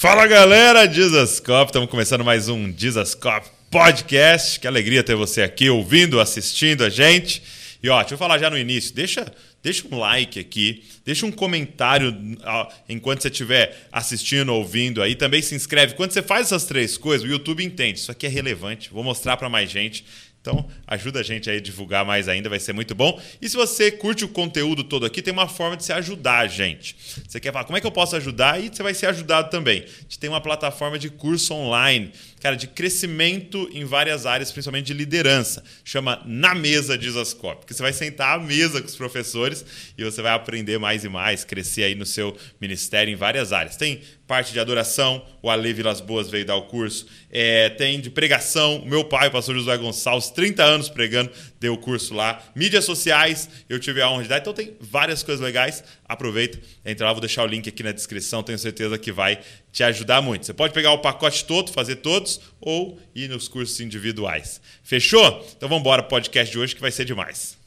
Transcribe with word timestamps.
Fala 0.00 0.26
galera, 0.26 0.88
Dizascope, 0.88 1.68
estamos 1.68 1.90
começando 1.90 2.24
mais 2.24 2.48
um 2.48 2.72
Dizascope 2.72 3.50
Podcast. 3.70 4.58
Que 4.58 4.66
alegria 4.66 5.04
ter 5.04 5.14
você 5.14 5.42
aqui 5.42 5.68
ouvindo, 5.68 6.18
assistindo 6.18 6.86
a 6.86 6.88
gente. 6.88 7.42
E 7.82 7.88
ó, 7.90 7.98
deixa 8.00 8.14
eu 8.14 8.18
falar 8.18 8.38
já 8.38 8.48
no 8.48 8.56
início, 8.56 8.94
deixa, 8.94 9.30
deixa 9.62 9.86
um 9.92 9.98
like 9.98 10.40
aqui, 10.40 10.84
deixa 11.04 11.26
um 11.26 11.30
comentário 11.30 12.16
ó, 12.42 12.68
enquanto 12.88 13.20
você 13.20 13.28
estiver 13.28 13.88
assistindo, 13.92 14.54
ouvindo 14.54 15.02
aí. 15.02 15.14
Também 15.14 15.42
se 15.42 15.54
inscreve. 15.54 15.92
Quando 15.92 16.12
você 16.12 16.22
faz 16.22 16.46
essas 16.46 16.64
três 16.64 16.96
coisas, 16.96 17.28
o 17.28 17.30
YouTube 17.30 17.62
entende. 17.62 17.98
Isso 17.98 18.10
aqui 18.10 18.24
é 18.24 18.30
relevante. 18.30 18.88
Vou 18.90 19.04
mostrar 19.04 19.36
para 19.36 19.50
mais 19.50 19.70
gente. 19.70 20.02
Então, 20.40 20.66
ajuda 20.86 21.20
a 21.20 21.22
gente 21.22 21.50
aí 21.50 21.58
a 21.58 21.60
divulgar 21.60 22.02
mais 22.02 22.26
ainda, 22.26 22.48
vai 22.48 22.58
ser 22.58 22.72
muito 22.72 22.94
bom. 22.94 23.20
E 23.42 23.48
se 23.48 23.56
você 23.56 23.90
curte 23.90 24.24
o 24.24 24.28
conteúdo 24.28 24.82
todo 24.82 25.04
aqui, 25.04 25.20
tem 25.20 25.34
uma 25.34 25.46
forma 25.46 25.76
de 25.76 25.84
se 25.84 25.92
ajudar 25.92 26.48
gente. 26.48 26.96
Você 27.28 27.38
quer 27.38 27.52
falar 27.52 27.66
como 27.66 27.76
é 27.76 27.80
que 27.80 27.86
eu 27.86 27.92
posso 27.92 28.16
ajudar? 28.16 28.58
E 28.58 28.68
você 28.68 28.82
vai 28.82 28.94
ser 28.94 29.06
ajudado 29.06 29.50
também. 29.50 29.82
A 29.82 30.02
gente 30.02 30.18
tem 30.18 30.30
uma 30.30 30.40
plataforma 30.40 30.98
de 30.98 31.10
curso 31.10 31.52
online, 31.52 32.10
cara, 32.40 32.56
de 32.56 32.66
crescimento 32.66 33.68
em 33.70 33.84
várias 33.84 34.24
áreas, 34.24 34.50
principalmente 34.50 34.86
de 34.86 34.94
liderança. 34.94 35.62
Chama 35.84 36.22
Na 36.24 36.54
Mesa 36.54 36.96
Dizascope, 36.96 37.66
que 37.66 37.74
você 37.74 37.82
vai 37.82 37.92
sentar 37.92 38.38
à 38.38 38.42
mesa 38.42 38.80
com 38.80 38.88
os 38.88 38.96
professores 38.96 39.62
e 39.96 40.02
você 40.02 40.22
vai 40.22 40.32
aprender 40.32 40.78
mais 40.78 41.04
e 41.04 41.08
mais, 41.10 41.44
crescer 41.44 41.82
aí 41.82 41.94
no 41.94 42.06
seu 42.06 42.34
ministério 42.58 43.12
em 43.12 43.16
várias 43.16 43.52
áreas. 43.52 43.76
Tem 43.76 44.00
parte 44.30 44.52
de 44.52 44.60
adoração, 44.60 45.26
o 45.42 45.50
Ale 45.50 45.72
Vilas 45.72 46.00
Boas 46.00 46.30
veio 46.30 46.46
dar 46.46 46.54
o 46.54 46.62
curso. 46.62 47.04
É, 47.32 47.68
tem 47.70 48.00
de 48.00 48.08
pregação, 48.08 48.76
o 48.76 48.86
meu 48.86 49.02
pai, 49.02 49.26
o 49.26 49.30
pastor 49.32 49.56
Josué 49.56 49.76
Gonçalves, 49.76 50.30
30 50.30 50.62
anos 50.62 50.88
pregando, 50.88 51.32
deu 51.58 51.74
o 51.74 51.76
curso 51.76 52.14
lá. 52.14 52.40
Mídias 52.54 52.84
sociais, 52.84 53.50
eu 53.68 53.80
tive 53.80 54.00
a 54.00 54.08
honra 54.08 54.22
de 54.22 54.28
dar. 54.28 54.38
Então 54.38 54.54
tem 54.54 54.76
várias 54.80 55.24
coisas 55.24 55.44
legais. 55.44 55.82
Aproveita, 56.08 56.60
entra 56.86 57.06
lá, 57.06 57.12
vou 57.12 57.20
deixar 57.20 57.42
o 57.42 57.46
link 57.48 57.68
aqui 57.68 57.82
na 57.82 57.90
descrição, 57.90 58.40
tenho 58.40 58.56
certeza 58.56 58.96
que 58.96 59.10
vai 59.10 59.40
te 59.72 59.82
ajudar 59.82 60.22
muito. 60.22 60.46
Você 60.46 60.54
pode 60.54 60.72
pegar 60.72 60.92
o 60.92 60.98
pacote 60.98 61.44
todo, 61.44 61.72
fazer 61.72 61.96
todos, 61.96 62.40
ou 62.60 63.00
ir 63.12 63.28
nos 63.28 63.48
cursos 63.48 63.80
individuais. 63.80 64.60
Fechou? 64.84 65.44
Então 65.56 65.68
vamos 65.68 65.80
embora 65.80 66.04
podcast 66.04 66.52
de 66.52 66.56
hoje 66.56 66.76
que 66.76 66.80
vai 66.80 66.92
ser 66.92 67.04
demais. 67.04 67.58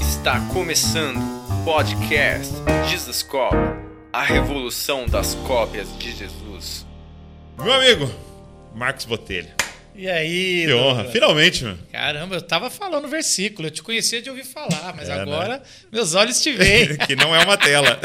Está 0.00 0.40
começando 0.52 1.43
podcast 1.64 2.52
Jesus 2.90 3.22
Cop, 3.22 3.56
a 4.12 4.22
revolução 4.22 5.06
das 5.06 5.34
cópias 5.46 5.88
de 5.98 6.14
Jesus. 6.14 6.86
Meu 7.56 7.72
amigo, 7.72 8.14
Marcos 8.74 9.06
Botelho. 9.06 9.48
E 9.94 10.06
aí? 10.06 10.66
Que 10.66 10.74
honra, 10.74 11.06
finalmente, 11.06 11.64
mano. 11.64 11.78
Caramba, 11.90 12.34
eu 12.34 12.42
tava 12.42 12.68
falando 12.68 13.06
o 13.06 13.08
versículo, 13.08 13.68
eu 13.68 13.70
te 13.70 13.82
conhecia 13.82 14.20
de 14.20 14.28
ouvir 14.28 14.44
falar, 14.44 14.92
mas 14.94 15.08
é, 15.08 15.14
agora 15.14 15.56
né? 15.56 15.62
meus 15.90 16.14
olhos 16.14 16.42
te 16.42 16.52
veem. 16.52 16.98
que 17.08 17.16
não 17.16 17.34
é 17.34 17.42
uma 17.42 17.56
tela. 17.56 17.98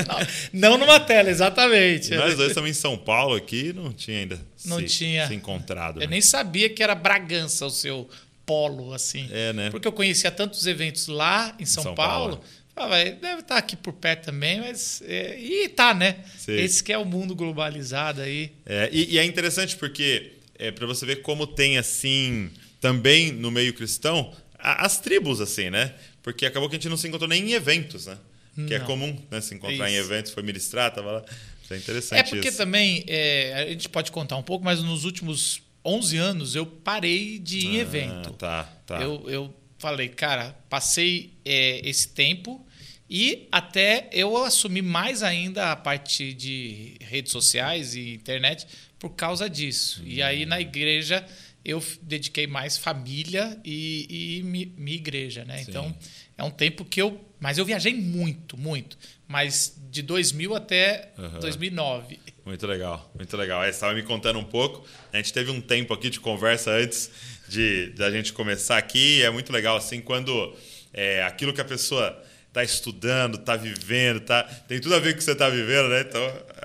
não, 0.54 0.70
não, 0.70 0.78
numa 0.78 0.98
tela, 0.98 1.28
exatamente. 1.28 2.14
nós 2.14 2.34
dois 2.34 2.48
estamos 2.48 2.70
em 2.70 2.74
São 2.74 2.96
Paulo 2.96 3.36
aqui, 3.36 3.74
não 3.74 3.92
tinha 3.92 4.20
ainda 4.20 4.40
não 4.64 4.78
se, 4.78 4.86
tinha. 4.86 5.28
se 5.28 5.34
encontrado. 5.34 5.98
Eu 5.98 6.06
né? 6.06 6.12
nem 6.12 6.22
sabia 6.22 6.70
que 6.70 6.82
era 6.82 6.94
Bragança 6.94 7.66
o 7.66 7.70
seu 7.70 8.08
polo, 8.46 8.94
assim. 8.94 9.28
É, 9.30 9.52
né? 9.52 9.70
Porque 9.70 9.86
eu 9.86 9.92
conhecia 9.92 10.30
tantos 10.30 10.66
eventos 10.66 11.08
lá 11.08 11.54
em 11.58 11.66
São, 11.66 11.82
São 11.82 11.94
Paulo. 11.94 12.36
Paulo. 12.36 12.44
Ah, 12.74 12.88
deve 12.88 13.40
estar 13.40 13.56
aqui 13.56 13.76
por 13.76 13.92
perto 13.92 14.26
também, 14.26 14.60
mas. 14.60 15.02
É, 15.06 15.38
e 15.38 15.68
tá, 15.68 15.92
né? 15.92 16.24
Sim. 16.38 16.52
Esse 16.52 16.82
que 16.82 16.92
é 16.92 16.98
o 16.98 17.04
mundo 17.04 17.34
globalizado 17.34 18.22
aí. 18.22 18.52
É, 18.64 18.88
e, 18.92 19.14
e 19.14 19.18
é 19.18 19.24
interessante 19.24 19.76
porque 19.76 20.32
é, 20.58 20.70
para 20.70 20.86
você 20.86 21.04
ver 21.04 21.16
como 21.16 21.46
tem 21.46 21.76
assim 21.76 22.50
também 22.80 23.30
no 23.32 23.50
meio 23.50 23.74
cristão 23.74 24.34
as 24.58 25.00
tribos 25.00 25.40
assim, 25.40 25.70
né? 25.70 25.94
Porque 26.22 26.46
acabou 26.46 26.68
que 26.68 26.76
a 26.76 26.78
gente 26.78 26.88
não 26.88 26.96
se 26.96 27.08
encontrou 27.08 27.28
nem 27.28 27.50
em 27.50 27.52
eventos, 27.52 28.06
né? 28.06 28.16
Não. 28.56 28.66
Que 28.66 28.74
é 28.74 28.78
comum, 28.78 29.18
né? 29.30 29.40
Se 29.40 29.54
encontrar 29.54 29.90
isso. 29.90 29.96
em 29.96 30.00
eventos, 30.00 30.32
foi 30.32 30.42
ministrar, 30.42 30.94
tava 30.94 31.12
lá. 31.12 31.24
É 31.70 31.76
interessante. 31.76 32.18
É 32.18 32.22
porque 32.22 32.48
isso. 32.48 32.58
também 32.58 33.02
é, 33.08 33.54
a 33.54 33.66
gente 33.70 33.88
pode 33.88 34.12
contar 34.12 34.36
um 34.36 34.42
pouco, 34.42 34.64
mas 34.64 34.82
nos 34.82 35.04
últimos 35.04 35.62
11 35.84 36.16
anos 36.18 36.54
eu 36.54 36.66
parei 36.66 37.38
de 37.38 37.60
ir 37.60 37.66
em 37.66 37.78
ah, 37.78 37.80
evento. 37.80 38.30
Tá, 38.34 38.64
tá. 38.86 39.00
Eu, 39.00 39.24
eu 39.28 39.54
falei, 39.82 40.08
cara, 40.08 40.56
passei 40.70 41.34
é, 41.44 41.80
esse 41.82 42.08
tempo 42.08 42.64
e 43.10 43.48
até 43.50 44.08
eu 44.12 44.36
assumi 44.44 44.80
mais 44.80 45.24
ainda 45.24 45.72
a 45.72 45.76
parte 45.76 46.32
de 46.32 46.94
redes 47.00 47.32
sociais 47.32 47.96
e 47.96 48.14
internet 48.14 48.64
por 48.96 49.10
causa 49.10 49.50
disso. 49.50 50.00
Uhum. 50.00 50.06
E 50.06 50.22
aí 50.22 50.46
na 50.46 50.60
igreja 50.60 51.26
eu 51.64 51.82
dediquei 52.00 52.46
mais 52.46 52.78
família 52.78 53.58
e, 53.64 54.38
e 54.38 54.42
minha 54.44 54.96
igreja, 54.96 55.44
né? 55.44 55.58
Sim. 55.58 55.64
Então 55.68 55.96
é 56.38 56.44
um 56.44 56.50
tempo 56.50 56.84
que 56.84 57.02
eu. 57.02 57.20
Mas 57.40 57.58
eu 57.58 57.64
viajei 57.64 57.92
muito, 57.92 58.56
muito. 58.56 58.96
Mas 59.26 59.76
de 59.90 60.00
2000 60.00 60.54
até 60.54 61.10
uhum. 61.18 61.40
2009. 61.40 62.20
Muito 62.46 62.66
legal, 62.68 63.10
muito 63.16 63.36
legal. 63.36 63.62
Você 63.62 63.70
estava 63.70 63.94
me 63.94 64.04
contando 64.04 64.38
um 64.38 64.44
pouco. 64.44 64.86
A 65.12 65.16
gente 65.16 65.32
teve 65.32 65.50
um 65.50 65.60
tempo 65.60 65.92
aqui 65.92 66.08
de 66.08 66.20
conversa 66.20 66.70
antes 66.70 67.10
de, 67.52 67.92
a 68.02 68.10
gente 68.10 68.32
começar 68.32 68.78
aqui. 68.78 69.22
É 69.22 69.30
muito 69.30 69.52
legal, 69.52 69.76
assim, 69.76 70.00
quando 70.00 70.56
é, 70.92 71.22
aquilo 71.22 71.52
que 71.52 71.60
a 71.60 71.64
pessoa 71.64 72.20
está 72.48 72.64
estudando, 72.64 73.36
está 73.36 73.56
vivendo, 73.56 74.20
tá, 74.20 74.42
tem 74.42 74.80
tudo 74.80 74.94
a 74.94 74.98
ver 74.98 75.12
com 75.12 75.14
o 75.14 75.18
que 75.18 75.24
você 75.24 75.32
está 75.32 75.48
vivendo, 75.48 75.88
né? 75.88 76.00
Então 76.00 76.20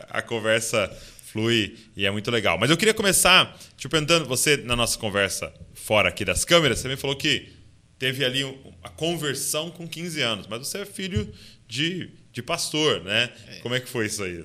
a 0.10 0.22
conversa 0.22 0.90
flui 1.32 1.78
e 1.96 2.06
é 2.06 2.12
muito 2.12 2.30
legal. 2.32 2.58
Mas 2.58 2.70
eu 2.70 2.78
queria 2.78 2.94
começar 2.94 3.58
te 3.78 3.88
perguntando, 3.88 4.26
você 4.26 4.58
na 4.58 4.76
nossa 4.76 4.98
conversa 4.98 5.54
fora 5.74 6.10
aqui 6.10 6.26
das 6.26 6.44
câmeras, 6.44 6.80
você 6.80 6.88
me 6.88 6.98
falou 6.98 7.16
que 7.16 7.50
teve 7.98 8.24
ali 8.26 8.44
a 8.84 8.90
conversão 8.90 9.72
com 9.72 9.88
15 9.88 10.22
anos, 10.22 10.48
mas 10.48 10.68
você 10.68 10.80
é 10.80 10.86
filho 10.86 11.32
de, 11.68 12.10
de 12.34 12.42
pastor, 12.42 13.04
né? 13.04 13.32
É. 13.48 13.60
Como 13.60 13.74
é 13.74 13.80
que 13.80 13.88
foi 13.88 14.08
isso 14.08 14.24
aí? 14.24 14.44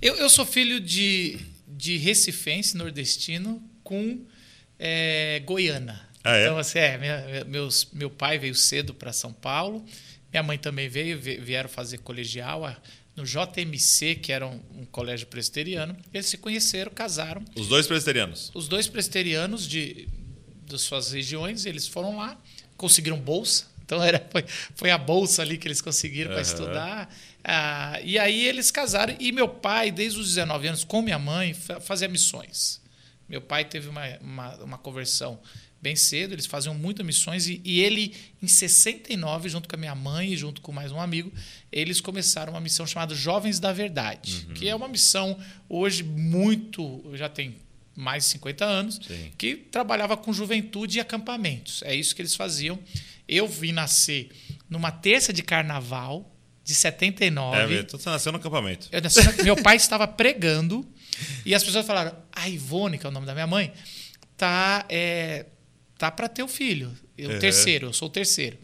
Eu, 0.00 0.14
eu 0.16 0.30
sou 0.30 0.46
filho 0.46 0.80
de, 0.80 1.38
de 1.66 1.98
recifense 1.98 2.76
nordestino 2.76 3.62
com 3.84 4.24
é, 4.78 5.40
Goiânia. 5.44 6.00
Ah, 6.22 6.36
é? 6.36 6.44
Então, 6.44 6.58
assim, 6.58 6.78
é, 6.78 6.98
minha, 6.98 7.44
meus, 7.46 7.88
meu 7.92 8.10
pai 8.10 8.38
veio 8.38 8.54
cedo 8.54 8.94
para 8.94 9.12
São 9.12 9.32
Paulo, 9.32 9.84
minha 10.32 10.42
mãe 10.42 10.58
também 10.58 10.88
veio, 10.88 11.18
vieram 11.18 11.68
fazer 11.68 11.98
colegial 11.98 12.64
no 13.16 13.24
JMC, 13.24 14.16
que 14.16 14.30
era 14.30 14.46
um, 14.46 14.60
um, 14.76 14.84
colégio 14.86 15.26
presbiteriano. 15.26 15.96
Eles 16.14 16.26
se 16.26 16.38
conheceram, 16.38 16.92
casaram. 16.92 17.42
Os 17.56 17.66
dois 17.66 17.86
presbiterianos? 17.86 18.52
Os 18.54 18.68
dois 18.68 18.86
presbiterianos 18.86 19.66
de, 19.66 20.08
de 20.66 20.78
suas 20.78 21.10
regiões, 21.10 21.66
eles 21.66 21.88
foram 21.88 22.16
lá, 22.16 22.38
conseguiram 22.76 23.18
bolsa. 23.18 23.66
Então 23.84 24.02
era, 24.02 24.24
foi, 24.30 24.44
foi 24.74 24.90
a 24.90 24.98
bolsa 24.98 25.42
ali 25.42 25.58
que 25.58 25.66
eles 25.66 25.80
conseguiram 25.80 26.30
uhum. 26.30 26.36
para 26.36 26.42
estudar. 26.42 27.14
Ah, 27.42 27.98
e 28.04 28.18
aí 28.18 28.46
eles 28.46 28.70
casaram. 28.70 29.16
E 29.18 29.32
meu 29.32 29.48
pai, 29.48 29.90
desde 29.90 30.20
os 30.20 30.28
19 30.28 30.68
anos, 30.68 30.84
com 30.84 31.02
minha 31.02 31.18
mãe, 31.18 31.54
fazia 31.54 32.06
missões. 32.06 32.80
Meu 33.28 33.40
pai 33.40 33.64
teve 33.64 33.88
uma, 33.88 34.06
uma, 34.20 34.54
uma 34.56 34.78
conversão 34.78 35.38
bem 35.80 35.94
cedo, 35.94 36.32
eles 36.32 36.46
faziam 36.46 36.74
muitas 36.74 37.06
missões 37.06 37.46
e, 37.46 37.60
e, 37.64 37.80
ele, 37.80 38.14
em 38.42 38.48
69, 38.48 39.48
junto 39.48 39.68
com 39.68 39.76
a 39.76 39.78
minha 39.78 39.94
mãe 39.94 40.32
e 40.32 40.36
junto 40.36 40.60
com 40.60 40.72
mais 40.72 40.90
um 40.90 41.00
amigo, 41.00 41.32
eles 41.70 42.00
começaram 42.00 42.52
uma 42.52 42.60
missão 42.60 42.86
chamada 42.86 43.14
Jovens 43.14 43.60
da 43.60 43.72
Verdade, 43.72 44.46
uhum. 44.48 44.54
que 44.54 44.68
é 44.68 44.74
uma 44.74 44.88
missão 44.88 45.38
hoje 45.68 46.02
muito, 46.02 47.04
já 47.14 47.28
tem 47.28 47.56
mais 47.94 48.24
de 48.24 48.30
50 48.30 48.64
anos, 48.64 49.00
Sim. 49.06 49.32
que 49.36 49.56
trabalhava 49.56 50.16
com 50.16 50.32
juventude 50.32 50.98
e 50.98 51.00
acampamentos. 51.00 51.82
É 51.82 51.94
isso 51.94 52.14
que 52.14 52.22
eles 52.22 52.34
faziam. 52.34 52.78
Eu 53.26 53.46
vim 53.48 53.72
nascer 53.72 54.30
numa 54.70 54.90
terça 54.90 55.32
de 55.32 55.42
carnaval 55.42 56.32
de 56.62 56.74
79. 56.74 57.74
É, 57.74 57.80
então 57.80 57.98
você 57.98 58.08
nasceu 58.08 58.30
no 58.30 58.38
acampamento. 58.38 58.88
Nasci, 59.02 59.42
meu 59.42 59.56
pai 59.56 59.76
estava 59.76 60.06
pregando 60.06 60.86
e 61.44 61.54
as 61.54 61.62
pessoas 61.62 61.86
falaram: 61.86 62.16
a 62.32 62.48
Ivone, 62.48 62.98
que 62.98 63.06
é 63.06 63.08
o 63.08 63.12
nome 63.12 63.26
da 63.26 63.34
minha 63.34 63.46
mãe, 63.46 63.72
tá 64.36 64.84
é, 64.88 65.46
tá 65.96 66.10
para 66.10 66.28
ter 66.28 66.42
o 66.42 66.48
filho. 66.48 66.90
Eu, 67.16 67.30
uhum. 67.30 67.38
terceiro, 67.38 67.86
eu 67.88 67.92
sou 67.92 68.08
o 68.08 68.10
terceiro. 68.10 68.56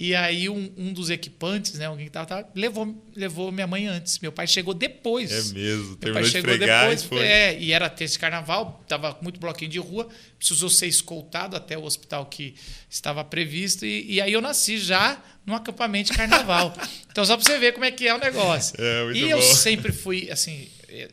E 0.00 0.14
aí 0.14 0.48
um, 0.48 0.72
um 0.76 0.92
dos 0.92 1.10
equipantes, 1.10 1.74
né, 1.74 1.86
alguém 1.86 2.06
que 2.06 2.12
tava, 2.12 2.24
tava, 2.24 2.48
levou, 2.54 3.04
levou 3.16 3.50
minha 3.50 3.66
mãe 3.66 3.88
antes. 3.88 4.20
Meu 4.20 4.30
pai 4.30 4.46
chegou 4.46 4.72
depois. 4.72 5.28
É 5.28 5.52
mesmo, 5.58 5.86
meu 5.88 5.96
terminou 5.96 6.22
pai 6.22 6.30
chegou 6.30 6.52
de 6.52 6.66
depois, 6.66 7.02
e 7.02 7.06
foi. 7.08 7.18
É, 7.18 7.58
e 7.58 7.72
era 7.72 7.90
terça 7.90 8.16
carnaval, 8.16 8.80
tava 8.86 9.18
muito 9.20 9.40
bloquinho 9.40 9.68
de 9.68 9.80
rua, 9.80 10.08
precisou 10.38 10.70
ser 10.70 10.86
escoltado 10.86 11.56
até 11.56 11.76
o 11.76 11.82
hospital 11.82 12.26
que 12.26 12.54
estava 12.88 13.24
previsto 13.24 13.84
e, 13.84 14.12
e 14.12 14.20
aí 14.20 14.32
eu 14.32 14.40
nasci 14.40 14.78
já 14.78 15.20
num 15.44 15.56
acampamento 15.56 16.12
de 16.12 16.16
carnaval. 16.16 16.72
então 17.10 17.24
só 17.24 17.36
para 17.36 17.44
você 17.44 17.58
ver 17.58 17.72
como 17.72 17.84
é 17.84 17.90
que 17.90 18.06
é 18.06 18.14
o 18.14 18.18
negócio. 18.18 18.76
É, 18.78 19.02
muito 19.02 19.18
e 19.18 19.22
bom. 19.22 19.30
eu 19.30 19.42
sempre 19.42 19.90
fui 19.90 20.30
assim, 20.30 20.68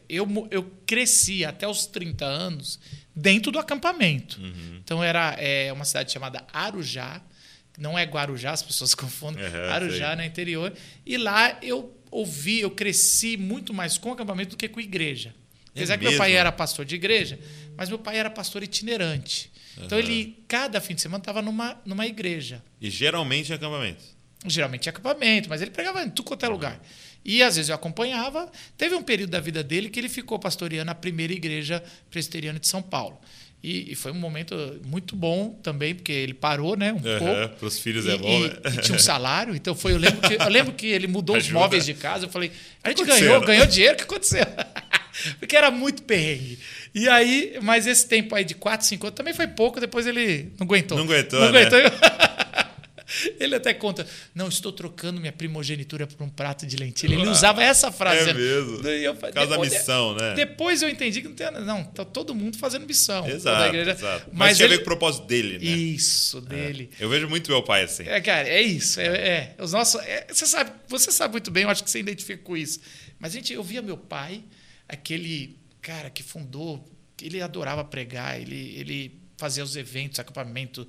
eu, 0.08 0.48
eu 0.52 0.64
cresci 0.86 1.44
até 1.44 1.68
os 1.68 1.86
30 1.86 2.26
anos 2.26 2.80
dentro 3.16 3.52
do 3.52 3.60
acampamento. 3.60 4.40
Uhum. 4.40 4.80
Então 4.84 5.04
era 5.04 5.36
é, 5.38 5.72
uma 5.72 5.86
cidade 5.86 6.12
chamada 6.12 6.46
Arujá, 6.52 7.22
não 7.78 7.98
é 7.98 8.04
Guarujá, 8.04 8.52
as 8.52 8.64
pessoas 8.64 8.94
confundem, 8.96 9.44
uhum, 9.44 9.70
Arujá, 9.72 10.08
sei. 10.08 10.16
no 10.16 10.24
interior. 10.24 10.74
E 11.06 11.18
lá 11.18 11.58
eu 11.62 11.96
ouvi, 12.10 12.62
eu 12.62 12.72
cresci 12.72 13.38
muito 13.38 13.74
mais 13.74 13.98
com 13.98 14.12
acampamento 14.12 14.52
do 14.52 14.58
que 14.58 14.68
com 14.68 14.80
igreja. 14.80 15.34
É 15.74 15.80
Apesar 15.80 15.96
é 15.96 15.98
que 15.98 16.04
meu 16.06 16.18
pai 16.18 16.34
era 16.34 16.52
pastor 16.52 16.86
de 16.86 16.96
igreja, 16.96 17.38
mas 17.76 17.90
meu 17.90 18.00
pai 18.00 18.18
era 18.18 18.30
pastor 18.30 18.64
itinerante. 18.64 19.52
Uhum. 19.78 19.86
Então 19.86 20.00
ele, 20.00 20.42
cada 20.48 20.80
fim 20.80 20.96
de 20.96 21.02
semana, 21.02 21.22
estava 21.22 21.42
numa, 21.42 21.82
numa 21.86 22.08
igreja. 22.08 22.64
E 22.80 22.90
geralmente 22.90 23.52
em 23.52 23.56
acampamento? 23.56 24.04
Geralmente 24.46 24.86
em 24.86 24.90
acampamento, 24.90 25.50
mas 25.50 25.62
ele 25.62 25.72
pregava 25.72 26.02
em 26.02 26.10
tudo 26.10 26.28
quanto 26.28 26.46
é 26.46 26.50
lugar. 26.50 26.82
E 27.26 27.42
às 27.42 27.56
vezes 27.56 27.70
eu 27.70 27.76
acompanhava. 27.76 28.50
Teve 28.78 28.94
um 28.96 29.02
período 29.02 29.32
da 29.32 29.40
vida 29.40 29.64
dele 29.64 29.90
que 29.90 30.00
ele 30.00 30.08
ficou 30.10 30.38
pastoreando 30.38 30.92
a 30.92 30.96
primeira 30.96 31.34
igreja 31.34 31.84
presbiteriana 32.12 32.60
de 32.60 32.68
São 32.68 32.82
Paulo. 32.84 33.18
E, 33.64 33.92
e 33.94 33.96
foi 33.96 34.12
um 34.12 34.16
momento 34.20 34.56
muito 34.86 35.16
bom 35.16 35.50
também, 35.64 35.96
porque 35.96 36.12
ele 36.12 36.36
parou, 36.36 36.78
né? 36.78 36.94
Um 36.94 36.98
Uhum, 36.98 37.18
pouco. 37.18 37.50
Para 37.58 37.68
os 37.68 37.80
filhos 37.80 38.06
E, 38.06 38.12
é 38.12 38.18
bom, 38.18 38.30
e- 38.46 38.48
né? 38.50 38.56
e 38.76 38.82
tinha 38.82 38.96
um 38.96 39.00
salário, 39.00 39.56
então 39.56 39.74
foi. 39.74 39.94
Eu 39.94 39.98
lembro 39.98 40.22
que, 40.22 40.36
eu 40.36 40.50
lembro 40.50 40.74
que 40.74 40.86
ele 40.86 41.08
mudou 41.08 41.36
os 41.36 41.46
Ajuda. 41.46 41.60
móveis 41.60 41.84
de 41.84 41.96
casa. 41.96 42.26
Eu 42.26 42.30
falei, 42.30 42.52
a 42.84 42.90
gente 42.90 43.04
ganhou, 43.04 43.40
né? 43.40 43.46
ganhou 43.48 43.66
dinheiro, 43.66 43.96
o 43.96 43.98
que 43.98 44.04
aconteceu? 44.04 44.46
Porque 45.40 45.56
era 45.56 45.72
muito 45.72 46.04
perrengue. 46.04 46.60
E 46.94 47.10
aí, 47.10 47.58
mas 47.64 47.88
esse 47.88 48.08
tempo 48.08 48.36
aí 48.36 48.44
de 48.46 48.54
4, 48.54 48.86
5 48.86 49.08
anos 49.08 49.18
também 49.18 49.34
foi 49.34 49.48
pouco, 49.48 49.80
depois 49.80 50.06
ele 50.06 50.52
não 50.60 50.68
aguentou. 50.68 50.98
Não 50.98 51.06
aguentou, 51.06 51.40
Não 51.40 51.52
né? 51.52 51.62
Ele 53.40 53.56
até 53.56 53.74
conta, 53.74 54.08
não, 54.34 54.48
estou 54.48 54.72
trocando 54.72 55.20
minha 55.20 55.32
primogenitura 55.32 56.08
por 56.08 56.24
um 56.24 56.30
prato 56.30 56.66
de 56.66 56.76
lentilha. 56.76 57.16
Ele 57.16 57.28
usava 57.28 57.64
essa 57.64 57.92
frase. 57.92 58.30
É 58.30 58.34
mesmo. 58.34 58.88
E 58.88 59.04
eu 59.04 59.16
Por 59.16 59.32
causa 59.32 59.50
da 59.52 59.60
olha, 59.60 59.70
missão, 59.70 60.16
né? 60.16 60.34
Depois 60.36 60.82
eu 60.82 60.90
entendi 60.90 61.22
que 61.22 61.28
não 61.28 61.36
tem 61.36 61.52
Não, 61.52 61.84
tá 61.84 62.06
todo 62.06 62.34
mundo 62.34 62.58
fazendo 62.58 62.86
missão. 62.86 63.28
Exato, 63.28 63.72
da 63.72 63.78
exato. 63.78 64.30
Mas, 64.32 64.50
Mas, 64.50 64.58
tinha 64.58 64.68
a 64.68 64.70
ele... 64.70 64.78
ver 64.78 64.84
com 64.84 64.92
o 64.92 64.98
propósito 64.98 65.26
dele, 65.26 65.60
né? 65.60 65.66
Isso, 65.66 66.42
dele. 66.42 66.90
Eu 67.00 67.10
vejo 67.10 67.28
muito 67.28 67.50
meu 67.52 67.64
pai 67.64 67.84
assim. 67.84 68.04
É, 68.04 68.22
cara, 68.22 68.48
é 68.48 68.62
isso. 68.62 69.00
É, 69.00 69.06
é. 69.06 69.56
Os 69.60 69.74
nossos, 69.74 70.02
é, 70.02 70.28
você, 70.32 70.46
sabe, 70.46 70.72
você 70.88 71.12
sabe 71.12 71.34
muito 71.34 71.52
bem, 71.52 71.64
eu 71.64 71.70
acho 71.70 71.84
que 71.84 71.90
você 71.90 72.00
identifica 72.00 72.42
com 72.44 72.56
isso. 72.56 72.80
Mas, 73.20 73.34
gente, 73.34 73.54
eu 73.54 73.64
via 73.64 73.82
meu 73.82 73.98
pai, 73.98 74.44
aquele 74.88 75.58
cara 75.82 76.10
que 76.10 76.24
fundou, 76.24 76.84
ele 77.22 77.42
adorava 77.42 77.84
pregar, 77.84 78.40
ele, 78.40 78.76
ele 78.78 79.20
fazia 79.38 79.64
os 79.64 79.76
eventos, 79.76 80.20
acampamento. 80.20 80.88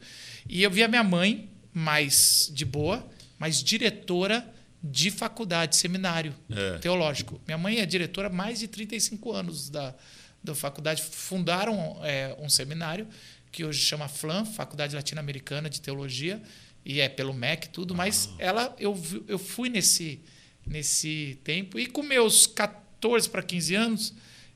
E 0.49 0.62
eu 0.62 0.71
via 0.71 0.88
minha 0.88 1.05
mãe, 1.05 1.49
mais 1.81 2.50
de 2.55 2.64
boa, 2.64 3.06
mas 3.38 3.62
diretora 3.62 4.50
de 4.82 5.11
faculdade, 5.11 5.76
seminário 5.76 6.34
É. 6.50 6.78
teológico. 6.78 7.38
Minha 7.46 7.58
mãe 7.58 7.81
é 7.81 7.84
diretora 7.87 8.28
há 8.28 8.32
mais 8.32 8.61
de 8.61 8.67
35 8.67 9.31
anos 9.31 9.69
da, 9.69 9.94
da 10.43 10.55
faculdade. 10.55 11.02
Fundaram 11.02 11.99
é, 12.02 12.34
um 12.40 12.49
seminário 12.49 13.06
que 13.52 13.62
hoje 13.62 13.81
chama 13.81 14.08
FLAM, 14.08 14.46
Faculdade 14.46 14.94
Latino-Americana 14.96 15.69
de 15.69 15.81
Teologia, 15.82 16.40
e 16.82 16.99
é 16.99 17.11
pelo 17.11 17.34
MEC 17.34 17.67
e 17.67 17.70
tudo, 17.70 17.94
mas 17.94 18.31
ela 18.38 18.75
eu, 18.78 18.99
eu 19.28 19.38
fui 19.38 19.69
nesse, 19.69 20.20
nesse 20.67 21.38
tempo. 21.44 21.78
E 21.78 21.87
com 21.87 22.02
meus 22.02 22.46
14 22.46 23.28
para 23.28 23.43
15 23.43 23.75
anos, 23.75 24.14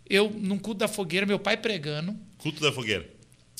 eu, 0.08 0.30
num 0.30 0.58
culto 0.58 0.78
da 0.78 0.88
fogueira, 0.88 1.26
meu 1.26 1.38
pai 1.38 1.56
pregando. 1.58 2.16
Culto 2.38 2.60
da 2.62 2.72
fogueira. 2.72 3.06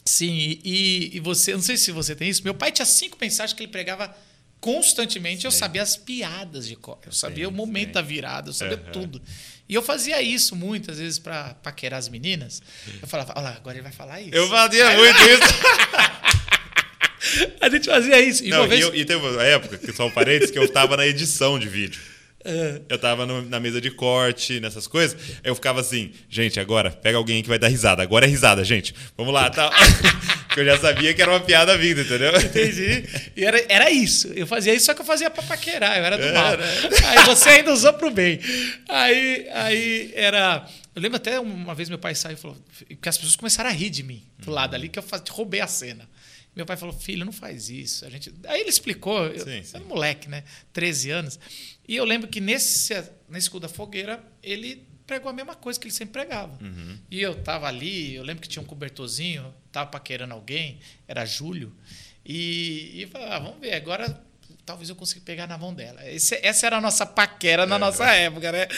Sim, 0.05 0.59
e- 0.65 1.11
e, 1.15 1.21
você, 1.21 1.53
não 1.53 1.63
sei 1.63 1.77
se 1.77 1.93
você 1.93 2.15
tem 2.17 2.29
isso, 2.29 2.43
meu 2.43 2.55
pai 2.55 2.73
tinha 2.73 2.87
cinco 2.87 3.17
mensagens 3.21 3.53
que 3.57 3.63
ele 3.63 3.71
pregava 3.73 4.15
constantemente, 4.61 5.45
eu 5.47 5.51
sabia 5.51 5.83
as 5.83 5.97
piadas 5.97 6.67
de 6.69 6.77
cor, 6.77 6.99
eu 7.07 7.13
sabia 7.13 7.49
o 7.49 7.53
momento 7.53 7.93
da 7.93 8.03
virada, 8.03 8.51
eu 8.51 8.53
sabia 8.53 8.77
Aham. 8.77 8.93
tudo. 8.93 9.23
E 9.69 9.75
eu 9.75 9.83
fazia 9.83 10.21
isso 10.21 10.57
muitas 10.57 10.99
vezes 10.99 11.19
para 11.19 11.55
paquerar 11.55 11.99
as 11.99 12.09
meninas. 12.09 12.61
Eu 13.01 13.07
falava, 13.07 13.33
olha 13.37 13.43
lá, 13.45 13.51
agora 13.57 13.77
ele 13.77 13.83
vai 13.85 13.93
falar 13.93 14.21
isso. 14.21 14.35
Eu 14.35 14.49
fazia 14.49 14.91
muito 14.97 15.19
isso. 15.21 15.41
A 17.61 17.69
gente 17.69 17.87
fazia 17.87 18.21
isso. 18.21 18.45
E 18.45 18.49
Não, 18.49 18.61
uma 18.63 18.67
vez... 18.67 18.81
e, 18.81 18.83
eu- 18.83 18.95
e 18.95 19.05
teve 19.05 19.25
uma 19.25 19.43
época, 19.45 19.79
que 19.79 19.93
são 19.93 20.11
parentes, 20.11 20.51
que 20.51 20.59
eu 20.59 20.67
tava 20.69 20.97
na 20.97 21.07
edição 21.07 21.59
de 21.59 21.69
vídeo. 21.69 22.01
Eu 22.89 22.99
tava 22.99 23.27
no- 23.27 23.43
na 23.43 23.61
mesa 23.61 23.81
de 23.81 23.91
corte, 23.91 24.61
nessas 24.61 24.87
coisas. 24.87 25.17
Eu 25.45 25.55
ficava 25.55 25.81
assim, 25.81 26.11
gente, 26.29 26.59
agora 26.59 26.91
pega 26.91 27.19
alguém 27.19 27.43
que 27.43 27.49
vai 27.49 27.59
dar 27.59 27.69
risada. 27.69 28.03
Agora 28.03 28.25
é 28.25 28.29
risada, 28.29 28.65
gente. 28.65 28.95
Vamos 29.17 29.33
lá, 29.35 29.51
tá? 29.51 29.71
Porque 30.49 30.61
eu 30.61 30.65
já 30.65 30.79
sabia 30.79 31.13
que 31.15 31.21
era 31.23 31.31
uma 31.31 31.41
piada 31.41 31.77
vinda, 31.79 32.01
entendeu? 32.01 32.33
Entendi. 32.41 33.05
E 33.37 33.45
era, 33.45 33.65
era 33.69 33.91
isso. 33.91 34.29
Eu 34.35 34.47
fazia 34.47 34.75
isso, 34.75 34.87
só 34.87 34.95
que 34.95 35.01
eu 35.01 35.05
fazia 35.05 35.31
pra 35.31 35.43
paquerar, 35.45 35.97
eu 35.99 36.05
era 36.05 36.17
do 36.19 36.25
É, 36.25 36.33
mal. 36.33 36.57
né? 36.57 36.67
Aí 37.09 37.25
você 37.25 37.51
ainda 37.51 37.73
usou 37.73 37.93
pro 37.93 38.11
bem. 38.11 38.41
Aí, 38.89 39.47
aí 39.53 40.13
era. 40.15 40.67
Eu 40.97 41.01
lembro 41.03 41.17
até 41.19 41.39
uma 41.39 41.75
vez 41.75 41.89
meu 41.89 41.99
pai 41.99 42.15
saiu 42.17 42.35
e 42.35 42.41
falou. 42.41 42.57
Porque 42.89 43.09
as 43.09 43.17
pessoas 43.17 43.37
começaram 43.37 43.71
a 43.71 43.73
rir 43.73 43.91
de 43.91 44.03
mim 44.03 44.25
do 44.39 44.51
lado 44.51 44.75
ali, 44.75 44.89
que 44.89 44.99
eu 44.99 45.05
roubei 45.31 45.61
a 45.61 45.67
cena. 45.69 46.09
Meu 46.55 46.67
pai 46.67 46.77
falou, 46.77 46.95
filho, 46.95 47.25
não 47.25 47.33
faz 47.33 47.71
isso. 47.71 48.05
A 48.05 48.11
gente... 48.11 48.33
Aí 48.47 48.61
ele 48.61 48.71
explicou, 48.71 49.25
eu, 49.27 49.39
Sim, 49.45 49.63
sim. 49.63 49.77
era 49.77 49.85
um 49.85 49.89
moleque, 49.89 50.29
né? 50.29 50.43
13 50.73 51.11
anos. 51.11 51.39
E 51.87 51.95
eu 51.97 52.05
lembro 52.05 52.29
que 52.29 52.41
nesse, 52.41 52.93
nesse 53.29 53.45
escudo 53.47 53.67
da 53.67 53.73
fogueira, 53.73 54.23
ele 54.43 54.87
pregou 55.07 55.31
a 55.31 55.33
mesma 55.33 55.55
coisa 55.55 55.79
que 55.79 55.87
ele 55.87 55.95
sempre 55.95 56.13
pregava. 56.13 56.59
Uhum. 56.63 56.99
E 57.11 57.21
eu 57.21 57.35
tava 57.43 57.67
ali, 57.67 58.15
eu 58.15 58.23
lembro 58.23 58.43
que 58.43 58.49
tinha 58.49 58.63
um 58.63 58.67
cobertorzinho, 58.67 59.53
tava 59.73 59.91
paquerando 59.91 60.35
alguém, 60.35 60.79
era 61.09 61.25
Júlio. 61.25 61.73
E, 62.25 63.03
e 63.03 63.07
falei, 63.07 63.29
ah, 63.29 63.39
vamos 63.39 63.61
ver, 63.61 63.75
agora 63.75 64.23
talvez 64.65 64.89
eu 64.89 64.95
consiga 64.95 65.21
pegar 65.25 65.47
na 65.49 65.59
mão 65.59 65.75
dela. 65.75 66.09
Esse- 66.09 66.39
essa 66.43 66.67
era 66.67 66.77
a 66.77 66.81
nossa 66.81 67.05
paquera 67.05 67.67
na 67.67 67.77
nossa 67.79 68.05
época, 68.15 68.53
né? 68.53 68.69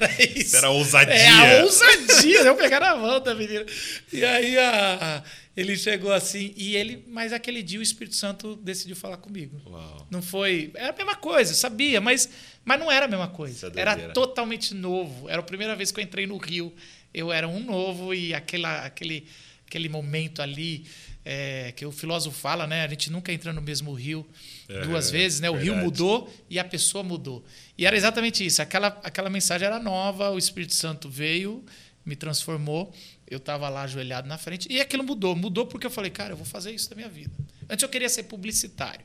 Era 0.00 0.22
isso. 0.38 0.56
Era 0.56 0.70
ousadia. 0.70 1.14
É, 1.14 1.58
a 1.60 1.64
ousadia, 1.64 2.40
eu 2.40 2.56
pegar 2.56 2.80
na 2.80 2.96
mão 2.96 3.20
da 3.20 3.34
menina. 3.34 3.66
E 4.12 4.24
aí 4.24 4.56
a- 4.58 4.98
a- 5.18 5.22
ele 5.56 5.76
chegou 5.76 6.12
assim, 6.12 6.54
e 6.56 6.76
ele, 6.76 7.04
mas 7.08 7.32
aquele 7.32 7.62
dia 7.62 7.78
o 7.78 7.82
Espírito 7.82 8.16
Santo 8.16 8.56
decidiu 8.56 8.96
falar 8.96 9.18
comigo. 9.18 9.60
Uau. 9.66 10.06
Não 10.10 10.22
foi. 10.22 10.70
Era 10.74 10.92
a 10.92 10.96
mesma 10.96 11.14
coisa, 11.14 11.52
sabia, 11.54 12.00
mas, 12.00 12.28
mas 12.64 12.80
não 12.80 12.90
era 12.90 13.04
a 13.04 13.08
mesma 13.08 13.28
coisa. 13.28 13.70
é 13.74 13.80
Era 13.80 14.08
totalmente 14.12 14.74
novo. 14.74 15.28
Era 15.28 15.40
a 15.40 15.44
primeira 15.44 15.76
vez 15.76 15.92
que 15.92 16.00
eu 16.00 16.04
entrei 16.04 16.26
no 16.26 16.38
Rio. 16.38 16.72
Eu 17.12 17.30
era 17.30 17.46
um 17.46 17.60
novo 17.60 18.14
e 18.14 18.32
aquela, 18.32 18.86
aquele, 18.86 19.26
aquele 19.66 19.88
momento 19.90 20.40
ali 20.40 20.86
é, 21.24 21.72
que 21.72 21.84
o 21.84 21.92
filósofo 21.92 22.36
fala, 22.36 22.66
né? 22.66 22.84
A 22.84 22.88
gente 22.88 23.10
nunca 23.10 23.32
entra 23.32 23.52
no 23.52 23.60
mesmo 23.62 23.92
rio 23.92 24.26
É, 24.68 24.80
duas 24.82 25.10
vezes, 25.10 25.40
né? 25.40 25.50
O 25.50 25.54
rio 25.54 25.74
verdade. 25.74 25.84
mudou 25.84 26.34
e 26.48 26.58
a 26.58 26.64
pessoa 26.64 27.04
mudou. 27.04 27.44
E 27.76 27.86
era 27.86 27.96
exatamente 27.96 28.44
isso. 28.44 28.62
Aquela, 28.62 28.88
aquela 29.04 29.28
mensagem 29.28 29.66
era 29.66 29.78
nova, 29.78 30.30
o 30.30 30.38
Espírito 30.38 30.74
Santo 30.74 31.08
veio, 31.08 31.64
me 32.04 32.16
transformou. 32.16 32.92
Eu 33.32 33.38
estava 33.38 33.68
lá 33.68 33.82
ajoelhado 33.82 34.28
na 34.28 34.36
frente 34.38 34.66
e 34.70 34.80
aquilo 34.80 35.02
mudou. 35.02 35.34
Mudou 35.34 35.66
porque 35.66 35.86
eu 35.86 35.90
falei, 35.90 36.10
cara, 36.10 36.32
eu 36.32 36.36
vou 36.36 36.46
fazer 36.46 36.70
isso 36.72 36.90
da 36.90 36.96
minha 36.96 37.08
vida. 37.08 37.32
Antes 37.68 37.82
eu 37.82 37.88
queria 37.88 38.08
ser 38.08 38.24
publicitário. 38.24 39.04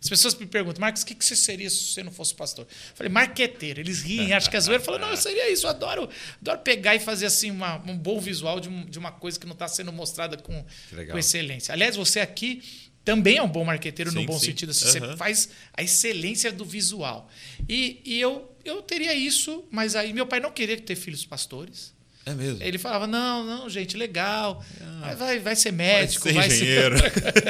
As 0.00 0.08
pessoas 0.10 0.34
me 0.34 0.46
perguntam, 0.46 0.80
Marcos, 0.80 1.02
o 1.02 1.06
que 1.06 1.14
que 1.14 1.24
você 1.24 1.34
seria 1.34 1.68
se 1.70 1.78
você 1.92 2.02
não 2.02 2.12
fosse 2.12 2.34
pastor? 2.34 2.66
Eu 2.66 2.96
falei, 2.96 3.10
marqueteiro. 3.10 3.80
Eles 3.80 4.02
riem, 4.02 4.34
acham 4.34 4.50
que 4.50 4.56
é 4.56 4.60
zoeira. 4.60 4.80
Eu 4.82 4.84
falo, 4.84 4.98
não, 4.98 5.08
eu 5.10 5.16
seria 5.16 5.50
isso. 5.50 5.64
Eu 5.66 5.70
adoro, 5.70 6.08
adoro 6.40 6.58
pegar 6.60 6.94
e 6.94 7.00
fazer 7.00 7.26
assim 7.26 7.50
uma- 7.50 7.76
um 7.90 7.96
bom 7.96 8.20
visual 8.20 8.60
de, 8.60 8.68
um- 8.68 8.84
de 8.84 8.98
uma 8.98 9.10
coisa 9.10 9.40
que 9.40 9.46
não 9.46 9.54
está 9.54 9.66
sendo 9.66 9.90
mostrada 9.92 10.36
com, 10.36 10.64
com 11.10 11.18
excelência. 11.18 11.72
Aliás, 11.72 11.96
você 11.96 12.20
aqui 12.20 12.62
também 13.04 13.38
é 13.38 13.42
um 13.42 13.48
bom 13.48 13.64
marqueteiro 13.64 14.12
no 14.12 14.20
Sim, 14.20 14.26
bom 14.26 14.38
sim. 14.38 14.46
sentido. 14.46 14.70
assim, 14.70 14.84
Você 14.84 14.98
Aham. 14.98 15.16
faz 15.16 15.48
a 15.72 15.82
excelência 15.82 16.52
do 16.52 16.64
visual. 16.64 17.28
E, 17.68 18.02
e 18.04 18.20
eu, 18.20 18.54
eu 18.64 18.82
teria 18.82 19.14
isso, 19.14 19.64
mas 19.70 19.96
aí 19.96 20.12
meu 20.12 20.26
pai 20.26 20.40
não 20.40 20.52
queria 20.52 20.78
ter 20.78 20.94
filhos 20.94 21.24
pastores. 21.24 21.95
É 22.28 22.34
mesmo. 22.34 22.60
Ele 22.60 22.76
falava, 22.76 23.06
não, 23.06 23.44
não, 23.44 23.70
gente, 23.70 23.96
legal. 23.96 24.60
Vai, 25.00 25.14
vai, 25.14 25.38
vai 25.38 25.54
ser 25.56 25.70
médico, 25.72 26.24
ser 26.28 26.34
vai 26.34 26.48
engenheiro. 26.48 26.96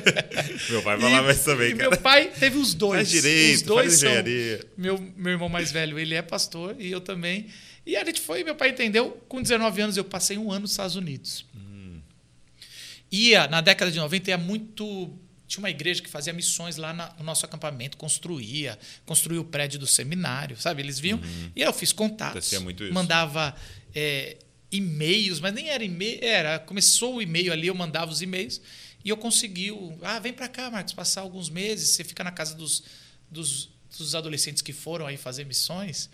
meu 0.68 0.82
pai 0.82 1.00
falava 1.00 1.32
isso 1.32 1.44
também, 1.44 1.70
e 1.70 1.74
cara. 1.76 1.90
meu 1.90 1.98
pai 1.98 2.28
teve 2.38 2.58
os 2.58 2.74
dois. 2.74 2.96
Faz 2.98 3.08
direito, 3.10 3.56
os 3.56 3.62
dois 3.62 3.92
são- 3.94 4.08
engenharia. 4.10 4.60
Meu, 4.76 4.98
meu 5.16 5.32
irmão 5.32 5.48
mais 5.48 5.72
velho, 5.72 5.98
ele 5.98 6.14
é 6.14 6.20
pastor 6.20 6.76
e 6.78 6.90
eu 6.90 7.00
também. 7.00 7.46
E 7.86 7.96
a 7.96 8.04
gente 8.04 8.20
foi, 8.20 8.44
meu 8.44 8.54
pai 8.54 8.68
entendeu. 8.70 9.18
Com 9.28 9.40
19 9.40 9.80
anos 9.80 9.96
eu 9.96 10.04
passei 10.04 10.36
um 10.36 10.50
ano 10.52 10.60
nos 10.62 10.72
Estados 10.72 10.94
Unidos. 10.96 11.46
Hum. 11.56 12.00
Ia, 13.10 13.46
na 13.48 13.60
década 13.60 13.90
de 13.90 13.98
90, 13.98 14.30
ia 14.30 14.36
muito. 14.38 15.10
Tinha 15.46 15.60
uma 15.60 15.70
igreja 15.70 16.02
que 16.02 16.10
fazia 16.10 16.32
missões 16.32 16.76
lá 16.76 16.92
na- 16.92 17.14
no 17.18 17.24
nosso 17.24 17.46
acampamento, 17.46 17.96
construía, 17.96 18.76
construía 19.06 19.40
o 19.40 19.44
prédio 19.44 19.78
do 19.78 19.86
seminário, 19.86 20.56
sabe? 20.60 20.82
Eles 20.82 20.98
vinham. 20.98 21.20
E 21.54 21.62
eu 21.62 21.72
fiz 21.72 21.92
contatos. 21.92 22.50
Uhum. 22.52 22.62
Muito 22.62 22.82
isso. 22.84 22.92
Mandava 22.92 23.54
é, 23.94 24.36
e-mails, 24.70 25.40
mas 25.40 25.52
nem 25.54 25.68
era 25.68 25.84
e-mail, 25.84 26.18
era. 26.22 26.58
Começou 26.58 27.16
o 27.16 27.22
e-mail 27.22 27.52
ali, 27.52 27.66
eu 27.68 27.74
mandava 27.74 28.10
os 28.10 28.20
e-mails 28.22 28.60
e 29.04 29.08
eu 29.08 29.16
consegui. 29.16 29.70
o- 29.70 29.96
Ah, 30.02 30.18
vem 30.18 30.32
para 30.32 30.48
cá, 30.48 30.70
Marcos, 30.70 30.92
passar 30.92 31.20
alguns 31.20 31.48
meses, 31.48 31.90
você 31.90 32.02
fica 32.04 32.22
na 32.24 32.30
casa 32.32 32.54
dos, 32.54 32.82
dos, 33.30 33.68
dos 33.96 34.14
adolescentes 34.14 34.62
que 34.62 34.72
foram 34.72 35.06
aí 35.06 35.16
fazer 35.16 35.44
missões. 35.46 36.10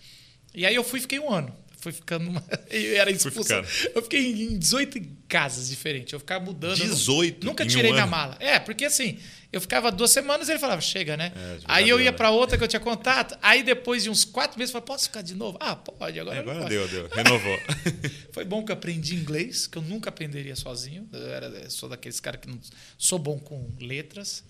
E 0.54 0.66
aí 0.66 0.74
eu 0.74 0.84
fui 0.84 0.98
e 0.98 1.02
fiquei 1.02 1.18
um 1.18 1.30
ano. 1.32 1.54
Fui 1.78 1.90
ficando. 1.92 2.30
Uma... 2.30 2.44
Eu 2.70 2.96
era 3.00 3.10
expulso. 3.10 3.52
Eu 3.94 4.02
fiquei 4.02 4.20
em 4.44 4.56
18 4.56 5.02
casas 5.26 5.68
diferentes. 5.68 6.12
Eu 6.12 6.20
ficava 6.20 6.44
mudando. 6.44 6.78
eu 6.78 6.86
nu- 6.86 6.94
18 6.94 7.44
Nunca 7.44 7.64
em 7.64 7.66
um 7.66 7.70
tirei 7.70 7.90
minha 7.90 8.06
mala. 8.06 8.36
É, 8.38 8.60
porque 8.60 8.84
assim, 8.84 9.18
eu 9.52 9.60
ficava 9.60 9.92
duas 9.92 10.10
semanas 10.10 10.48
e 10.48 10.52
ele 10.52 10.58
falava, 10.58 10.80
chega, 10.80 11.14
né? 11.16 11.30
É, 11.36 11.58
aí 11.66 11.88
eu 11.88 11.98
deu, 11.98 12.06
ia 12.06 12.10
né? 12.10 12.16
para 12.16 12.30
outra 12.30 12.56
que 12.56 12.64
eu 12.64 12.68
tinha 12.68 12.80
contato. 12.80 13.36
Aí 13.42 13.62
depois 13.62 14.02
de 14.02 14.08
uns 14.08 14.24
quatro 14.24 14.58
meses, 14.58 14.72
eu 14.74 14.80
falei, 14.80 14.86
posso 14.86 15.04
ficar 15.04 15.20
de 15.20 15.34
novo? 15.34 15.58
Ah, 15.60 15.76
pode, 15.76 16.18
agora, 16.18 16.42
não 16.42 16.52
Agora 16.52 16.68
deu, 16.70 16.88
deu. 16.88 17.08
Renovou. 17.08 17.58
Foi 18.32 18.44
bom 18.46 18.64
que 18.64 18.72
eu 18.72 18.74
aprendi 18.74 19.14
inglês, 19.14 19.66
que 19.66 19.76
eu 19.76 19.82
nunca 19.82 20.08
aprenderia 20.08 20.56
sozinho. 20.56 21.06
Eu 21.12 21.30
era, 21.30 21.46
eu 21.46 21.70
sou 21.70 21.88
daqueles 21.88 22.18
caras 22.18 22.40
que 22.40 22.48
não 22.48 22.58
sou 22.96 23.18
bom 23.18 23.38
com 23.38 23.70
letras. 23.78 24.42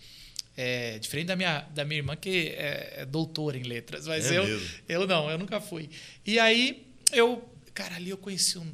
É, 0.56 0.98
diferente 0.98 1.26
da 1.28 1.36
minha, 1.36 1.60
da 1.74 1.84
minha 1.84 1.98
irmã, 1.98 2.14
que 2.14 2.48
é, 2.50 2.94
é 2.98 3.06
doutora 3.06 3.58
em 3.58 3.62
letras. 3.62 4.06
Mas 4.06 4.30
É 4.30 4.38
eu, 4.38 4.44
mesmo? 4.46 4.68
eu 4.88 5.06
não, 5.06 5.30
eu 5.30 5.38
nunca 5.38 5.60
fui. 5.60 5.90
E 6.24 6.38
aí, 6.38 6.86
eu, 7.10 7.42
cara, 7.74 7.96
ali 7.96 8.10
eu 8.10 8.18
conheci 8.18 8.58
um. 8.58 8.72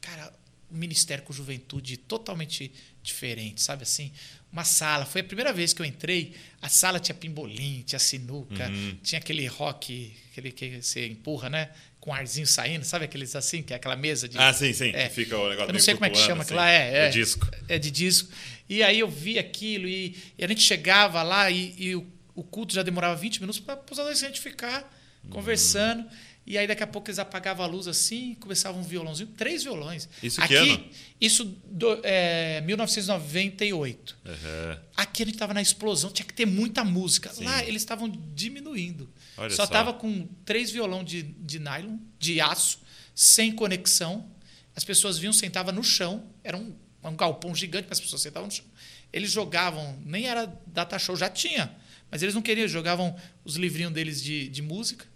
Cara, 0.00 0.32
um 0.72 0.76
ministério 0.78 1.22
com 1.24 1.32
juventude 1.32 1.96
totalmente 1.96 2.72
diferente, 3.02 3.62
sabe 3.62 3.82
assim? 3.82 4.12
Uma 4.52 4.64
sala. 4.64 5.06
Foi 5.06 5.20
a 5.20 5.24
primeira 5.24 5.52
vez 5.52 5.72
que 5.72 5.80
eu 5.80 5.86
entrei. 5.86 6.34
A 6.60 6.68
sala 6.68 6.98
tinha 6.98 7.14
pimbolim, 7.14 7.82
tinha 7.86 7.98
sinuca, 7.98 8.68
Uhum. 8.68 8.96
tinha 9.02 9.18
aquele 9.20 9.46
rock, 9.46 10.12
aquele 10.32 10.50
que 10.50 10.82
você 10.82 11.06
empurra, 11.06 11.48
né? 11.48 11.70
Com 12.00 12.12
arzinho 12.12 12.46
saindo, 12.46 12.84
sabe 12.84 13.04
aqueles 13.04 13.36
assim, 13.36 13.62
que 13.62 13.72
é 13.72 13.76
aquela 13.76 13.94
mesa 13.94 14.28
de. 14.28 14.36
Ah, 14.38 14.52
sim, 14.52 14.72
sim. 14.72 14.90
É. 14.94 15.08
Que 15.08 15.14
fica 15.14 15.36
o 15.38 15.48
negócio 15.50 15.68
Eu 15.68 15.72
não 15.74 15.80
sei 15.80 15.94
como 15.94 16.06
é 16.06 16.10
que 16.10 16.18
chama 16.18 16.42
assim. 16.42 16.54
aquilo 16.54 16.56
lá. 16.56 16.70
É, 16.70 17.06
é, 17.06 17.08
O 17.08 17.12
disco. 17.12 17.48
É 17.68 17.78
de 17.78 17.90
disco. 17.90 18.28
E 18.68 18.82
aí 18.82 18.98
eu 18.98 19.08
vi 19.08 19.38
aquilo 19.38 19.86
e, 19.86 20.16
e 20.38 20.44
a 20.44 20.48
gente 20.48 20.62
chegava 20.62 21.22
lá 21.22 21.50
e, 21.50 21.74
e 21.78 21.94
o, 21.94 22.06
o 22.34 22.42
culto 22.42 22.74
já 22.74 22.82
demorava 22.82 23.14
20 23.16 23.40
minutos 23.40 23.60
para 23.60 23.80
os 23.90 23.98
adolescentes 23.98 24.42
ficar 24.42 24.98
Uhum. 25.22 25.30
conversando. 25.32 26.04
E 26.50 26.58
aí 26.58 26.66
daqui 26.66 26.82
a 26.82 26.86
pouco 26.88 27.08
eles 27.08 27.20
apagavam 27.20 27.64
a 27.64 27.68
luz 27.68 27.86
assim, 27.86 28.34
começavam 28.40 28.80
um 28.80 28.82
violãozinho, 28.82 29.28
três 29.36 29.62
violões. 29.62 30.08
Isso 30.20 30.40
Aqui, 30.40 30.54
que 30.54 30.70
ano? 30.72 30.84
Isso 31.20 31.44
do, 31.44 32.00
é, 32.02 32.60
1998. 32.62 34.18
Aham. 34.26 34.80
Aqui 34.96 35.22
a 35.22 35.26
gente 35.26 35.36
estava 35.36 35.54
na 35.54 35.62
explosão, 35.62 36.10
tinha 36.10 36.26
que 36.26 36.34
ter 36.34 36.46
muita 36.46 36.82
música. 36.82 37.32
Sim. 37.32 37.44
Lá 37.44 37.62
eles 37.62 37.82
estavam 37.82 38.10
diminuindo. 38.34 39.08
Olha 39.36 39.48
só 39.50 39.64
só. 39.64 39.70
tava 39.70 39.92
com 39.92 40.26
três 40.44 40.72
violão 40.72 41.04
de, 41.04 41.22
de 41.22 41.60
nylon, 41.60 41.98
de 42.18 42.40
aço, 42.40 42.80
sem 43.14 43.52
conexão. 43.52 44.28
As 44.74 44.82
pessoas 44.82 45.18
vinham, 45.18 45.32
sentavam 45.32 45.72
no 45.72 45.84
chão. 45.84 46.32
Era 46.42 46.56
um, 46.56 46.74
um 47.04 47.14
galpão 47.14 47.54
gigante, 47.54 47.86
mas 47.88 47.98
as 47.98 48.04
pessoas 48.04 48.22
sentavam 48.22 48.48
no 48.48 48.52
chão. 48.52 48.66
Eles 49.12 49.30
jogavam, 49.30 49.96
nem 50.04 50.26
era 50.26 50.52
data 50.66 50.98
show, 50.98 51.14
já 51.14 51.30
tinha. 51.30 51.72
Mas 52.10 52.24
eles 52.24 52.34
não 52.34 52.42
queriam, 52.42 52.66
jogavam 52.66 53.14
os 53.44 53.54
livrinhos 53.54 53.92
deles 53.92 54.20
de, 54.20 54.48
de 54.48 54.62
música. 54.62 55.06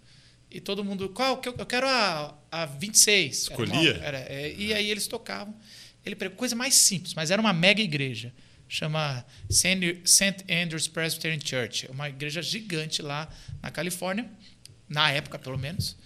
E 0.55 0.61
todo 0.61 0.85
mundo, 0.85 1.09
qual? 1.09 1.37
que 1.41 1.49
Eu 1.49 1.65
quero 1.65 1.85
a, 1.87 2.33
a 2.49 2.65
26. 2.65 3.47
Era 3.49 3.57
uma- 3.57 3.65
Escolhia? 3.65 3.99
era, 4.01 4.19
é, 4.19 4.53
e 4.57 4.73
aí 4.73 4.89
eles 4.89 5.05
tocavam. 5.05 5.53
Ele 6.05 6.15
pregou 6.15 6.37
coisa 6.37 6.55
mais 6.55 6.75
simples, 6.75 7.13
mas 7.13 7.29
era 7.29 7.41
uma 7.41 7.51
mega 7.51 7.81
igreja. 7.81 8.33
Chama 8.69 9.25
St. 9.49 10.45
Andrews 10.49 10.87
Presbyterian 10.87 11.39
Church. 11.43 11.87
É 11.87 11.91
uma 11.91 12.07
igreja 12.07 12.41
gigante 12.41 13.01
lá 13.01 13.27
na 13.61 13.69
Califórnia, 13.69 14.29
na 14.87 15.11
época 15.11 15.37
pelo 15.37 15.57
menos. 15.57 15.97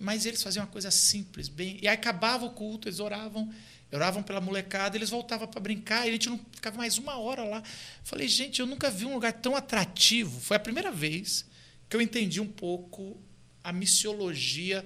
Mas 0.00 0.26
eles 0.26 0.42
faziam 0.42 0.64
uma 0.64 0.70
coisa 0.70 0.90
simples, 0.90 1.48
bem. 1.48 1.78
E 1.80 1.86
aí 1.86 1.94
acabava 1.94 2.44
o 2.44 2.50
culto, 2.50 2.88
eles 2.88 2.98
oravam, 2.98 3.52
oravam 3.92 4.20
pela 4.22 4.40
molecada, 4.40 4.96
eles 4.96 5.10
voltavam 5.10 5.46
para 5.46 5.60
brincar, 5.60 6.06
e 6.06 6.08
a 6.08 6.12
gente 6.12 6.28
não 6.28 6.40
ficava 6.52 6.76
mais 6.76 6.98
uma 6.98 7.18
hora 7.18 7.44
lá. 7.44 7.62
Falei, 8.02 8.26
gente, 8.26 8.58
eu 8.58 8.66
nunca 8.66 8.90
vi 8.90 9.04
um 9.04 9.14
lugar 9.14 9.32
tão 9.34 9.54
atrativo. 9.54 10.40
Foi 10.40 10.56
a 10.56 10.60
primeira 10.60 10.90
vez 10.90 11.44
que 11.88 11.94
eu 11.94 12.00
entendi 12.00 12.40
um 12.40 12.48
pouco 12.48 13.22
a 13.62 13.72
missiologia 13.72 14.84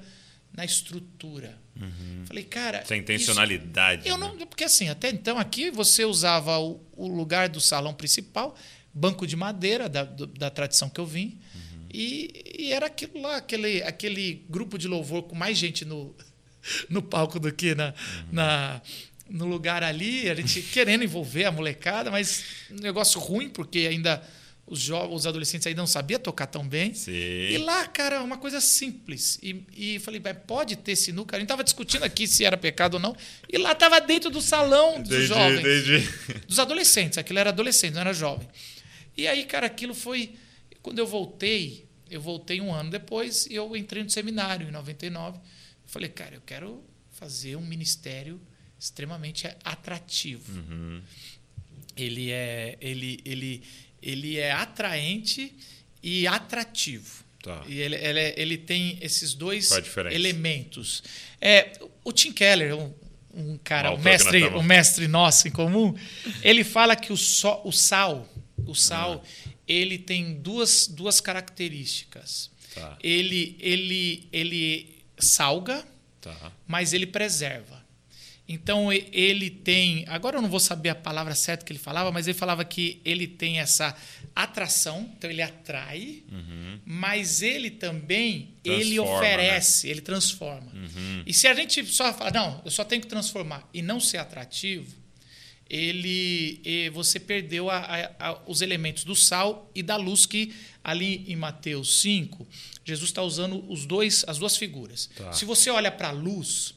na 0.52 0.64
estrutura. 0.64 1.59
Falei, 2.26 2.45
cara. 2.45 2.78
Essa 2.78 2.95
isso- 2.95 3.02
intencionalidade. 3.02 4.09
eu 4.09 4.16
né? 4.16 4.33
não, 4.38 4.47
porque 4.47 4.64
assim, 4.64 4.88
até 4.88 5.11
então 5.11 5.38
aqui 5.38 5.71
você 5.71 6.04
usava 6.04 6.59
o, 6.59 6.80
o 6.97 7.09
lugar 7.09 7.49
do 7.49 7.61
salão 7.61 7.92
principal, 7.92 8.56
banco 8.95 9.26
de 9.26 9.37
madeira 9.37 9.88
da, 9.88 10.04
do- 10.04 10.26
da 10.26 10.49
tradição 10.50 10.88
que 10.88 10.99
eu 10.99 11.06
vim, 11.06 11.38
e, 11.92 12.45
e 12.59 12.73
era 12.73 12.87
aquilo 12.87 13.21
lá, 13.21 13.37
aquele, 13.37 13.83
aquele 13.83 14.45
grupo 14.49 14.78
de 14.78 14.88
louvor 14.88 15.25
com 15.25 15.35
mais 15.37 15.56
gente 15.59 15.85
no, 15.85 16.14
no 16.88 17.02
palco 17.02 17.38
do 17.38 17.52
que 17.52 17.75
na, 17.75 17.92
na, 18.33 18.80
no 19.28 19.45
lugar 19.47 19.83
ali, 19.83 20.30
a 20.30 20.35
gente 20.35 20.62
querendo 20.62 21.04
envolver 21.04 21.45
a 21.45 21.52
molecada, 21.52 22.11
mas 22.11 22.45
um 22.71 22.76
negócio 22.76 23.21
ruim, 23.21 23.49
porque 23.50 23.80
ainda 23.80 24.23
os 24.66 24.80
jovens, 24.80 25.14
os 25.14 25.26
adolescentes 25.26 25.66
ainda 25.66 25.80
não 25.80 25.87
sabiam 25.87 26.18
tocar 26.18 26.46
tão 26.46 26.66
bem. 26.66 26.92
Sim. 26.92 27.12
E 27.12 27.58
lá, 27.58 27.87
cara, 27.87 28.23
uma 28.23 28.37
coisa 28.37 28.61
simples. 28.61 29.38
E, 29.42 29.62
e 29.73 29.99
falei, 30.00 30.20
"Mas 30.23 30.37
pode 30.46 30.75
ter 30.76 30.96
sinuca? 30.96 31.37
A 31.37 31.38
gente 31.38 31.49
tava 31.49 31.62
discutindo 31.62 32.02
aqui 32.02 32.26
se 32.26 32.44
era 32.44 32.56
pecado 32.56 32.94
ou 32.94 33.00
não. 33.00 33.16
E 33.49 33.56
lá 33.58 33.75
tava 33.75 34.00
dentro 34.00 34.28
do 34.28 34.40
salão 34.42 35.00
dos 35.00 35.11
Entendi, 35.12 35.26
jovens. 35.26 35.61
entendi. 35.61 36.44
Dos 36.49 36.58
adolescentes. 36.58 37.16
Aquilo 37.16 37.38
era 37.38 37.50
adolescente, 37.50 37.94
não 37.94 38.00
era 38.00 38.12
jovem. 38.12 38.49
E 39.16 39.26
aí, 39.28 39.44
cara, 39.44 39.66
aquilo 39.66 39.94
foi. 39.94 40.35
Quando 40.82 40.99
eu 40.99 41.06
voltei, 41.06 41.87
eu 42.11 42.20
voltei 42.20 42.61
um 42.61 42.73
ano 42.75 42.90
depois 42.90 43.46
e 43.46 43.54
eu 43.54 43.76
entrei 43.76 44.02
no 44.02 44.11
seminário 44.11 44.68
em 44.68 44.73
99. 44.73 45.38
Falei, 45.87 46.08
cara, 46.08 46.35
eu 46.35 46.42
quero 46.44 46.82
fazer 47.12 47.54
um 47.56 47.64
ministério 47.64 48.40
extremamente 48.78 49.46
atrativo. 49.64 50.52
Ele 51.96 52.30
é, 52.30 52.76
ele, 52.80 53.20
ele, 53.25 53.62
ele 54.08 54.38
é 54.38 54.52
atraente 54.52 55.52
e 56.02 56.26
atrativo. 56.26 57.25
Tá. 57.42 57.62
E 57.66 57.78
ele, 57.80 57.94
ele, 57.96 58.18
é- 58.20 58.34
ele 58.36 58.58
tem 58.58 58.98
esses 59.00 59.34
dois 59.34 59.70
elementos. 60.12 61.02
É, 61.40 61.72
o 62.04 62.12
Tim 62.12 62.32
Keller, 62.32 62.76
um, 62.76 62.92
um 63.34 63.58
cara, 63.58 63.92
Um 63.92 63.94
um 63.96 63.98
mestre, 63.98 64.44
um 64.46 64.62
mestre 64.62 65.06
nosso 65.08 65.46
em 65.46 65.50
comum, 65.50 65.94
ele 66.42 66.64
fala 66.64 66.96
que 66.96 67.12
o, 67.12 67.16
só, 67.16 67.62
o 67.64 67.72
sal, 67.72 68.28
o 68.66 68.75
sal, 68.75 69.22
Ah. 69.25 69.50
ele 69.68 69.98
tem 69.98 70.34
duas, 70.40 70.86
duas 70.88 71.20
características. 71.20 72.50
Tá. 72.75 72.98
Ele, 73.02 73.56
ele, 73.60 74.28
ele 74.32 74.96
salga, 75.18 75.84
Tá. 76.20 76.52
mas 76.66 76.92
ele 76.92 77.06
preserva. 77.06 77.75
Então 78.49 78.93
ele 78.93 79.50
tem, 79.50 80.05
agora 80.07 80.37
eu 80.38 80.43
não 80.43 80.49
vou 80.49 80.61
saber 80.61 80.91
a 80.91 80.95
palavra 80.95 81.35
certa 81.35 81.65
que 81.65 81.73
ele 81.73 81.81
falava, 81.81 82.12
mas 82.12 82.29
ele 82.29 82.38
falava 82.38 82.65
que 82.65 83.00
ele 83.05 83.26
tem 83.26 83.59
essa 83.59 83.97
atração, 84.37 85.11
então 85.17 85.29
ele 85.29 85.43
atrai, 85.43 86.23
mas 86.85 87.43
ele 87.43 87.71
também 87.71 88.50
ele 88.65 88.95
Transforma, 88.95 89.17
oferece, 89.19 89.88
ele 89.88 90.00
transforma. 90.00 90.73
E 91.26 91.33
se 91.35 91.49
a 91.49 91.55
gente 91.55 91.85
só 91.87 92.12
fala, 92.15 92.31
não, 92.31 92.62
eu 92.65 92.71
só 92.71 92.85
tenho 92.85 93.03
que 93.03 93.09
transformar 93.09 93.69
e 93.75 93.83
não 93.83 93.99
ser 93.99 94.19
atrativo, 94.19 94.95
ele 95.69 96.88
você 96.93 97.19
perdeu 97.19 97.69
a- 97.69 97.79
a- 97.79 98.29
a- 98.31 98.43
os 98.47 98.62
elementos 98.62 99.03
do 99.05 99.17
sal 99.17 99.69
e 99.75 99.83
da 99.83 99.97
luz 99.97 100.25
que 100.25 100.55
ali 100.85 101.25
em 101.26 101.35
Mateus 101.35 102.00
5, 102.03 102.47
Jesus 102.85 103.11
está 103.11 103.23
usando 103.23 103.69
os 103.69 103.85
dois, 103.85 104.25
as 104.29 104.38
duas 104.38 104.57
figuras. 104.57 105.11
Tá. 105.17 105.33
Se 105.33 105.45
você 105.45 105.69
olha 105.71 105.91
para 105.91 106.09
a 106.09 106.12
luz, 106.12 106.75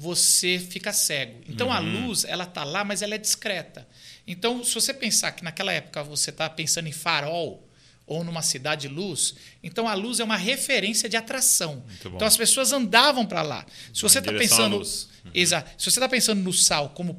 você 0.00 0.58
fica 0.60 0.92
cego. 0.92 1.40
Então 1.48 1.72
a 1.72 1.80
luz, 1.80 2.24
ela 2.24 2.46
tá 2.46 2.62
lá, 2.62 2.84
mas 2.84 3.02
ela 3.02 3.16
é 3.16 3.18
discreta. 3.18 3.86
Então, 4.26 4.62
se 4.62 4.72
você 4.74 4.94
pensar 4.94 5.32
que 5.32 5.42
naquela 5.42 5.72
época 5.72 6.04
você 6.04 6.30
está 6.30 6.48
pensando 6.48 6.86
em 6.86 6.92
farol 6.92 7.66
ou 8.06 8.22
numa 8.22 8.40
cidade 8.40 8.82
de 8.82 8.88
luz, 8.94 9.34
então 9.62 9.88
a 9.88 9.94
luz 9.94 10.20
é 10.20 10.24
uma 10.24 10.36
referência 10.36 11.08
de 11.08 11.16
atração. 11.16 11.84
Então 12.14 12.26
as 12.28 12.36
pessoas 12.36 12.72
andavam 12.72 13.26
para 13.26 13.42
lá. 13.42 13.66
Se 13.92 14.00
você 14.02 14.18
está 14.20 14.30
pensando, 14.38 14.76
luz. 14.76 15.08
exato. 15.34 15.70
Se 15.76 15.90
você 15.90 15.98
está 15.98 16.08
pensando 16.08 16.40
no 16.42 16.52
sal 16.52 16.90
como 16.90 17.14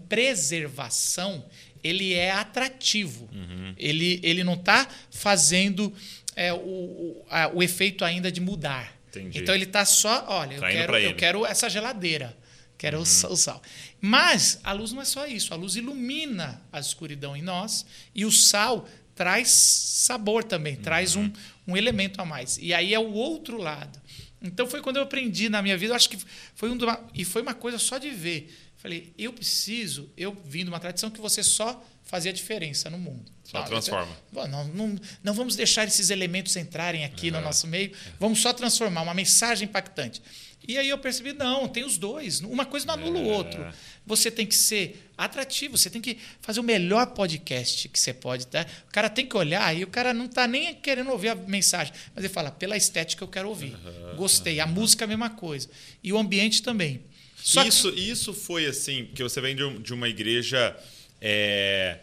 preservação, 0.53 1.45
ele 1.83 2.13
é 2.13 2.31
atrativo. 2.31 3.29
Uhum. 3.31 3.74
Ele, 3.77 4.19
ele 4.24 4.43
não 4.43 4.53
está 4.53 4.88
fazendo 5.12 5.93
é, 6.36 6.51
o, 6.53 6.57
o, 6.57 7.25
a- 7.29 7.51
o 7.53 7.62
efeito 7.62 8.03
ainda 8.05 8.31
de 8.31 8.41
mudar. 8.41 8.98
Entendi. 9.09 9.39
Então 9.39 9.53
ele 9.55 9.63
está 9.63 9.86
só, 9.86 10.25
olha, 10.27 10.55
eu 10.55 10.62
Tá 10.62 10.69
indo 10.71 10.77
quero, 10.79 10.98
eu 10.98 11.15
quero 11.15 11.45
essa 11.45 11.69
geladeira, 11.69 12.36
quero 12.79 12.98
Uhum. 12.98 13.03
o 13.03 13.33
o 13.33 13.38
sal. 13.38 13.62
Mas 14.01 14.59
a 14.63 14.71
luz 14.71 14.91
não 14.91 15.01
é 15.01 15.05
só 15.05 15.27
isso, 15.27 15.53
a 15.53 15.57
luz 15.57 15.75
ilumina 15.75 16.59
a 16.71 16.79
escuridão 16.79 17.36
em 17.38 17.41
nós 17.43 17.86
e 18.15 18.25
o 18.25 18.31
sal 18.31 18.88
traz 19.13 19.50
sabor 19.50 20.43
também, 20.43 20.75
traz 20.77 21.15
Uhum. 21.15 21.31
um, 21.67 21.74
um 21.74 21.77
elemento 21.77 22.19
a 22.21 22.25
mais. 22.25 22.57
E 22.62 22.74
aí 22.74 22.93
é 22.93 23.00
o 23.00 23.12
outro 23.12 23.57
lado. 23.57 24.00
Então 24.41 24.65
foi 24.65 24.81
quando 24.81 24.95
eu 24.95 25.03
aprendi 25.03 25.50
na 25.50 25.62
minha 25.62 25.77
vida, 25.77 25.91
eu 25.91 25.95
acho 25.95 26.09
que 26.09 26.17
foi 26.55 26.69
um 26.69 26.77
uma- 26.81 27.05
e 27.13 27.25
foi 27.25 27.41
uma 27.41 27.53
coisa 27.53 27.77
só 27.77 27.98
de 27.98 28.09
ver. 28.09 28.55
Falei, 28.77 29.13
eu 29.17 29.33
preciso, 29.33 30.09
eu 30.15 30.31
vim 30.45 30.63
de 30.63 30.69
uma 30.69 30.79
tradição 30.79 31.09
que 31.12 31.19
você 31.19 31.43
só 31.43 31.86
fazia 32.05 32.31
diferença 32.31 32.89
no 32.89 32.98
mundo. 32.98 33.29
Só 33.43 33.59
Não, 33.59 33.65
transforma. 33.65 34.17
Bom, 34.31 34.48
Não, 34.48 34.63
não, 34.69 34.95
não 35.21 35.33
vamos 35.33 35.57
deixar 35.57 35.86
esses 35.86 36.09
elementos 36.09 36.55
entrarem 36.55 37.03
aqui 37.03 37.29
no 37.29 37.41
nosso 37.41 37.67
meio. 37.67 37.91
Vamos 38.17 38.39
só 38.39 38.53
transformar 38.53 39.01
uma 39.01 39.13
mensagem 39.13 39.67
impactante. 39.67 40.21
E 40.69 40.77
aí 40.77 40.88
eu 40.88 40.99
percebi, 40.99 41.33
não, 41.33 41.67
tem 41.67 41.83
os 41.83 41.97
dois. 41.97 42.41
Uma 42.41 42.63
coisa 42.63 42.85
não 42.85 42.93
anula 42.93 43.19
o 43.19 43.31
É. 43.31 43.35
outro. 43.35 43.73
Você 44.05 44.29
tem 44.29 44.45
que 44.45 44.53
ser 44.55 45.09
atrativo, 45.17 45.75
você 45.75 45.89
tem 45.89 45.99
que 45.99 46.15
fazer 46.41 46.59
o 46.59 46.63
melhor 46.63 47.07
podcast 47.07 47.89
que 47.89 47.99
você 47.99 48.13
pode. 48.13 48.45
Tá? 48.45 48.65
O 48.88 48.91
cara 48.91 49.09
tem 49.09 49.25
que 49.25 49.35
olhar 49.35 49.75
e 49.75 49.83
o 49.83 49.88
cara 49.88 50.13
não 50.13 50.25
está 50.25 50.47
nem 50.47 50.75
querendo 50.75 51.09
ouvir 51.09 51.29
a 51.29 51.35
mensagem. 51.35 51.91
Mas 52.13 52.23
ele 52.23 52.31
fala, 52.31 52.51
pela 52.51 52.77
estética 52.77 53.23
eu 53.23 53.27
quero 53.27 53.49
ouvir. 53.49 53.75
Gostei. 54.15 54.59
A 54.59 54.67
música 54.67 55.03
é 55.03 55.05
a 55.05 55.07
mesma 55.07 55.31
coisa. 55.31 55.67
E 56.03 56.13
o 56.13 56.17
ambiente 56.19 56.61
também. 56.61 57.01
Só 57.35 57.63
que- 57.63 57.69
isso, 57.69 57.89
isso 57.89 58.31
foi 58.33 58.67
assim, 58.67 59.05
porque 59.05 59.23
você 59.23 59.41
vem 59.41 59.55
de, 59.55 59.79
de 59.79 59.91
uma 59.91 60.07
igreja 60.07 60.77
é, 61.19 61.97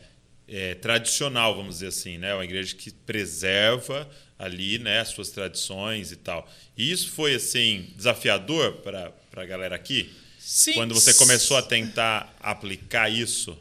é, 0.49 0.75
tradicional, 0.75 1.55
vamos 1.55 1.75
dizer 1.77 1.87
assim, 1.89 2.19
né? 2.19 2.35
Uma 2.35 2.45
igreja 2.45 2.75
que 2.75 2.91
preserva 2.91 4.11
ali 4.39 4.79
né, 4.79 5.01
as 5.01 5.09
suas 5.09 5.31
tradições 5.31 6.13
e 6.13 6.17
tal. 6.17 6.49
E 6.77 6.91
isso 6.91 7.11
foi 7.11 7.35
assim 7.35 7.91
desafiador 7.97 8.75
para 8.83 9.13
a 9.37 9.45
galera 9.45 9.75
aqui? 9.77 10.13
Sim. 10.39 10.75
Quando 10.75 10.95
você 10.95 11.13
começou 11.15 11.57
a 11.57 11.63
tentar 11.63 12.37
aplicar 12.41 13.11
isso? 13.11 13.57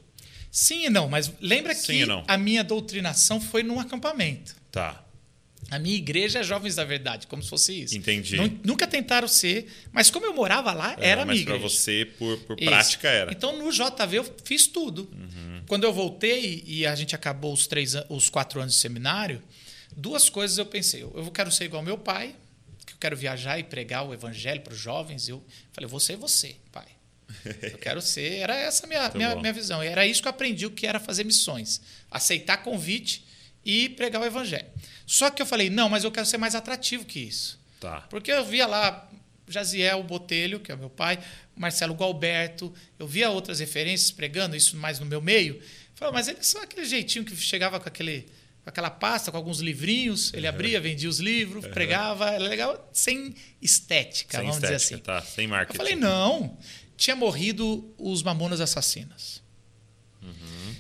Sim 0.52 0.86
e 0.86 0.90
não, 0.90 1.10
mas 1.10 1.32
lembra 1.42 1.74
Sim 1.74 2.00
que 2.00 2.06
não. 2.06 2.24
a 2.28 2.38
minha 2.38 2.64
doutrinação 2.64 3.42
foi 3.42 3.62
num 3.64 3.80
acampamento. 3.80 4.56
Tá. 4.72 5.02
A 5.72 5.80
minha 5.80 5.96
igreja 5.96 6.40
é 6.40 6.44
Jovens 6.44 6.76
da 6.76 6.84
Verdade, 6.86 7.26
como 7.26 7.42
se 7.42 7.50
fosse 7.50 7.82
isso. 7.82 7.98
Entendi. 7.98 8.36
Nu- 8.38 8.60
Nunca 8.64 8.86
tentaram 8.86 9.28
ser, 9.28 9.68
mas 9.92 10.12
como 10.12 10.28
eu 10.28 10.34
morava 10.34 10.72
lá, 10.74 10.96
era 11.00 11.24
a 11.24 11.26
mas 11.26 11.38
minha 11.38 11.46
para 11.48 11.56
igreja. 11.56 11.76
você, 11.76 12.06
por, 12.20 12.38
por 12.42 12.56
prática, 12.56 13.08
era. 13.10 13.32
Então 13.32 13.58
no 13.58 13.72
JV 13.72 14.18
eu 14.20 14.36
fiz 14.44 14.68
tudo. 14.68 15.10
Quando 15.68 15.84
eu 15.86 15.92
voltei 15.92 16.64
e 16.68 16.86
a 16.86 16.94
gente 16.96 17.16
acabou 17.16 17.52
os 17.52 17.66
três, 17.66 17.96
os 18.10 18.30
quatro 18.30 18.62
anos 18.62 18.76
de 18.76 18.80
seminário, 18.80 19.42
duas 19.96 20.30
coisas 20.30 20.58
eu 20.58 20.66
pensei. 20.66 21.04
Eu 21.04 21.32
quero 21.32 21.52
ser 21.52 21.66
igual 21.66 21.82
meu 21.82 21.98
pai, 21.98 22.36
que 22.86 22.94
eu 22.94 22.98
quero 23.00 23.16
viajar 23.16 23.58
e 23.60 23.64
pregar 23.64 24.06
o 24.08 24.14
evangelho 24.14 24.62
para 24.62 24.74
os 24.74 24.80
jovens. 24.80 25.28
Eu 25.28 25.44
falei, 25.72 25.90
você 25.90 26.14
é 26.14 26.18
você, 26.18 26.56
pai. 26.72 26.88
Eu 27.62 27.78
quero 27.78 28.02
ser. 28.02 28.40
Era 28.40 28.56
essa 28.56 28.86
a 28.86 28.88
minha, 28.88 29.02
Muito 29.02 29.18
minha, 29.18 29.36
bom. 29.36 29.42
minha 29.42 29.54
visão. 29.54 29.84
E 29.84 29.88
era 29.88 30.06
isso 30.06 30.22
que 30.22 30.28
eu 30.28 30.32
aprendi 30.32 30.66
o 30.66 30.72
que 30.72 30.86
era 30.86 31.00
fazer 31.00 31.24
missões. 31.24 31.82
Aceitar 32.10 32.58
convite 32.58 33.26
e 33.64 33.90
pregar 33.90 34.22
o 34.22 34.26
evangelho. 34.26 34.68
Só 35.06 35.30
que 35.30 35.42
eu 35.42 35.46
falei, 35.46 35.70
não, 35.70 35.90
mas 35.90 36.04
eu 36.04 36.12
quero 36.12 36.26
ser 36.26 36.38
mais 36.38 36.56
atrativo 36.56 37.06
que 37.06 37.20
isso. 37.20 37.60
Tá. 37.80 38.02
Porque 38.10 38.32
eu 38.32 38.46
via 38.46 38.68
lá 38.68 39.10
Jaziel 39.48 40.02
Botelho, 40.04 40.60
que 40.60 40.72
é 40.72 40.76
o 40.76 40.78
meu 40.78 40.90
pai, 40.90 41.20
Marcelo 41.56 41.94
Galberto, 41.96 42.74
eu 42.98 43.08
via 43.08 43.30
outras 43.30 43.60
referências 43.60 44.12
pregando 44.12 44.56
isso 44.56 44.76
mais 44.78 45.00
no 45.00 45.06
meu 45.06 45.22
meio. 45.22 45.62
Falei, 45.96 46.14
mas 46.14 46.28
eles 46.28 46.46
são 46.48 46.62
aquele 46.62 46.86
jeitinho 46.86 47.24
que 47.24 47.36
chegava 47.36 47.80
com 47.80 47.88
aquele 47.88 48.26
aquela 48.66 48.90
pasta, 48.90 49.32
com 49.32 49.38
alguns 49.38 49.60
livrinhos, 49.60 50.34
ele 50.34 50.48
abria, 50.48 50.80
vendia 50.82 51.08
os 51.10 51.20
livros, 51.20 51.66
pregava, 51.68 52.30
era 52.32 52.44
legal, 52.48 52.90
sem 52.94 53.34
estética, 53.62 54.38
Sem 54.38 54.48
vamos 54.48 54.56
estética, 54.64 54.78
dizer 54.80 54.96
assim. 54.96 55.04
tá. 55.04 55.22
Sem 55.22 55.44
Eu 55.46 55.50
marketing. 55.52 55.78
falei, 55.78 55.96
não, 55.96 56.58
tinha 56.98 57.16
morrido 57.16 57.94
os 57.98 58.24
Mamonas 58.24 58.60
Assassinas. 58.62 59.44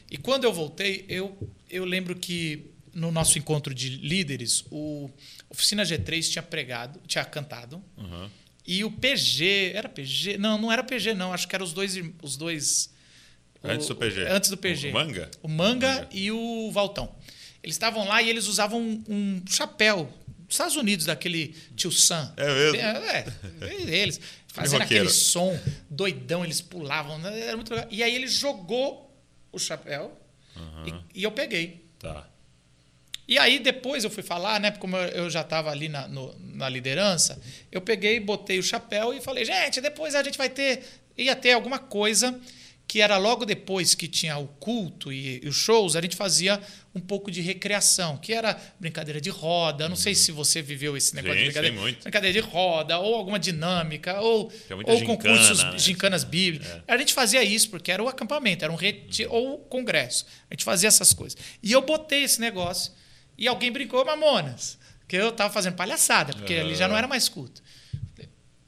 E 0.10 0.18
quando 0.18 0.44
eu 0.46 0.54
voltei, 0.54 1.06
eu, 1.08 1.38
eu 1.70 1.86
lembro 1.86 2.16
que 2.16 2.66
no 2.94 3.12
nosso 3.12 3.38
encontro 3.38 3.74
de 3.74 3.90
líderes, 3.98 4.64
o 4.72 5.10
Oficina 5.50 5.84
G3 5.84 6.30
tinha 6.32 6.42
pregado, 6.44 7.00
tinha 7.06 7.24
cantado, 7.26 7.84
Uhum. 7.98 8.30
e 8.66 8.84
o 8.84 8.92
PG, 8.92 9.72
era 9.76 9.90
PG? 9.90 10.38
Não, 10.38 10.58
não 10.58 10.72
era 10.72 10.84
PG 10.84 11.14
não, 11.14 11.34
acho 11.34 11.48
que 11.48 11.56
eram 11.56 11.66
os 11.66 11.74
dois 11.74 11.96
os 12.22 12.38
dois 12.38 12.90
Antes 13.64 13.88
o- 13.88 13.94
do 13.94 13.96
PG. 14.00 14.22
Antes 14.28 14.50
do 14.50 14.58
PG. 14.58 14.90
O 14.90 14.94
Manga? 14.94 15.32
O 15.42 15.48
Manga, 15.48 15.88
Manga. 15.96 16.10
e 16.12 16.32
o 16.32 16.72
Valtão. 16.72 17.14
Eles 17.66 17.76
estavam 17.76 18.08
lá 18.08 18.22
e 18.22 18.30
eles 18.30 18.46
usavam 18.48 18.80
um, 18.80 19.04
um 19.10 19.42
chapéu 19.50 20.06
dos 20.48 20.54
Estados 20.54 20.76
Unidos, 20.76 21.08
daquele 21.08 21.56
tio 21.76 21.92
Sam. 21.92 22.32
É 22.38 22.46
mesmo? 22.46 22.78
É, 22.80 23.26
é, 23.62 23.74
eles. 23.98 24.22
Fazendo 24.48 24.84
aquele 24.84 25.10
som 25.10 25.60
doidão, 25.90 26.46
eles 26.46 26.62
pulavam. 26.62 27.18
né, 27.18 27.40
Era 27.48 27.58
muito 27.58 27.74
legal. 27.74 27.88
E 27.92 28.02
aí 28.04 28.14
ele 28.16 28.28
jogou 28.28 29.12
o 29.52 29.58
chapéu 29.60 30.18
e, 30.86 31.20
e 31.20 31.24
eu 31.24 31.32
peguei. 31.32 31.84
Tá. 32.00 32.26
E 33.28 33.38
aí 33.40 33.58
depois 33.60 34.04
eu 34.04 34.10
fui 34.12 34.22
falar, 34.24 34.60
né? 34.60 34.72
Como 34.72 34.96
eu 34.96 35.08
eu 35.24 35.30
já 35.30 35.42
estava 35.42 35.72
ali 35.72 35.90
na, 35.90 36.08
no- 36.08 36.34
na 36.40 36.70
liderança, 36.70 37.42
eu 37.72 37.82
peguei, 37.82 38.20
botei 38.20 38.60
o 38.60 38.64
chapéu 38.64 39.12
e 39.14 39.20
falei, 39.20 39.44
gente, 39.44 39.82
depois 39.82 40.14
a 40.16 40.22
gente 40.24 40.38
vai 40.38 40.48
ter. 40.50 40.84
Ia 41.18 41.36
ter 41.36 41.54
alguma 41.54 41.80
coisa 41.80 42.40
que 42.88 43.02
era 43.02 43.18
logo 43.18 43.46
depois 43.46 43.96
que 43.96 44.08
tinha 44.08 44.38
o 44.38 44.48
culto 44.48 45.12
e, 45.12 45.42
e 45.44 45.48
os 45.48 45.56
shows, 45.56 45.96
a 45.96 46.02
gente 46.02 46.16
fazia 46.16 46.62
um 46.94 47.00
pouco 47.00 47.30
de 47.30 47.42
recreação, 47.42 48.16
que 48.16 48.34
era 48.34 48.58
brincadeira 48.80 49.20
de 49.20 49.30
roda. 49.30 49.90
Não 49.90 49.96
sei 49.96 50.16
se 50.16 50.32
você 50.32 50.62
viveu 50.62 50.96
esse 50.96 51.14
negócio 51.14 51.38
de 51.38 51.46
brincadeira. 51.46 51.76
muito. 51.76 52.04
Brincadeira 52.04 52.42
de 52.42 52.48
roda, 52.48 52.98
ou 53.00 53.16
alguma 53.16 53.38
dinâmica, 53.38 54.22
ou, 54.22 54.52
ou 54.86 54.98
gincana, 54.98 55.06
concursos, 55.06 55.64
né? 55.64 55.78
gincanas 55.78 56.24
bíblicas. 56.24 56.82
A 56.88 56.98
gente 56.98 57.14
fazia 57.14 57.44
isso, 57.44 57.70
porque 57.70 57.92
era 57.92 58.02
o 58.02 58.08
acampamento, 58.08 58.64
era 58.64 58.72
um 58.72 58.78
retiro, 58.78 59.32
ou 59.32 59.58
congresso. 59.60 60.26
A 60.50 60.54
gente 60.54 60.64
fazia 60.64 60.88
essas 60.88 61.12
coisas. 61.12 61.38
E 61.62 61.72
eu 61.72 61.82
botei 61.82 62.24
esse 62.24 62.40
negócio, 62.40 62.94
e 63.38 63.48
alguém 63.48 63.72
brincou, 63.72 64.06
Mamonas, 64.06 64.78
que 65.08 65.18
eu 65.18 65.30
estava 65.30 65.52
fazendo 65.52 65.76
palhaçada, 65.76 66.34
porque 66.34 66.54
ali 66.54 66.76
já 66.76 66.88
não 66.88 66.96
era 66.96 67.08
mais 67.08 67.28
culto. 67.28 67.62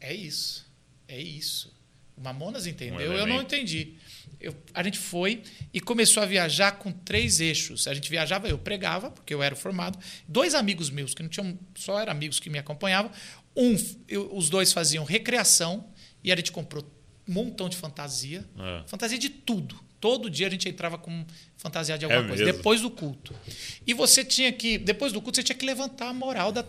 É 0.01 0.13
isso, 0.13 0.65
é 1.07 1.19
isso. 1.19 1.73
O 2.17 2.21
Mamonas 2.21 2.65
entendeu, 2.67 3.13
eu 3.13 3.27
não 3.27 3.41
entendi. 3.41 3.93
Eu- 4.39 4.55
a 4.73 4.83
gente 4.83 4.99
foi 4.99 5.41
e 5.73 5.79
começou 5.81 6.21
a 6.21 6.25
viajar 6.25 6.73
com 6.73 6.91
três 6.91 7.39
eixos. 7.39 7.87
A 7.87 7.93
gente 7.93 8.09
viajava, 8.09 8.47
eu 8.47 8.57
pregava, 8.57 9.09
porque 9.09 9.33
eu 9.33 9.41
era 9.41 9.55
formado. 9.55 9.97
Dois 10.27 10.53
amigos 10.53 10.89
meus, 10.89 11.13
que 11.13 11.23
não 11.23 11.29
tinham, 11.29 11.57
só 11.75 11.99
eram 11.99 12.11
amigos 12.11 12.39
que 12.39 12.49
me 12.49 12.59
acompanhavam. 12.59 13.11
Um, 13.55 13.75
eu- 14.07 14.29
os 14.35 14.49
dois 14.49 14.71
faziam 14.71 15.03
recreação 15.03 15.87
e 16.23 16.31
a 16.31 16.35
gente 16.35 16.51
comprou 16.51 16.83
um 17.27 17.33
montão 17.33 17.67
de 17.67 17.75
fantasia. 17.77 18.45
É. 18.57 18.83
Fantasia 18.87 19.17
de 19.17 19.29
tudo. 19.29 19.75
Todo 19.99 20.29
dia 20.29 20.45
a 20.45 20.49
gente 20.51 20.69
entrava 20.69 20.97
com 20.99 21.25
fantasia 21.57 21.97
de 21.97 22.05
alguma 22.05 22.23
É 22.23 22.27
coisa, 22.27 22.43
mesmo? 22.45 22.57
depois 22.57 22.81
do 22.81 22.91
culto. 22.91 23.33
E 23.85 23.93
você 23.95 24.23
tinha 24.23 24.51
que, 24.53 24.77
depois 24.77 25.11
do 25.11 25.19
culto, 25.19 25.37
você 25.37 25.43
tinha 25.43 25.55
que 25.57 25.65
levantar 25.65 26.09
a 26.09 26.13
moral 26.13 26.51
da. 26.51 26.63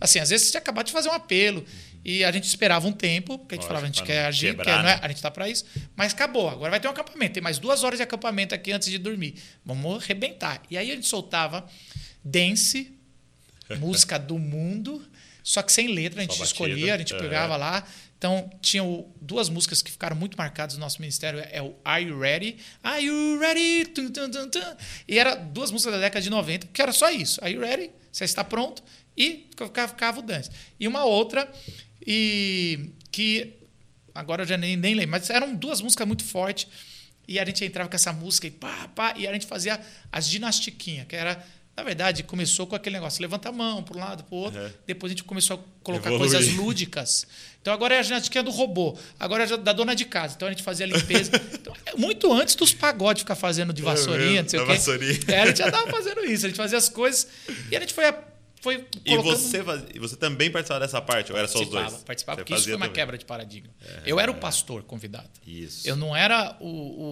Assim, 0.00 0.18
às 0.18 0.30
vezes 0.30 0.46
você 0.46 0.52
tinha 0.52 0.60
acabado 0.60 0.86
de 0.86 0.92
fazer 0.92 1.08
um 1.10 1.12
apelo 1.12 1.64
e 2.04 2.24
a 2.24 2.32
gente 2.32 2.44
esperava 2.44 2.86
um 2.86 2.92
tempo, 2.92 3.38
porque 3.38 3.54
a 3.54 3.56
gente 3.56 3.62
Lógico, 3.62 3.68
falava, 3.68 3.84
a 3.84 3.86
gente 3.86 4.02
quer 4.02 4.22
não 4.22 4.28
agir, 4.28 4.46
quebrar, 4.48 4.64
quer, 4.64 4.80
é? 4.80 4.82
né? 4.82 4.98
a 5.02 5.08
gente 5.08 5.16
está 5.18 5.30
para 5.30 5.48
isso, 5.48 5.64
mas 5.94 6.12
acabou. 6.12 6.48
Agora 6.48 6.70
vai 6.70 6.80
ter 6.80 6.88
um 6.88 6.90
acampamento, 6.90 7.34
tem 7.34 7.42
mais 7.42 7.58
duas 7.58 7.84
horas 7.84 7.98
de 7.98 8.02
acampamento 8.02 8.54
aqui 8.54 8.72
antes 8.72 8.90
de 8.90 8.98
dormir. 8.98 9.34
Vamos 9.64 10.02
arrebentar. 10.02 10.62
E 10.70 10.76
aí 10.76 10.90
a 10.90 10.94
gente 10.94 11.06
soltava 11.06 11.66
dance, 12.24 12.92
música 13.78 14.18
do 14.18 14.38
mundo, 14.38 15.04
só 15.42 15.62
que 15.62 15.72
sem 15.72 15.88
letra, 15.88 16.20
a 16.20 16.24
gente 16.24 16.42
escolhia, 16.42 16.94
a 16.94 16.98
gente 16.98 17.14
pegava 17.16 17.56
lá. 17.56 17.84
Então, 18.22 18.48
tinham 18.60 19.12
duas 19.20 19.48
músicas 19.48 19.82
que 19.82 19.90
ficaram 19.90 20.14
muito 20.14 20.38
marcadas 20.38 20.76
no 20.76 20.80
nosso 20.80 21.00
ministério. 21.00 21.44
É 21.50 21.60
o 21.60 21.74
Are 21.84 22.04
You 22.04 22.20
Ready? 22.20 22.56
Are 22.80 23.04
You 23.04 23.40
Ready? 23.40 23.86
Tum, 23.86 24.10
tum, 24.12 24.30
tum, 24.30 24.48
tum. 24.48 24.76
E 25.08 25.18
era 25.18 25.34
duas 25.34 25.72
músicas 25.72 25.94
da 25.94 26.00
década 26.00 26.22
de 26.22 26.30
90, 26.30 26.68
que 26.68 26.80
era 26.80 26.92
só 26.92 27.10
isso. 27.10 27.42
Are 27.42 27.52
You 27.52 27.60
Ready? 27.60 27.90
Você 28.12 28.22
está 28.22 28.44
pronto? 28.44 28.80
E 29.16 29.48
ficava, 29.50 29.88
ficava 29.88 30.20
o 30.20 30.22
dance. 30.22 30.50
E 30.78 30.86
uma 30.86 31.04
outra, 31.04 31.50
e 32.06 32.90
que 33.10 33.54
agora 34.14 34.42
eu 34.42 34.46
já 34.46 34.56
nem, 34.56 34.76
nem 34.76 34.94
lembro, 34.94 35.10
mas 35.12 35.30
eram 35.30 35.54
duas 35.54 35.80
músicas 35.80 36.06
muito 36.06 36.24
fortes. 36.24 36.66
E 37.26 37.38
a 37.38 37.44
gente 37.44 37.64
entrava 37.64 37.88
com 37.88 37.94
essa 37.94 38.12
música 38.12 38.46
e 38.46 38.50
pá, 38.50 38.88
pá, 38.94 39.14
e 39.16 39.26
a 39.26 39.32
gente 39.32 39.46
fazia 39.46 39.80
as 40.10 40.28
ginastiquinhas, 40.28 41.06
que 41.06 41.16
era. 41.16 41.42
Na 41.74 41.82
verdade, 41.82 42.22
começou 42.22 42.66
com 42.66 42.76
aquele 42.76 42.96
negócio, 42.96 43.22
levanta 43.22 43.48
a 43.48 43.52
mão 43.52 43.82
para 43.82 43.96
um 43.96 44.00
lado, 44.00 44.24
para 44.24 44.34
o 44.34 44.38
outro. 44.38 44.60
Uhum. 44.60 44.70
Depois 44.86 45.10
a 45.10 45.14
gente 45.14 45.24
começou 45.24 45.56
a 45.56 45.82
colocar 45.82 46.10
Evoluir. 46.10 46.30
coisas 46.30 46.52
lúdicas. 46.54 47.26
Então 47.62 47.72
agora 47.72 47.94
é 47.94 47.98
a 47.98 48.02
ginástica 48.02 48.42
do 48.42 48.50
robô, 48.50 48.94
agora 49.18 49.44
é 49.44 49.56
da 49.56 49.72
dona 49.72 49.94
de 49.94 50.04
casa. 50.04 50.34
Então 50.36 50.48
a 50.48 50.50
gente 50.50 50.62
fazia 50.62 50.84
a 50.84 50.88
limpeza. 50.88 51.30
Então, 51.62 51.74
é 51.86 51.94
muito 51.94 52.30
antes 52.32 52.56
dos 52.56 52.74
pagodes 52.74 53.22
ficar 53.22 53.36
fazendo 53.36 53.72
de 53.72 53.82
vassourinha, 53.82 54.42
mesmo, 54.42 54.42
não 54.42 54.48
sei 54.48 54.60
o 54.60 54.66
quê. 54.66 54.72
vassourinha. 54.74 55.18
É, 55.28 55.42
a 55.42 55.46
gente 55.46 55.58
já 55.58 55.66
estava 55.66 55.90
fazendo 55.90 56.24
isso, 56.24 56.44
a 56.44 56.48
gente 56.48 56.56
fazia 56.56 56.76
as 56.76 56.88
coisas 56.88 57.28
e 57.70 57.76
a 57.76 57.80
gente 57.80 57.94
foi, 57.94 58.04
foi 58.62 58.86
E 59.04 59.10
colocando... 59.16 59.36
você, 59.36 59.62
faz- 59.62 59.84
você 59.98 60.16
também 60.16 60.50
participava 60.50 60.80
dessa 60.80 61.00
parte? 61.02 61.30
Ou 61.32 61.36
era 61.38 61.46
só 61.48 61.58
os 61.58 61.64
Participava, 61.68 61.90
dois? 61.90 62.02
participava, 62.04 62.36
Você 62.38 62.44
porque 62.44 62.54
isso 62.54 62.64
foi 62.64 62.72
uma 62.74 62.86
também. 62.86 62.94
quebra 62.94 63.18
de 63.18 63.24
paradigma. 63.26 63.70
eu 64.06 64.18
era 64.18 64.30
o 64.30 64.34
pastor 64.36 64.82
convidado. 64.84 65.28
Isso. 65.46 65.86
Eu 65.86 65.96
não 65.96 66.16
era 66.16 66.56
o, 66.60 66.66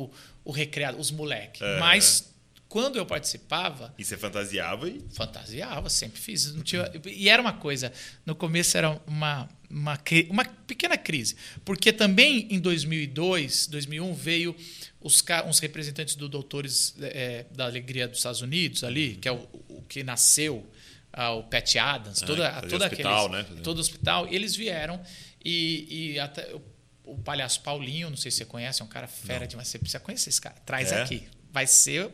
o, 0.04 0.10
o 0.46 0.50
recreado, 0.52 0.98
os 0.98 1.10
moleques. 1.10 1.60
É. 1.60 1.78
Mas 1.78 2.30
quando 2.68 2.96
eu 2.96 3.04
participava, 3.04 3.92
E 3.98 4.04
você 4.04 4.16
fantasiava 4.16 4.88
e. 4.88 5.02
fantasiava, 5.12 5.90
sempre 5.90 6.20
fiz. 6.20 6.54
Não 6.54 6.62
tinha, 6.62 6.88
e 7.04 7.28
era 7.28 7.42
uma 7.42 7.52
coisa, 7.52 7.92
no 8.24 8.34
começo 8.36 8.78
era 8.78 8.90
uma, 9.08 9.48
uma, 9.68 9.98
uma 10.28 10.44
pequena 10.44 10.96
crise. 10.96 11.34
Porque 11.64 11.92
também 11.92 12.46
em 12.48 12.60
2002, 12.60 13.66
2001, 13.66 14.14
veio 14.14 14.54
os, 15.00 15.20
uns 15.48 15.58
representantes 15.58 16.14
do 16.14 16.28
Doutores 16.28 16.94
eh, 17.00 17.44
da 17.50 17.64
Alegria 17.64 18.06
dos 18.06 18.18
Estados 18.18 18.40
Unidos 18.40 18.84
ali, 18.84 19.16
que 19.16 19.26
é 19.28 19.32
o, 19.32 19.48
o 19.68 19.82
que 19.88 20.04
nasceu, 20.04 20.64
o 21.12 21.42
Pat 21.44 21.76
Adams, 21.76 22.22
Ah, 22.22 22.26
toda, 22.26 22.52
fazia 22.52 22.68
toda 22.70 22.84
hospital, 22.86 23.26
aqueles, 23.26 23.50
né? 23.50 23.60
todo 23.62 23.78
hospital, 23.80 24.28
eles 24.28 24.54
vieram 24.54 25.00
e, 25.44 26.12
e 26.14 26.20
até 26.20 26.54
o, 26.54 26.62
o 27.04 27.18
palhaço 27.18 27.60
Paulinho, 27.62 28.08
não 28.10 28.16
sei 28.16 28.30
se 28.30 28.38
você 28.38 28.44
conhece, 28.44 28.80
é 28.80 28.84
um 28.84 28.88
cara 28.88 29.06
fera 29.08 29.46
demais, 29.46 29.68
você 29.68 29.78
precisa 29.78 30.00
conhecer 30.00 30.28
esse 30.30 30.40
cara. 30.40 30.56
Traz 30.64 30.92
É? 30.92 31.02
aqui. 31.02 31.24
Vai 31.52 31.66
ser. 31.66 32.10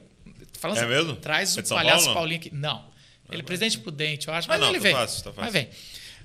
Falando 0.59 0.79
É 0.79 0.81
assim, 0.81 0.89
mesmo? 0.91 1.17
Traz 1.17 1.57
É 1.57 1.61
o 1.61 1.65
palhaço 1.69 2.05
Paulo? 2.05 2.15
Paulinho 2.21 2.41
aqui. 2.41 2.55
Não. 2.55 2.89
Ele 3.31 3.43
é 3.43 3.45
presidente 3.45 3.79
prudente, 3.79 4.29
eu 4.29 4.35
acho. 4.35 4.49
Ah, 4.49 4.55
Mas 4.55 4.61
não, 4.61 4.69
ele 4.69 4.79
tá 4.79 4.83
vem. 4.85 4.93
fácil, 4.95 5.19
tá 5.25 5.33
fácil. 5.33 5.43
Mas 5.43 5.53
vem. 5.53 5.69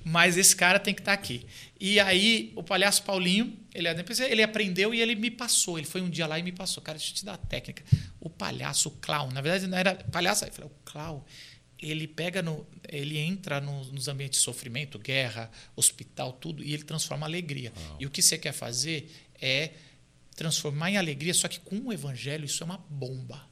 Mas 0.03 0.37
esse 0.37 0.55
cara 0.55 0.79
tem 0.79 0.93
que 0.95 1.01
estar 1.01 1.13
aqui. 1.13 1.45
E 1.79 1.99
aí, 1.99 2.51
o 2.55 2.63
palhaço 2.63 3.03
Paulinho, 3.03 3.55
ele, 3.73 3.93
depois 3.93 4.19
ele 4.19 4.41
aprendeu 4.41 4.93
e 4.95 5.01
ele 5.01 5.13
me 5.15 5.29
passou. 5.29 5.77
Ele 5.77 5.85
foi 5.85 6.01
um 6.01 6.09
dia 6.09 6.25
lá 6.25 6.39
e 6.39 6.43
me 6.43 6.51
passou. 6.51 6.81
Cara, 6.81 6.97
deixa 6.97 7.11
eu 7.11 7.15
te 7.17 7.25
dar 7.25 7.33
a 7.33 7.37
técnica. 7.37 7.83
O 8.19 8.29
palhaço, 8.29 8.89
o 8.89 8.91
clown, 8.93 9.29
na 9.31 9.41
verdade 9.41 9.67
não 9.67 9.77
era 9.77 9.95
palhaço. 9.95 10.45
Eu 10.45 10.51
falei, 10.51 10.69
o 10.71 10.73
clown, 10.91 11.23
ele 11.81 12.07
pega 12.07 12.41
no. 12.41 12.65
Ele 12.87 13.17
entra 13.17 13.59
no- 13.61 13.85
nos 13.85 14.07
ambientes 14.07 14.39
de 14.39 14.43
sofrimento, 14.45 14.99
guerra, 14.99 15.49
hospital, 15.75 16.33
tudo, 16.33 16.63
e 16.63 16.73
ele 16.73 16.83
transforma 16.83 17.25
alegria. 17.25 17.71
E 17.99 18.05
o 18.05 18.09
que 18.09 18.21
você 18.21 18.37
quer 18.37 18.51
fazer 18.53 19.09
é 19.41 19.71
transformar 20.35 20.91
em 20.91 20.97
alegria, 20.97 21.33
só 21.33 21.47
que 21.47 21.59
com 21.59 21.77
o 21.87 21.93
evangelho 21.93 22.45
isso 22.45 22.63
é 22.63 22.65
uma 22.65 22.77
bomba. 22.89 23.49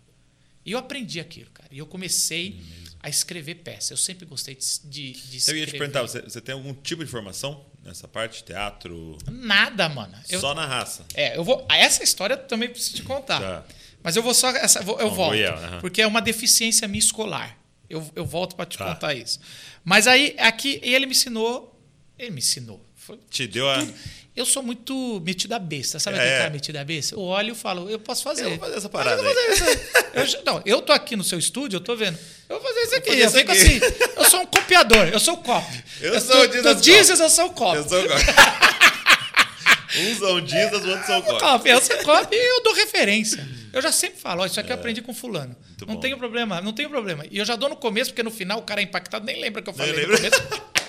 E 0.65 0.71
eu 0.71 0.77
aprendi 0.79 1.19
aquilo, 1.19 1.49
cara. 1.51 1.69
E 1.71 1.77
eu 1.77 1.85
comecei 1.85 2.59
a 3.01 3.09
escrever 3.09 3.55
peça. 3.55 3.93
Eu 3.93 3.97
sempre 3.97 4.25
gostei 4.25 4.55
de, 4.55 4.79
de, 4.83 5.11
de 5.13 5.33
Eu 5.33 5.37
escrever. 5.37 5.59
ia 5.61 5.65
te 5.67 5.71
perguntar, 5.77 6.01
você, 6.01 6.21
você 6.21 6.41
tem 6.41 6.53
algum 6.53 6.73
tipo 6.73 7.03
de 7.03 7.09
formação 7.09 7.65
nessa 7.83 8.07
parte? 8.07 8.43
Teatro? 8.43 9.17
Nada, 9.31 9.87
mano. 9.89 10.15
Eu, 10.29 10.39
Só 10.39 10.53
na 10.53 10.65
raça. 10.65 11.05
É, 11.13 11.37
eu 11.37 11.43
vou. 11.43 11.65
Essa 11.69 12.03
história 12.03 12.33
eu 12.35 12.47
também 12.47 12.69
preciso 12.69 12.97
te 12.97 13.03
contar. 13.03 13.39
Tá. 13.39 13.65
Mas 14.03 14.15
eu 14.15 14.21
vou 14.23 14.33
só. 14.33 14.49
Essa, 14.49 14.79
eu 14.79 14.85
Bom, 14.85 15.09
volto. 15.09 15.37
Porque 15.81 16.01
é 16.01 16.07
uma 16.07 16.21
deficiência 16.21 16.87
minha 16.87 16.99
escolar. 16.99 17.57
Eu, 17.89 18.07
eu 18.15 18.25
volto 18.25 18.55
para 18.55 18.65
te 18.65 18.77
Tá. 18.77 18.85
contar 18.93 19.13
isso. 19.15 19.39
Mas 19.83 20.05
aí, 20.07 20.35
aqui, 20.37 20.79
ele 20.83 21.05
me 21.05 21.11
ensinou. 21.13 21.75
Ele 22.17 22.31
me 22.31 22.39
ensinou. 22.39 22.85
Foi 22.95 23.17
Te 23.29 23.47
deu 23.47 23.67
a. 23.69 23.83
eu 24.35 24.45
sou 24.45 24.61
muito 24.61 25.19
metido 25.25 25.53
a 25.53 25.59
besta. 25.59 25.99
Sabe 25.99 26.17
É. 26.17 26.21
aquele 26.21 26.37
cara 26.37 26.49
metido 26.51 26.75
a 26.77 26.83
besta? 26.83 27.15
Eu 27.15 27.21
olho 27.21 27.53
e 27.53 27.55
falo, 27.55 27.89
eu 27.89 27.97
posso 27.99 28.21
fazer. 28.23 28.45
Eu 28.45 28.49
vou 28.51 28.59
fazer 28.59 28.75
essa 28.77 28.89
parada 28.89 29.21
Eu 29.21 29.25
vou 29.25 29.33
fazer 29.33 29.73
isso. 30.23 30.37
Eu 30.37 30.43
não, 30.45 30.61
eu 30.65 30.81
tô 30.81 30.91
aqui 30.93 31.15
no 31.15 31.23
seu 31.23 31.39
estúdio, 31.39 31.77
eu 31.77 31.81
tô 31.81 31.95
vendo. 31.95 32.17
Eu 32.47 32.59
vou 32.59 32.67
fazer 32.67 32.79
isso 32.81 32.95
aqui. 32.95 33.09
fazer 33.09 33.23
Eu 33.23 33.31
fico 33.31 33.51
assim. 33.51 33.79
Eu 34.17 34.29
sou 34.29 34.41
um 34.41 34.45
copiador, 34.45 35.07
eu 35.07 35.19
sou 35.19 35.33
o 35.35 35.37
copy. 35.37 35.83
Eu 36.01 36.19
sou 36.21 36.35
o 36.47 36.83
Jesus 36.83 37.19
eu 37.19 37.29
sou 37.29 37.45
o 37.47 37.49
copy. 37.53 37.77
Eu 37.77 37.89
sou 37.89 37.99
o 38.03 38.07
Uns 39.97 40.17
são 40.19 40.45
Jesus, 40.47 40.85
outros 40.85 41.05
são. 41.07 41.21
Copy, 41.23 41.69
eu 41.69 41.81
sou 41.81 41.97
copy 42.03 42.35
e 42.35 42.49
eu 42.57 42.63
dou 42.63 42.73
referência. 42.75 43.47
Eu 43.71 43.81
já 43.81 43.91
sempre 43.91 44.19
falo, 44.19 44.45
isso 44.45 44.59
aqui 44.59 44.71
eu 44.71 44.75
aprendi 44.75 45.01
com 45.01 45.13
fulano. 45.13 45.55
Muito 45.67 45.85
não 45.85 45.95
bom. 45.95 45.99
tenho 45.99 46.17
problema, 46.17 46.61
não 46.61 46.73
tenho 46.73 46.89
problema. 46.89 47.25
E 47.29 47.37
eu 47.37 47.45
já 47.45 47.55
dou 47.55 47.69
no 47.69 47.75
começo, 47.75 48.11
porque 48.11 48.23
no 48.23 48.31
final 48.31 48.59
o 48.59 48.63
cara 48.63 48.81
é 48.81 48.83
impactado, 48.83 49.25
nem 49.25 49.39
lembra 49.39 49.61
que 49.61 49.69
eu 49.69 49.73
falei 49.73 50.05
no 50.05 50.15
começo. 50.15 50.69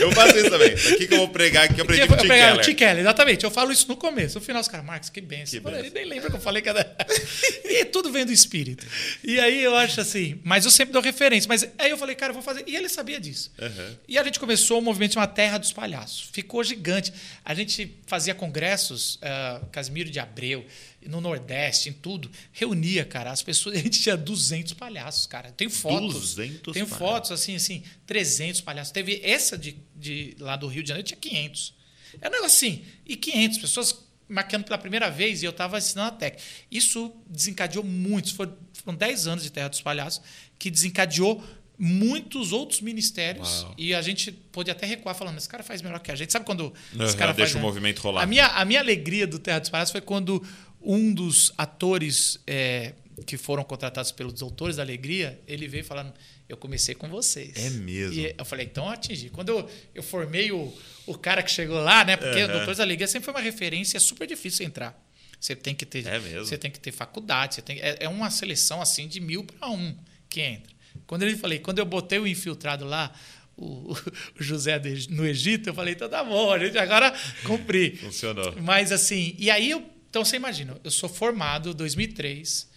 Eu 0.00 0.12
faço 0.12 0.36
isso 0.36 0.50
também. 0.50 0.72
Aqui 0.72 1.06
que 1.06 1.14
eu 1.14 1.18
vou 1.18 1.28
pregar 1.28 1.64
aqui, 1.64 1.78
eu 1.78 1.84
aprendi 1.84 2.02
Eu 2.02 2.08
com 2.08 2.14
o 2.14 2.18
Keller. 2.18 2.64
Tim 2.64 2.74
Keller, 2.74 3.00
exatamente. 3.00 3.44
Eu 3.44 3.50
falo 3.50 3.72
isso 3.72 3.86
no 3.88 3.96
começo. 3.96 4.38
No 4.38 4.44
final, 4.44 4.60
os 4.60 4.68
caras, 4.68 4.84
Marcos, 4.84 5.10
que 5.10 5.20
benção. 5.20 5.60
Que. 5.60 5.68
Ele 5.68 5.90
nem 5.90 6.04
lembra 6.04 6.30
que 6.30 6.36
eu 6.36 6.40
falei 6.40 6.62
que 6.62 6.68
era. 6.68 6.96
e 7.64 7.84
tudo 7.86 8.10
vem 8.10 8.24
do 8.24 8.32
espírito. 8.32 8.86
E 9.22 9.38
aí 9.38 9.62
eu 9.62 9.76
acho 9.76 10.00
assim, 10.00 10.40
mas 10.44 10.64
eu 10.64 10.70
sempre 10.70 10.92
dou 10.92 11.02
referência. 11.02 11.48
Mas 11.48 11.68
aí 11.78 11.90
eu 11.90 11.98
falei, 11.98 12.14
cara, 12.14 12.30
eu 12.30 12.34
vou 12.34 12.42
fazer. 12.42 12.64
E 12.66 12.76
ele 12.76 12.88
sabia 12.88 13.20
disso. 13.20 13.52
Uhum. 13.60 13.96
E 14.08 14.18
a 14.18 14.24
gente 14.24 14.40
começou 14.40 14.78
o 14.78 14.82
movimento 14.82 15.14
chamado 15.14 15.34
Terra 15.34 15.58
dos 15.58 15.72
Palhaços. 15.72 16.28
Ficou 16.32 16.62
gigante. 16.64 17.12
A 17.44 17.54
gente 17.54 17.98
fazia 18.06 18.34
congressos, 18.34 19.18
ah, 19.22 19.60
Casimiro 19.72 20.10
de 20.10 20.18
Abreu, 20.18 20.64
no 21.08 21.22
Nordeste, 21.22 21.88
em 21.88 21.92
tudo. 21.92 22.30
Reunia, 22.52 23.02
cara, 23.04 23.32
as 23.32 23.42
pessoas. 23.42 23.74
A 23.78 23.80
gente 23.80 24.00
tinha 24.00 24.16
200 24.16 24.74
palhaços, 24.74 25.26
cara. 25.26 25.50
Tem 25.50 25.68
fotos. 25.68 26.34
200 26.36 26.74
Tem 26.74 26.84
palhaços. 26.84 26.98
fotos, 26.98 27.32
assim, 27.32 27.56
assim, 27.56 27.82
300 28.06 28.60
palhaços. 28.60 28.92
Teve 28.92 29.20
essa 29.24 29.56
de, 29.56 29.78
de 29.96 30.36
lá 30.38 30.54
do 30.54 30.66
Rio 30.66 30.82
de 30.82 30.88
Janeiro, 30.90 31.08
tinha 31.08 31.18
500. 31.18 31.74
Era 32.20 32.28
um 32.28 32.32
negócio 32.32 32.56
assim. 32.56 32.84
E 33.06 33.16
500 33.16 33.58
pessoas 33.58 34.08
maquiando 34.28 34.66
pela 34.66 34.76
primeira 34.76 35.10
vez 35.10 35.42
e 35.42 35.46
eu 35.46 35.50
estava 35.50 35.78
ensinando 35.78 36.08
a 36.08 36.12
técnica. 36.12 36.44
Isso 36.70 37.10
desencadeou 37.26 37.82
muitos. 37.82 38.32
Foram, 38.32 38.54
foram 38.84 38.98
10 38.98 39.26
anos 39.26 39.42
de 39.42 39.50
Terra 39.50 39.68
dos 39.68 39.80
Palhaços 39.80 40.20
que 40.58 40.70
desencadeou 40.70 41.42
muitos 41.78 42.52
outros 42.52 42.80
ministérios 42.80 43.62
Uau. 43.62 43.74
e 43.78 43.94
a 43.94 44.02
gente 44.02 44.32
pôde 44.32 44.68
até 44.68 44.84
recuar 44.84 45.14
falando, 45.14 45.38
esse 45.38 45.48
cara 45.48 45.62
faz 45.62 45.80
melhor 45.80 46.00
que 46.00 46.10
a 46.10 46.16
gente. 46.16 46.32
Sabe 46.32 46.44
quando 46.44 46.74
Aham, 46.94 47.04
esse 47.04 47.16
cara 47.16 47.32
deixa 47.32 47.52
faz 47.52 47.62
o 47.62 47.66
movimento 47.66 48.00
rolar. 48.00 48.22
A 48.22 48.26
minha, 48.26 48.46
a 48.48 48.64
minha 48.64 48.80
alegria 48.80 49.26
do 49.26 49.38
Terra 49.38 49.60
dos 49.60 49.70
Palhaços 49.70 49.92
foi 49.92 50.00
quando 50.00 50.44
um 50.80 51.12
dos 51.12 51.52
atores 51.56 52.38
é, 52.46 52.94
que 53.26 53.36
foram 53.36 53.64
contratados 53.64 54.12
pelos 54.12 54.32
Doutores 54.34 54.76
da 54.76 54.82
Alegria, 54.82 55.40
ele 55.46 55.66
veio 55.66 55.84
falando, 55.84 56.12
eu 56.48 56.56
comecei 56.56 56.94
com 56.94 57.08
vocês. 57.08 57.52
É 57.56 57.70
mesmo? 57.70 58.14
E 58.14 58.34
eu 58.36 58.44
falei, 58.44 58.66
então 58.66 58.84
eu 58.84 58.90
atingi. 58.90 59.28
Quando 59.30 59.50
eu, 59.50 59.70
eu 59.94 60.02
formei 60.02 60.50
o, 60.52 60.72
o 61.06 61.16
cara 61.16 61.42
que 61.42 61.50
chegou 61.50 61.80
lá, 61.80 62.04
né? 62.04 62.16
Porque 62.16 62.42
o 62.42 62.48
Doutores 62.48 62.78
da 62.78 62.84
Alegria 62.84 63.06
sempre 63.06 63.24
foi 63.24 63.34
uma 63.34 63.40
referência, 63.40 63.96
é 63.96 64.00
super 64.00 64.26
difícil 64.26 64.64
entrar. 64.64 64.98
Você 65.40 65.54
tem 65.54 65.74
que 65.74 65.86
ter, 65.86 66.06
É 66.06 66.18
mesmo? 66.18 66.44
você 66.44 66.58
tem 66.58 66.70
que 66.70 66.80
ter 66.80 66.90
faculdade, 66.90 67.56
você 67.56 67.62
tem, 67.62 67.78
é, 67.80 67.98
é 68.00 68.08
uma 68.08 68.30
seleção 68.30 68.82
assim 68.82 69.06
de 69.06 69.20
mil 69.20 69.44
para 69.44 69.68
um 69.68 69.96
que 70.28 70.40
entra. 70.40 70.72
Quando 71.06 71.22
ele 71.22 71.36
falei, 71.36 71.58
quando 71.58 71.78
eu 71.78 71.86
botei 71.86 72.18
o 72.18 72.26
infiltrado 72.26 72.84
lá, 72.84 73.12
o, 73.56 73.94
José 74.38 74.80
no 75.10 75.24
Egito, 75.26 75.68
eu 75.68 75.74
falei, 75.74 75.94
então 75.94 76.08
tá 76.08 76.24
bom, 76.24 76.52
a 76.52 76.58
gente 76.58 76.76
agora 76.78 77.12
cumpri. 77.44 77.96
Funcionou. 77.96 78.54
Mas 78.60 78.90
assim, 78.90 79.34
e 79.38 79.50
aí 79.50 79.70
eu, 79.70 79.82
então 80.10 80.24
você 80.24 80.36
imagina, 80.36 80.76
eu 80.82 80.90
sou 80.90 81.08
formado 81.08 81.70
em 81.70 81.74
2003, 81.74 82.68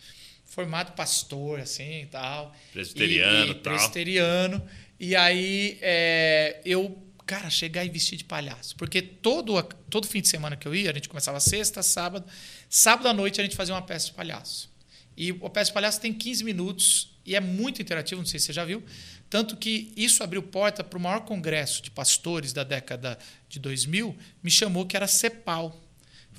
formado 0.46 0.94
pastor 0.94 1.60
assim 1.60 2.02
e 2.02 2.06
tal, 2.08 2.56
Presbiteriano, 2.74 3.48
e, 3.48 3.52
e 3.52 3.56
tal. 3.56 3.74
presbiteriano, 3.74 4.68
e 5.00 5.16
aí 5.16 5.78
é, 5.82 6.60
eu 6.66 7.02
cara 7.26 7.50
chegar 7.50 7.86
e 7.86 7.90
vestir 7.90 8.18
de 8.18 8.26
palhaço, 8.26 8.76
porque 8.76 9.02
todo 9.02 9.58
a- 9.58 9.64
todo 9.64 10.06
fim 10.06 10.20
de 10.20 10.28
semana 10.28 10.58
que 10.58 10.68
eu 10.68 10.76
ia, 10.76 10.92
a 10.92 10.94
gente 10.94 11.08
começava 11.08 11.40
sexta, 11.40 11.82
sábado, 11.82 12.26
sábado 12.70 13.08
à 13.08 13.14
noite 13.14 13.40
a 13.40 13.44
gente 13.44 13.56
fazia 13.56 13.74
uma 13.74 13.82
peça 13.82 14.08
de 14.08 14.14
palhaço. 14.14 14.70
E 15.16 15.32
o 15.32 15.50
peça 15.50 15.70
de 15.70 15.74
palhaço 15.74 16.02
tem 16.02 16.14
15 16.14 16.44
minutos 16.44 17.16
e 17.26 17.34
é 17.36 17.40
muito 17.40 17.82
interativo, 17.82 18.20
não 18.20 18.26
sei 18.28 18.38
se 18.40 18.48
você 18.48 18.54
já 18.54 18.66
viu. 18.66 18.84
Tanto 19.30 19.56
que 19.56 19.94
isso 19.96 20.22
abriu 20.24 20.44
porta 20.44 20.84
para 20.84 20.98
o 20.98 21.02
maior 21.02 21.22
congresso 21.22 21.82
de 21.82 21.90
pastores 21.90 22.52
da 22.52 22.66
década 22.66 23.18
de 23.48 23.60
2000, 23.60 24.14
me 24.44 24.52
chamou 24.52 24.86
que 24.86 24.98
era 24.98 25.08
CEPAL. 25.08 25.80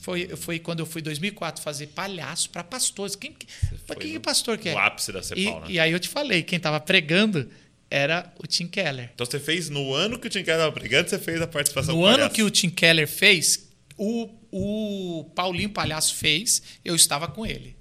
Foi, 0.03 0.29
foi 0.37 0.59
quando 0.59 0.81
eu 0.81 0.87
fui 0.87 1.01
em 1.01 1.05
2004 1.05 1.63
fazer 1.63 1.87
palhaço 1.89 2.51
para 2.51 2.65
pastores. 2.65 3.15
Quem, 3.15 3.33
que- 3.33 3.47
foi 3.87 3.97
quem 3.97 4.13
que 4.13 4.19
pastor 4.21 4.59
que 4.59 4.69
é? 4.69 4.73
no 4.73 4.79
ápice 4.79 5.13
da 5.13 5.21
e, 5.21 5.25
CEPAL, 5.25 5.61
né? 5.61 5.67
e 5.69 5.79
aí 5.79 5.93
eu 5.93 6.01
te 6.01 6.09
falei, 6.09 6.43
quem 6.43 6.57
estava 6.57 6.81
pregando 6.81 7.49
era 7.89 8.33
o 8.43 8.47
Tim 8.47 8.67
Keller. 8.67 9.11
Então 9.15 9.25
você 9.25 9.39
fez 9.39 9.71
no 9.71 9.95
ano 9.95 10.19
que 10.19 10.27
o 10.27 10.31
Tim 10.31 10.43
Keller 10.43 10.57
estava 10.61 10.73
pregando, 10.73 11.09
você 11.09 11.19
fez 11.21 11.41
a 11.41 11.47
participação 11.47 11.95
No 11.95 12.05
ano 12.05 12.29
que 12.29 12.43
o 12.43 12.51
Tim 12.51 12.69
Keller 12.71 13.07
fez, 13.07 13.69
o, 13.97 14.29
o 14.51 15.31
Paulinho 15.37 15.71
Palhaço 15.71 16.17
fez, 16.17 16.63
eu 16.85 16.97
estava 16.97 17.29
com 17.29 17.47
ele. 17.47 17.77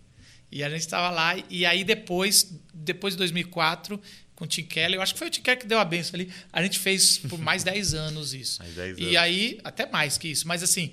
E 0.52 0.64
a 0.64 0.70
gente 0.70 0.82
estava 0.82 1.10
lá, 1.10 1.36
e 1.50 1.66
aí 1.66 1.84
depois, 1.84 2.54
depois 2.74 3.14
de 3.16 3.18
2004, 3.18 4.00
com 4.36 4.44
o 4.44 4.48
Tim 4.48 4.64
Keller, 4.64 4.98
eu 4.98 5.02
acho 5.02 5.14
que 5.14 5.20
foi 5.20 5.28
o 5.30 5.32
Tim 5.32 5.42
Keller 5.42 5.60
que 5.62 5.66
deu 5.66 5.80
a 5.80 5.86
benção 5.86 6.20
ali, 6.20 6.30
a 6.54 6.62
gente 6.62 6.78
fez 6.78 7.18
por 7.18 7.40
mais 7.40 7.64
10 7.64 7.94
anos 7.94 8.34
isso. 8.34 8.60
Mais 8.62 8.76
10 8.76 8.98
E 9.00 9.04
anos. 9.04 9.16
aí, 9.18 9.60
até 9.64 9.86
mais 9.90 10.18
que 10.18 10.28
isso, 10.28 10.48
mas 10.48 10.62
assim, 10.62 10.92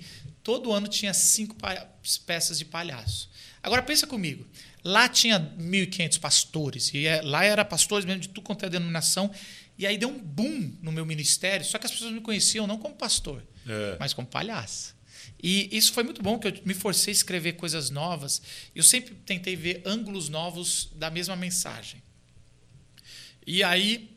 todo 0.49 0.73
ano 0.73 0.87
tinha 0.87 1.13
cinco 1.13 1.55
peças 2.25 2.57
de 2.57 2.65
palhaço. 2.65 3.29
Agora 3.61 3.83
pensa 3.83 4.07
comigo, 4.07 4.47
lá 4.83 5.07
tinha 5.07 5.39
1.500 5.39 6.17
pastores, 6.17 6.91
e 6.91 7.05
é- 7.05 7.21
lá 7.21 7.43
era 7.45 7.63
pastores 7.63 8.03
mesmo 8.03 8.21
de 8.21 8.29
tudo 8.29 8.41
quanto 8.41 8.65
é 8.65 8.69
denominação, 8.69 9.29
e 9.77 9.85
aí 9.85 9.95
deu 9.95 10.09
um 10.09 10.17
boom 10.17 10.73
no 10.81 10.91
meu 10.91 11.05
ministério, 11.05 11.63
só 11.63 11.77
que 11.77 11.85
as 11.85 11.91
pessoas 11.91 12.11
me 12.11 12.19
conheciam 12.21 12.65
não 12.65 12.79
como 12.79 12.95
pastor, 12.95 13.45
É. 13.67 13.95
mas 13.99 14.11
como 14.11 14.27
palhaço. 14.27 14.95
E 15.41 15.69
isso 15.71 15.93
foi 15.93 16.03
muito 16.03 16.23
bom, 16.23 16.39
que 16.39 16.47
eu 16.47 16.53
me 16.65 16.73
forcei 16.73 17.11
a 17.11 17.15
escrever 17.15 17.53
coisas 17.53 17.91
novas. 17.91 18.41
Eu 18.75 18.81
sempre 18.83 19.13
tentei 19.25 19.55
ver 19.55 19.83
ângulos 19.85 20.29
novos 20.29 20.89
da 20.95 21.11
mesma 21.11 21.35
mensagem. 21.35 22.01
E 23.45 23.63
aí, 23.63 24.09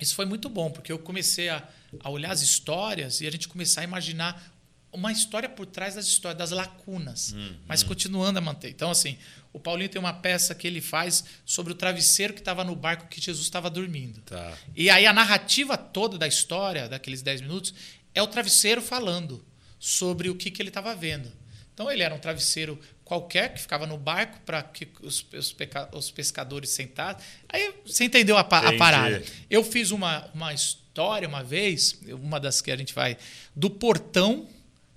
isso 0.00 0.14
foi 0.16 0.26
muito 0.26 0.48
bom, 0.48 0.68
porque 0.70 0.90
eu 0.90 0.98
comecei 0.98 1.48
a, 1.48 1.66
a 2.00 2.10
olhar 2.10 2.32
as 2.32 2.42
histórias 2.42 3.20
e 3.20 3.26
a 3.26 3.30
gente 3.30 3.46
começar 3.48 3.80
a 3.82 3.84
imaginar 3.84 4.53
uma 4.94 5.10
história 5.10 5.48
por 5.48 5.66
trás 5.66 5.96
das 5.96 6.06
histórias, 6.06 6.38
das 6.38 6.50
lacunas, 6.52 7.34
mas 7.66 7.82
continuando 7.82 8.38
a 8.38 8.42
manter. 8.42 8.70
Então, 8.70 8.90
assim, 8.90 9.18
o 9.52 9.58
Paulinho 9.58 9.88
tem 9.88 10.00
uma 10.00 10.12
peça 10.12 10.54
que 10.54 10.66
ele 10.66 10.80
faz 10.80 11.24
sobre 11.44 11.72
o 11.72 11.76
travesseiro 11.76 12.32
que 12.32 12.40
estava 12.40 12.62
no 12.62 12.76
barco 12.76 13.08
que 13.08 13.20
Jesus 13.20 13.44
estava 13.44 13.68
dormindo. 13.68 14.20
Tá. 14.22 14.56
E 14.74 14.88
aí 14.88 15.04
a 15.04 15.12
narrativa 15.12 15.76
toda 15.76 16.16
da 16.16 16.28
história, 16.28 16.88
daqueles 16.88 17.22
10 17.22 17.40
minutos, 17.40 17.74
é 18.14 18.22
o 18.22 18.26
travesseiro 18.26 18.80
falando 18.80 19.44
sobre 19.78 20.30
o 20.30 20.34
que, 20.36 20.50
que 20.50 20.62
ele 20.62 20.70
estava 20.70 20.94
vendo. 20.94 21.30
Então 21.72 21.90
ele 21.90 22.04
era 22.04 22.14
um 22.14 22.18
travesseiro 22.18 22.78
qualquer 23.04 23.52
que 23.52 23.60
ficava 23.60 23.86
no 23.86 23.98
barco 23.98 24.38
para 24.46 24.62
que 24.62 24.88
os, 25.02 25.26
os, 25.32 25.54
os 25.92 26.10
pescadores 26.12 26.70
sentassem. 26.70 27.20
Aí 27.48 27.74
você 27.84 28.04
entendeu 28.04 28.36
a, 28.36 28.42
a 28.42 28.76
parada. 28.76 29.22
Eu 29.50 29.64
fiz 29.64 29.90
uma, 29.90 30.30
uma 30.32 30.54
história 30.54 31.28
uma 31.28 31.42
vez, 31.42 31.98
uma 32.08 32.38
das 32.38 32.60
que 32.60 32.70
a 32.70 32.76
gente 32.76 32.94
vai, 32.94 33.18
do 33.56 33.68
portão 33.68 34.48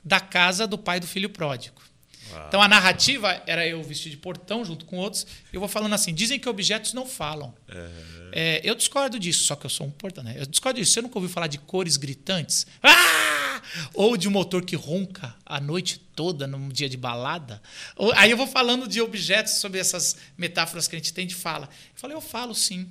da 0.08 0.20
casa 0.20 0.65
do 0.65 0.78
pai 0.78 1.00
do 1.00 1.06
filho 1.08 1.30
pródigo. 1.30 1.82
Então 2.48 2.62
a 2.62 2.67
narrativa 2.67 3.41
era 3.48 3.65
eu 3.65 3.82
vestido 3.82 4.12
de 4.12 4.17
portão 4.17 4.63
junto 4.63 4.86
com 4.86 4.98
outros. 4.98 5.26
Eu 5.52 5.60
vou 5.60 5.70
falando 5.70 5.93
assim: 5.93 6.13
dizem 6.13 6.38
que 6.39 6.48
objetos 6.50 6.93
não 6.93 7.06
falam. 7.06 7.54
É, 8.32 8.62
eu 8.63 8.76
discordo 8.76 9.17
disso, 9.17 9.46
só 9.46 9.56
que 9.56 9.65
eu 9.65 9.70
sou 9.70 9.88
um 9.88 9.91
portão, 9.91 10.24
né? 10.24 10.36
Eu 10.38 10.46
discordo 10.46 10.80
disso. 10.80 10.91
Você 10.93 11.02
nunca 11.02 11.17
ouviu 11.17 11.32
falar 11.34 11.48
de 11.48 11.58
cores 11.58 11.96
gritantes? 11.98 12.67
Ah! 12.84 13.62
Ou 13.93 14.15
de 14.17 14.28
um 14.28 14.32
motor 14.32 14.63
que 14.63 14.76
ronca 14.76 15.36
a 15.46 15.60
noite 15.60 16.00
toda 16.15 16.46
num 16.48 16.70
dia 16.70 16.88
de 16.89 16.98
balada? 16.98 17.62
Ou- 17.96 18.12
aí 18.15 18.30
eu 18.32 18.38
vou 18.38 18.48
falando 18.48 18.88
de 18.88 19.02
objetos 19.02 19.54
sobre 19.54 19.80
essas 19.80 20.17
metáforas 20.38 20.88
que 20.88 20.96
a 20.96 21.00
gente 21.00 21.13
tem 21.13 21.26
de 21.26 21.34
fala. 21.36 21.67
Eu 21.93 22.00
falei, 22.00 22.15
eu 22.15 22.22
falo 22.22 22.54
sim. 22.54 22.88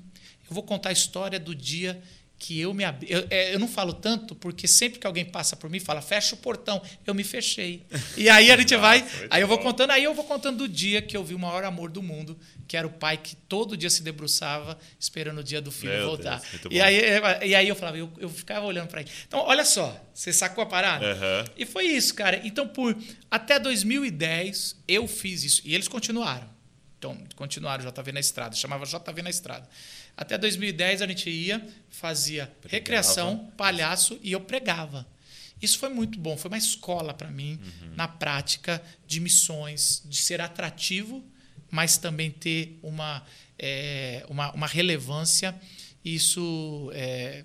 Eu 0.49 0.55
vou 0.55 0.63
contar 0.63 0.89
a 0.91 0.93
história 0.93 1.39
do 1.41 1.55
dia 1.55 2.01
que 2.39 2.61
eu 2.61 2.75
me 2.75 2.85
abri. 2.85 3.07
Eu, 3.11 3.27
é, 3.31 3.55
eu 3.55 3.59
não 3.59 3.67
falo 3.69 3.93
tanto 3.93 4.35
porque 4.35 4.69
sempre 4.69 4.99
que 4.99 5.07
alguém 5.07 5.25
passa 5.25 5.57
por 5.57 5.71
mim 5.71 5.81
fala, 5.81 6.03
fecha 6.03 6.35
o 6.35 6.39
portão, 6.39 6.83
eu 7.07 7.15
me 7.15 7.25
fechei. 7.25 7.85
E 8.17 8.29
aí 8.29 8.51
a 8.51 8.57
gente 8.57 8.75
Nossa, 8.77 8.83
vai. 9.01 9.27
Aí 9.31 9.41
eu 9.41 9.49
vou 9.49 9.57
bom. 9.57 9.63
contando, 9.65 9.91
aí 9.91 10.05
eu 10.05 10.15
vou 10.15 10.25
contando 10.25 10.59
do 10.59 10.69
dia 10.69 11.01
que 11.01 11.17
eu 11.17 11.25
vi 11.25 11.35
o 11.35 11.39
maior 11.39 11.65
amor 11.65 11.91
do 11.91 12.03
mundo, 12.03 12.39
que 12.69 12.77
era 12.77 12.87
o 12.87 12.91
pai 12.91 13.17
que 13.17 13.35
todo 13.35 13.77
dia 13.77 13.89
se 13.89 14.03
debruçava 14.03 14.79
esperando 15.01 15.39
o 15.39 15.45
dia 15.45 15.61
do 15.61 15.73
filho 15.73 15.93
Meu 15.93 16.07
voltar. 16.09 16.41
Deus, 16.41 16.67
e, 16.71 16.81
aí, 16.81 17.01
e 17.45 17.55
aí 17.55 17.69
eu 17.69 17.75
falava, 17.75 17.97
eu, 17.97 18.13
eu 18.19 18.29
ficava 18.29 18.67
olhando 18.67 18.89
para 18.89 19.01
ele. 19.01 19.11
Então, 19.27 19.41
olha 19.41 19.65
só, 19.65 19.99
você 20.13 20.33
sacou 20.33 20.63
a 20.63 20.67
parada? 20.67 21.13
Aham. 21.13 21.45
E 21.57 21.65
foi 21.65 21.87
isso, 21.87 22.15
cara. 22.15 22.41
Então, 22.45 22.69
por 22.69 22.97
até 23.31 23.59
2010, 23.59 24.77
eu 24.87 25.09
fiz 25.09 25.43
isso. 25.43 25.63
E 25.65 25.75
eles 25.75 25.89
continuaram. 25.89 26.56
Então, 26.99 27.17
continuaram 27.37 27.85
JV 27.85 28.13
na 28.13 28.21
estrada. 28.21 28.57
Chamava 28.57 28.85
JV 28.85 29.23
na 29.23 29.31
estrada. 29.31 29.69
Até 30.17 30.39
2010, 30.39 31.03
a 31.03 31.07
gente 31.07 31.29
ia, 31.29 31.65
fazia 31.91 32.51
recreação, 32.69 33.53
palhaço 33.57 34.19
e 34.23 34.33
eu 34.33 34.41
pregava. 34.41 35.07
Isso 35.61 35.79
foi 35.79 35.89
muito 35.89 36.19
bom. 36.19 36.37
Foi 36.37 36.51
uma 36.51 36.59
escola 36.59 37.13
para 37.15 37.31
mim, 37.31 37.61
na 37.95 38.09
prática, 38.09 38.83
de 39.07 39.21
missões, 39.21 40.03
de 40.05 40.17
ser 40.17 40.41
atrativo, 40.41 41.25
mas 41.71 41.99
também 41.99 42.31
ter 42.31 42.79
uma 42.83 43.23
é, 43.59 44.25
uma, 44.29 44.53
uma 44.53 44.67
relevância. 44.67 45.55
Isso, 46.05 46.91
é, 46.95 47.45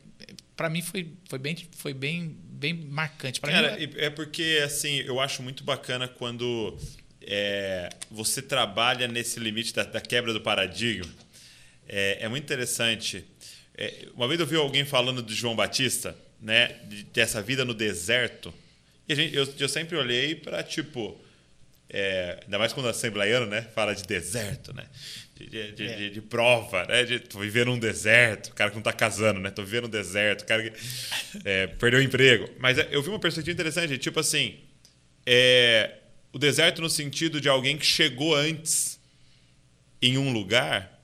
para 0.55 0.69
mim, 0.69 0.81
foi, 0.81 1.11
foi, 1.27 1.39
bem, 1.39 1.57
foi 1.71 1.93
bem, 1.93 2.37
bem 2.43 2.73
marcante. 2.73 3.39
Pra 3.39 3.51
Cara, 3.51 3.77
mim, 3.77 3.89
é 3.95 4.09
porque 4.09 4.61
assim, 4.63 4.97
eu 4.99 5.19
acho 5.19 5.41
muito 5.41 5.63
bacana 5.63 6.07
quando 6.07 6.77
é, 7.21 7.89
você 8.09 8.41
trabalha 8.41 9.07
nesse 9.07 9.39
limite 9.39 9.73
da, 9.73 9.83
da 9.83 10.01
quebra 10.01 10.33
do 10.33 10.41
paradigma. 10.41 11.11
É, 11.87 12.19
é 12.21 12.27
muito 12.29 12.43
interessante. 12.43 13.23
É, 13.77 14.07
uma 14.15 14.27
vez 14.27 14.39
eu 14.39 14.45
vi 14.45 14.55
alguém 14.55 14.85
falando 14.85 15.21
de 15.21 15.33
João 15.33 15.55
Batista, 15.55 16.15
né, 16.41 16.75
de- 16.87 17.03
dessa 17.05 17.41
vida 17.41 17.63
no 17.65 17.73
deserto, 17.73 18.53
e 19.07 19.15
gente, 19.15 19.35
eu, 19.35 19.47
eu 19.59 19.69
sempre 19.69 19.95
olhei 19.97 20.35
para 20.35 20.63
tipo, 20.63 21.19
é, 21.89 22.39
ainda 22.43 22.57
mais 22.59 22.73
quando 22.73 22.85
o 22.87 22.89
assembleiano, 22.89 23.45
né, 23.45 23.61
fala 23.75 23.93
de 23.93 24.03
deserto, 24.03 24.73
né, 24.73 24.85
de, 25.35 25.71
de, 25.73 25.87
É. 25.87 25.95
de- 25.95 26.09
de 26.11 26.21
prova, 26.21 26.85
né, 26.85 27.03
de 27.03 27.19
tô 27.19 27.39
vivendo 27.39 27.71
um 27.71 27.79
deserto, 27.79 28.47
o 28.49 28.53
cara 28.53 28.69
que 28.71 28.75
não 28.75 28.83
tá 28.83 28.93
casando, 28.93 29.39
né, 29.39 29.49
tô 29.51 29.63
vivendo 29.63 29.85
um 29.85 29.89
deserto, 29.89 30.41
o 30.41 30.45
cara 30.45 30.69
que 30.69 30.77
é, 31.45 31.67
perdeu 31.67 31.99
o 31.99 32.03
emprego. 32.03 32.49
Mas 32.59 32.77
é, 32.77 32.87
eu 32.91 33.01
vi 33.01 33.09
uma 33.09 33.19
perspectiva 33.19 33.53
interessante, 33.53 33.97
tipo 33.97 34.19
assim, 34.19 34.59
é, 35.25 35.91
o 36.33 36.39
deserto 36.39 36.81
no 36.81 36.89
sentido 36.89 37.41
de 37.41 37.49
alguém 37.49 37.77
que 37.77 37.85
chegou 37.85 38.35
antes 38.35 38.99
em 40.01 40.17
um 40.17 40.31
lugar 40.31 40.99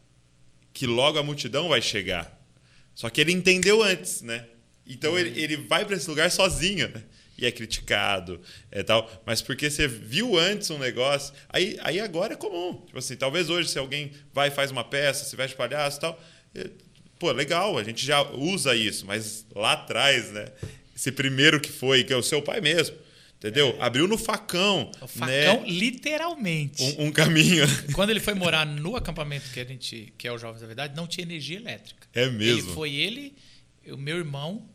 que 0.74 0.86
logo 0.86 1.20
a 1.20 1.24
multidão 1.24 1.70
vai 1.70 1.82
chegar. 1.82 2.38
Só 2.96 3.10
que 3.10 3.22
ele 3.22 3.32
entendeu 3.32 3.84
antes, 3.84 4.22
né? 4.22 4.46
Então 4.86 5.18
ele, 5.18 5.40
ele 5.40 5.58
vai 5.58 5.86
para 5.86 5.96
esse 5.96 6.10
lugar 6.10 6.32
sozinho, 6.32 6.88
né? 6.88 7.04
E 7.38 7.46
é 7.46 7.52
criticado, 7.52 8.42
é 8.72 8.82
tal. 8.82 9.10
Mas 9.26 9.42
porque 9.42 9.70
você 9.70 9.88
viu 9.88 10.38
antes 10.38 10.70
um 10.72 10.80
negócio, 10.80 11.34
aí, 11.50 11.78
aí 11.82 12.00
agora 12.00 12.34
é 12.34 12.36
comum. 12.36 12.82
Tipo 12.86 12.98
assim, 12.98 13.16
talvez 13.16 13.50
hoje 13.50 13.70
se 13.70 13.78
alguém 13.78 14.12
vai 14.34 14.50
faz 14.50 14.72
uma 14.72 14.84
peça, 14.84 15.26
se 15.26 15.36
veste 15.36 15.56
palhaço 15.56 16.00
tal, 16.00 16.20
é, 16.56 16.70
pô, 17.20 17.32
legal, 17.32 17.78
a 17.78 17.84
gente 17.84 18.04
já 18.04 18.22
usa 18.32 18.76
isso. 18.76 19.06
Mas 19.06 19.46
lá 19.54 19.74
atrás, 19.74 20.32
né? 20.32 20.48
Esse 20.96 21.12
primeiro 21.12 21.60
que 21.60 21.72
foi, 21.72 22.04
que 22.04 22.12
é 22.12 22.18
o 22.18 22.24
seu 22.24 22.42
pai 22.42 22.60
mesmo, 22.60 22.98
entendeu? 23.38 23.76
Abriu 23.82 24.08
no 24.08 24.18
facão, 24.18 24.92
o 25.02 25.08
facão, 25.08 25.62
né? 25.62 25.70
literalmente. 25.70 26.84
Um, 26.84 27.08
um 27.08 27.12
caminho. 27.12 27.66
Quando 27.94 28.10
ele 28.10 28.20
foi 28.20 28.34
morar 28.34 28.66
no 28.66 28.96
acampamento 28.96 29.50
que 29.52 29.60
a 29.60 29.66
gente, 29.66 30.14
que 30.18 30.28
é 30.28 30.32
o 30.32 30.38
Jovens 30.38 30.62
da 30.62 30.68
Verdade, 30.68 30.96
não 30.96 31.08
tinha 31.08 31.24
energia 31.24 31.58
elétrica. 31.58 32.08
É 32.14 32.30
mesmo? 32.30 32.70
Ele 32.70 32.74
foi 32.74 32.94
ele, 32.94 33.36
o 33.88 33.98
meu 33.98 34.18
irmão 34.18 34.68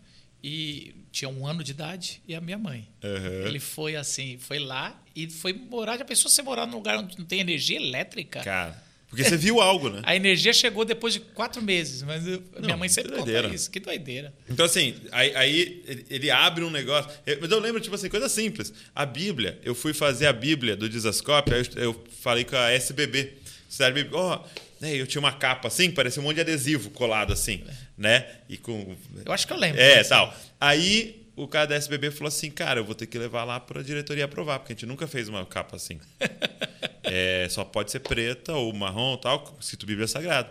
e 0.42 0.94
tinha 1.12 1.28
um 1.28 1.46
ano 1.46 1.62
de 1.62 1.70
idade 1.70 2.22
e 2.26 2.34
a 2.34 2.40
minha 2.40 2.58
mãe. 2.58 2.88
Uhum. 3.02 3.46
Ele 3.46 3.60
foi 3.60 3.94
assim, 3.94 4.38
foi 4.38 4.58
lá 4.58 5.00
e 5.14 5.28
foi 5.28 5.52
morar. 5.52 5.98
Já 5.98 6.04
pensou 6.04 6.30
você 6.30 6.42
morar 6.42 6.66
num 6.66 6.76
lugar 6.76 6.98
onde 6.98 7.18
não 7.18 7.24
tem 7.24 7.40
energia 7.40 7.76
elétrica? 7.76 8.40
Cara, 8.40 8.82
porque 9.12 9.24
você 9.28 9.36
viu 9.36 9.60
algo, 9.60 9.90
né? 9.90 10.00
A 10.04 10.16
energia 10.16 10.52
chegou 10.54 10.84
depois 10.86 11.12
de 11.12 11.20
quatro 11.20 11.60
meses, 11.60 12.02
mas 12.02 12.26
eu- 12.26 12.42
minha 12.60 12.76
mãe 12.76 12.88
sempre 12.88 13.12
conta 13.12 13.24
doideira. 13.24 13.54
isso. 13.54 13.70
Que 13.70 13.78
doideira. 13.78 14.32
Então, 14.48 14.64
assim, 14.64 14.94
aí, 15.12 15.36
aí 15.36 16.04
ele- 16.08 16.30
abre 16.30 16.64
um 16.64 16.70
negócio. 16.70 17.10
Eu- 17.26 17.38
Mas 17.40 17.50
eu 17.50 17.60
lembro, 17.60 17.80
tipo 17.80 17.94
assim, 17.94 18.08
coisa 18.08 18.28
simples. 18.28 18.72
A 18.94 19.04
Bíblia, 19.04 19.60
eu 19.62 19.74
fui 19.74 19.92
fazer 19.92 20.26
a 20.26 20.32
Bíblia 20.32 20.74
do 20.74 20.88
Dizascope, 20.88 21.52
aí 21.52 21.60
eu, 21.76 21.82
eu 21.82 22.04
falei 22.22 22.44
com 22.44 22.56
a 22.56 22.70
SBB. 22.72 23.34
Sociedade 23.68 23.94
Bíblica, 23.94 24.16
ó, 24.16 24.44
né, 24.80 24.94
eu 24.96 25.06
tinha 25.06 25.20
uma 25.20 25.32
capa 25.32 25.68
assim, 25.68 25.90
parecia 25.90 26.20
um 26.20 26.24
monte 26.24 26.36
de 26.36 26.40
adesivo 26.42 26.90
colado 26.90 27.32
assim, 27.32 27.62
né? 27.96 28.26
E 28.48 28.56
com. 28.56 28.96
Eu 29.24 29.32
acho 29.32 29.46
que 29.46 29.52
eu 29.52 29.56
lembro. 29.58 29.80
É, 29.80 30.02
tal. 30.04 30.34
Aí 30.60 31.22
o 31.36 31.46
cara 31.48 31.66
da 31.66 31.74
SBB 31.76 32.10
falou 32.10 32.28
assim, 32.28 32.50
cara, 32.50 32.80
eu 32.80 32.84
vou 32.84 32.94
ter 32.94 33.06
que 33.06 33.16
levar 33.18 33.44
lá 33.44 33.58
para 33.60 33.80
a 33.80 33.82
diretoria 33.82 34.24
aprovar, 34.26 34.58
porque 34.58 34.72
a 34.72 34.76
gente 34.76 34.86
nunca 34.86 35.06
fez 35.06 35.28
uma 35.28 35.44
capa 35.46 35.76
assim. 35.76 35.98
É, 37.14 37.46
só 37.50 37.62
pode 37.62 37.90
ser 37.90 38.00
preta 38.00 38.54
ou 38.54 38.72
marrom 38.72 39.18
tal, 39.18 39.54
escrito 39.60 39.84
Bíblia 39.84 40.08
Sagrada. 40.08 40.50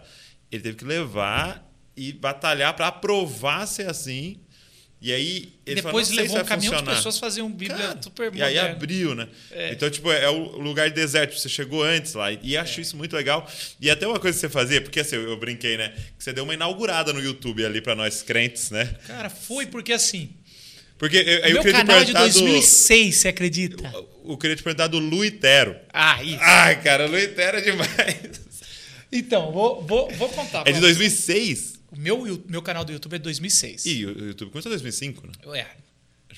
Ele 0.51 0.61
teve 0.61 0.77
que 0.77 0.85
levar 0.85 1.67
e 1.97 2.13
batalhar 2.13 2.75
para 2.75 2.87
aprovar 2.87 3.65
ser 3.65 3.89
assim. 3.89 4.39
E 5.01 5.11
aí 5.11 5.53
ele 5.65 5.81
falou, 5.81 5.99
Depois 5.99 6.09
"Não 6.09 6.15
sei 6.15 6.23
levou 6.25 6.37
um 6.41 6.45
caminhão 6.45 6.73
de 6.73 6.77
funcionar." 6.77 6.95
pessoas 6.97 7.17
faziam 7.17 7.51
Bíblia 7.51 7.87
Cara, 7.87 7.99
super 8.03 8.35
E 8.35 8.43
aí 8.43 8.59
abriu, 8.59 9.15
né? 9.15 9.27
Então, 9.71 9.89
tipo, 9.89 10.11
é 10.11 10.29
o 10.29 10.59
lugar 10.59 10.87
de 10.89 10.95
deserto. 10.95 11.35
Você 11.35 11.49
chegou 11.49 11.81
antes 11.81 12.13
lá. 12.13 12.31
E 12.31 12.55
acho 12.55 12.79
É. 12.79 12.83
isso 12.83 12.95
muito 12.95 13.15
legal. 13.15 13.49
E 13.79 13.89
até 13.89 14.05
uma 14.05 14.19
coisa 14.19 14.37
que 14.37 14.41
você 14.41 14.49
fazia, 14.49 14.79
porque 14.79 14.99
assim, 14.99 15.15
eu, 15.15 15.23
eu 15.23 15.37
brinquei, 15.39 15.75
né? 15.75 15.89
Que 16.15 16.23
você 16.23 16.31
deu 16.31 16.43
uma 16.43 16.53
inaugurada 16.53 17.11
no 17.11 17.19
YouTube 17.19 17.65
ali 17.65 17.81
para 17.81 17.95
nós 17.95 18.21
crentes, 18.21 18.69
né? 18.69 18.85
Cara, 19.07 19.31
foi 19.31 19.65
porque 19.65 19.91
assim. 19.91 20.29
Porque 21.01 21.17
eu, 21.17 21.23
eu 21.23 21.53
meu 21.53 21.63
queria 21.63 21.79
te 21.79 21.85
canal 21.87 21.95
é 21.97 21.99
de 22.05 22.13
perguntar 22.13 22.19
2006, 22.41 23.15
você 23.15 23.27
acredita? 23.27 23.89
do. 23.89 24.07
Eu 24.23 24.37
queria 24.37 24.55
te 24.55 24.61
perguntar 24.61 24.85
do 24.85 24.99
Luitero. 24.99 25.75
Ah, 25.91 26.23
isso. 26.23 26.37
Ai, 26.39 26.79
cara, 26.83 27.07
Luitero 27.07 27.57
é 27.57 27.61
demais. 27.61 27.89
Então, 29.11 29.51
vou, 29.51 29.81
vou, 29.81 30.11
vou 30.11 30.29
contar. 30.29 30.59
É 30.59 30.65
de 30.65 30.73
pra- 30.73 30.81
2006. 30.81 31.79
O 31.91 31.99
meu, 31.99 32.43
meu 32.47 32.61
canal 32.61 32.85
do 32.85 32.93
YouTube 32.93 33.15
é 33.15 33.17
de 33.17 33.23
2006. 33.23 33.83
Ih, 33.83 34.05
o 34.05 34.25
YouTube 34.27 34.51
começou 34.51 34.69
em 34.69 34.73
2005, 34.73 35.25
né? 35.25 35.33
É, 35.59 35.65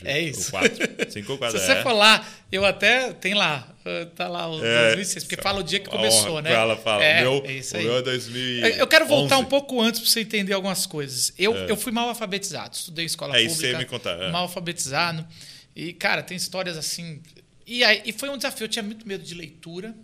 é 0.04 0.20
isso. 0.22 0.52
Ou 0.56 0.60
4. 0.62 1.12
5 1.12 1.32
ou 1.32 1.38
4, 1.38 1.60
Se 1.60 1.66
você 1.66 1.82
for 1.82 1.94
lá, 1.94 2.26
eu 2.52 2.66
até. 2.66 3.14
Tem 3.14 3.34
lá. 3.34 3.74
uh, 3.86 4.06
Tá 4.12 4.28
lá 4.28 4.50
o 4.50 4.64
É. 4.66 4.88
2006, 4.96 5.24
porque 5.26 5.42
fala 5.42 5.60
o 5.60 5.64
dia 5.64 5.80
que 5.80 5.90
começou, 5.90 6.42
né? 6.42 6.52
Fala, 6.52 6.76
fala. 6.78 7.04
É, 7.04 7.28
o 7.28 7.32
meu, 7.42 7.46
é 7.46 7.52
isso 7.54 7.76
o 7.76 7.78
aí. 7.80 7.84
meu 7.86 7.98
é 7.98 8.02
2000. 8.02 8.66
Eu- 8.68 8.88
quero 8.88 9.06
voltar 9.06 9.38
um 9.38 9.46
pouco 9.46 9.82
antes 9.82 10.00
para 10.00 10.10
você 10.10 10.22
entender 10.22 10.54
algumas 10.54 10.86
coisas. 10.86 11.34
Eu, 11.38 11.54
eu 11.56 11.76
fui 11.78 11.92
mal 11.92 12.10
alfabetizado, 12.10 12.76
estudei 12.76 13.04
em 13.04 13.08
escola 13.08 13.36
É, 13.38 13.42
pública. 13.42 13.56
você 13.60 13.72
ia 13.72 13.78
me 13.78 13.86
contar, 13.86 14.12
é. 14.22 14.32
Mal 14.32 14.44
alfabetizado. 14.44 15.28
E, 15.76 15.92
cara, 15.94 16.22
tem 16.24 16.38
histórias 16.38 16.78
assim. 16.78 17.22
E, 17.66 17.84
aí, 17.84 18.02
e 18.06 18.12
foi 18.14 18.30
um 18.30 18.38
desafio. 18.38 18.66
Eu 18.66 18.70
tinha 18.70 18.84
muito 18.84 19.08
medo 19.08 19.24
de 19.24 19.34
leitura, 19.34 19.96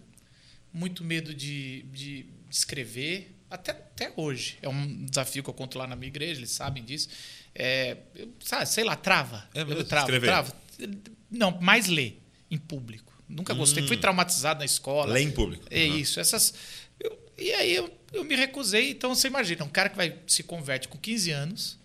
muito 0.74 1.04
medo 1.04 1.34
de, 1.34 1.84
de 1.92 2.26
escrever, 2.50 3.36
até, 3.50 3.72
até 3.72 4.12
hoje. 4.16 4.58
É 4.62 4.70
um 4.70 5.06
desafio 5.06 5.44
que 5.44 5.50
eu 5.50 5.54
conto 5.54 5.78
lá 5.78 5.86
na 5.88 5.96
minha 5.96 6.08
igreja, 6.08 6.40
eles 6.40 6.52
sabem 6.52 6.84
disso. 6.84 7.10
É, 7.56 7.98
eu, 8.16 8.32
sabe, 8.40 8.66
sei 8.68 8.84
lá, 8.84 8.96
trava. 8.96 9.48
É 9.54 9.62
eu 9.62 9.66
mesmo? 9.68 9.84
travo, 9.84 10.06
Escrever? 10.06 10.26
travo. 10.28 10.54
Não, 11.30 11.52
mais 11.60 11.88
ler 11.88 12.22
em 12.50 12.58
público. 12.58 13.12
Nunca 13.28 13.54
gostei. 13.54 13.86
Fui 13.88 13.98
traumatizado 13.98 14.60
na 14.60 14.66
escola. 14.66 15.14
Lê 15.14 15.22
em 15.22 15.32
público. 15.32 15.64
É 15.70 15.84
Uhum. 15.86 15.98
isso. 15.98 16.20
Essas, 16.20 16.54
eu- 17.00 17.20
e 17.38 17.52
aí 17.54 17.76
eu, 17.76 17.94
eu 18.14 18.24
me 18.24 18.36
recusei. 18.36 18.92
Então 18.92 19.14
você 19.14 19.28
imagina, 19.28 19.64
um 19.64 19.70
cara 19.70 19.90
que 19.90 19.98
vai 19.98 20.18
se 20.26 20.42
converte 20.44 20.88
com 20.88 20.98
15 20.98 21.30
anos 21.32 21.78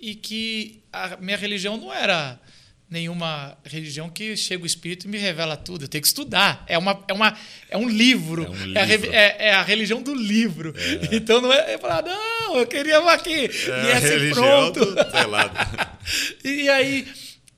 e 0.00 0.14
que 0.14 0.82
a 0.92 1.16
minha 1.18 1.36
religião 1.36 1.76
não 1.76 1.92
era 1.92 2.40
nenhuma 2.88 3.58
religião 3.64 4.08
que 4.08 4.36
chega 4.36 4.62
o 4.62 4.66
espírito 4.66 5.06
e 5.06 5.08
me 5.10 5.18
revela 5.18 5.56
tudo. 5.56 5.84
Eu 5.84 5.88
tenho 5.88 6.02
que 6.02 6.06
estudar. 6.08 6.64
É, 6.68 6.78
uma, 6.78 7.02
é, 7.08 7.12
uma, 7.12 7.36
é 7.68 7.76
um 7.76 7.88
livro. 7.88 8.44
É 8.44 8.48
um 8.50 8.74
É, 8.76 8.80
a, 8.80 8.84
livro. 8.84 9.10
é- 9.12 9.36
é 9.48 9.54
a 9.54 9.62
religião 9.62 10.02
do 10.02 10.14
livro. 10.14 10.72
Então 11.10 11.40
não 11.40 11.52
é. 11.52 11.74
Eu 11.74 11.78
falar, 11.78 12.02
não, 12.02 12.56
eu 12.58 12.66
queria 12.66 12.98
aqui. 13.10 13.30
É 13.30 13.46
e 13.46 13.70
a 13.70 13.88
essa 13.90 14.08
religião 14.08 14.72
pronto. 14.72 14.84
do, 14.94 15.10
sei 15.10 15.26
lá. 15.26 15.96
E 16.44 16.68
aí, 16.68 17.06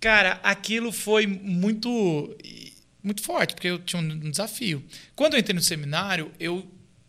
cara, 0.00 0.40
aquilo 0.42 0.90
foi 0.90 1.26
muito 1.26 2.34
muito 3.02 3.22
forte, 3.22 3.54
porque 3.54 3.68
eu 3.68 3.78
tinha 3.78 4.00
um 4.02 4.30
desafio. 4.30 4.82
Quando 5.14 5.34
eu 5.34 5.40
entrei 5.40 5.54
no 5.54 5.62
seminário, 5.62 6.32
eu, 6.40 6.66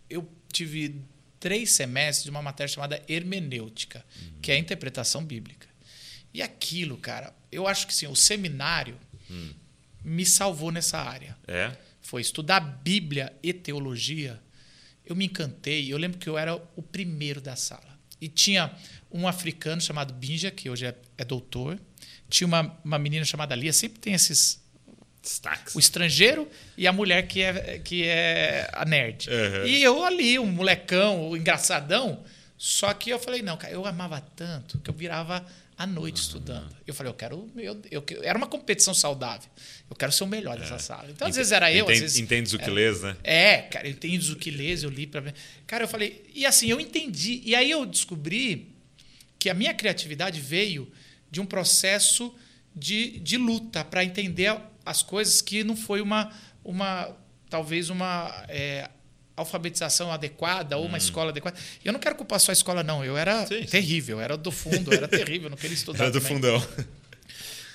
eu 0.09 0.29
tive 0.51 0.95
três 1.39 1.71
semestres 1.71 2.25
de 2.25 2.29
uma 2.29 2.41
matéria 2.41 2.71
chamada 2.71 3.01
hermenêutica, 3.07 4.05
que 4.41 4.51
é 4.51 4.55
a 4.55 4.57
interpretação 4.59 5.23
bíblica. 5.23 5.67
E 6.33 6.41
aquilo, 6.41 6.97
cara, 6.97 7.33
eu 7.51 7.67
acho 7.67 7.87
que 7.87 7.93
sim, 7.93 8.07
o 8.07 8.15
seminário 8.15 8.97
me 10.03 10.25
salvou 10.25 10.71
nessa 10.71 10.99
área. 10.99 11.37
É. 11.47 11.71
Foi 12.01 12.21
estudar 12.21 12.59
Bíblia 12.59 13.33
e 13.43 13.53
teologia. 13.53 14.39
Eu 15.05 15.15
me 15.15 15.25
encantei. 15.25 15.91
Eu 15.91 15.97
lembro 15.97 16.17
que 16.17 16.27
eu 16.27 16.37
era 16.37 16.55
o 16.75 16.81
primeiro 16.81 17.41
da 17.41 17.55
sala. 17.55 17.99
E 18.21 18.27
tinha 18.27 18.71
um 19.11 19.27
africano 19.27 19.81
chamado 19.81 20.13
Binja, 20.13 20.51
que 20.51 20.69
hoje 20.69 20.85
é, 20.85 20.95
é 21.17 21.25
doutor. 21.25 21.79
Tinha 22.29 22.47
uma, 22.47 22.77
uma 22.83 22.99
menina 22.99 23.25
chamada 23.25 23.55
Lia. 23.55 23.73
Sempre 23.73 23.99
tem 23.99 24.13
esses. 24.13 24.59
Destaques. 25.21 25.75
O 25.75 25.79
estrangeiro 25.79 26.49
e 26.77 26.87
a 26.87 26.93
mulher 26.93 27.27
que 27.27 27.41
é, 27.41 27.79
que 27.79 28.03
é 28.05 28.69
a 28.71 28.85
nerd. 28.85 29.29
Uhum. 29.29 29.65
E 29.67 29.83
eu 29.83 30.03
ali, 30.03 30.39
um 30.39 30.45
molecão, 30.45 31.29
o 31.29 31.35
engraçadão. 31.35 32.23
Só 32.57 32.93
que 32.93 33.09
eu 33.09 33.19
falei, 33.19 33.41
não, 33.41 33.57
cara, 33.57 33.73
eu 33.73 33.85
amava 33.85 34.21
tanto 34.35 34.79
que 34.79 34.89
eu 34.89 34.93
virava 34.93 35.45
à 35.79 35.87
noite 35.87 36.17
estudando. 36.17 36.75
Eu 36.85 36.93
falei, 36.93 37.09
eu 37.09 37.15
quero. 37.15 37.49
Eu, 37.55 37.81
eu, 37.89 38.03
era 38.21 38.37
uma 38.37 38.47
competição 38.47 38.93
saudável. 38.93 39.49
Eu 39.89 39.95
quero 39.95 40.11
ser 40.11 40.25
o 40.25 40.27
melhor 40.27 40.59
dessa 40.59 40.77
sala. 40.77 41.09
Então, 41.09 41.25
às 41.25 41.37
vezes 41.37 41.53
era 41.53 41.71
eu, 41.71 41.85
às 41.85 41.91
Entende, 41.91 42.01
vezes. 42.01 42.19
Entendes 42.19 42.53
o 42.53 42.59
que 42.59 42.69
lês, 42.69 43.01
né? 43.01 43.15
É, 43.23 43.61
cara, 43.61 43.87
eu 43.87 43.91
entendi 43.91 44.29
o 44.29 44.35
que 44.35 44.51
lês, 44.51 44.83
eu 44.83 44.89
li 44.89 45.07
para 45.07 45.21
ver. 45.21 45.33
Cara, 45.65 45.85
eu 45.85 45.87
falei, 45.87 46.29
e 46.35 46.45
assim, 46.45 46.67
eu 46.69 46.81
entendi. 46.81 47.41
E 47.45 47.55
aí 47.55 47.71
eu 47.71 47.85
descobri 47.85 48.75
que 49.39 49.49
a 49.49 49.53
minha 49.53 49.73
criatividade 49.73 50.41
veio 50.41 50.91
de 51.31 51.39
um 51.39 51.45
processo 51.45 52.35
de, 52.75 53.17
de 53.19 53.37
luta 53.37 53.85
para 53.85 54.03
entender 54.03 54.53
as 54.85 55.01
coisas 55.01 55.41
que 55.41 55.63
não 55.63 55.77
foi 55.77 56.01
uma, 56.01 56.29
uma 56.61 57.15
talvez 57.49 57.89
uma 57.89 58.45
é, 58.49 58.89
alfabetização 59.39 60.11
adequada 60.11 60.77
ou 60.77 60.85
uma 60.85 60.97
escola 60.97 61.29
adequada. 61.31 61.57
E 61.83 61.87
eu 61.87 61.93
não 61.93 61.99
quero 61.99 62.15
culpar 62.15 62.39
só 62.39 62.51
a 62.51 62.53
escola, 62.53 62.83
não. 62.83 63.03
Eu 63.03 63.17
era 63.17 63.41
Hum. 63.43 63.47
Sim, 63.47 63.61
sim. 63.61 63.65
terrível, 63.65 64.19
era 64.19 64.37
do 64.37 64.51
fundo, 64.51 64.93
era 64.93 65.07
terrível, 65.07 65.45
eu 65.45 65.49
não 65.49 65.57
queria 65.57 65.73
estudar 65.75 66.03
Era 66.03 66.11
do 66.11 66.19
também. 66.19 66.35
fundão. 66.35 66.67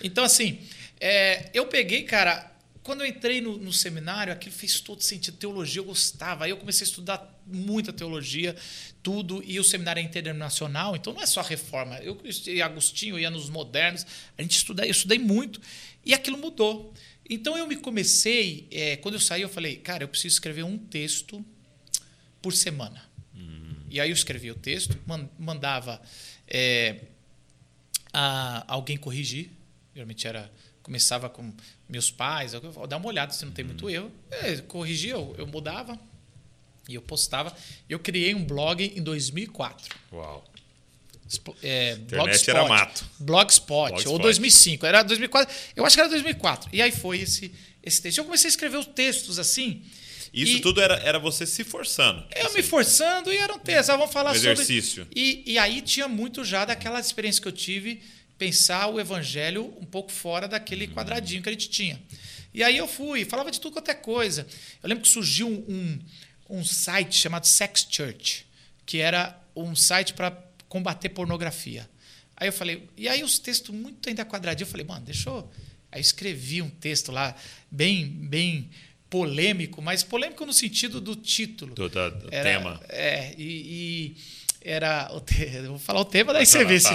Então, 0.03 0.25
assim, 0.25 0.59
é, 1.01 1.51
eu 1.55 1.67
peguei, 1.67 2.03
cara, 2.03 2.51
quando 2.83 3.01
eu 3.01 3.07
entrei 3.07 3.41
no, 3.41 3.57
no, 3.57 3.73
seminário, 3.73 4.33
aquilo 4.33 4.55
fez 4.55 4.79
todo 4.81 5.03
sentido. 5.03 5.39
Teologia 5.39 5.81
eu 5.81 5.85
gostava. 5.85 6.45
Aí 6.45 6.51
eu 6.51 6.57
comecei 6.59 6.85
a 6.85 6.89
estudar 6.89 7.41
muita 7.47 7.93
teologia, 7.93 8.55
tudo. 9.03 9.43
E 9.47 9.59
o 9.59 9.65
seminário 9.65 10.01
é 10.01 10.03
internacional, 10.03 10.95
então 10.95 11.15
não 11.15 11.23
é 11.23 11.27
só 11.27 11.41
reforma. 11.41 11.97
Eu 12.01 12.21
e 12.47 12.61
Agostinho, 12.61 13.15
eu 13.15 13.21
ia 13.21 13.31
nos 13.31 13.49
modernos. 13.49 14.07
A 14.37 14.43
gente 14.43 14.57
estudava, 14.59 14.87
eu 14.87 14.93
estudei 14.93 15.19
muito. 15.19 15.61
E 16.05 16.13
aquilo 16.13 16.37
mudou. 16.37 16.93
Então 17.29 17.57
eu 17.57 17.67
me 17.67 17.77
comecei, 17.77 18.69
é, 18.71 18.97
quando 18.97 19.15
eu 19.15 19.21
saí, 19.21 19.41
eu 19.41 19.49
falei, 19.49 19.77
cara, 19.77 20.05
eu 20.05 20.09
preciso 20.09 20.35
escrever 20.35 20.63
um 20.63 20.77
texto 20.77 21.43
por 22.45 22.53
semana. 22.53 23.03
Uhum. 23.35 23.75
E 23.89 23.99
aí 23.99 24.11
eu 24.11 24.15
escrevia 24.15 24.53
o 24.53 24.55
texto, 24.55 24.99
mandava 25.39 25.99
é, 26.47 27.01
a 28.13 28.63
alguém 28.69 28.99
corrigir. 28.99 29.51
Geralmente 29.95 30.29
era 30.29 30.53
começava 30.83 31.31
com 31.31 31.51
meus 31.89 32.11
pais, 32.11 32.53
dar 32.87 32.99
uma 32.99 33.07
olhada 33.07 33.33
se 33.33 33.43
não 33.47 33.53
tem 33.53 33.65
muito 33.65 33.89
erro. 33.89 34.13
É, 34.31 34.59
corrigia, 34.59 35.15
eu, 35.15 35.35
eu 35.39 35.47
mudava 35.47 35.99
e 36.87 36.95
eu 36.95 37.01
postava. 37.01 37.57
Eu 37.89 37.99
criei 37.99 38.35
um 38.35 38.45
blog 38.45 38.85
em 38.95 39.03
2004. 39.03 39.97
Uau. 40.13 40.45
É, 41.63 41.97
Blogspot, 41.97 42.51
era 42.51 42.69
mato. 42.69 43.07
Blogspot, 43.19 43.89
Blogspot, 43.89 44.09
ou 44.09 44.19
2005. 44.19 44.85
Era 44.85 45.03
2004. 45.03 45.55
Eu 45.75 45.87
acho 45.87 45.97
que 45.97 46.01
era 46.01 46.11
2004. 46.11 46.69
E 46.75 46.83
aí 46.83 46.93
foi 46.93 47.21
esse, 47.21 47.55
esse 47.83 48.03
texto. 48.03 48.19
Eu 48.19 48.25
comecei 48.25 48.49
a 48.49 48.51
escrever 48.51 48.77
os 48.77 48.87
textos 48.87 49.39
assim. 49.39 49.83
Isso 50.35 50.57
e 50.57 50.61
tudo 50.61 50.81
era, 50.81 50.97
era 50.97 51.19
você 51.19 51.47
se 51.47 51.63
forçando. 51.63 52.25
Eu 52.35 52.47
assim. 52.47 52.57
me 52.57 52.63
forçando 52.63 53.33
e 53.33 53.37
era 53.37 53.55
um 53.55 53.59
texto. 53.59 53.91
Ah, 53.91 53.97
vamos 53.97 54.13
falar 54.13 54.33
um 54.33 54.35
sobre. 54.35 54.51
Exercício. 54.51 55.07
E, 55.15 55.45
e 55.47 55.59
aí 55.59 55.81
tinha 55.81 56.09
muito 56.09 56.45
já 56.45 56.65
daquela 56.65 56.99
experiência 56.99 57.41
que 57.41 57.47
eu 57.47 57.53
tive 57.53 58.03
pensar 58.37 58.89
o 58.89 58.99
evangelho 58.99 59.73
um 59.81 59.85
pouco 59.85 60.11
fora 60.11 60.49
daquele 60.49 60.89
quadradinho 60.89 61.41
que 61.41 61.49
a 61.49 61.53
gente 61.53 61.71
tinha. 61.71 62.03
E 62.53 62.63
aí 62.63 62.77
eu 62.77 62.87
fui, 62.87 63.25
falava 63.25 63.51
de 63.51 63.61
tudo 63.61 63.75
quanto 63.75 63.91
é 63.91 63.95
coisa. 63.95 64.47
Eu 64.83 64.89
lembro 64.89 65.03
que 65.03 65.09
surgiu 65.09 65.49
um, 65.49 65.65
um, 66.49 66.59
um 66.59 66.65
site 66.65 67.17
chamado 67.17 67.47
Sex 67.47 67.87
Church, 67.89 68.47
que 68.85 68.99
era 68.99 69.41
um 69.55 69.75
site 69.75 70.15
para 70.15 70.31
combater 70.69 71.09
pornografia. 71.11 71.89
Aí 72.37 72.49
eu 72.49 72.53
falei, 72.53 72.89
e 72.97 73.09
aí 73.09 73.23
os 73.23 73.39
textos 73.39 73.75
muito 73.75 74.09
ainda 74.09 74.25
quadradinhos, 74.25 74.69
eu 74.69 74.73
falei, 74.73 74.87
mano, 74.87 75.05
deixa 75.05 75.31
eu. 75.31 75.49
Aí 75.91 75.99
eu 75.99 76.03
escrevi 76.03 76.61
um 76.61 76.71
texto 76.71 77.13
lá, 77.13 77.37
bem, 77.71 78.07
bem 78.07 78.69
polêmico, 79.15 79.81
mas 79.81 80.03
polêmico 80.03 80.45
no 80.45 80.53
sentido 80.53 81.01
do 81.01 81.15
título. 81.15 81.73
Do, 81.73 81.89
do, 81.89 82.11
do 82.11 82.29
era, 82.33 82.43
tema. 82.43 82.81
É, 82.89 83.33
e, 83.39 83.45
e 83.45 84.17
era. 84.61 85.09
O 85.13 85.21
te... 85.21 85.47
Vou 85.69 85.79
falar 85.79 86.01
o 86.01 86.05
tema, 86.05 86.33
daí 86.33 86.45
você 86.45 86.65
vê 86.65 86.81
se. 86.81 86.93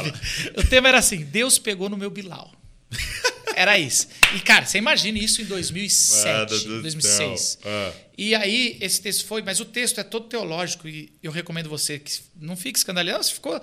O 0.57 0.63
tema 0.67 0.89
era 0.89 0.97
assim: 0.97 1.23
Deus 1.23 1.57
pegou 1.57 1.87
no 1.87 1.95
meu 1.95 2.09
Bilal. 2.09 2.51
Era 3.55 3.77
isso. 3.77 4.07
E, 4.33 4.39
cara, 4.39 4.65
você 4.65 4.77
imagina 4.77 5.19
isso 5.19 5.41
em 5.41 5.45
2007, 5.45 6.65
2006. 6.65 7.59
Ah. 7.65 7.91
E 8.17 8.33
aí, 8.33 8.77
esse 8.79 9.01
texto 9.01 9.25
foi, 9.25 9.41
mas 9.41 9.59
o 9.59 9.65
texto 9.65 9.99
é 9.99 10.03
todo 10.03 10.27
teológico 10.27 10.87
e 10.87 11.11
eu 11.21 11.29
recomendo 11.29 11.67
você 11.67 11.99
que 11.99 12.21
não 12.39 12.55
fique 12.55 12.77
escandalizado, 12.77 13.23
se 13.25 13.33
ficou, 13.33 13.59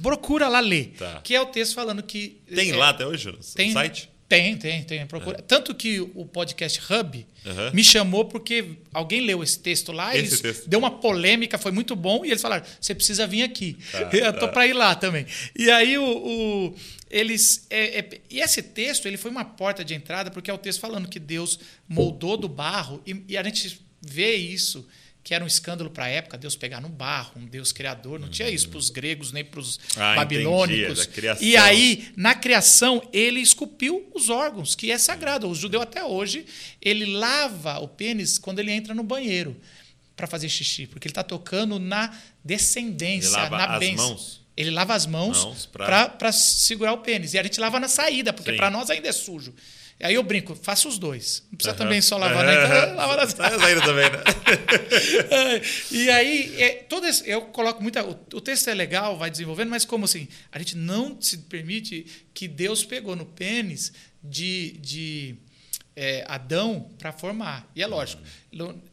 procura 0.00 0.46
lá 0.46 0.60
ler. 0.60 0.92
Tá. 0.96 1.20
Que 1.24 1.34
é 1.34 1.40
o 1.40 1.46
texto 1.46 1.74
falando 1.74 2.00
que. 2.02 2.40
Tem 2.54 2.70
é, 2.70 2.76
lá 2.76 2.90
até 2.90 3.04
hoje 3.04 3.26
no 3.32 3.38
tem, 3.54 3.72
site? 3.72 4.09
Tem, 4.30 4.56
tem, 4.56 4.84
tem. 4.84 5.04
Procura. 5.08 5.38
É. 5.38 5.42
Tanto 5.42 5.74
que 5.74 6.00
o 6.00 6.24
podcast 6.24 6.80
Hub 6.80 7.26
uhum. 7.44 7.70
me 7.72 7.82
chamou 7.82 8.24
porque 8.26 8.76
alguém 8.94 9.22
leu 9.22 9.42
esse 9.42 9.58
texto 9.58 9.90
lá, 9.90 10.14
esse 10.14 10.18
eles 10.18 10.40
texto. 10.40 10.68
deu 10.68 10.78
uma 10.78 10.92
polêmica, 10.92 11.58
foi 11.58 11.72
muito 11.72 11.96
bom, 11.96 12.24
e 12.24 12.28
eles 12.28 12.40
falaram: 12.40 12.64
você 12.80 12.94
precisa 12.94 13.26
vir 13.26 13.42
aqui. 13.42 13.76
Tá, 13.90 14.08
eu 14.16 14.32
tô 14.34 14.46
tá. 14.46 14.48
para 14.48 14.68
ir 14.68 14.72
lá 14.72 14.94
também. 14.94 15.26
E 15.58 15.68
aí 15.68 15.98
o, 15.98 16.04
o 16.04 16.76
eles. 17.10 17.66
É, 17.68 17.98
é, 17.98 18.08
e 18.30 18.38
esse 18.38 18.62
texto 18.62 19.06
ele 19.06 19.16
foi 19.16 19.32
uma 19.32 19.44
porta 19.44 19.84
de 19.84 19.94
entrada, 19.94 20.30
porque 20.30 20.48
é 20.48 20.54
o 20.54 20.58
texto 20.58 20.78
falando 20.78 21.08
que 21.08 21.18
Deus 21.18 21.58
moldou 21.88 22.36
do 22.36 22.48
barro, 22.48 23.02
e, 23.04 23.24
e 23.30 23.36
a 23.36 23.42
gente 23.42 23.80
vê 24.00 24.36
isso 24.36 24.86
que 25.22 25.34
era 25.34 25.44
um 25.44 25.46
escândalo 25.46 25.90
para 25.90 26.06
a 26.06 26.08
época, 26.08 26.38
Deus 26.38 26.56
pegar 26.56 26.80
no 26.80 26.88
barro, 26.88 27.32
um 27.36 27.46
Deus 27.46 27.72
criador. 27.72 28.18
Não 28.18 28.26
uhum. 28.26 28.32
tinha 28.32 28.48
isso 28.48 28.68
para 28.68 28.78
os 28.78 28.88
gregos 28.88 29.32
nem 29.32 29.44
para 29.44 29.60
os 29.60 29.78
ah, 29.96 30.14
babilônicos. 30.16 31.06
Entendi, 31.06 31.44
e 31.44 31.56
aí, 31.56 32.08
na 32.16 32.34
criação, 32.34 33.06
ele 33.12 33.40
esculpiu 33.40 34.10
os 34.14 34.30
órgãos, 34.30 34.74
que 34.74 34.90
é 34.90 34.98
sagrado. 34.98 35.48
O 35.48 35.54
judeu 35.54 35.82
até 35.82 36.02
hoje, 36.02 36.46
ele 36.80 37.04
lava 37.04 37.78
o 37.78 37.88
pênis 37.88 38.38
quando 38.38 38.60
ele 38.60 38.72
entra 38.72 38.94
no 38.94 39.02
banheiro 39.02 39.56
para 40.16 40.26
fazer 40.26 40.48
xixi, 40.48 40.86
porque 40.86 41.06
ele 41.06 41.12
está 41.12 41.22
tocando 41.22 41.78
na 41.78 42.14
descendência, 42.44 43.28
ele 43.28 43.36
lava 43.36 43.58
na 43.58 43.78
bênção. 43.78 44.18
Ele 44.56 44.70
lava 44.70 44.94
as 44.94 45.06
mãos, 45.06 45.44
mãos 45.44 45.66
para 45.66 46.32
segurar 46.32 46.92
o 46.92 46.98
pênis. 46.98 47.32
E 47.32 47.38
a 47.38 47.42
gente 47.42 47.58
lava 47.58 47.80
na 47.80 47.88
saída, 47.88 48.30
porque 48.32 48.52
para 48.52 48.70
nós 48.70 48.90
ainda 48.90 49.08
é 49.08 49.12
sujo. 49.12 49.54
Aí 50.02 50.14
eu 50.14 50.22
brinco, 50.22 50.54
faço 50.54 50.88
os 50.88 50.98
dois. 50.98 51.42
Não 51.50 51.56
precisa 51.56 51.74
uhum. 51.74 51.78
também 51.78 52.00
só 52.00 52.16
lavar, 52.16 52.44
né? 52.44 52.54
Então, 52.54 52.96
lava 52.96 53.16
nas... 53.16 53.34
Tá 53.34 53.50
também, 53.50 54.10
né? 54.10 54.22
e 55.92 56.10
aí, 56.10 56.54
é, 56.62 56.68
todo 56.88 57.06
esse, 57.06 57.28
eu 57.28 57.42
coloco 57.42 57.82
muita. 57.82 58.02
O, 58.02 58.12
o, 58.32 58.40
texto 58.40 58.68
é 58.68 58.74
legal, 58.74 59.18
vai 59.18 59.30
desenvolvendo, 59.30 59.68
mas 59.68 59.84
como 59.84 60.06
assim? 60.06 60.26
A 60.50 60.58
gente 60.58 60.74
não 60.76 61.20
se 61.20 61.36
permite 61.36 62.06
que 62.32 62.48
Deus 62.48 62.82
pegou 62.82 63.14
no 63.14 63.26
pênis 63.26 63.92
de, 64.24 64.72
de 64.80 65.36
é, 65.96 66.24
Adão 66.28 66.88
para 66.98 67.12
formar. 67.12 67.68
E 67.74 67.82
é 67.82 67.86
lógico, 67.86 68.22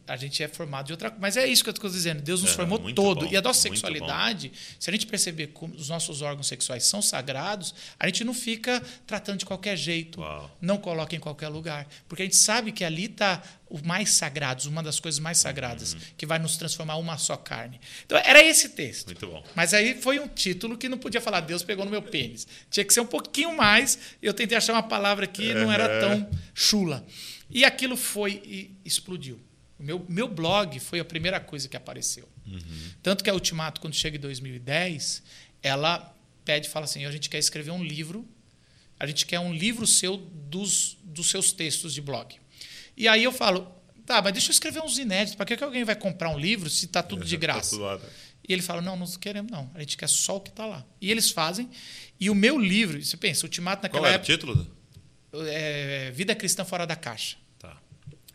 a 0.08 0.16
gente 0.16 0.42
é 0.44 0.48
formado 0.48 0.88
de 0.88 0.94
outra 0.94 1.10
coisa. 1.10 1.22
Mas 1.22 1.38
é 1.38 1.46
isso 1.46 1.64
que 1.64 1.70
eu 1.70 1.74
estou 1.74 1.90
dizendo. 1.90 2.22
Deus 2.22 2.42
nos 2.42 2.52
é, 2.52 2.54
formou 2.54 2.80
todo. 2.94 3.26
Bom, 3.26 3.32
e 3.32 3.36
a 3.36 3.42
nossa 3.42 3.62
sexualidade, 3.62 4.52
se 4.80 4.90
a 4.90 4.94
gente 4.94 5.08
perceber 5.08 5.48
que 5.48 5.66
os 5.66 5.90
nossos 5.90 6.22
órgãos 6.22 6.48
sexuais 6.48 6.84
são 6.86 7.02
sagrados, 7.02 7.74
a 8.00 8.08
gente 8.08 8.24
não 8.24 8.34
fica 8.34 8.82
tratando 9.06 9.40
de 9.40 9.46
qualquer 9.46 9.76
jeito. 9.76 10.22
Uau. 10.22 10.52
Não 10.62 10.78
coloca 10.78 11.16
em 11.16 11.20
qualquer 11.20 11.48
lugar. 11.50 11.88
Porque 12.08 12.24
a 12.24 12.26
gente 12.26 12.38
sabe 12.38 12.72
que 12.72 12.84
ali 12.84 13.06
está 13.06 13.42
o 13.70 13.86
mais 13.86 14.12
sagrado, 14.12 14.68
uma 14.70 14.82
das 14.82 15.00
coisas 15.00 15.20
mais 15.20 15.38
sagradas, 15.38 15.94
uhum. 15.94 16.00
que 16.18 16.26
vai 16.26 16.40
nos 16.40 16.58
transformar 16.58 16.98
uma 16.98 17.18
só 17.18 17.36
carne. 17.36 17.80
Então, 18.06 18.18
era 18.18 18.42
esse 18.44 18.70
texto. 18.70 19.08
Muito 19.08 19.28
bom. 19.28 19.44
Mas 19.56 19.74
aí 19.74 20.00
foi 20.02 20.20
um 20.20 20.28
título 20.28 20.78
que 20.78 20.88
não 20.88 20.98
podia 20.98 21.22
falar 21.22 21.42
Deus 21.42 21.64
pegou 21.64 21.86
no 21.86 21.92
meu 21.92 22.02
pênis. 22.02 22.48
Tinha 22.70 22.86
que 22.86 22.94
ser 22.94 23.02
um 23.02 23.06
pouquinho 23.06 23.56
mais. 23.56 23.98
Eu 24.22 24.34
tentei 24.34 24.58
achar 24.58 24.74
uma 24.74 24.84
palavra 24.84 25.28
que 25.28 25.54
uhum. 25.54 25.64
não 25.64 25.72
era 25.72 26.00
tão 26.00 26.30
chula. 26.54 27.06
E 27.50 27.64
aquilo 27.64 27.96
foi 27.96 28.42
e 28.46 28.72
explodiu. 28.84 29.40
O 29.80 29.84
meu, 29.84 30.06
meu 30.10 30.28
blog 30.28 30.80
foi 30.80 31.00
a 31.00 31.06
primeira 31.06 31.40
coisa 31.40 31.68
que 31.68 31.78
apareceu. 31.78 32.28
Uhum. 32.46 32.92
Tanto 33.04 33.24
que 33.24 33.30
a 33.30 33.34
Ultimato, 33.34 33.80
quando 33.80 33.94
chega 33.94 34.18
em 34.18 34.20
2010, 34.20 35.22
ela 35.62 36.14
pede, 36.44 36.70
fala 36.70 36.86
assim, 36.86 37.06
a 37.06 37.12
gente 37.12 37.30
quer 37.30 37.38
escrever 37.38 37.72
um 37.72 37.84
livro, 37.84 38.28
a 39.00 39.06
gente 39.06 39.26
quer 39.26 39.40
um 39.40 39.54
livro 39.54 39.86
seu 39.86 40.18
dos, 40.18 40.98
dos 41.04 41.30
seus 41.30 41.52
textos 41.52 41.94
de 41.94 42.02
blog. 42.02 42.36
E 42.98 43.08
aí 43.08 43.24
eu 43.24 43.32
falo, 43.32 43.72
tá, 44.06 44.22
mas 44.22 44.34
deixa 44.34 44.50
eu 44.50 44.54
escrever 44.54 44.82
uns 44.82 44.98
inéditos, 44.98 45.36
para 45.36 45.46
que, 45.46 45.56
que 45.56 45.64
alguém 45.64 45.84
vai 45.84 45.96
comprar 45.96 46.30
um 46.30 46.40
livro 46.40 46.70
se 46.70 46.86
está 46.86 47.04
tudo 47.04 47.24
de 47.26 47.36
tá 47.36 47.42
graça? 47.42 47.78
Tá 47.78 48.00
e 48.48 48.52
ele 48.52 48.62
fala, 48.62 48.82
não, 48.82 48.98
não 48.98 49.06
queremos 49.06 49.52
não, 49.52 49.70
a 49.76 49.80
gente 49.82 49.96
quer 49.96 50.10
só 50.10 50.38
o 50.38 50.42
que 50.42 50.50
está 50.50 50.66
lá. 50.66 50.84
E 51.00 51.12
eles 51.12 51.30
fazem, 51.30 51.70
e 52.20 52.30
o 52.30 52.36
meu 52.36 52.58
livro, 52.58 53.02
você 53.02 53.16
pensa, 53.16 53.46
Ultimato 53.46 53.84
naquela 53.84 54.04
Qual 54.04 54.14
época... 54.14 54.26
Qual 54.26 54.32
é 54.32 54.36
o 54.36 54.38
título? 54.38 54.78
É, 55.48 56.12
Vida 56.12 56.34
Cristã 56.34 56.66
Fora 56.66 56.88
da 56.88 56.96
Caixa. 56.96 57.38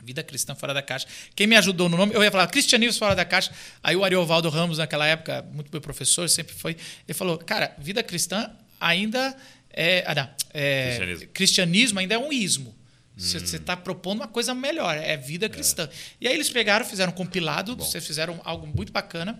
Vida 0.02 0.22
Cristã 0.22 0.54
Fora 0.54 0.74
da 0.74 0.82
Caixa. 0.82 1.06
Quem 1.34 1.46
me 1.46 1.56
ajudou 1.56 1.88
no 1.88 1.96
nome, 1.96 2.12
eu 2.12 2.22
ia 2.22 2.30
falar 2.30 2.46
Cristianismo 2.48 2.98
Fora 2.98 3.14
da 3.14 3.24
Caixa. 3.24 3.52
Aí 3.82 3.94
o 3.94 4.04
Ariovaldo 4.04 4.48
Ramos, 4.48 4.78
naquela 4.78 5.06
época, 5.06 5.46
muito 5.52 5.70
meu 5.70 5.80
professor, 5.80 6.28
sempre 6.28 6.54
foi, 6.54 6.76
ele 7.06 7.16
falou: 7.16 7.38
Cara, 7.38 7.74
vida 7.78 8.02
cristã 8.02 8.50
ainda 8.80 9.34
é. 9.70 10.02
Ah, 10.06 10.14
não, 10.14 10.30
é 10.52 10.86
cristianismo. 10.86 11.28
cristianismo 11.32 11.98
ainda 12.00 12.14
é 12.16 12.18
um 12.18 12.32
ismo. 12.32 12.74
Você 13.14 13.56
está 13.56 13.76
propondo 13.76 14.20
uma 14.20 14.28
coisa 14.28 14.54
melhor, 14.54 14.96
é 14.96 15.16
vida 15.18 15.48
cristã. 15.48 15.84
É. 15.84 15.90
E 16.22 16.28
aí 16.28 16.34
eles 16.34 16.48
pegaram, 16.48 16.84
fizeram 16.84 17.12
um 17.12 17.14
compilado, 17.14 17.76
vocês 17.76 18.04
fizeram 18.06 18.40
algo 18.42 18.66
muito 18.66 18.90
bacana. 18.90 19.38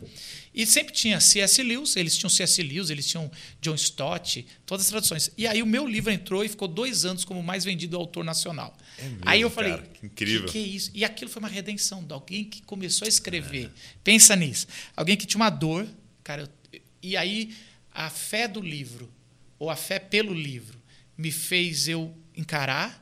E 0.55 0.67
sempre 0.67 0.93
tinha 0.93 1.19
C.S. 1.21 1.63
Lewis, 1.63 1.97
eles 1.97 2.17
tinham 2.17 2.29
C.S. 2.29 2.63
Lewis, 2.63 2.91
eles 2.91 3.07
tinham 3.07 3.31
John 3.63 3.75
Stott, 3.75 4.47
todas 4.67 4.85
as 4.85 4.91
traduções. 4.91 5.31
E 5.39 5.47
aí 5.47 5.63
o 5.63 5.67
meu 5.67 5.87
livro 5.87 6.13
entrou 6.13 6.45
e 6.45 6.49
ficou 6.49 6.69
dois 6.69 7.07
anos 7.07 7.25
como 7.25 7.43
mais 7.43 7.65
vendido 7.65 7.97
autor 7.97 8.25
nacional. 8.25 8.77
É 8.99 9.03
mesmo, 9.05 9.21
aí 9.25 9.41
eu 9.41 9.51
falei, 9.51 9.73
cara, 9.73 9.83
que 9.83 10.07
incrível. 10.07 10.47
Que, 10.47 10.53
que 10.53 10.59
é 10.59 10.63
isso? 10.63 10.91
E 10.95 11.05
aquilo 11.05 11.31
foi 11.31 11.41
uma 11.41 11.49
redenção 11.49 12.05
de 12.05 12.13
alguém 12.13 12.45
que 12.45 12.63
começou 12.63 13.07
a 13.07 13.09
escrever. 13.09 13.67
É. 13.67 13.71
Pensa 14.05 14.37
nisso. 14.37 14.67
Alguém 14.95 15.17
que 15.17 15.25
tinha 15.25 15.41
uma 15.41 15.51
dor, 15.51 15.89
cara. 16.23 16.43
Eu, 16.43 16.81
e 17.03 17.17
aí 17.17 17.55
a 17.91 18.09
fé 18.11 18.47
do 18.47 18.61
livro, 18.61 19.13
ou 19.59 19.71
a 19.71 19.77
fé 19.77 19.99
pelo 19.99 20.35
livro, 20.35 20.81
me 21.17 21.31
fez 21.31 21.89
eu 21.89 22.15
encarar, 22.37 23.02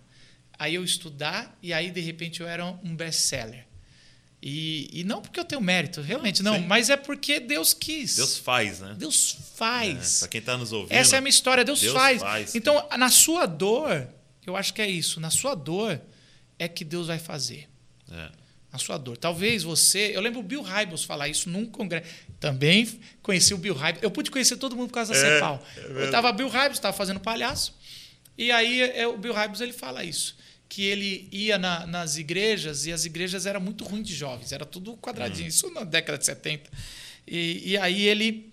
aí 0.60 0.74
eu 0.74 0.84
estudar, 0.84 1.56
e 1.62 1.72
aí 1.72 1.90
de 1.90 2.02
repente 2.02 2.42
eu 2.42 2.46
era 2.46 2.66
um 2.66 2.94
best-seller. 2.94 3.64
E, 4.42 4.90
e, 4.92 5.04
não 5.04 5.22
porque 5.22 5.40
eu 5.40 5.44
tenho 5.44 5.60
mérito, 5.60 6.02
realmente 6.02 6.42
não, 6.42 6.58
não 6.58 6.66
mas 6.66 6.90
é 6.90 6.96
porque 6.96 7.40
Deus 7.40 7.72
quis. 7.72 8.16
Deus 8.16 8.36
faz, 8.36 8.80
né? 8.80 8.94
Deus 8.96 9.36
faz. 9.54 10.16
É, 10.16 10.18
para 10.20 10.28
quem 10.28 10.38
está 10.38 10.56
nos 10.58 10.72
ouvindo. 10.72 10.92
Essa 10.92 11.16
é 11.16 11.18
a 11.18 11.20
minha 11.22 11.30
história, 11.30 11.64
Deus, 11.64 11.80
Deus 11.80 11.94
faz. 11.94 12.20
faz. 12.20 12.54
Então, 12.54 12.86
na 12.98 13.08
sua 13.08 13.46
dor, 13.46 14.06
eu 14.46 14.54
acho 14.54 14.74
que 14.74 14.82
é 14.82 14.88
isso, 14.88 15.18
na 15.18 15.30
sua 15.30 15.54
dor 15.54 16.00
é 16.58 16.68
que 16.68 16.84
Deus 16.84 17.06
vai 17.06 17.18
fazer. 17.18 17.66
É. 18.10 18.30
Na 18.70 18.78
sua 18.78 18.98
dor. 18.98 19.16
Talvez 19.16 19.62
você. 19.62 20.12
Eu 20.14 20.20
lembro 20.20 20.40
o 20.40 20.42
Bill 20.42 20.62
Hybels 20.62 21.04
falar 21.04 21.28
isso 21.28 21.48
num 21.48 21.64
congresso. 21.64 22.06
Também 22.38 22.86
conheci 23.22 23.52
o 23.54 23.58
Bill 23.58 23.74
Hybels. 23.74 24.02
Eu 24.02 24.10
pude 24.10 24.30
conhecer 24.30 24.56
todo 24.58 24.76
mundo 24.76 24.88
por 24.88 24.94
causa 24.94 25.12
da 25.12 25.18
é, 25.18 25.34
Cepal. 25.34 25.66
É 25.76 25.80
eu 25.80 26.04
estava 26.04 26.30
Bill 26.32 26.48
Hybels, 26.48 26.76
estava 26.76 26.96
fazendo 26.96 27.18
palhaço. 27.18 27.74
E 28.38 28.52
aí 28.52 28.80
é, 28.82 29.06
o 29.06 29.18
Bill 29.18 29.34
Hybels 29.34 29.60
ele 29.60 29.72
fala 29.72 30.04
isso 30.04 30.36
que 30.70 30.84
ele 30.84 31.28
ia 31.32 31.58
na, 31.58 31.84
nas 31.84 32.16
igrejas 32.16 32.86
e 32.86 32.92
as 32.92 33.04
igrejas 33.04 33.44
eram 33.44 33.60
muito 33.60 33.82
ruins 33.84 34.06
de 34.06 34.14
jovens, 34.14 34.52
era 34.52 34.64
tudo 34.64 34.96
quadradinho, 34.96 35.48
isso 35.48 35.68
na 35.72 35.82
década 35.82 36.16
de 36.16 36.24
70. 36.24 36.70
E, 37.26 37.72
e 37.72 37.76
aí 37.76 38.06
ele 38.06 38.50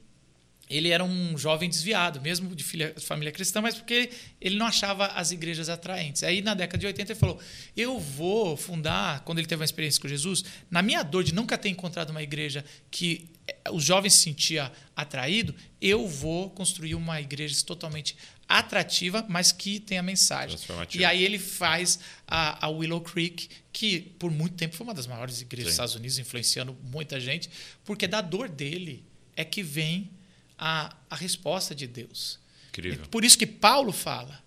ele 0.69 0.89
era 0.89 1.01
um 1.01 1.37
jovem 1.37 1.69
desviado, 1.69 2.19
mesmo 2.19 2.53
de 2.53 2.61
filha, 2.61 2.93
família 2.97 3.31
cristã, 3.31 3.61
mas 3.61 3.75
porque 3.75 4.09
ele 4.41 4.57
não 4.57 4.65
achava 4.65 5.05
as 5.07 5.31
igrejas 5.31 5.69
atraentes. 5.69 6.23
Aí, 6.23 6.41
na 6.41 6.53
década 6.53 6.77
de 6.77 6.85
80, 6.87 7.13
ele 7.13 7.19
falou: 7.19 7.39
Eu 7.75 7.97
vou 7.97 8.57
fundar, 8.57 9.21
quando 9.21 9.37
ele 9.37 9.47
teve 9.47 9.61
uma 9.61 9.65
experiência 9.65 10.01
com 10.01 10.09
Jesus, 10.09 10.43
na 10.69 10.81
minha 10.81 11.03
dor 11.03 11.23
de 11.23 11.33
nunca 11.33 11.57
ter 11.57 11.69
encontrado 11.69 12.09
uma 12.09 12.21
igreja 12.21 12.65
que 12.91 13.29
eh, 13.47 13.55
os 13.71 13.81
jovens 13.85 14.15
se 14.15 14.23
sentiam 14.23 14.69
atraídos, 14.93 15.55
eu 15.79 16.05
vou 16.05 16.49
construir 16.49 16.95
uma 16.95 17.21
igreja 17.21 17.55
totalmente 17.65 18.17
atrativa, 18.47 19.25
mas 19.27 19.51
que 19.51 19.79
tenha 19.79 20.01
mensagem. 20.01 20.57
E 20.93 21.03
aí 21.03 21.23
ele 21.23 21.37
faz 21.37 21.99
a, 22.27 22.65
a, 22.65 22.69
Willow 22.69 23.01
Creek, 23.01 23.49
que 23.73 23.99
por 24.17 24.31
muito 24.31 24.55
tempo 24.55 24.75
foi 24.75 24.85
uma 24.85 24.93
das 24.93 25.05
maiores 25.05 25.41
igrejas 25.41 25.65
Sim. 25.65 25.69
dos 25.69 25.73
Estados 25.73 25.95
Unidos, 25.95 26.19
influenciando 26.19 26.77
muita 26.83 27.19
gente, 27.19 27.49
porque 27.83 28.07
da 28.07 28.21
dor 28.21 28.47
dele 28.47 29.03
é 29.35 29.43
que 29.43 29.61
vem 29.61 30.09
a, 30.57 30.95
a 31.09 31.15
resposta 31.15 31.75
de 31.75 31.87
Deus. 31.87 32.39
Incrível. 32.69 33.05
Por 33.07 33.25
isso 33.25 33.37
que 33.37 33.45
Paulo 33.45 33.91
fala: 33.91 34.41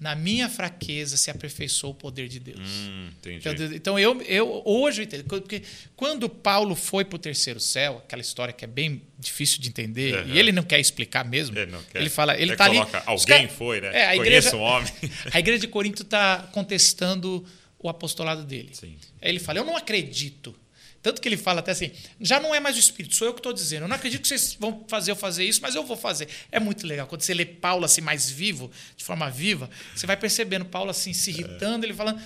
na 0.00 0.14
minha 0.14 0.48
fraqueza 0.48 1.18
se 1.18 1.30
aperfeiçoou 1.30 1.92
o 1.92 1.94
poder 1.94 2.26
de 2.26 2.40
Deus. 2.40 2.58
Hum, 2.58 3.10
então, 3.26 3.52
então, 3.74 3.98
eu, 3.98 4.20
eu 4.22 4.62
hoje 4.64 5.02
eu 5.02 5.04
entendo. 5.04 5.24
Porque 5.24 5.62
quando 5.94 6.26
Paulo 6.26 6.74
foi 6.74 7.04
para 7.04 7.16
o 7.16 7.18
terceiro 7.18 7.60
céu, 7.60 7.98
aquela 7.98 8.22
história 8.22 8.54
que 8.54 8.64
é 8.64 8.68
bem 8.68 9.02
difícil 9.18 9.60
de 9.60 9.68
entender, 9.68 10.14
uhum. 10.14 10.34
e 10.34 10.38
ele 10.38 10.52
não 10.52 10.62
quer 10.62 10.80
explicar 10.80 11.22
mesmo. 11.22 11.56
Ele 11.58 11.70
não 11.70 11.82
quer. 11.82 12.00
Ele 12.00 12.08
fala, 12.08 12.34
ele 12.40 12.52
está 12.52 12.64
ali. 12.64 12.78
Alguém 13.04 13.46
foi, 13.46 13.82
né? 13.82 13.90
É, 13.92 14.06
a 14.06 14.16
igreja, 14.16 14.56
um 14.56 14.60
homem. 14.60 14.90
a 15.30 15.38
igreja 15.38 15.60
de 15.60 15.68
Corinto 15.68 16.02
está 16.02 16.48
contestando 16.50 17.44
o 17.78 17.86
apostolado 17.86 18.42
dele. 18.42 18.70
Sim. 18.72 18.96
Aí 19.20 19.28
ele 19.28 19.38
fala: 19.38 19.58
Eu 19.58 19.66
não 19.66 19.76
acredito 19.76 20.58
tanto 21.02 21.20
que 21.20 21.28
ele 21.28 21.36
fala 21.36 21.60
até 21.60 21.72
assim: 21.72 21.90
já 22.20 22.38
não 22.38 22.54
é 22.54 22.60
mais 22.60 22.76
o 22.76 22.78
Espírito, 22.78 23.14
sou 23.14 23.26
eu 23.26 23.32
que 23.32 23.40
estou 23.40 23.52
dizendo. 23.52 23.84
Eu 23.84 23.88
não 23.88 23.96
acredito 23.96 24.22
que 24.22 24.28
vocês 24.28 24.56
vão 24.58 24.84
fazer 24.86 25.10
eu 25.10 25.16
fazer 25.16 25.44
isso, 25.44 25.60
mas 25.62 25.74
eu 25.74 25.84
vou 25.84 25.96
fazer. 25.96 26.28
É 26.52 26.60
muito 26.60 26.86
legal. 26.86 27.06
Quando 27.06 27.22
você 27.22 27.32
lê 27.32 27.44
Paulo 27.44 27.84
assim, 27.84 28.00
mais 28.00 28.28
vivo, 28.28 28.70
de 28.96 29.04
forma 29.04 29.30
viva, 29.30 29.70
você 29.94 30.06
vai 30.06 30.16
percebendo 30.16 30.64
Paulo 30.64 30.90
assim, 30.90 31.12
se 31.12 31.30
irritando, 31.30 31.86
ele 31.86 31.94
falando. 31.94 32.20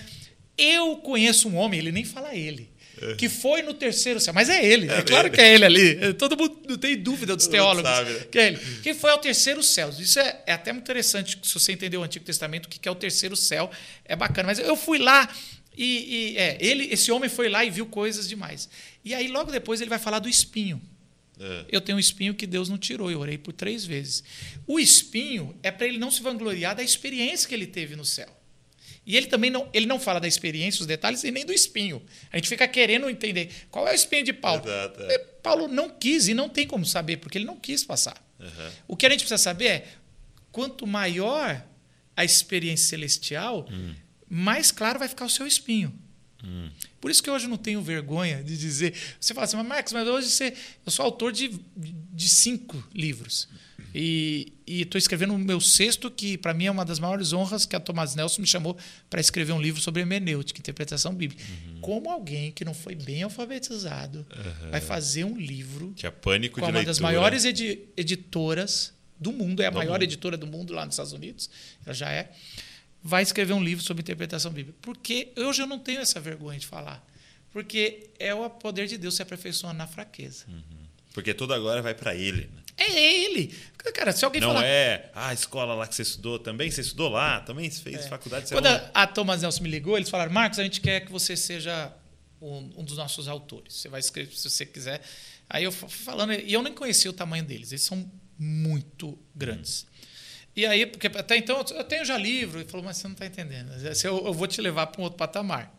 Eu 0.57 0.97
conheço 0.97 1.49
um 1.49 1.55
homem, 1.55 1.79
ele 1.79 1.91
nem 1.91 2.05
fala 2.05 2.33
ele, 2.33 2.69
é. 3.01 3.15
que 3.15 3.27
foi 3.27 3.61
no 3.61 3.73
terceiro 3.73 4.21
céu, 4.21 4.33
mas 4.33 4.47
é 4.47 4.65
ele, 4.65 4.89
é, 4.89 4.99
é 4.99 5.01
claro 5.01 5.29
que 5.29 5.41
é 5.41 5.53
ele 5.53 5.65
ali. 5.65 6.13
Todo 6.13 6.37
mundo 6.37 6.57
não 6.67 6.77
tem 6.77 6.97
dúvida 6.97 7.35
dos 7.35 7.47
teólogos 7.47 7.91
sabe, 7.91 8.11
né? 8.11 8.19
que 8.31 8.39
é 8.39 8.47
ele. 8.47 8.59
Quem 8.81 8.93
foi 8.93 9.11
ao 9.11 9.17
terceiro 9.17 9.61
céu? 9.61 9.89
Isso 9.89 10.17
é, 10.17 10.43
é 10.45 10.53
até 10.53 10.71
muito 10.71 10.85
interessante, 10.85 11.37
se 11.43 11.53
você 11.53 11.73
entender 11.73 11.97
o 11.97 12.03
Antigo 12.03 12.23
Testamento, 12.23 12.67
o 12.67 12.69
que 12.69 12.87
é 12.87 12.91
o 12.91 12.95
terceiro 12.95 13.35
céu, 13.35 13.69
é 14.05 14.15
bacana. 14.15 14.47
Mas 14.47 14.59
eu 14.59 14.77
fui 14.77 14.97
lá 14.97 15.29
e, 15.77 16.33
e, 16.33 16.37
é, 16.37 16.57
ele, 16.59 16.85
esse 16.91 17.11
homem 17.11 17.29
foi 17.29 17.49
lá 17.49 17.63
e 17.65 17.69
viu 17.69 17.85
coisas 17.85 18.27
demais. 18.27 18.69
E 19.03 19.13
aí, 19.13 19.27
logo 19.27 19.51
depois, 19.51 19.81
ele 19.81 19.89
vai 19.89 19.99
falar 19.99 20.19
do 20.19 20.29
espinho. 20.29 20.81
É. 21.39 21.65
Eu 21.69 21.81
tenho 21.81 21.97
um 21.97 21.99
espinho 21.99 22.33
que 22.33 22.47
Deus 22.47 22.69
não 22.69 22.77
tirou, 22.77 23.11
eu 23.11 23.19
orei 23.19 23.37
por 23.37 23.53
três 23.53 23.85
vezes. 23.85 24.23
O 24.65 24.79
espinho 24.79 25.55
é 25.61 25.71
para 25.71 25.85
ele 25.85 25.97
não 25.97 26.09
se 26.09 26.21
vangloriar 26.21 26.75
da 26.75 26.83
experiência 26.83 27.47
que 27.47 27.53
ele 27.53 27.67
teve 27.67 27.95
no 27.95 28.05
céu. 28.05 28.29
E 29.05 29.15
ele 29.15 29.27
também 29.27 29.51
não, 29.51 29.69
ele 29.71 29.85
não 29.85 29.99
fala 29.99 30.19
da 30.19 30.27
experiência, 30.27 30.81
os 30.81 30.87
detalhes, 30.87 31.23
e 31.23 31.29
nem 31.29 31.45
do 31.45 31.53
espinho. 31.53 32.01
A 32.31 32.37
gente 32.37 32.49
fica 32.49 32.67
querendo 32.67 33.07
entender 33.07 33.51
qual 33.69 33.87
é 33.87 33.91
o 33.91 33.95
espinho 33.95 34.23
de 34.23 34.33
Paulo. 34.33 34.63
Exato, 34.63 35.03
é. 35.03 35.17
Paulo 35.43 35.67
não 35.67 35.89
quis 35.89 36.27
e 36.27 36.33
não 36.33 36.49
tem 36.49 36.65
como 36.65 36.85
saber, 36.85 37.17
porque 37.17 37.37
ele 37.37 37.45
não 37.45 37.57
quis 37.57 37.83
passar. 37.83 38.19
Uhum. 38.39 38.71
O 38.87 38.97
que 38.97 39.05
a 39.05 39.09
gente 39.09 39.19
precisa 39.19 39.37
saber 39.37 39.65
é 39.65 39.87
quanto 40.51 40.87
maior 40.87 41.63
a 42.15 42.25
experiência 42.25 42.87
celestial, 42.87 43.67
hum 43.69 43.93
mais 44.29 44.71
claro 44.71 44.99
vai 44.99 45.07
ficar 45.07 45.25
o 45.25 45.29
seu 45.29 45.45
espinho. 45.45 45.93
Hum. 46.43 46.69
Por 47.01 47.11
isso 47.11 47.21
que 47.21 47.29
hoje 47.29 47.45
eu 47.45 47.49
não 47.49 47.57
tenho 47.57 47.81
vergonha 47.81 48.43
de 48.43 48.57
dizer. 48.57 48.93
Você 49.19 49.33
fala 49.33 49.45
assim, 49.45 49.57
mas 49.57 49.67
Marcos, 49.67 49.93
mas 49.93 50.07
hoje 50.07 50.29
você, 50.29 50.53
eu 50.85 50.91
sou 50.91 51.05
autor 51.05 51.31
de, 51.31 51.59
de 51.75 52.29
cinco 52.29 52.83
livros. 52.93 53.47
E 53.97 54.51
estou 54.67 54.99
escrevendo 54.99 55.33
o 55.33 55.37
meu 55.37 55.61
sexto, 55.61 56.11
que 56.11 56.37
para 56.37 56.53
mim 56.53 56.65
é 56.65 56.71
uma 56.71 56.83
das 56.83 56.99
maiores 56.99 57.31
honras 57.31 57.65
que 57.65 57.77
a 57.77 57.79
Thomas 57.79 58.13
Nelson 58.13 58.41
me 58.41 58.47
chamou 58.47 58.77
para 59.09 59.21
escrever 59.21 59.53
um 59.53 59.61
livro 59.61 59.79
sobre 59.79 60.01
hermenêutica, 60.01 60.59
interpretação 60.59 61.15
bíblica. 61.15 61.41
Uhum. 61.41 61.79
Como 61.79 62.09
alguém 62.09 62.51
que 62.51 62.65
não 62.65 62.73
foi 62.73 62.93
bem 62.93 63.23
alfabetizado 63.23 64.25
uhum. 64.29 64.71
vai 64.71 64.81
fazer 64.81 65.23
um 65.23 65.37
livro 65.37 65.93
Tinha 65.95 66.11
pânico 66.11 66.55
com 66.55 66.61
de 66.61 66.65
uma 66.65 66.79
leitura. 66.79 66.91
das 66.91 66.99
maiores 66.99 67.45
edi 67.45 67.83
editoras 67.95 68.93
do 69.17 69.31
mundo, 69.31 69.61
é 69.61 69.67
a 69.67 69.71
maior 69.71 69.93
mundo. 69.93 70.03
editora 70.03 70.35
do 70.35 70.45
mundo 70.45 70.73
lá 70.73 70.85
nos 70.85 70.95
Estados 70.95 71.13
Unidos, 71.13 71.49
ela 71.85 71.93
já 71.93 72.11
é 72.11 72.31
vai 73.05 73.21
escrever 73.21 73.53
um 73.53 73.63
livro 73.63 73.83
sobre 73.83 74.01
interpretação 74.01 74.51
bíblica. 74.51 74.79
Porque 74.81 75.31
hoje 75.37 75.61
eu 75.61 75.67
não 75.67 75.77
tenho 75.77 75.99
essa 75.99 76.19
vergonha 76.19 76.57
de 76.57 76.65
falar. 76.65 77.05
Porque 77.51 78.09
é 78.17 78.33
o 78.33 78.49
poder 78.49 78.87
de 78.87 78.97
Deus 78.97 79.15
se 79.15 79.21
aperfeiçoando 79.21 79.77
na 79.77 79.85
fraqueza. 79.85 80.45
Uhum. 80.47 80.87
Porque 81.13 81.31
tudo 81.31 81.53
agora 81.53 81.83
vai 81.83 81.93
para 81.93 82.15
ele. 82.15 82.49
Né? 82.53 82.63
É 82.77 83.23
ele. 83.23 83.55
Cara, 83.93 84.11
se 84.11 84.25
alguém 84.25 84.41
não 84.41 84.49
falar... 84.49 84.65
é 84.65 85.11
ah, 85.13 85.27
a 85.27 85.33
escola 85.33 85.75
lá 85.75 85.85
que 85.85 85.93
você 85.93 86.01
estudou 86.01 86.39
também, 86.39 86.71
você 86.71 86.81
estudou 86.81 87.09
lá, 87.09 87.41
também 87.41 87.69
fez 87.69 88.05
é. 88.05 88.09
faculdade. 88.09 88.51
Quando 88.51 88.65
a, 88.65 88.89
a 88.91 89.05
Thomas 89.05 89.43
Nelson 89.43 89.61
me 89.61 89.69
ligou, 89.69 89.95
eles 89.95 90.09
falaram, 90.09 90.33
Marcos, 90.33 90.57
a 90.57 90.63
gente 90.63 90.81
quer 90.81 91.01
que 91.01 91.11
você 91.11 91.37
seja 91.37 91.93
um, 92.41 92.71
um 92.75 92.83
dos 92.83 92.97
nossos 92.97 93.27
autores. 93.27 93.75
Você 93.75 93.87
vai 93.87 93.99
escrever 93.99 94.35
se 94.35 94.49
você 94.49 94.65
quiser. 94.65 94.99
Aí 95.47 95.63
eu 95.63 95.71
falando, 95.71 96.33
e 96.33 96.51
eu 96.51 96.63
nem 96.63 96.73
conhecia 96.73 97.11
o 97.11 97.13
tamanho 97.13 97.45
deles. 97.45 97.71
Eles 97.71 97.83
são 97.83 98.11
muito 98.37 99.17
grandes. 99.35 99.85
Hum. 99.87 99.94
E 100.55 100.65
aí, 100.65 100.85
porque 100.85 101.07
até 101.07 101.37
então 101.37 101.63
eu 101.71 101.83
tenho 101.83 102.05
já 102.05 102.17
livro. 102.17 102.59
Ele 102.59 102.69
falou, 102.69 102.85
mas 102.85 102.97
você 102.97 103.07
não 103.07 103.13
está 103.13 103.25
entendendo. 103.25 103.71
Eu, 104.03 104.25
eu 104.27 104.33
vou 104.33 104.47
te 104.47 104.61
levar 104.61 104.87
para 104.87 105.01
um 105.01 105.03
outro 105.03 105.17
patamar. 105.17 105.75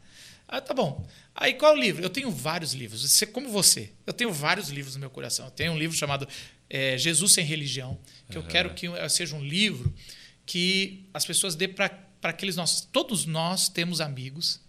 Ah, 0.47 0.61
tá 0.61 0.74
bom. 0.74 1.07
Aí 1.35 1.55
qual 1.55 1.74
o 1.74 1.77
livro? 1.77 2.03
Eu 2.03 2.11
tenho 2.11 2.31
vários 2.31 2.72
livros. 2.72 3.03
Você, 3.03 3.27
como 3.27 3.49
você, 3.49 3.93
eu 4.07 4.12
tenho 4.12 4.33
vários 4.33 4.68
livros 4.68 4.95
no 4.95 5.01
meu 5.01 5.11
coração. 5.11 5.47
Eu 5.47 5.51
tenho 5.51 5.72
um 5.72 5.79
livro 5.79 5.97
chamado 5.97 6.29
é, 6.68 6.97
Jesus 6.99 7.33
sem 7.33 7.45
Religião, 7.45 7.99
que 8.31 8.39
uhum. 8.39 8.45
eu 8.45 8.49
quero 8.49 8.74
que 8.74 8.87
seja 9.09 9.35
um 9.35 9.45
livro 9.45 9.93
que 10.45 11.09
as 11.12 11.24
pessoas 11.24 11.55
dê 11.55 11.66
para 11.66 11.91
aqueles 12.22 12.55
nossos. 12.55 12.83
Todos 12.83 13.24
nós 13.27 13.68
temos 13.68 14.01
amigos 14.01 14.61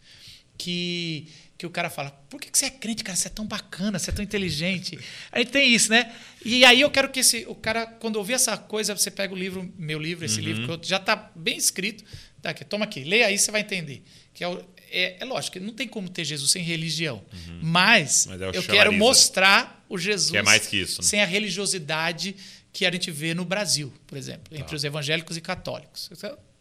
que 0.58 1.28
que 1.58 1.66
o 1.66 1.70
cara 1.72 1.89
fala, 1.89 2.12
por 2.30 2.39
que, 2.39 2.51
que 2.51 2.58
você 2.58 2.66
é 2.66 2.70
crente, 2.70 3.03
cara? 3.03 3.16
Você 3.16 3.28
é 3.28 3.32
tão 3.32 3.45
bacana, 3.45 3.97
você 3.97 4.12
é 4.12 4.14
tão 4.14 4.24
inteligente. 4.24 4.97
Aí 5.32 5.43
tem 5.43 5.74
isso, 5.74 5.89
né? 5.89 6.14
E 6.45 6.64
aí 6.64 6.82
eu 6.82 6.91
quero 6.91 7.10
que 7.10 7.22
esse, 7.22 7.45
o 7.47 7.55
cara, 7.55 7.88
quando 7.88 8.18
ouvir 8.18 8.34
essa 8.34 8.55
coisa, 8.55 8.95
você 8.95 9.10
pega 9.10 9.34
o 9.34 9.38
livro, 9.38 9.74
meu 9.76 9.97
livro, 9.97 10.24
esse 10.24 10.39
uhum. 10.39 10.45
livro, 10.45 10.80
que 10.80 10.88
já 10.88 10.97
está 10.97 11.32
bem 11.36 11.58
escrito. 11.58 12.03
Tá 12.41 12.51
aqui, 12.51 12.64
toma 12.64 12.86
aqui, 12.86 13.03
leia 13.03 13.26
aí, 13.26 13.39
você 13.39 13.49
vai 13.49 13.62
entender. 13.62 14.03
Que 14.36 14.43
é, 14.43 14.66
é, 14.91 15.18
é 15.20 15.26
lógico, 15.26 15.60
não 15.60 15.74
tem 15.74 15.88
como 15.88 16.08
ter 16.08 16.24
Jesus 16.24 16.51
sem 16.51 16.62
religião. 16.62 17.26
Uhum. 17.34 17.60
Mas, 17.64 18.28
Mas 18.30 18.39
é 18.39 18.49
eu 18.49 18.64
quero 18.64 18.93
mostrar 18.93 19.84
o 19.89 19.97
Jesus 19.97 20.32
que 20.32 20.38
é 20.38 20.43
mais 20.43 20.68
que 20.68 20.78
isso, 20.78 21.01
né? 21.01 21.08
sem 21.08 21.22
a 21.22 21.26
religiosidade 21.26 22.36
que 22.72 22.86
a 22.86 22.91
gente 22.91 23.10
vê 23.10 23.34
no 23.34 23.43
Brasil, 23.43 23.91
por 24.05 24.16
exemplo, 24.16 24.55
entre 24.55 24.70
tá. 24.70 24.76
os 24.76 24.84
evangélicos 24.84 25.36
e 25.36 25.41
católicos. 25.41 26.12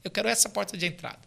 Eu 0.03 0.11
quero 0.11 0.29
essa 0.29 0.49
porta 0.49 0.75
de 0.75 0.87
entrada. 0.87 1.21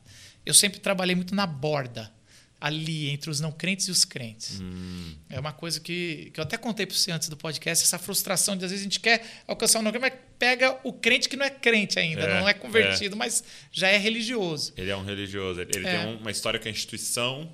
Eu 0.44 0.56
sempre 0.56 0.80
trabalhei 0.80 1.16
muito 1.16 1.36
na 1.36 1.46
borda 1.46 2.12
ali 2.60 3.10
entre 3.10 3.30
os 3.30 3.40
não 3.40 3.52
crentes 3.52 3.88
e 3.88 3.92
os 3.92 4.04
crentes. 4.04 4.60
Hum. 4.60 5.16
É 5.30 5.40
uma 5.40 5.54
coisa 5.54 5.80
que, 5.80 6.30
que 6.34 6.40
eu 6.40 6.44
até 6.44 6.58
contei 6.58 6.86
para 6.86 6.96
você 6.96 7.12
antes 7.12 7.30
do 7.30 7.38
podcast, 7.38 7.86
essa 7.86 7.98
frustração 7.98 8.58
de 8.58 8.66
às 8.66 8.72
vezes 8.72 8.86
a 8.86 8.90
gente 8.90 9.00
quer 9.00 9.26
alcançar 9.48 9.80
um 9.80 9.82
não 9.82 9.92
crente, 9.92 10.10
mas 10.10 10.20
pega 10.38 10.80
o 10.84 10.92
crente 10.92 11.30
que 11.30 11.38
não 11.38 11.46
é 11.46 11.50
crente 11.50 11.98
ainda, 11.98 12.24
é, 12.24 12.40
não 12.40 12.50
é 12.50 12.54
convertido, 12.54 13.16
é. 13.16 13.18
mas 13.18 13.44
já 13.72 13.88
é 13.88 13.98
religioso. 13.98 14.74
Ele 14.76 14.90
é 14.90 14.98
um 14.98 15.06
religioso, 15.06 15.62
ele 15.62 15.88
é. 15.88 16.04
tem 16.04 16.16
uma 16.18 16.32
história 16.32 16.60
com 16.60 16.68
a 16.68 16.72
instituição, 16.72 17.50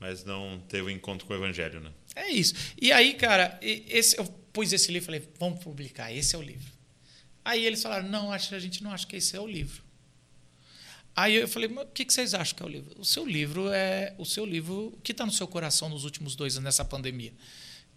mas 0.00 0.24
não 0.24 0.60
teve 0.68 0.84
um 0.84 0.90
encontro 0.90 1.26
com 1.26 1.32
o 1.32 1.36
evangelho, 1.36 1.80
né? 1.80 1.90
É 2.16 2.28
isso. 2.30 2.54
E 2.80 2.90
aí, 2.90 3.14
cara, 3.14 3.58
esse, 3.62 4.18
eu 4.18 4.24
pus 4.52 4.72
esse 4.72 4.90
livro 4.90 5.04
e 5.04 5.20
falei, 5.20 5.28
vamos 5.38 5.62
publicar, 5.62 6.12
esse 6.12 6.34
é 6.34 6.38
o 6.38 6.42
livro. 6.42 6.72
Aí 7.44 7.64
eles 7.64 7.82
falaram, 7.82 8.08
não, 8.08 8.32
acho, 8.32 8.54
a 8.54 8.58
gente 8.58 8.82
não 8.82 8.90
acha 8.90 9.06
que 9.06 9.16
esse 9.16 9.36
é 9.36 9.40
o 9.40 9.46
livro. 9.46 9.87
Aí 11.18 11.34
eu 11.34 11.48
falei, 11.48 11.68
o 11.68 11.84
que 11.86 12.04
vocês 12.04 12.32
acham 12.32 12.56
que 12.56 12.62
é 12.62 12.66
o 12.66 12.68
livro? 12.68 12.94
O 12.96 13.04
seu 13.04 13.26
livro 13.26 13.72
é 13.72 14.14
o 14.18 14.24
seu 14.24 14.46
livro. 14.46 14.96
Que 15.02 15.10
está 15.10 15.26
no 15.26 15.32
seu 15.32 15.48
coração 15.48 15.88
nos 15.88 16.04
últimos 16.04 16.36
dois 16.36 16.54
anos 16.54 16.66
nessa 16.66 16.84
pandemia? 16.84 17.32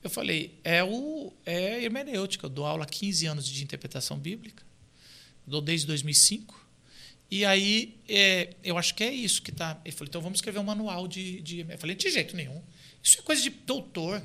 Eu 0.01 0.09
falei, 0.09 0.59
é 0.63 0.83
o 0.83 1.31
é 1.45 1.83
hermenêutica. 1.83 2.47
Eu 2.47 2.49
dou 2.49 2.65
aula 2.65 2.83
há 2.83 2.87
15 2.87 3.27
anos 3.27 3.45
de 3.45 3.63
interpretação 3.63 4.17
bíblica. 4.17 4.63
Dou 5.45 5.61
desde 5.61 5.85
2005. 5.85 6.67
E 7.29 7.45
aí, 7.45 7.95
é, 8.09 8.55
eu 8.63 8.75
acho 8.75 8.95
que 8.95 9.03
é 9.03 9.13
isso 9.13 9.43
que 9.43 9.51
está. 9.51 9.79
Ele 9.85 9.95
falou, 9.95 10.09
então 10.09 10.19
vamos 10.19 10.39
escrever 10.39 10.57
um 10.57 10.63
manual 10.63 11.07
de, 11.07 11.41
de. 11.41 11.59
Eu 11.59 11.77
falei, 11.77 11.95
de 11.95 12.09
jeito 12.09 12.35
nenhum. 12.35 12.59
Isso 13.03 13.19
é 13.19 13.21
coisa 13.21 13.41
de 13.41 13.49
doutor. 13.49 14.21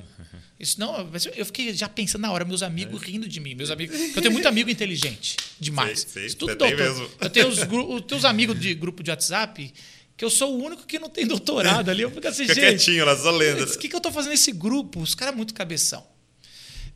Isso 0.58 0.78
não, 0.80 1.10
eu 1.34 1.44
fiquei 1.46 1.74
já 1.74 1.88
pensando 1.88 2.22
na 2.22 2.32
hora, 2.32 2.44
meus 2.44 2.62
amigos 2.62 3.02
é. 3.02 3.06
rindo 3.06 3.28
de 3.28 3.40
mim. 3.40 3.54
Meus 3.54 3.70
amigos, 3.70 3.98
eu 3.98 4.22
tenho 4.22 4.32
muito 4.32 4.48
amigo 4.48 4.70
inteligente, 4.70 5.36
demais. 5.58 6.00
Sei, 6.00 6.28
sei, 6.28 6.38
tudo 6.38 6.54
doutor. 6.54 7.10
Eu 7.20 7.30
tenho 7.30 7.48
os, 7.48 7.58
os 7.58 8.00
teus 8.02 8.24
amigos 8.24 8.58
de 8.58 8.74
grupo 8.74 9.02
de 9.02 9.10
WhatsApp 9.10 9.72
que 10.16 10.24
eu 10.24 10.30
sou 10.30 10.54
o 10.54 10.64
único 10.64 10.86
que 10.86 10.98
não 10.98 11.10
tem 11.10 11.26
doutorado 11.26 11.90
ali. 11.90 12.02
Eu 12.02 12.10
fico 12.10 12.26
assim, 12.26 12.46
Fica 12.46 12.54
gente. 12.54 12.64
quietinho 12.64 13.04
lá, 13.04 13.14
só 13.16 13.30
lendo. 13.30 13.64
O 13.64 13.78
que, 13.78 13.88
que 13.88 13.94
eu 13.94 13.98
estou 13.98 14.10
fazendo 14.10 14.30
nesse 14.30 14.50
grupo? 14.50 15.00
Os 15.00 15.14
caras 15.14 15.34
muito 15.34 15.52
cabeção. 15.52 16.06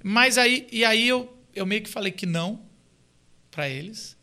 Mas 0.03 0.39
aí, 0.39 0.66
e 0.72 0.85
aí 0.85 1.07
eu, 1.07 1.31
eu 1.55 1.66
meio 1.66 1.83
que 1.83 1.91
falei 1.91 2.12
que 2.12 2.24
não 2.24 2.62
para 3.51 3.68
eles. 3.68 4.16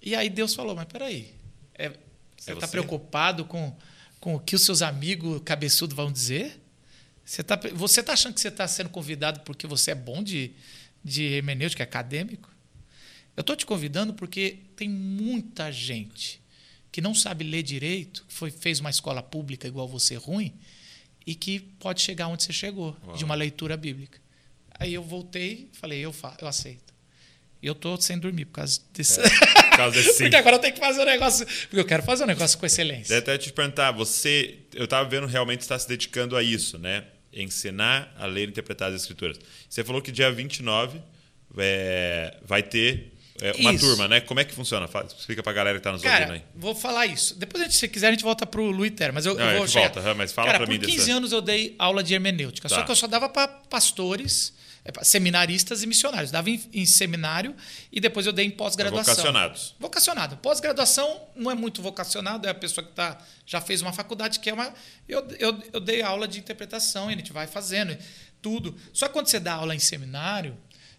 E 0.00 0.14
aí 0.14 0.30
Deus 0.30 0.54
falou, 0.54 0.74
mas 0.74 0.86
peraí, 0.86 1.34
é, 1.74 1.92
você 2.38 2.52
está 2.52 2.66
preocupado 2.66 3.44
com 3.44 3.76
com 4.22 4.36
o 4.36 4.38
que 4.38 4.54
os 4.54 4.62
seus 4.62 4.82
amigos 4.82 5.42
cabeçudos 5.44 5.96
vão 5.96 6.10
dizer? 6.10 6.61
Você 7.24 7.40
está 7.40 7.56
você 7.74 8.02
tá 8.02 8.12
achando 8.12 8.34
que 8.34 8.40
você 8.40 8.48
está 8.48 8.66
sendo 8.66 8.90
convidado 8.90 9.40
porque 9.40 9.66
você 9.66 9.92
é 9.92 9.94
bom 9.94 10.22
de, 10.22 10.52
de 11.04 11.24
hermenêutica, 11.24 11.82
acadêmico? 11.84 12.50
Eu 13.36 13.40
estou 13.40 13.56
te 13.56 13.64
convidando 13.64 14.12
porque 14.12 14.58
tem 14.76 14.88
muita 14.88 15.72
gente 15.72 16.42
que 16.90 17.00
não 17.00 17.14
sabe 17.14 17.44
ler 17.44 17.62
direito, 17.62 18.24
que 18.26 18.34
foi, 18.34 18.50
fez 18.50 18.78
uma 18.78 18.90
escola 18.90 19.22
pública 19.22 19.66
igual 19.66 19.88
você 19.88 20.14
ruim, 20.14 20.52
e 21.26 21.34
que 21.34 21.58
pode 21.58 22.02
chegar 22.02 22.28
onde 22.28 22.42
você 22.42 22.52
chegou, 22.52 22.94
Uau. 23.06 23.16
de 23.16 23.24
uma 23.24 23.34
leitura 23.34 23.76
bíblica. 23.76 24.20
Aí 24.78 24.92
eu 24.92 25.02
voltei 25.02 25.70
e 25.72 25.76
falei, 25.76 26.00
eu, 26.00 26.12
fa 26.12 26.36
eu 26.38 26.46
aceito. 26.46 26.91
E 27.62 27.66
eu 27.66 27.72
estou 27.72 28.00
sem 28.00 28.18
dormir 28.18 28.46
por 28.46 28.54
causa 28.54 28.80
desse. 28.92 29.20
É, 29.20 29.28
por 29.28 29.76
causa 29.76 30.02
desse 30.02 30.18
porque 30.24 30.36
agora 30.36 30.56
eu 30.56 30.60
tenho 30.60 30.74
que 30.74 30.80
fazer 30.80 31.00
um 31.00 31.04
negócio. 31.04 31.46
Porque 31.46 31.78
eu 31.78 31.84
quero 31.84 32.02
fazer 32.02 32.24
um 32.24 32.26
negócio 32.26 32.58
com 32.58 32.66
excelência. 32.66 33.14
Deve 33.14 33.18
até 33.18 33.38
te 33.38 33.52
perguntar, 33.52 33.92
você. 33.92 34.58
Eu 34.74 34.84
estava 34.84 35.08
vendo 35.08 35.26
realmente 35.26 35.60
está 35.60 35.78
se 35.78 35.86
dedicando 35.86 36.36
a 36.36 36.42
isso, 36.42 36.78
né? 36.78 37.04
Ensinar 37.32 38.12
a 38.18 38.26
ler 38.26 38.48
e 38.48 38.50
interpretar 38.50 38.90
as 38.90 39.00
escrituras. 39.00 39.38
Você 39.68 39.84
falou 39.84 40.02
que 40.02 40.10
dia 40.10 40.30
29 40.30 41.00
é, 41.56 42.36
vai 42.44 42.62
ter 42.62 43.12
é 43.40 43.52
uma 43.58 43.72
isso. 43.72 43.84
turma, 43.86 44.06
né? 44.06 44.20
Como 44.20 44.38
é 44.38 44.44
que 44.44 44.54
funciona? 44.54 44.86
Fala, 44.86 45.06
explica 45.06 45.42
pra 45.42 45.52
galera 45.52 45.78
que 45.78 45.84
tá 45.84 45.90
nos 45.90 46.02
Cara, 46.02 46.26
ouvindo 46.26 46.34
aí. 46.34 46.42
Vou 46.54 46.74
falar 46.74 47.06
isso. 47.06 47.34
Depois, 47.36 47.62
gente, 47.62 47.74
se 47.74 47.88
quiser, 47.88 48.08
a 48.08 48.10
gente 48.10 48.22
volta 48.22 48.46
pro 48.46 48.70
Luiter, 48.70 49.12
mas 49.12 49.24
eu, 49.24 49.34
Não, 49.34 49.50
eu 49.50 49.58
vou 49.58 49.66
volta, 49.66 50.14
mas 50.14 50.32
fala 50.32 50.46
Cara, 50.46 50.58
pra 50.58 50.66
mim 50.66 50.78
por 50.78 50.86
15 50.86 50.98
dessa... 50.98 51.12
anos 51.12 51.32
eu 51.32 51.40
dei 51.40 51.74
aula 51.78 52.02
de 52.02 52.14
hermenêutica. 52.14 52.68
Tá. 52.68 52.76
Só 52.76 52.82
que 52.82 52.90
eu 52.90 52.96
só 52.96 53.06
dava 53.06 53.28
para 53.28 53.48
pastores, 53.48 54.52
seminaristas 55.02 55.82
e 55.82 55.86
missionários. 55.86 56.30
Dava 56.30 56.50
em, 56.50 56.62
em 56.72 56.84
seminário 56.84 57.54
e 57.90 58.00
depois 58.00 58.26
eu 58.26 58.32
dei 58.32 58.46
em 58.46 58.50
pós-graduação. 58.50 59.14
Vocacionados. 59.14 59.74
Vocacionado. 59.78 60.36
Pós-graduação 60.38 61.28
não 61.36 61.50
é 61.50 61.54
muito 61.54 61.80
vocacionado, 61.80 62.46
é 62.46 62.50
a 62.50 62.54
pessoa 62.54 62.84
que 62.84 62.92
tá, 62.92 63.18
já 63.46 63.60
fez 63.60 63.80
uma 63.80 63.92
faculdade, 63.92 64.40
que 64.40 64.50
é 64.50 64.54
uma. 64.54 64.74
Eu, 65.08 65.26
eu, 65.38 65.62
eu 65.72 65.80
dei 65.80 66.02
aula 66.02 66.26
de 66.26 66.38
interpretação 66.38 67.10
e 67.10 67.14
a 67.14 67.16
gente 67.16 67.32
vai 67.32 67.46
fazendo 67.46 67.96
tudo. 68.40 68.76
Só 68.92 69.06
que 69.06 69.12
quando 69.12 69.28
você 69.28 69.38
dá 69.38 69.54
aula 69.54 69.74
em 69.74 69.78
seminário, 69.78 70.58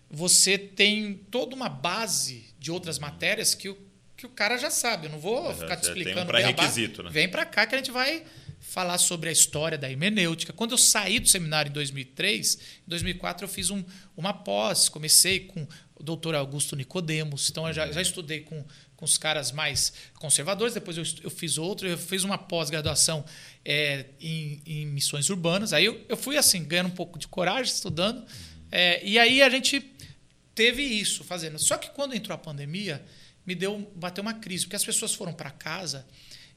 você 0.09 0.57
tem 0.57 1.15
toda 1.29 1.55
uma 1.55 1.67
base 1.67 2.45
de 2.57 2.71
outras 2.71 2.99
matérias 2.99 3.53
que 3.53 3.67
o, 3.67 3.77
que 4.15 4.25
o 4.25 4.29
cara 4.29 4.57
já 4.57 4.69
sabe. 4.69 5.07
Eu 5.07 5.11
não 5.11 5.19
vou 5.19 5.47
já, 5.47 5.55
ficar 5.55 5.75
te 5.75 5.87
explicando. 5.87 6.21
Um 6.21 6.27
pré-requisito, 6.27 7.03
né? 7.03 7.09
Vem 7.11 7.27
para 7.27 7.45
cá 7.45 7.67
que 7.67 7.75
a 7.75 7.77
gente 7.77 7.91
vai 7.91 8.23
falar 8.63 8.97
sobre 8.97 9.27
a 9.27 9.31
história 9.31 9.77
da 9.77 9.91
hermenêutica. 9.91 10.53
Quando 10.53 10.71
eu 10.71 10.77
saí 10.77 11.19
do 11.19 11.27
seminário 11.27 11.69
em 11.69 11.73
2003, 11.73 12.55
em 12.87 12.89
2004 12.89 13.43
eu 13.43 13.49
fiz 13.49 13.69
um, 13.69 13.83
uma 14.15 14.33
pós, 14.33 14.87
comecei 14.87 15.41
com 15.41 15.67
o 15.95 16.01
doutor 16.01 16.33
Augusto 16.33 16.75
Nicodemos, 16.75 17.49
então 17.49 17.67
eu 17.67 17.73
já, 17.73 17.91
já 17.91 18.01
estudei 18.01 18.39
com, 18.39 18.65
com 18.95 19.03
os 19.03 19.17
caras 19.17 19.51
mais 19.51 19.93
conservadores, 20.17 20.73
depois 20.73 20.97
eu, 20.97 21.03
eu 21.21 21.29
fiz 21.29 21.57
outro, 21.57 21.87
eu 21.87 21.97
fiz 21.97 22.23
uma 22.23 22.37
pós-graduação 22.37 23.25
é, 23.65 24.05
em, 24.19 24.61
em, 24.65 24.85
missões 24.85 25.29
urbanas, 25.29 25.73
aí 25.73 25.83
eu, 25.83 26.01
eu 26.07 26.15
fui 26.15 26.37
assim, 26.37 26.63
ganhando 26.63 26.87
um 26.87 26.95
pouco 26.95 27.19
de 27.19 27.27
coragem, 27.27 27.71
estudando, 27.71 28.25
é, 28.71 29.05
e 29.05 29.19
aí 29.19 29.41
a 29.41 29.49
gente 29.49 29.85
teve 30.55 30.81
isso 30.81 31.23
fazendo. 31.23 31.59
Só 31.59 31.77
que 31.77 31.89
quando 31.89 32.15
entrou 32.15 32.33
a 32.33 32.37
pandemia, 32.37 33.03
me 33.45 33.55
deu 33.55 33.91
bateu 33.93 34.21
uma 34.21 34.33
crise, 34.33 34.63
porque 34.65 34.77
as 34.77 34.85
pessoas 34.85 35.13
foram 35.13 35.33
para 35.33 35.51
casa 35.51 36.05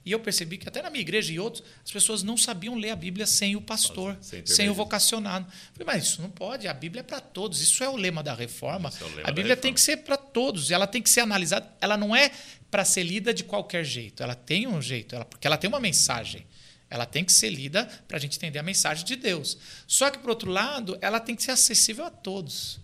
e 0.07 0.13
eu 0.13 0.21
percebi 0.21 0.57
que 0.57 0.69
até 0.69 0.81
na 0.81 0.89
minha 0.89 1.01
igreja 1.01 1.33
e 1.33 1.41
outros, 1.41 1.65
as 1.85 1.91
pessoas 1.91 2.23
não 2.23 2.37
sabiam 2.37 2.77
ler 2.77 2.91
a 2.91 2.97
Bíblia 2.97 3.27
sem 3.27 3.57
o 3.57 3.61
pastor, 3.61 4.17
sem, 4.21 4.47
sem 4.47 4.71
o 4.71 4.75
vocacionado. 4.75 5.45
falei, 5.73 5.85
mas 5.85 6.05
isso 6.05 6.23
não 6.23 6.31
pode, 6.31 6.69
a 6.69 6.73
Bíblia 6.73 7.01
é 7.01 7.03
para 7.03 7.21
todos. 7.21 7.61
Isso 7.61 7.83
é 7.83 7.89
o 7.89 7.97
lema 7.97 8.23
da 8.23 8.33
reforma. 8.33 8.89
É 8.89 9.05
lema 9.05 9.21
a 9.25 9.33
Bíblia 9.33 9.57
reforma. 9.57 9.63
tem 9.63 9.75
que 9.75 9.81
ser 9.81 9.97
para 9.97 10.17
todos, 10.17 10.71
ela 10.71 10.87
tem 10.87 11.03
que 11.03 11.11
ser 11.11 11.23
analisada, 11.23 11.69
ela 11.81 11.97
não 11.97 12.15
é 12.15 12.31
para 12.71 12.85
ser 12.85 13.03
lida 13.03 13.35
de 13.35 13.43
qualquer 13.43 13.85
jeito. 13.85 14.23
Ela 14.23 14.37
tem 14.37 14.69
um 14.69 14.81
jeito, 14.81 15.17
ela, 15.17 15.25
porque 15.25 15.45
ela 15.45 15.57
tem 15.57 15.67
uma 15.67 15.81
mensagem. 15.81 16.47
Ela 16.89 17.05
tem 17.05 17.25
que 17.25 17.33
ser 17.33 17.51
lida 17.51 17.85
para 18.07 18.17
a 18.17 18.21
gente 18.21 18.37
entender 18.37 18.61
a 18.61 18.63
mensagem 18.63 19.05
de 19.05 19.17
Deus. 19.17 19.59
Só 19.89 20.09
que, 20.09 20.21
por 20.21 20.31
outro 20.31 20.53
lado, 20.53 20.97
ela 21.01 21.19
tem 21.19 21.35
que 21.35 21.43
ser 21.43 21.51
acessível 21.51 22.05
a 22.05 22.11
todos. 22.11 22.79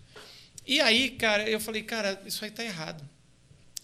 E 0.67 0.81
aí, 0.81 1.11
cara, 1.11 1.49
eu 1.49 1.61
falei, 1.61 1.83
cara, 1.83 2.21
isso 2.25 2.43
aí 2.43 2.51
tá 2.51 2.65
errado. 2.65 3.07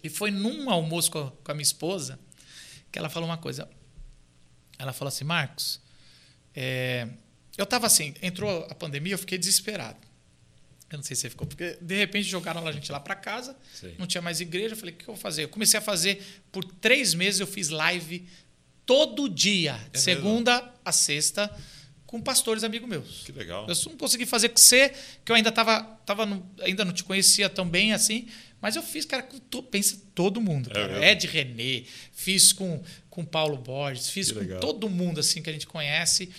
E 0.04 0.10
foi 0.10 0.30
num 0.30 0.70
almoço 0.70 1.10
com 1.10 1.32
a 1.46 1.54
minha 1.54 1.64
esposa 1.64 2.20
que 2.92 3.00
ela 3.00 3.10
falou 3.10 3.28
uma 3.28 3.38
coisa. 3.38 3.70
Ela 4.78 4.94
falou 4.94 5.10
assim, 5.10 5.26
Marcos, 5.26 5.82
é, 6.56 7.08
eu 7.58 7.66
tava 7.66 7.88
assim, 7.88 8.14
entrou 8.22 8.66
a 8.70 8.76
pandemia, 8.76 9.14
eu 9.14 9.18
fiquei 9.18 9.38
desesperado. 9.38 9.98
Eu 10.90 10.98
não 10.98 11.04
sei 11.04 11.16
se 11.16 11.22
você 11.22 11.30
ficou, 11.30 11.46
porque 11.46 11.78
de 11.80 11.96
repente 11.96 12.28
jogaram 12.28 12.66
a 12.66 12.72
gente 12.72 12.92
lá 12.92 13.00
para 13.00 13.16
casa, 13.16 13.56
Sim. 13.74 13.94
não 13.98 14.08
tinha 14.08 14.22
mais 14.22 14.42
igreja. 14.42 14.74
Eu 14.74 14.78
falei, 14.78 14.94
o 14.94 14.98
que 14.98 15.04
eu 15.04 15.14
vou 15.14 15.22
fazer? 15.22 15.44
Eu 15.44 15.50
comecei 15.50 15.78
a 15.78 15.82
fazer, 15.82 16.42
por 16.52 16.64
três 16.66 17.14
meses 17.14 17.40
eu 17.40 17.48
fiz 17.48 17.70
live 17.70 18.28
todo 18.86 19.30
dia, 19.30 19.80
é 19.94 19.98
segunda 19.98 20.56
mesmo? 20.56 20.72
a 20.84 20.92
sexta 20.92 21.56
com 22.10 22.20
pastores 22.20 22.64
amigos 22.64 22.90
meus. 22.90 23.22
Que 23.24 23.32
legal. 23.32 23.68
Eu 23.70 23.76
não 23.86 23.96
consegui 23.96 24.26
fazer 24.26 24.50
com 24.50 24.58
você, 24.58 24.92
que 25.24 25.32
eu 25.32 25.36
ainda 25.36 25.52
tava, 25.52 25.84
tava 26.08 26.26
no, 26.26 26.44
ainda 26.62 26.84
não 26.84 26.92
te 26.92 27.04
conhecia 27.04 27.48
tão 27.48 27.70
bem 27.70 27.94
assim, 27.94 28.28
mas 28.62 28.76
eu 28.76 28.84
fiz, 28.84 29.06
cara, 29.06 29.24
com 29.24 29.40
to, 29.40 29.64
pensa 29.64 30.00
todo 30.14 30.42
mundo, 30.42 30.70
é 30.72 30.74
cara. 30.74 31.06
É 31.06 31.12
Ed 31.12 31.28
René, 31.28 31.84
fiz 32.12 32.52
com 32.54 32.82
com 33.10 33.26
Paulo 33.26 33.58
Borges, 33.58 34.10
fiz 34.10 34.32
com 34.32 34.46
todo 34.60 34.90
mundo 34.90 35.20
assim 35.20 35.42
que 35.42 35.50
a 35.50 35.54
gente 35.54 35.68
conhece 35.68 36.30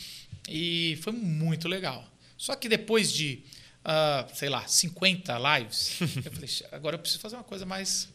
e 0.48 0.98
foi 1.02 1.12
muito 1.12 1.68
legal. 1.68 2.06
Só 2.38 2.56
que 2.56 2.68
depois 2.68 3.12
de, 3.12 3.42
uh, 3.84 4.34
sei 4.34 4.48
lá, 4.48 4.66
50 4.66 5.36
lives, 5.38 6.00
eu 6.24 6.32
falei, 6.32 6.48
agora 6.72 6.94
eu 6.96 6.98
preciso 6.98 7.20
fazer 7.20 7.36
uma 7.36 7.44
coisa 7.44 7.66
mais 7.66 8.08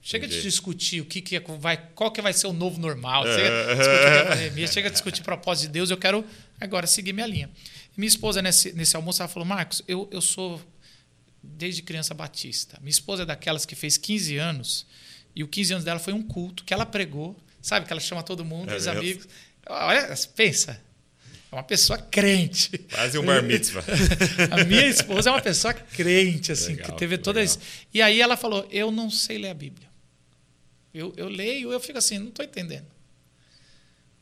Chega 0.00 0.26
Entendi. 0.26 0.40
de 0.40 0.48
discutir 0.48 1.00
o 1.00 1.04
que, 1.04 1.20
que 1.20 1.36
é, 1.36 1.40
vai, 1.40 1.76
qual 1.94 2.10
que 2.10 2.22
vai 2.22 2.32
ser 2.32 2.46
o 2.46 2.52
novo 2.52 2.80
normal. 2.80 3.24
Chega, 3.24 3.48
é. 3.48 3.74
discutir 3.74 4.28
pandemia, 4.28 4.66
chega 4.68 4.88
a 4.88 4.92
discutir 4.92 5.22
propósito 5.22 5.66
de 5.66 5.72
Deus. 5.72 5.90
Eu 5.90 5.96
quero 5.96 6.24
agora 6.60 6.86
seguir 6.86 7.12
minha 7.12 7.26
linha. 7.26 7.50
Minha 7.96 8.08
esposa, 8.08 8.40
nesse, 8.40 8.72
nesse 8.72 8.94
almoço, 8.94 9.20
ela 9.20 9.28
falou: 9.28 9.46
Marcos, 9.46 9.82
eu, 9.88 10.08
eu 10.12 10.20
sou 10.20 10.62
desde 11.42 11.82
criança 11.82 12.14
batista. 12.14 12.78
Minha 12.80 12.90
esposa 12.90 13.22
é 13.22 13.26
daquelas 13.26 13.64
que 13.64 13.74
fez 13.74 13.96
15 13.96 14.36
anos 14.36 14.86
e 15.34 15.42
o 15.42 15.48
15 15.48 15.72
anos 15.74 15.84
dela 15.84 15.98
foi 15.98 16.12
um 16.12 16.22
culto 16.22 16.64
que 16.64 16.74
ela 16.74 16.84
pregou, 16.84 17.36
sabe? 17.62 17.86
Que 17.86 17.92
ela 17.92 18.00
chama 18.00 18.22
todo 18.22 18.44
mundo, 18.44 18.72
é 18.72 18.76
os 18.76 18.86
mesmo? 18.86 19.00
amigos. 19.00 19.28
Olha, 19.68 20.14
pensa. 20.34 20.80
É 21.50 21.54
uma 21.54 21.62
pessoa 21.62 21.98
crente. 21.98 22.76
Quase 22.76 23.18
um 23.18 23.24
bar 23.24 23.42
mitzvah. 23.42 23.82
a 24.50 24.64
minha 24.64 24.86
esposa 24.86 25.30
é 25.30 25.32
uma 25.32 25.40
pessoa 25.40 25.72
crente, 25.72 26.52
assim, 26.52 26.74
legal, 26.74 26.90
que 26.90 26.98
teve 26.98 27.16
toda 27.16 27.42
isso. 27.42 27.58
E 27.92 28.02
aí 28.02 28.20
ela 28.20 28.36
falou: 28.36 28.68
Eu 28.70 28.90
não 28.90 29.10
sei 29.10 29.38
ler 29.38 29.48
a 29.48 29.54
Bíblia. 29.54 29.88
Eu, 30.92 31.12
eu 31.16 31.28
leio, 31.28 31.72
eu 31.72 31.80
fico 31.80 31.98
assim, 31.98 32.18
não 32.18 32.28
estou 32.28 32.44
entendendo. 32.44 32.86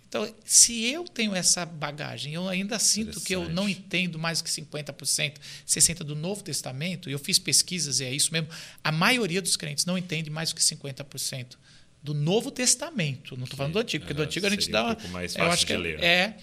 Então, 0.08 0.32
se 0.44 0.84
eu 0.84 1.04
tenho 1.04 1.34
essa 1.34 1.66
bagagem, 1.66 2.32
eu 2.32 2.48
ainda 2.48 2.78
sinto 2.78 3.20
que 3.20 3.34
eu 3.34 3.48
não 3.48 3.68
entendo 3.68 4.18
mais 4.18 4.40
que 4.40 4.48
50%, 4.48 5.34
60% 5.66 5.98
do 5.98 6.14
Novo 6.14 6.42
Testamento, 6.42 7.10
e 7.10 7.12
eu 7.12 7.18
fiz 7.18 7.38
pesquisas 7.38 8.00
e 8.00 8.04
é 8.04 8.14
isso 8.14 8.32
mesmo, 8.32 8.48
a 8.84 8.92
maioria 8.92 9.42
dos 9.42 9.56
crentes 9.56 9.84
não 9.84 9.98
entende 9.98 10.30
mais 10.30 10.52
que 10.52 10.60
50% 10.60 11.56
do 12.02 12.14
Novo 12.14 12.50
Testamento. 12.52 13.36
Não 13.36 13.44
estou 13.44 13.56
falando 13.56 13.72
do 13.72 13.78
Antigo, 13.80 14.04
porque 14.04 14.14
do 14.14 14.22
Antigo 14.22 14.46
a 14.46 14.50
gente 14.50 14.70
dá. 14.70 14.84
Um 14.84 14.94
pouco 14.94 15.08
mais 15.08 15.32
fácil 15.32 15.46
eu 15.46 15.52
acho 15.52 15.66
que 15.66 15.72
é, 15.72 15.76
ler, 15.78 16.02
é. 16.02 16.36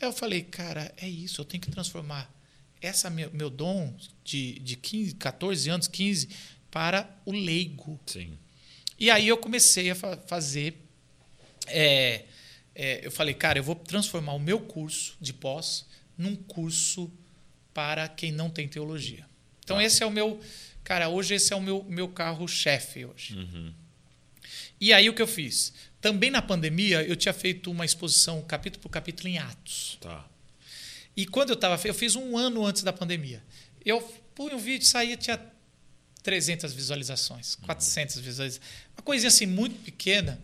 Eu 0.00 0.12
falei, 0.12 0.42
cara, 0.42 0.92
é 0.96 1.08
isso, 1.08 1.40
eu 1.40 1.44
tenho 1.44 1.60
que 1.60 1.70
transformar 1.70 2.32
essa 2.80 3.08
meu, 3.08 3.30
meu 3.32 3.48
dom 3.48 3.94
de, 4.24 4.58
de 4.58 4.76
15, 4.76 5.14
14 5.14 5.70
anos, 5.70 5.86
15, 5.86 6.28
para 6.70 7.08
o 7.24 7.32
leigo. 7.32 8.00
Sim. 8.06 8.36
E 8.98 9.10
aí 9.10 9.28
eu 9.28 9.36
comecei 9.36 9.90
a 9.90 9.94
fa 9.94 10.16
fazer. 10.26 10.74
É, 11.68 12.24
é, 12.74 13.04
eu 13.04 13.10
falei, 13.10 13.34
cara, 13.34 13.58
eu 13.58 13.62
vou 13.62 13.74
transformar 13.74 14.32
o 14.32 14.38
meu 14.38 14.60
curso 14.60 15.16
de 15.20 15.32
pós 15.32 15.86
num 16.16 16.34
curso 16.34 17.10
para 17.74 18.08
quem 18.08 18.32
não 18.32 18.50
tem 18.50 18.68
teologia. 18.68 19.26
Então, 19.64 19.76
tá. 19.76 19.84
esse 19.84 20.02
é 20.02 20.06
o 20.06 20.10
meu. 20.10 20.40
Cara, 20.84 21.08
hoje 21.08 21.34
esse 21.34 21.52
é 21.52 21.56
o 21.56 21.60
meu, 21.60 21.84
meu 21.84 22.08
carro-chefe 22.08 23.04
hoje. 23.04 23.36
Uhum. 23.36 23.72
E 24.80 24.92
aí 24.92 25.08
o 25.08 25.14
que 25.14 25.22
eu 25.22 25.26
fiz? 25.26 25.72
Também 26.00 26.30
na 26.30 26.42
pandemia, 26.42 27.02
eu 27.02 27.14
tinha 27.14 27.32
feito 27.32 27.70
uma 27.70 27.84
exposição 27.84 28.42
capítulo 28.42 28.82
por 28.82 28.88
capítulo 28.88 29.28
em 29.28 29.38
Atos. 29.38 29.98
Tá. 30.00 30.26
E 31.16 31.26
quando 31.26 31.50
eu 31.50 31.54
estava. 31.54 31.80
Eu 31.86 31.94
fiz 31.94 32.16
um 32.16 32.36
ano 32.36 32.66
antes 32.66 32.82
da 32.82 32.92
pandemia. 32.92 33.42
Eu 33.84 34.00
punha 34.34 34.56
um 34.56 34.58
vídeo, 34.58 34.86
saía, 34.86 35.16
tinha 35.16 35.40
300 36.22 36.72
visualizações, 36.72 37.54
400 37.56 38.16
uhum. 38.16 38.22
visualizações. 38.22 38.70
Uma 38.96 39.02
coisinha 39.02 39.28
assim 39.28 39.46
muito 39.46 39.78
pequena 39.84 40.42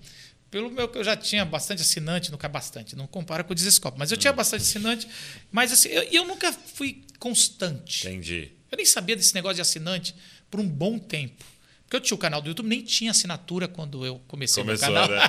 pelo 0.51 0.71
meu 0.71 0.89
que 0.89 0.99
eu 0.99 1.05
já 1.05 1.17
tinha 1.17 1.45
bastante 1.45 1.83
assinante, 1.83 2.31
nunca 2.31 2.49
bastante, 2.49 2.97
não 2.97 3.07
compara 3.07 3.45
com 3.45 3.53
o 3.53 3.55
Desescope, 3.55 3.99
mas 3.99 4.11
eu 4.11 4.17
tinha 4.17 4.33
hum. 4.33 4.37
bastante 4.37 4.63
assinante, 4.63 5.09
mas 5.51 5.73
assim, 5.73 5.89
eu, 5.89 6.03
eu 6.05 6.25
nunca 6.25 6.53
fui 6.53 7.05
constante. 7.19 8.07
Entendi. 8.07 8.53
Eu 8.71 8.77
nem 8.77 8.87
sabia 8.87 9.17
desse 9.17 9.35
negócio 9.35 9.57
de 9.57 9.63
assinante 9.63 10.15
por 10.51 10.61
um 10.61 10.69
bom 10.69 10.99
tempo. 10.99 11.45
Porque 11.85 11.97
eu 11.97 12.01
tinha 12.03 12.15
o 12.15 12.19
canal 12.19 12.43
do 12.43 12.49
YouTube, 12.49 12.69
nem 12.69 12.83
tinha 12.83 13.13
assinatura 13.13 13.67
quando 13.67 14.05
eu 14.05 14.21
comecei 14.29 14.63
Começou, 14.63 14.91
o 14.91 14.93
canal. 14.93 15.09
Né? 15.09 15.21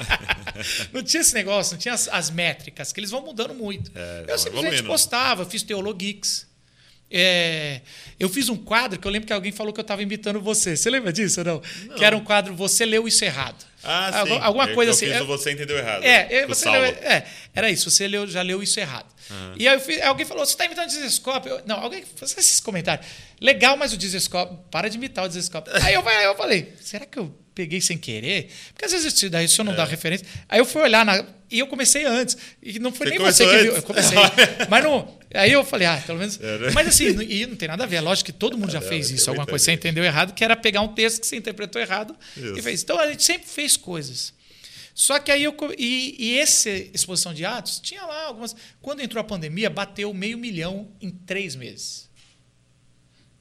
não 0.91 1.01
tinha 1.01 1.21
esse 1.21 1.33
negócio, 1.33 1.73
não 1.73 1.79
tinha 1.79 1.93
as, 1.93 2.09
as 2.09 2.29
métricas, 2.29 2.91
que 2.91 2.99
eles 2.99 3.09
vão 3.09 3.23
mudando 3.23 3.53
muito. 3.53 3.89
É, 3.95 4.25
eu 4.27 4.37
simplesmente 4.37 4.73
evoluindo. 4.73 4.87
postava, 4.89 5.45
fiz 5.45 5.63
Teologix. 5.63 6.48
É, 7.11 7.81
eu 8.19 8.29
fiz 8.29 8.49
um 8.49 8.57
quadro 8.57 8.99
que 8.99 9.07
eu 9.07 9.11
lembro 9.11 9.25
que 9.25 9.33
alguém 9.33 9.51
falou 9.51 9.73
que 9.73 9.79
eu 9.79 9.83
estava 9.83 10.01
imitando 10.03 10.39
você. 10.39 10.77
Você 10.77 10.89
lembra 10.89 11.11
disso 11.11 11.39
ou 11.41 11.45
não? 11.45 11.61
não? 11.87 11.95
Que 11.95 12.05
era 12.05 12.15
um 12.15 12.23
quadro 12.23 12.53
Você 12.55 12.85
Leu 12.85 13.07
Isso 13.07 13.25
Errado. 13.25 13.65
Ah, 13.83 14.25
sim. 14.25 14.37
Alguma 14.41 14.67
coisa 14.67 14.91
eu 14.91 14.93
assim. 14.93 15.05
Fiz 15.07 15.25
você 15.25 15.51
entendeu 15.51 15.77
errado. 15.77 16.03
É, 16.03 16.45
você 16.45 16.69
leu, 16.69 16.83
é, 16.83 17.25
era 17.55 17.69
isso. 17.71 17.89
Você 17.89 18.07
leu, 18.07 18.27
já 18.27 18.41
leu 18.41 18.61
isso 18.61 18.79
errado. 18.79 19.07
Uhum. 19.29 19.53
E 19.57 19.67
aí 19.67 19.79
fiz, 19.79 20.01
alguém 20.01 20.25
falou: 20.25 20.45
você 20.45 20.51
está 20.51 20.65
imitando 20.65 20.85
o 20.85 20.89
Dizescope? 20.89 21.49
Não, 21.65 21.79
alguém 21.79 22.03
fez 22.03 22.37
esses 22.37 22.59
comentários. 22.59 23.07
Legal, 23.39 23.77
mas 23.77 23.93
o 23.93 23.97
Dizescope, 23.97 24.57
para 24.69 24.89
de 24.89 24.97
imitar 24.97 25.23
o 25.23 25.27
Dizescope. 25.29 25.69
aí, 25.81 25.93
eu, 25.93 26.01
eu 26.01 26.35
falei: 26.35 26.73
será 26.81 27.05
que 27.05 27.17
eu 27.17 27.33
peguei 27.55 27.79
sem 27.79 27.97
querer? 27.97 28.51
Porque 28.73 28.85
às 28.85 28.91
vezes 28.91 29.29
daí, 29.29 29.47
se 29.47 29.59
eu 29.59 29.63
não 29.63 29.73
é. 29.73 29.75
dá 29.75 29.85
referência. 29.85 30.27
Aí 30.49 30.59
eu 30.59 30.65
fui 30.65 30.81
olhar 30.81 31.05
na, 31.05 31.23
e 31.49 31.59
eu 31.59 31.67
comecei 31.67 32.05
antes. 32.05 32.37
E 32.61 32.79
não 32.79 32.91
foi 32.91 33.07
você 33.07 33.17
nem 33.17 33.19
você 33.19 33.45
que 33.45 33.57
viu. 33.63 33.75
Eu 33.75 33.83
comecei. 33.83 34.17
mas 34.69 34.83
não. 34.83 35.18
Aí 35.33 35.51
eu 35.51 35.63
falei, 35.63 35.87
ah, 35.87 36.01
pelo 36.05 36.17
menos. 36.17 36.39
É, 36.41 36.57
né? 36.57 36.71
Mas 36.73 36.87
assim, 36.87 37.05
e 37.21 37.45
não 37.45 37.55
tem 37.55 37.67
nada 37.67 37.83
a 37.83 37.87
ver. 37.87 37.97
É 37.97 38.01
lógico 38.01 38.27
que 38.27 38.33
todo 38.33 38.57
mundo 38.57 38.71
já 38.71 38.81
fez 38.81 39.11
isso, 39.11 39.29
alguma 39.29 39.45
coisa. 39.45 39.63
Você 39.63 39.71
entendeu 39.71 40.03
errado, 40.03 40.33
que 40.33 40.43
era 40.43 40.55
pegar 40.55 40.81
um 40.81 40.87
texto 40.87 41.21
que 41.21 41.27
você 41.27 41.37
interpretou 41.37 41.81
errado 41.81 42.15
isso. 42.35 42.57
e 42.57 42.61
fez. 42.61 42.81
Então 42.81 42.99
a 42.99 43.07
gente 43.07 43.23
sempre 43.23 43.47
fez 43.47 43.77
coisas. 43.77 44.33
Só 44.93 45.19
que 45.19 45.31
aí 45.31 45.43
eu. 45.43 45.55
E, 45.77 46.15
e 46.17 46.39
essa 46.39 46.69
exposição 46.69 47.33
de 47.33 47.45
atos, 47.45 47.79
tinha 47.79 48.03
lá 48.05 48.25
algumas. 48.25 48.55
Quando 48.81 49.01
entrou 49.01 49.21
a 49.21 49.23
pandemia, 49.23 49.69
bateu 49.69 50.13
meio 50.13 50.37
milhão 50.37 50.91
em 50.99 51.11
três 51.11 51.55
meses. 51.55 52.09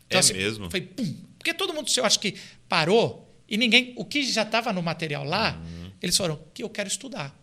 Então, 0.06 0.18
é 0.18 0.20
assim, 0.20 0.34
mesmo? 0.34 0.70
Foi 0.70 0.80
pum. 0.82 1.16
Porque 1.38 1.54
todo 1.54 1.72
mundo, 1.72 1.90
eu 1.96 2.04
acho 2.04 2.20
que 2.20 2.34
parou 2.68 3.34
e 3.48 3.56
ninguém. 3.56 3.92
O 3.96 4.04
que 4.04 4.22
já 4.22 4.42
estava 4.42 4.72
no 4.72 4.82
material 4.82 5.24
lá, 5.24 5.56
uhum. 5.56 5.90
eles 6.02 6.16
falaram 6.16 6.38
que 6.52 6.62
eu 6.62 6.68
quero 6.68 6.88
estudar. 6.88 7.36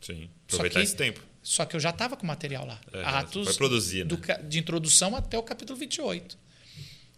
Sim, 0.00 0.28
aproveitar 0.48 0.80
que, 0.80 0.86
esse 0.86 0.96
tempo. 0.96 1.20
Só 1.42 1.64
que 1.64 1.74
eu 1.74 1.80
já 1.80 1.90
estava 1.90 2.16
com 2.16 2.24
o 2.24 2.26
material 2.26 2.66
lá. 2.66 2.80
É, 2.92 3.02
Atos 3.02 3.48
foi 3.48 3.56
produzir, 3.56 4.04
né? 4.04 4.38
de 4.46 4.58
introdução 4.58 5.16
até 5.16 5.38
o 5.38 5.42
capítulo 5.42 5.78
28. 5.78 6.36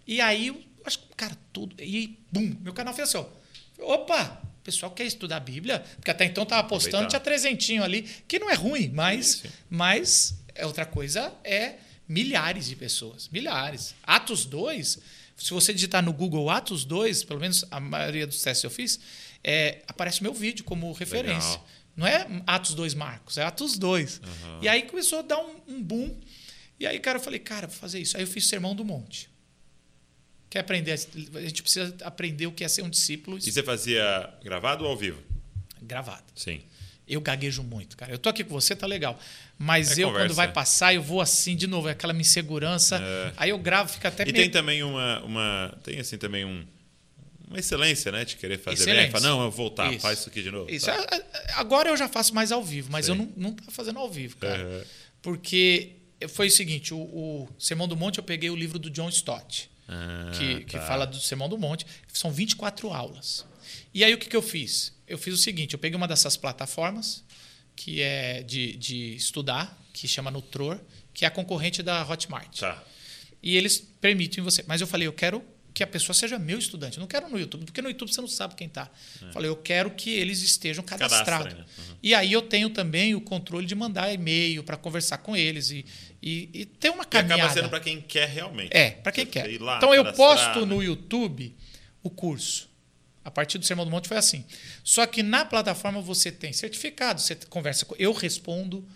E 0.07 0.21
aí, 0.21 0.69
acho 0.85 0.99
que, 0.99 1.07
cara, 1.17 1.37
tudo. 1.53 1.75
E, 1.83 2.19
bum, 2.31 2.57
meu 2.61 2.73
canal 2.73 2.95
fez 2.95 3.09
assim, 3.09 3.19
ó. 3.19 3.27
Opa! 3.95 4.41
O 4.61 4.65
pessoal 4.65 4.93
quer 4.93 5.05
estudar 5.05 5.39
a 5.39 5.41
Bíblia, 5.41 5.81
porque 5.97 6.11
até 6.11 6.25
então 6.25 6.45
estava 6.45 6.67
postando, 6.69 7.09
tinha 7.09 7.19
trezentinho 7.19 7.83
ali, 7.83 8.03
que 8.29 8.39
não 8.39 8.49
é 8.49 8.55
ruim, 8.55 8.91
mas, 8.95 9.27
sim. 9.27 9.49
mas 9.69 10.37
é 10.55 10.65
outra 10.65 10.87
coisa 10.87 11.33
é 11.43 11.75
milhares 12.07 12.67
de 12.67 12.77
pessoas. 12.77 13.29
Milhares. 13.33 13.93
Atos 14.05 14.45
2, 14.45 14.99
se 15.37 15.51
você 15.51 15.75
digitar 15.75 16.01
no 16.01 16.13
Google 16.13 16.49
Atos 16.49 16.85
2, 16.85 17.25
pelo 17.25 17.41
menos 17.41 17.65
a 17.73 17.81
maioria 17.81 18.25
dos 18.25 18.41
testes 18.41 18.63
eu 18.63 18.71
fiz, 18.71 19.01
é, 19.43 19.83
aparece 19.89 20.21
o 20.21 20.23
meu 20.23 20.33
vídeo 20.33 20.65
como 20.65 20.93
referência. 20.93 21.51
Legal. 21.51 21.67
Não 21.97 22.07
é 22.07 22.27
Atos 22.47 22.75
2 22.75 22.95
Marcos, 22.95 23.37
é 23.37 23.45
Atos 23.45 23.77
2. 23.79 24.19
Uhum. 24.19 24.59
E 24.63 24.69
aí 24.69 24.83
começou 24.83 25.19
a 25.19 25.23
dar 25.23 25.39
um, 25.39 25.57
um 25.69 25.83
boom. 25.83 26.15
E 26.81 26.87
aí, 26.87 26.99
cara, 26.99 27.19
eu 27.19 27.23
falei, 27.23 27.39
cara, 27.39 27.67
vou 27.67 27.77
fazer 27.77 28.01
isso. 28.01 28.17
Aí 28.17 28.23
eu 28.23 28.27
fiz 28.27 28.47
Sermão 28.47 28.75
do 28.75 28.85
Monte. 28.85 29.31
Quer 30.51 30.61
aprender? 30.61 30.93
A 30.93 31.41
gente 31.41 31.63
precisa 31.63 31.95
aprender 32.03 32.47
o 32.47 32.53
que 32.53 32.65
é 32.65 32.69
ser 32.69 32.83
um 32.83 32.91
discípulo. 32.91 33.39
E 33.39 33.51
você 33.53 33.63
fazia 33.63 34.29
gravado 34.43 34.85
ou 34.85 34.91
ao 34.91 34.97
vivo? 34.97 35.23
Gravado. 35.81 36.25
Sim. 36.35 36.61
Eu 37.09 37.21
gaguejo 37.21 37.63
muito, 37.63 37.97
cara. 37.97 38.13
Eu 38.13 38.19
tô 38.19 38.29
aqui 38.29 38.45
com 38.45 38.53
você, 38.53 38.77
tá 38.77 38.87
legal. 38.87 39.19
Mas 39.59 39.99
é 39.99 40.03
eu, 40.03 40.09
conversa. 40.09 40.29
quando 40.29 40.37
vai 40.37 40.53
passar, 40.53 40.95
eu 40.95 41.03
vou 41.03 41.21
assim, 41.21 41.57
de 41.57 41.67
novo, 41.67 41.89
é 41.89 41.93
aquela 41.93 42.13
minha 42.13 42.23
insegurança. 42.23 42.97
É. 43.03 43.33
Aí 43.37 43.51
eu 43.51 43.59
gravo, 43.59 43.93
fica 43.93 44.09
até 44.09 44.23
E 44.23 44.27
meio... 44.27 44.37
tem 44.37 44.51
também 44.51 44.83
uma, 44.83 45.21
uma. 45.23 45.79
Tem 45.83 45.99
assim 45.99 46.17
também 46.19 46.45
um. 46.45 46.65
Uma 47.53 47.61
excelência, 47.61 48.11
né? 48.11 48.25
De 48.25 48.37
querer 48.37 48.59
fazer 48.59 48.83
excelência. 48.83 49.03
bem. 49.03 49.11
Fala, 49.11 49.27
não, 49.27 49.45
eu 49.45 49.51
vou 49.51 49.69
voltar, 49.69 49.93
isso. 49.93 50.01
faz 50.01 50.21
isso 50.21 50.29
aqui 50.29 50.43
de 50.43 50.51
novo. 50.51 50.71
Isso. 50.71 50.87
Tá. 50.87 51.23
Agora 51.55 51.91
eu 51.91 51.97
já 51.97 52.09
faço 52.09 52.35
mais 52.35 52.51
ao 52.51 52.63
vivo, 52.65 52.91
mas 52.91 53.07
Sim. 53.07 53.13
eu 53.13 53.17
não, 53.17 53.33
não 53.37 53.53
tô 53.53 53.71
fazendo 53.71 53.99
ao 53.99 54.11
vivo, 54.11 54.37
cara. 54.37 54.63
É. 54.63 54.85
Porque 55.21 55.93
foi 56.29 56.49
o 56.49 56.51
seguinte: 56.51 56.95
o, 56.95 56.99
o 56.99 57.49
Sermão 57.59 57.87
do 57.87 57.97
Monte, 57.97 58.19
eu 58.19 58.25
peguei 58.25 58.51
o 58.51 58.57
livro 58.57 58.79
do 58.79 58.91
John 58.91 59.09
Stott 59.09 59.71
ah, 59.89 60.31
que, 60.37 60.65
que 60.65 60.79
tá. 60.79 60.87
fala 60.87 61.07
do 61.07 61.21
Sermão 61.21 61.49
do 61.49 61.59
Monte. 61.59 61.87
São 62.13 62.31
24 62.31 62.93
aulas. 62.93 63.47
E 63.93 64.03
aí 64.03 64.13
o 64.15 64.19
que, 64.19 64.29
que 64.29 64.37
eu 64.37 64.43
fiz? 64.43 64.93
Eu 65.07 65.19
fiz 65.19 65.35
o 65.35 65.39
seguinte: 65.39 65.75
eu 65.75 65.79
peguei 65.79 65.97
uma 65.97 66.09
dessas 66.09 66.37
plataformas 66.37 67.25
que 67.75 68.01
é 68.03 68.43
de, 68.43 68.77
de 68.77 69.15
estudar, 69.17 69.79
que 69.93 70.07
chama 70.07 70.31
Nutror, 70.31 70.79
que 71.13 71.25
é 71.25 71.29
a 71.29 71.31
concorrente 71.31 71.83
da 71.83 72.07
Hotmart. 72.07 72.61
Tá. 72.61 72.83
E 73.43 73.57
eles 73.57 73.79
permitem 74.01 74.43
você. 74.43 74.65
Mas 74.67 74.81
eu 74.81 74.87
falei, 74.87 75.07
eu 75.07 75.13
quero 75.13 75.43
que 75.73 75.83
a 75.83 75.87
pessoa 75.87 76.15
seja 76.15 76.39
meu 76.39 76.59
estudante. 76.59 76.99
Eu 76.99 77.01
não 77.01 77.07
quero 77.07 77.29
no 77.29 77.39
YouTube, 77.39 77.65
porque 77.65 77.81
no 77.81 77.89
YouTube 77.89 78.13
você 78.13 78.21
não 78.21 78.29
sabe 78.29 78.55
quem 78.55 78.67
está. 78.67 78.91
É. 79.23 79.33
Falei, 79.33 79.49
eu 79.49 79.57
quero 79.57 79.91
que 79.91 80.11
eles 80.11 80.43
estejam 80.43 80.85
cadastrados. 80.85 81.55
Né? 81.55 81.61
Uhum. 81.61 81.97
E 82.03 82.15
aí 82.15 82.33
eu 82.33 82.43
tenho 82.43 82.71
também 82.71 83.15
o 83.15 83.21
controle 83.21 83.67
de 83.67 83.75
mandar 83.75 84.13
e-mail 84.13 84.63
para 84.63 84.77
conversar 84.77 85.19
com 85.19 85.37
eles 85.37 85.71
e, 85.71 85.85
e, 86.23 86.51
e 86.53 86.67
ter 86.67 86.91
uma 86.91 87.05
caminhada. 87.05 87.41
E 87.41 87.45
acaba 87.45 87.55
sendo 87.55 87.71
para 87.71 87.81
quem 87.81 88.01
quer 88.01 88.29
realmente. 88.29 88.77
É, 88.77 88.91
para 88.91 89.13
quem 89.13 89.25
quer. 89.25 89.61
Lá, 89.61 89.79
então 89.79 89.95
eu 89.95 90.13
posto 90.13 90.61
né? 90.61 90.67
no 90.67 90.83
YouTube 90.83 91.55
o 92.03 92.11
curso. 92.11 92.71
A 93.25 93.31
partir 93.31 93.57
do 93.57 93.65
Sermão 93.65 93.85
do 93.85 93.91
Monte 93.91 94.09
foi 94.09 94.17
assim. 94.17 94.45
Só 94.83 95.07
que 95.07 95.23
na 95.23 95.45
plataforma 95.45 96.01
você 96.01 96.33
tem 96.33 96.53
certificado, 96.53 97.21
você 97.21 97.37
conversa 97.49 97.85
com. 97.85 97.95
Eu 97.99 98.13
respondo. 98.13 98.87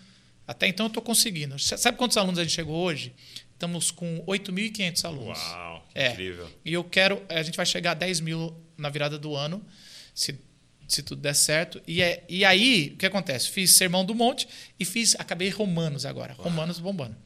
Até 0.46 0.68
então 0.68 0.86
eu 0.86 0.88
estou 0.88 1.02
conseguindo. 1.02 1.58
Sabe 1.58 1.96
quantos 1.98 2.16
alunos 2.16 2.38
a 2.38 2.44
gente 2.44 2.54
chegou 2.54 2.76
hoje? 2.76 3.12
Estamos 3.56 3.90
com 3.90 4.22
8.500 4.26 5.04
alunos. 5.06 5.38
Uau, 5.38 5.88
é. 5.94 6.10
incrível. 6.10 6.46
E 6.62 6.74
eu 6.74 6.84
quero. 6.84 7.22
A 7.26 7.42
gente 7.42 7.56
vai 7.56 7.64
chegar 7.64 7.92
a 7.92 7.94
10 7.94 8.20
mil 8.20 8.54
na 8.76 8.90
virada 8.90 9.18
do 9.18 9.34
ano, 9.34 9.64
se, 10.14 10.38
se 10.86 11.02
tudo 11.02 11.22
der 11.22 11.34
certo. 11.34 11.80
E, 11.86 12.02
é, 12.02 12.22
e 12.28 12.44
aí, 12.44 12.92
o 12.92 12.98
que 12.98 13.06
acontece? 13.06 13.48
Fiz 13.48 13.70
Sermão 13.70 14.04
do 14.04 14.14
Monte 14.14 14.46
e 14.78 14.84
fiz. 14.84 15.16
Acabei 15.18 15.48
Romanos 15.48 16.04
agora. 16.04 16.34
Uau. 16.34 16.44
Romanos 16.44 16.78
bombando. 16.78 17.16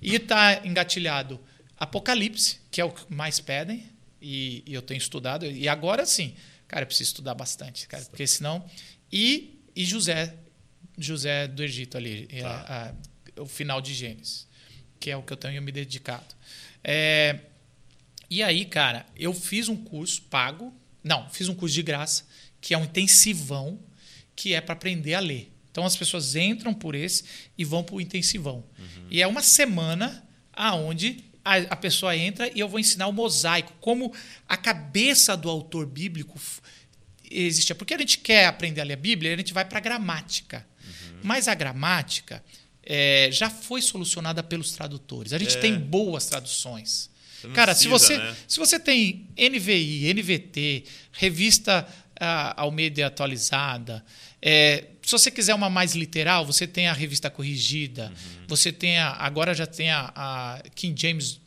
E 0.00 0.14
está 0.14 0.62
engatilhado 0.64 1.38
Apocalipse, 1.76 2.58
que 2.70 2.80
é 2.80 2.84
o 2.84 2.90
que 2.90 3.12
mais 3.12 3.38
pedem, 3.38 3.84
e, 4.20 4.62
e, 4.66 4.72
eu 4.72 4.80
tenho 4.80 4.96
estudado. 4.96 5.44
E 5.44 5.68
agora 5.68 6.06
sim, 6.06 6.34
cara, 6.66 6.84
eu 6.84 6.86
preciso 6.86 7.10
estudar 7.10 7.34
bastante, 7.34 7.86
cara, 7.86 8.02
porque 8.06 8.26
senão. 8.26 8.64
E, 9.12 9.60
e 9.74 9.84
José, 9.84 10.34
José 10.96 11.46
do 11.46 11.62
Egito 11.62 11.98
ali, 11.98 12.26
tá. 12.40 12.94
a, 13.36 13.40
a, 13.40 13.42
o 13.42 13.46
final 13.46 13.82
de 13.82 13.92
Gênesis 13.92 14.45
que 15.06 15.10
é 15.12 15.16
o 15.16 15.22
que 15.22 15.32
eu 15.32 15.36
tenho 15.36 15.62
me 15.62 15.70
dedicado. 15.70 16.34
É, 16.82 17.38
e 18.28 18.42
aí, 18.42 18.64
cara, 18.64 19.06
eu 19.16 19.32
fiz 19.32 19.68
um 19.68 19.76
curso 19.76 20.22
pago, 20.22 20.74
não, 21.04 21.30
fiz 21.30 21.48
um 21.48 21.54
curso 21.54 21.76
de 21.76 21.82
graça, 21.84 22.24
que 22.60 22.74
é 22.74 22.78
um 22.78 22.82
intensivão, 22.82 23.78
que 24.34 24.52
é 24.52 24.60
para 24.60 24.72
aprender 24.72 25.14
a 25.14 25.20
ler. 25.20 25.52
Então 25.70 25.84
as 25.84 25.94
pessoas 25.94 26.34
entram 26.34 26.74
por 26.74 26.96
esse 26.96 27.22
e 27.56 27.64
vão 27.64 27.84
para 27.84 27.94
o 27.94 28.00
intensivão. 28.00 28.64
Uhum. 28.76 29.06
E 29.08 29.22
é 29.22 29.28
uma 29.28 29.42
semana 29.42 30.26
aonde 30.52 31.22
a, 31.44 31.54
a, 31.54 31.76
pessoa 31.76 32.16
entra 32.16 32.50
e 32.52 32.58
eu 32.58 32.68
vou 32.68 32.80
ensinar 32.80 33.06
o 33.06 33.12
mosaico, 33.12 33.74
como 33.80 34.12
a 34.48 34.56
cabeça 34.56 35.36
do 35.36 35.48
autor 35.48 35.86
bíblico 35.86 36.36
existe. 37.30 37.72
Porque 37.76 37.94
a 37.94 37.98
gente 37.98 38.18
quer 38.18 38.46
aprender 38.46 38.80
a 38.80 38.84
ler 38.84 38.94
a 38.94 38.96
Bíblia, 38.96 39.34
a 39.34 39.36
gente 39.36 39.54
vai 39.54 39.64
para 39.64 39.78
a 39.78 39.82
gramática. 39.82 40.66
Uhum. 40.84 41.20
Mas 41.22 41.46
a 41.46 41.54
gramática 41.54 42.42
é, 42.86 43.28
já 43.32 43.50
foi 43.50 43.82
solucionada 43.82 44.42
pelos 44.42 44.72
tradutores. 44.72 45.32
A 45.32 45.38
gente 45.38 45.56
é. 45.56 45.60
tem 45.60 45.76
boas 45.76 46.26
traduções. 46.26 47.10
Cara, 47.52 47.74
precisa, 47.74 47.78
se 47.78 47.88
você, 47.88 48.18
né? 48.18 48.36
se 48.48 48.58
você 48.58 48.80
tem 48.80 49.28
NVI, 49.36 50.12
NVT, 50.14 50.84
revista 51.12 51.86
a, 52.18 52.62
Almeida 52.62 53.06
atualizada, 53.06 54.04
é, 54.40 54.84
se 55.02 55.12
você 55.12 55.30
quiser 55.30 55.54
uma 55.54 55.68
mais 55.68 55.94
literal, 55.94 56.46
você 56.46 56.66
tem 56.66 56.88
a 56.88 56.92
revista 56.92 57.28
corrigida, 57.28 58.06
uhum. 58.06 58.44
você 58.48 58.72
tem 58.72 58.98
a, 58.98 59.10
agora 59.10 59.54
já 59.54 59.66
tem 59.66 59.90
a, 59.90 60.12
a 60.14 60.62
King 60.74 61.00
James. 61.00 61.40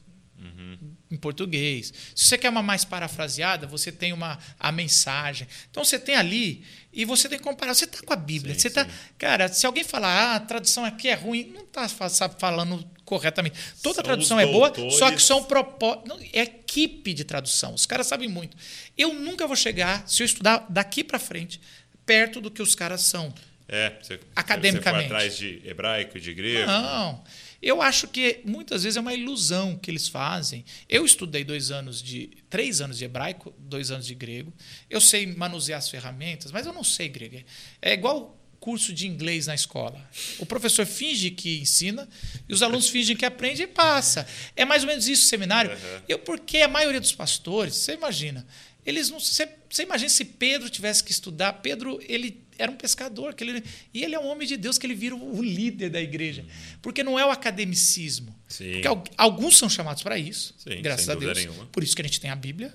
Em 1.12 1.18
português. 1.18 1.94
Se 2.16 2.26
você 2.26 2.38
quer 2.38 2.50
uma 2.50 2.62
mais 2.62 2.86
parafraseada, 2.86 3.66
você 3.66 3.92
tem 3.92 4.14
uma 4.14 4.38
a 4.60 4.72
mensagem. 4.72 5.48
Então 5.70 5.84
você 5.84 5.98
tem 5.98 6.16
ali 6.16 6.64
e 6.94 7.06
você 7.06 7.28
tem 7.28 7.38
que 7.38 7.44
comparar. 7.44 7.74
Você 7.74 7.86
está 7.86 8.00
com 8.06 8.14
a 8.14 8.16
Bíblia. 8.16 8.54
Sim, 8.54 8.62
você 8.62 8.70
tá, 8.70 8.88
cara, 9.18 9.48
se 9.48 9.66
alguém 9.66 9.84
falar, 9.84 10.10
ah, 10.10 10.36
a 10.36 10.40
tradução 10.40 10.86
aqui 10.86 11.08
é 11.08 11.16
ruim, 11.16 11.52
não 11.54 11.64
está 11.64 11.88
falando 12.30 12.88
corretamente. 13.06 13.58
Toda 13.82 13.96
são 13.96 14.04
tradução 14.04 14.40
é 14.40 14.46
boa, 14.46 14.72
só 14.92 15.12
que 15.12 15.22
são 15.22 15.44
propósitos. 15.44 16.30
É 16.34 16.60
equipe 16.70 17.14
de 17.14 17.24
tradução. 17.24 17.74
Os 17.74 17.86
caras 17.86 18.06
sabem 18.08 18.30
muito. 18.30 18.56
Eu 18.98 19.14
nunca 19.14 19.48
vou 19.48 19.56
chegar, 19.56 20.08
se 20.08 20.22
eu 20.22 20.26
estudar 20.26 20.66
daqui 20.70 21.04
para 21.04 21.18
frente, 21.18 21.60
perto 22.06 22.40
do 22.40 22.52
que 22.52 22.62
os 22.62 22.76
caras 22.76 23.02
são. 23.02 23.34
É, 23.68 23.94
você, 24.02 24.20
academicamente. 24.36 25.04
Você 25.04 25.10
foi 25.10 25.18
atrás 25.18 25.38
de 25.38 25.62
hebraico, 25.64 26.20
de 26.20 26.34
grego. 26.34 26.68
Não. 26.68 27.24
Eu 27.62 27.82
acho 27.82 28.08
que 28.08 28.42
muitas 28.46 28.84
vezes 28.84 28.98
é 28.98 29.00
uma 29.02 29.14
ilusão 29.14 29.78
que 29.78 29.92
eles 29.92 30.08
fazem. 30.08 30.64
Eu 30.88 31.06
estudei 31.06 31.44
dois 31.44 31.72
anos 31.72 32.02
de. 32.02 32.30
três 32.50 32.82
anos 32.82 32.98
de 32.98 33.06
hebraico, 33.06 33.54
dois 33.58 33.92
anos 33.92 34.06
de 34.06 34.16
grego. 34.16 34.54
Eu 34.90 35.02
sei 35.02 35.26
manusear 35.28 35.80
as 35.80 35.90
ferramentas, 35.90 36.52
mas 36.52 36.66
eu 36.66 36.74
não 36.74 36.84
sei 36.84 37.10
grego. 37.10 37.44
É 37.82 37.94
igual 37.94 38.40
curso 38.60 38.94
de 38.94 39.08
inglês 39.08 39.48
na 39.48 39.56
escola. 39.56 40.00
O 40.38 40.46
professor 40.46 40.86
finge 40.86 41.32
que 41.32 41.60
ensina 41.60 42.08
e 42.48 42.54
os 42.54 42.62
alunos 42.62 42.90
fingem 42.90 43.16
que 43.16 43.26
aprendem 43.26 43.64
e 43.64 43.68
passa. 43.68 44.28
É 44.56 44.66
mais 44.66 44.84
ou 44.84 44.90
menos 44.90 45.08
isso 45.08 45.26
o 45.26 45.30
seminário. 45.30 45.72
Uhum. 45.72 46.02
Eu, 46.08 46.20
porque 46.20 46.58
a 46.58 46.68
maioria 46.68 47.00
dos 47.00 47.14
pastores, 47.14 47.76
você 47.76 47.94
imagina, 47.94 48.46
Eles 48.86 49.10
não. 49.10 49.20
Você, 49.20 49.50
você 49.70 49.84
imagina 49.84 50.10
se 50.10 50.26
Pedro 50.26 50.70
tivesse 50.70 51.04
que 51.04 51.12
estudar. 51.12 51.54
Pedro, 51.54 52.00
ele 52.08 52.42
era 52.62 52.72
um 52.72 52.76
pescador. 52.76 53.34
Que 53.34 53.44
ele, 53.44 53.64
e 53.94 54.04
ele 54.04 54.14
é 54.16 54.20
um 54.20 54.28
homem 54.28 54.48
de 54.48 54.58
Deus, 54.58 54.78
que 54.78 54.86
ele 54.86 54.96
vira 54.96 55.16
o 55.16 55.42
líder 55.42 55.90
da 55.90 56.02
igreja. 56.02 56.46
Porque 56.82 57.04
não 57.04 57.18
é 57.18 57.26
o 57.26 57.32
academicismo. 57.32 58.36
Sim. 58.48 58.74
Porque 58.74 58.88
al- 58.88 59.04
alguns 59.18 59.58
são 59.58 59.70
chamados 59.70 60.04
para 60.04 60.18
isso, 60.18 60.54
Sim, 60.58 60.82
graças 60.82 61.08
a 61.10 61.16
Deus. 61.16 61.38
nenhuma. 61.38 61.66
Por 61.68 61.84
isso 61.84 61.96
que 61.96 62.02
a 62.02 62.06
gente 62.06 62.20
tem 62.20 62.30
a 62.30 62.36
Bíblia. 62.36 62.74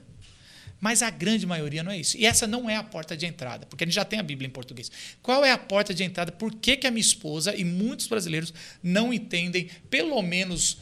Mas 0.81 1.03
a 1.03 1.09
grande 1.09 1.47
maioria 1.47 1.83
não 1.83 1.91
é 1.93 1.99
isso. 1.99 2.17
E 2.19 2.27
essa 2.27 2.47
não 2.47 2.69
é 2.69 2.77
a 2.77 2.83
porta 2.83 3.17
de 3.17 3.25
entrada, 3.25 3.65
porque 3.65 3.85
a 3.85 3.87
gente 3.87 3.95
já 3.95 4.05
tem 4.05 4.19
a 4.19 4.23
Bíblia 4.23 4.47
em 4.47 4.51
português. 4.51 4.91
Qual 5.23 5.43
é 5.43 5.51
a 5.51 5.57
porta 5.57 5.95
de 5.95 6.05
entrada? 6.05 6.31
Por 6.31 6.55
que, 6.55 6.77
que 6.77 6.87
a 6.87 6.91
minha 6.91 7.01
esposa 7.01 7.55
e 7.57 7.65
muitos 7.65 8.07
brasileiros 8.07 8.53
não 8.83 9.13
entendem 9.15 9.71
pelo 9.89 10.21
menos 10.21 10.77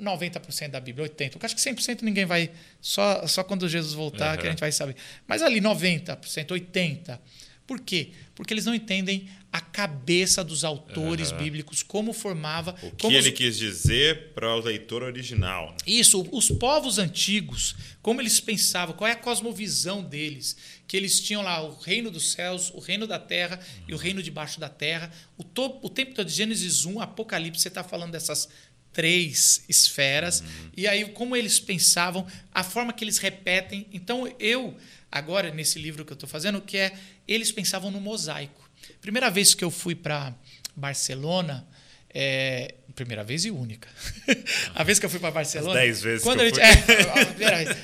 90% 0.00 0.68
da 0.70 0.80
Bíblia, 0.80 1.08
80%. 1.08 1.30
Porque 1.32 1.46
acho 1.46 1.56
que 1.56 1.60
100% 1.60 2.02
ninguém 2.02 2.24
vai. 2.24 2.50
Só, 2.80 3.26
só 3.26 3.42
quando 3.42 3.68
Jesus 3.68 3.94
voltar 3.94 4.36
Uhum. 4.36 4.40
que 4.42 4.46
a 4.46 4.50
gente 4.50 4.60
vai 4.60 4.72
saber. 4.72 4.96
Mas 5.26 5.42
ali 5.42 5.60
90%, 5.60 6.46
80%. 6.52 7.18
Por 7.66 7.80
quê? 7.80 8.10
Porque 8.34 8.54
eles 8.54 8.64
não 8.64 8.74
entendem 8.74 9.28
a 9.52 9.60
cabeça 9.60 10.44
dos 10.44 10.62
autores 10.64 11.32
Uhum. 11.32 11.38
bíblicos, 11.38 11.82
como 11.82 12.12
formava. 12.12 12.72
O 12.82 12.90
que 12.90 13.02
como 13.02 13.18
os- 13.18 13.24
ele 13.24 13.32
quis 13.34 13.56
dizer 13.58 14.32
para 14.34 14.54
o 14.54 14.60
leitor 14.60 15.02
original. 15.02 15.70
né? 15.70 15.76
isso, 15.86 16.28
os 16.30 16.48
povos 16.50 16.98
antigos, 16.98 17.74
como 18.02 18.20
eles 18.20 18.38
pensavam, 18.38 18.94
qual 18.94 19.08
é 19.08 19.12
a 19.12 19.16
cosmovisão 19.16 20.02
deles? 20.02 20.56
Que 20.86 20.96
eles 20.96 21.20
tinham 21.20 21.42
lá 21.42 21.60
o 21.62 21.74
reino 21.80 22.10
dos 22.10 22.32
céus, 22.32 22.70
o 22.74 22.78
reino 22.78 23.06
da 23.06 23.18
terra 23.18 23.58
e 23.88 23.94
o 23.94 23.96
reino 23.96 24.22
debaixo 24.22 24.60
da 24.60 24.68
terra. 24.68 25.10
O, 25.36 25.42
to- 25.42 25.78
o 25.82 25.88
tempo 25.88 26.14
todo 26.14 26.26
de 26.28 26.34
Gênesis 26.34 26.84
1, 26.84 27.00
Apocalipse, 27.00 27.62
você 27.62 27.68
está 27.68 27.82
falando 27.82 28.12
dessas 28.12 28.48
três 28.92 29.62
esferas. 29.68 30.42
E 30.76 30.86
aí, 30.86 31.04
como 31.10 31.36
eles 31.36 31.58
pensavam, 31.60 32.26
a 32.52 32.62
forma 32.62 32.92
que 32.92 33.04
eles 33.04 33.18
repetem. 33.18 33.86
Então, 33.92 34.32
eu, 34.38 34.74
agora, 35.10 35.50
nesse 35.50 35.78
livro 35.78 36.04
que 36.04 36.12
eu 36.12 36.14
estou 36.16 36.28
fazendo, 36.28 36.60
que 36.60 36.76
é 36.76 36.92
eles 37.26 37.52
pensavam 37.52 37.90
no 37.90 38.00
mosaico. 38.00 38.68
Primeira 39.00 39.30
vez 39.30 39.54
que 39.54 39.64
eu 39.64 39.70
fui 39.70 39.94
para 39.94 40.34
Barcelona, 40.74 41.66
é, 42.12 42.74
primeira 42.94 43.22
vez 43.22 43.44
e 43.44 43.50
única. 43.50 43.88
a 44.74 44.82
vez 44.82 44.98
que 44.98 45.06
eu 45.06 45.10
fui 45.10 45.20
para 45.20 45.30
Barcelona. 45.30 45.78
As 45.78 45.86
dez 45.86 46.02
vezes 46.02 46.22
quando 46.22 46.40
eu 46.40 46.46
gente, 46.46 46.82
fui. 46.82 46.94
é, 46.94 47.22
a 47.22 47.26
primeira 47.26 47.56
vez. 47.56 47.76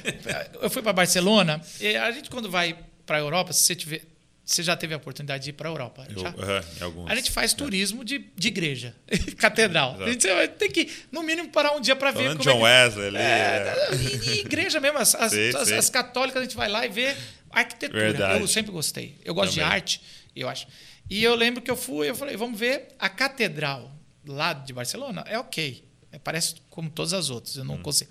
eu 0.60 0.70
fui 0.70 0.82
para 0.82 0.92
Barcelona. 0.92 1.60
A 2.02 2.10
gente 2.12 2.30
quando 2.30 2.50
vai 2.50 2.78
para 3.04 3.16
a 3.16 3.20
Europa, 3.20 3.52
se 3.52 3.60
você 3.60 3.74
tiver, 3.74 4.02
você 4.44 4.62
já 4.62 4.76
teve 4.76 4.92
a 4.92 4.96
oportunidade 4.96 5.44
de 5.44 5.50
ir 5.50 5.52
para 5.52 5.68
a 5.68 5.72
Europa? 5.72 6.06
Eu, 6.10 6.20
já? 6.20 6.34
em 6.80 6.82
alguns. 6.82 7.10
A 7.10 7.14
gente 7.14 7.30
faz 7.30 7.52
turismo 7.54 8.04
de, 8.04 8.18
de 8.36 8.48
igreja, 8.48 8.94
catedral. 9.38 9.90
Exato. 9.94 10.04
A 10.04 10.12
gente 10.12 10.26
vai 10.34 10.48
ter 10.48 10.68
que, 10.68 10.90
no 11.12 11.22
mínimo, 11.22 11.48
parar 11.50 11.72
um 11.72 11.80
dia 11.80 11.94
para 11.94 12.10
ver 12.10 12.24
Falando 12.24 12.38
como 12.38 12.50
John 12.50 12.66
é 12.66 12.88
que- 12.90 12.96
Wesley 12.96 13.06
ali. 13.08 13.16
é, 13.18 13.20
é. 13.22 13.94
e, 13.94 14.28
e 14.36 14.40
igreja 14.40 14.80
mesmo, 14.80 14.98
as, 14.98 15.14
as, 15.14 15.32
Sim, 15.32 15.48
as- 15.56 15.68
sim. 15.68 15.74
as 15.74 15.88
católicas, 15.90 16.40
a 16.40 16.44
gente 16.44 16.56
vai 16.56 16.68
lá 16.68 16.84
e 16.84 16.88
vê 16.88 17.14
arquitetura. 17.50 18.00
Verdade. 18.02 18.40
Eu 18.40 18.48
sempre 18.48 18.72
gostei. 18.72 19.16
Eu 19.24 19.34
gosto 19.34 19.54
Também. 19.54 19.68
de 19.68 19.72
arte, 19.74 20.00
eu 20.34 20.48
acho. 20.48 20.66
E 21.08 21.22
eu 21.22 21.34
lembro 21.34 21.60
que 21.62 21.70
eu 21.70 21.76
fui, 21.76 22.08
eu 22.08 22.14
falei, 22.14 22.36
vamos 22.36 22.58
ver 22.58 22.88
a 22.98 23.08
catedral 23.08 23.94
lá 24.26 24.52
de 24.52 24.72
Barcelona. 24.72 25.24
É 25.28 25.38
ok. 25.38 25.84
É, 26.10 26.18
parece 26.18 26.56
como 26.68 26.90
todas 26.90 27.12
as 27.12 27.30
outras, 27.30 27.56
eu 27.56 27.64
não 27.64 27.76
Hum. 27.76 27.82
consigo. 27.82 28.10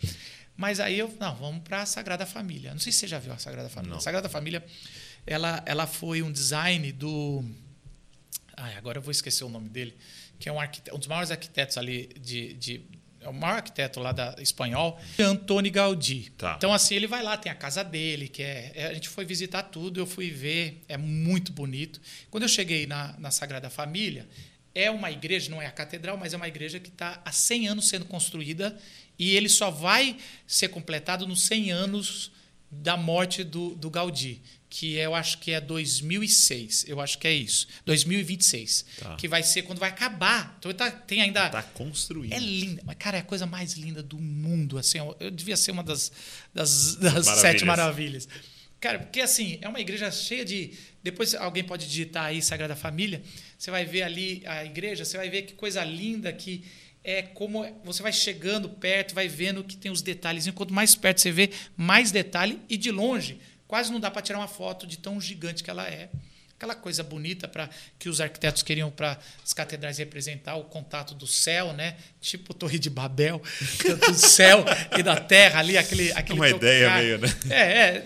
Mas 0.58 0.80
aí 0.80 1.00
eu, 1.00 1.12
não, 1.20 1.36
vamos 1.36 1.64
para 1.64 1.82
a 1.82 1.86
Sagrada 1.86 2.26
Família. 2.26 2.72
Não 2.72 2.80
sei 2.80 2.92
se 2.92 3.00
você 3.00 3.08
já 3.08 3.18
viu 3.20 3.34
a 3.34 3.38
Sagrada 3.38 3.70
Família. 3.70 3.92
Não. 3.92 3.98
A 3.98 4.02
Sagrada 4.02 4.30
Família, 4.30 4.64
ela, 5.26 5.64
ela 5.66 5.88
foi 5.88 6.22
um 6.22 6.32
design 6.32 6.92
do. 6.92 7.44
Ai, 8.56 8.76
agora 8.76 8.98
eu 8.98 9.02
vou 9.02 9.12
esquecer 9.12 9.44
o 9.44 9.50
nome 9.50 9.70
dele, 9.70 9.96
que 10.40 10.50
é 10.50 10.52
um, 10.52 10.58
um 10.94 10.98
dos 10.98 11.08
maiores 11.08 11.32
arquitetos 11.32 11.78
ali 11.78 12.08
de, 12.20 12.54
de 12.54 12.86
é 13.22 13.30
o 13.30 13.34
maior 13.34 13.58
arquiteto 13.58 14.00
lá 14.00 14.12
da 14.12 14.36
espanhol, 14.40 15.00
Antônio 15.20 15.72
Gaudí. 15.72 16.32
Tá. 16.38 16.56
Então 16.58 16.74
assim 16.74 16.96
ele 16.96 17.06
vai 17.06 17.22
lá, 17.22 17.38
tem 17.38 17.52
a 17.52 17.56
casa 17.56 17.84
dele, 17.84 18.28
que 18.28 18.42
é, 18.42 18.72
é- 18.74 18.88
a 18.88 18.94
gente 18.94 19.10
foi 19.10 19.24
visitar 19.24 19.64
tudo, 19.64 20.00
eu 20.00 20.08
fui 20.08 20.32
ver, 20.32 20.84
é 20.88 20.98
muito 20.98 21.52
bonito. 21.54 22.02
Quando 22.32 22.44
eu 22.44 22.50
cheguei 22.50 22.88
na, 22.88 23.16
na 23.20 23.30
Sagrada 23.30 23.70
Família, 23.70 24.28
é 24.74 24.90
uma 24.90 25.12
igreja, 25.12 25.52
não 25.52 25.62
é 25.62 25.68
a 25.68 25.72
catedral, 25.72 26.18
mas 26.18 26.34
é 26.34 26.38
uma 26.38 26.48
igreja 26.48 26.80
que 26.80 26.90
está 26.90 27.22
há 27.24 27.32
100 27.32 27.68
anos 27.68 27.90
sendo 27.90 28.06
construída 28.06 28.76
e 29.20 29.36
ele 29.36 29.50
só 29.50 29.70
vai 29.70 30.18
ser 30.48 30.70
completado 30.70 31.28
nos 31.28 31.44
100 31.44 31.72
anos 31.72 32.32
da 32.72 32.98
morte 32.98 33.44
do, 33.44 33.76
do 33.76 33.90
Gaudí, 33.90 34.42
que 34.74 34.98
é, 34.98 35.06
eu 35.06 35.14
acho 35.14 35.38
que 35.40 35.52
é 35.52 35.60
2006, 35.60 36.86
eu 36.88 37.02
acho 37.02 37.18
que 37.20 37.28
é 37.28 37.34
isso, 37.34 37.68
2026, 37.86 38.86
Tá. 39.00 39.16
que 39.18 39.28
vai 39.28 39.44
ser 39.44 39.64
quando 39.64 39.80
vai 39.80 39.90
acabar. 39.90 40.56
Então 40.58 40.72
tá, 40.74 40.90
tem 40.90 41.22
ainda 41.22 41.50
Tá 41.50 41.62
construído. 41.62 42.32
é 42.34 42.40
linda, 42.40 42.82
mas 42.86 42.96
cara, 42.98 43.18
é 43.18 43.20
a 43.20 43.24
coisa 43.24 43.46
mais 43.46 43.74
linda 43.74 44.02
do 44.02 44.18
mundo, 44.18 44.78
assim, 44.78 44.98
eu 44.98 45.16
eu 45.20 45.30
devia 45.30 45.58
ser 45.58 45.72
uma 45.72 45.84
das, 45.84 46.12
das, 46.54 46.96
das 47.04 47.26
Maravilhas. 47.26 47.40
sete 47.42 47.66
maravilhas. 47.66 48.28
Cara, 48.80 48.98
porque 49.00 49.20
assim, 49.22 49.60
é 49.62 49.68
uma 49.70 49.80
igreja 49.80 50.10
cheia 50.10 50.44
de. 50.44 50.72
Depois 51.04 51.36
alguém 51.36 51.64
pode 51.64 51.86
digitar 51.88 52.26
aí 52.26 52.42
Sagrada 52.42 52.76
Família, 52.76 53.22
você 53.58 53.70
vai 53.70 53.86
ver 53.86 54.02
ali 54.04 54.42
a 54.46 54.66
igreja, 54.66 55.04
você 55.06 55.18
vai 55.18 55.30
ver 55.30 55.44
que 55.44 55.54
coisa 55.54 55.84
linda 55.84 56.32
que 56.34 56.64
é 57.04 57.22
como 57.24 57.64
você 57.84 58.02
vai 58.02 58.14
chegando 58.14 58.70
perto, 58.70 59.14
vai 59.14 59.28
vendo 59.28 59.64
que 59.64 59.76
tem 59.78 59.92
os 59.92 60.02
detalhes. 60.02 60.50
Quanto 60.52 60.74
mais 60.74 60.96
perto 60.96 61.20
você 61.22 61.32
vê, 61.32 61.52
mais 61.78 62.12
detalhe 62.12 62.60
e 62.70 62.76
de 62.78 62.90
longe, 62.92 63.40
quase 63.72 63.90
não 63.90 64.02
dá 64.02 64.12
para 64.12 64.22
tirar 64.22 64.38
uma 64.38 64.50
foto 64.50 64.86
de 64.86 64.98
tão 64.98 65.22
gigante 65.22 65.64
que 65.64 65.70
ela 65.70 65.88
é. 65.88 66.10
Aquela 66.58 66.76
coisa 66.76 67.02
bonita 67.04 67.48
para 67.48 67.70
que 67.98 68.10
os 68.10 68.20
arquitetos 68.20 68.62
queriam 68.62 68.92
para 68.92 69.18
as 69.42 69.54
catedrais 69.54 69.98
representar 69.98 70.58
o 70.58 70.66
contato 70.66 71.16
do 71.16 71.26
céu, 71.26 71.72
né? 71.72 71.96
Tipo 72.20 72.54
Torre 72.54 72.78
de 72.78 72.90
Babel, 72.90 73.42
do 74.10 74.14
céu 74.14 74.66
e 74.98 75.02
da 75.02 75.16
terra 75.16 75.60
ali, 75.62 75.78
aquele 75.78 76.12
aquele 76.12 76.38
Uma 76.38 76.50
ideia 76.50 76.96
meio, 76.96 77.18
né? 77.18 77.30
É, 77.50 77.62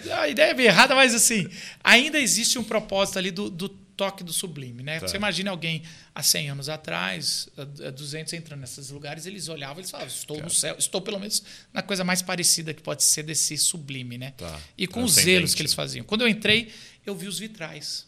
é, 0.08 0.14
a 0.14 0.28
ideia 0.28 0.52
é 0.52 0.54
meio 0.54 0.70
errada, 0.70 0.94
mas 0.94 1.16
assim, 1.16 1.50
ainda 1.84 2.20
existe 2.20 2.60
um 2.60 2.64
propósito 2.64 3.18
ali 3.18 3.32
do, 3.32 3.50
do 3.50 3.68
toque 3.96 4.24
do 4.24 4.34
sublime, 4.34 4.84
né? 4.84 5.00
Tá. 5.00 5.08
Você 5.08 5.18
imagina 5.18 5.52
alguém 5.52 5.84
há 6.14 6.22
100 6.22 6.50
anos 6.50 6.70
atrás, 6.70 7.48
há 7.58 7.92
200 7.92 8.34
entrando 8.34 8.62
nesses 8.62 8.90
lugares, 8.90 9.26
eles 9.26 9.48
olhavam, 9.48 9.80
eles 9.80 9.92
falavam, 9.92 10.14
estou 10.14 10.42
no 10.42 10.50
céu, 10.50 10.76
estou 10.78 11.02
pelo 11.02 11.20
menos 11.20 11.44
na 11.74 11.82
coisa 11.82 12.04
mais 12.04 12.22
parecida 12.22 12.74
que 12.74 12.82
pode 12.82 13.04
ser 13.04 13.24
desse 13.24 13.58
sublime, 13.58 14.18
né? 14.18 14.32
Tá. 14.32 14.60
E 14.78 14.88
com 14.88 15.04
os 15.04 15.14
Transcendente, 15.14 15.38
zelos 15.38 15.56
que 15.56 15.62
eles 15.62 15.74
faziam. 15.74 16.06
Quando 16.06 16.22
eu 16.22 16.28
entrei, 16.28 16.72
eu 17.06 17.16
vi 17.16 17.28
os 17.28 17.40
vitrais. 17.40 18.08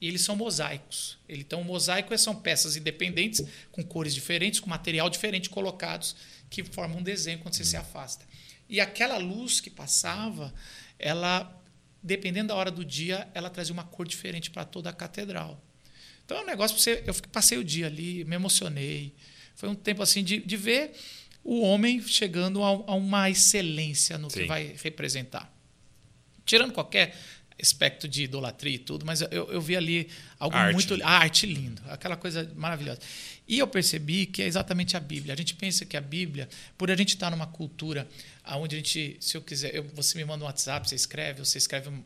E 0.00 0.08
eles 0.08 0.22
são 0.22 0.34
mosaicos. 0.34 1.18
Então, 1.28 1.60
o 1.60 1.64
mosaico 1.64 2.16
são 2.16 2.34
peças 2.34 2.74
independentes, 2.74 3.44
com 3.70 3.82
cores 3.84 4.14
diferentes, 4.14 4.58
com 4.58 4.70
material 4.70 5.10
diferente 5.10 5.50
colocados, 5.50 6.16
que 6.48 6.64
formam 6.64 7.00
um 7.00 7.02
desenho 7.02 7.38
quando 7.38 7.54
você 7.54 7.64
se 7.64 7.76
afasta. 7.76 8.24
E 8.66 8.80
aquela 8.80 9.18
luz 9.18 9.60
que 9.60 9.68
passava, 9.68 10.54
ela, 10.98 11.59
dependendo 12.02 12.48
da 12.48 12.54
hora 12.54 12.70
do 12.70 12.84
dia, 12.84 13.28
ela 13.34 13.50
trazia 13.50 13.72
uma 13.72 13.84
cor 13.84 14.06
diferente 14.06 14.50
para 14.50 14.64
toda 14.64 14.90
a 14.90 14.92
catedral. 14.92 15.62
Então 16.24 16.38
é 16.38 16.42
um 16.42 16.46
negócio 16.46 16.76
para 16.76 16.82
você. 16.82 17.02
Eu 17.06 17.14
passei 17.32 17.58
o 17.58 17.64
dia 17.64 17.86
ali, 17.86 18.24
me 18.24 18.36
emocionei. 18.36 19.12
Foi 19.56 19.68
um 19.68 19.74
tempo 19.74 20.02
assim 20.02 20.22
de, 20.22 20.38
de 20.38 20.56
ver 20.56 20.92
o 21.42 21.60
homem 21.60 22.00
chegando 22.02 22.62
a, 22.62 22.68
a 22.68 22.94
uma 22.94 23.28
excelência 23.28 24.16
no 24.16 24.28
que 24.28 24.42
Sim. 24.42 24.46
vai 24.46 24.76
representar. 24.82 25.52
Tirando 26.44 26.72
qualquer 26.72 27.16
aspecto 27.60 28.08
de 28.08 28.24
idolatria 28.24 28.74
e 28.74 28.78
tudo, 28.78 29.04
mas 29.04 29.20
eu, 29.20 29.50
eu 29.50 29.60
vi 29.60 29.76
ali 29.76 30.08
algo 30.38 30.56
Arte, 30.56 30.72
muito. 30.72 31.04
A 31.04 31.10
arte 31.18 31.46
lindo, 31.46 31.82
aquela 31.88 32.16
coisa 32.16 32.50
maravilhosa. 32.56 33.00
E 33.46 33.58
eu 33.58 33.66
percebi 33.66 34.26
que 34.26 34.42
é 34.42 34.46
exatamente 34.46 34.96
a 34.96 35.00
Bíblia. 35.00 35.34
A 35.34 35.36
gente 35.36 35.54
pensa 35.54 35.84
que 35.84 35.96
a 35.96 36.00
Bíblia, 36.00 36.48
por 36.78 36.90
a 36.90 36.96
gente 36.96 37.10
estar 37.10 37.30
numa 37.30 37.46
cultura 37.46 38.08
onde 38.56 38.76
a 38.76 38.78
gente, 38.78 39.16
se 39.20 39.36
eu 39.36 39.42
quiser, 39.42 39.74
eu- 39.74 39.84
você 39.94 40.16
me 40.18 40.24
manda 40.24 40.44
um 40.44 40.46
WhatsApp, 40.46 40.88
você 40.88 40.94
escreve, 40.94 41.44
você 41.44 41.58
escreve 41.58 41.88
um- 41.88 42.02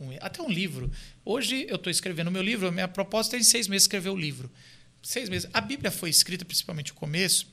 um- 0.00 0.16
até 0.20 0.42
um 0.42 0.48
livro. 0.48 0.90
Hoje 1.24 1.66
eu 1.68 1.76
estou 1.76 1.90
escrevendo 1.90 2.28
o 2.28 2.30
meu 2.30 2.42
livro, 2.42 2.68
a 2.68 2.72
minha 2.72 2.88
proposta 2.88 3.36
é 3.36 3.40
em 3.40 3.42
seis 3.42 3.68
meses 3.68 3.84
escrever 3.84 4.10
o 4.10 4.16
livro. 4.16 4.50
Seis 5.02 5.28
meses. 5.28 5.50
A 5.52 5.60
Bíblia 5.60 5.90
foi 5.90 6.10
escrita, 6.10 6.44
principalmente 6.44 6.92
o 6.92 6.94
começo, 6.94 7.52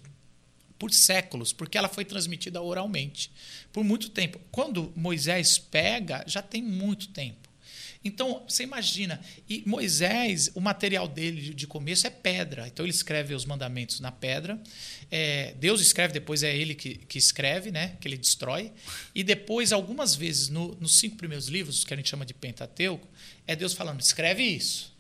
por 0.78 0.94
séculos, 0.94 1.52
porque 1.52 1.78
ela 1.78 1.90
foi 1.90 2.06
transmitida 2.06 2.62
oralmente 2.62 3.30
por 3.74 3.84
muito 3.84 4.10
tempo. 4.10 4.40
Quando 4.50 4.94
Moisés 4.96 5.58
pega, 5.58 6.24
já 6.26 6.42
tem 6.42 6.62
muito 6.62 7.10
tempo. 7.10 7.49
Então, 8.04 8.45
você 8.47 8.64
imagina, 8.64 9.20
e 9.50 9.62
Moisés, 9.66 10.50
o 10.56 10.62
material 10.62 11.06
dele 11.06 11.54
de 11.54 11.68
começo 11.68 12.08
é 12.08 12.10
pedra. 12.10 12.66
Então, 12.66 12.86
ele 12.86 12.93
escreve 12.93 13.34
os 13.34 13.43
mandamentos 13.43 14.00
na 14.00 14.10
pedra. 14.10 14.58
É, 15.12 15.54
Deus 15.60 15.82
escreve, 15.82 16.14
depois 16.14 16.41
é 16.41 16.56
ele 16.56 16.76
que, 16.76 16.95
que 16.95 17.18
escreve, 17.18 17.72
né? 17.72 17.97
que 18.00 18.08
ele 18.08 18.16
destrói. 18.18 18.72
E 19.14 19.22
depois, 19.22 19.74
algumas 19.74 20.16
vezes, 20.16 20.47
no- 20.47 20.76
nos 20.80 20.95
cinco 20.97 21.18
primeiros 21.18 21.47
livros, 21.50 21.84
que 21.84 21.93
a 21.93 21.97
gente 21.97 22.10
chama 22.10 22.26
de 22.26 22.34
Pentateuco, 22.34 23.06
é 23.45 23.54
Deus 23.56 23.74
falando: 23.74 24.00
escreve 24.00 24.43
isso. 24.43 24.95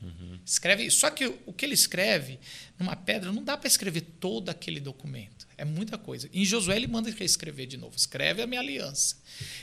Escreve 0.45 0.83
isso. 0.85 0.99
Só 0.99 1.09
que 1.09 1.25
o, 1.25 1.39
o 1.45 1.53
que 1.53 1.65
ele 1.65 1.75
escreve 1.75 2.37
numa 2.77 2.95
pedra, 2.97 3.31
não 3.31 3.43
dá 3.43 3.55
para 3.55 3.67
escrever 3.67 4.01
todo 4.19 4.49
aquele 4.49 4.79
documento. 4.81 5.47
É 5.59 5.65
muita 5.65 5.97
coisa. 5.97 6.29
Em 6.31 6.45
Josué, 6.45 6.77
ele 6.77 6.87
manda 6.87 7.11
reescrever 7.11 7.67
de 7.67 7.75
novo. 7.75 7.93
Escreve 7.97 8.41
a 8.41 8.47
minha 8.47 8.61
aliança. 8.61 9.17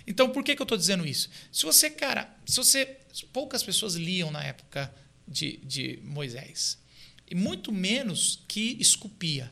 Então, 0.06 0.28
por 0.28 0.44
que, 0.44 0.54
que 0.54 0.60
eu 0.60 0.64
estou 0.64 0.76
dizendo 0.76 1.06
isso? 1.06 1.30
Se 1.50 1.64
você, 1.64 1.88
cara, 1.88 2.36
se 2.44 2.56
você. 2.56 2.98
Poucas 3.32 3.62
pessoas 3.62 3.94
liam 3.94 4.30
na 4.30 4.44
época 4.44 4.94
de, 5.26 5.56
de 5.64 5.98
Moisés. 6.02 6.78
E 7.30 7.34
muito 7.34 7.72
menos 7.72 8.44
que 8.46 8.76
esculpia. 8.78 9.50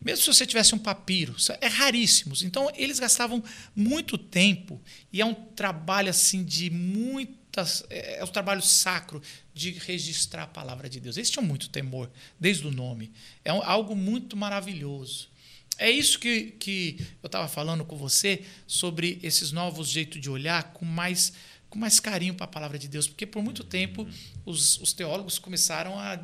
Mesmo 0.00 0.22
se 0.22 0.32
você 0.32 0.46
tivesse 0.46 0.72
um 0.72 0.78
papiro, 0.78 1.34
é 1.60 1.66
raríssimos. 1.66 2.44
Então 2.44 2.70
eles 2.76 3.00
gastavam 3.00 3.42
muito 3.74 4.16
tempo 4.16 4.80
e 5.12 5.20
é 5.20 5.24
um 5.24 5.34
trabalho 5.34 6.10
assim 6.10 6.44
de 6.44 6.70
muitas 6.70 7.43
é, 7.90 8.18
é 8.18 8.24
um 8.24 8.28
trabalho 8.28 8.62
sacro 8.62 9.22
de 9.52 9.70
registrar 9.72 10.44
a 10.44 10.46
palavra 10.46 10.88
de 10.88 11.00
Deus. 11.00 11.16
Eles 11.16 11.30
tinham 11.30 11.44
muito 11.44 11.68
temor 11.68 12.10
desde 12.38 12.66
o 12.66 12.70
nome. 12.70 13.12
É 13.44 13.50
algo 13.50 13.94
muito 13.94 14.36
maravilhoso. 14.36 15.28
É 15.76 15.90
isso 15.90 16.18
que, 16.18 16.52
que 16.52 16.96
eu 17.22 17.26
estava 17.26 17.48
falando 17.48 17.84
com 17.84 17.96
você 17.96 18.44
sobre 18.66 19.18
esses 19.22 19.50
novos 19.50 19.88
jeitos 19.88 20.20
de 20.20 20.30
olhar 20.30 20.72
com 20.72 20.84
mais 20.84 21.32
com 21.68 21.78
mais 21.80 21.98
carinho 21.98 22.34
para 22.34 22.44
a 22.44 22.48
palavra 22.48 22.78
de 22.78 22.86
Deus, 22.86 23.08
porque 23.08 23.26
por 23.26 23.42
muito 23.42 23.64
tempo 23.64 24.06
os, 24.46 24.78
os 24.78 24.92
teólogos 24.92 25.40
começaram 25.40 25.98
a, 25.98 26.20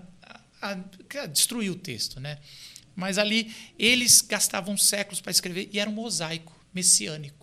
a, 0.62 0.78
a, 1.22 1.26
destruir 1.26 1.72
o 1.72 1.74
texto, 1.74 2.20
né? 2.20 2.38
Mas 2.94 3.18
ali 3.18 3.52
eles 3.76 4.20
gastavam 4.20 4.76
séculos 4.76 5.20
para 5.20 5.32
escrever 5.32 5.68
e 5.72 5.80
era 5.80 5.90
um 5.90 5.92
mosaico 5.92 6.56
messiânico, 6.72 7.39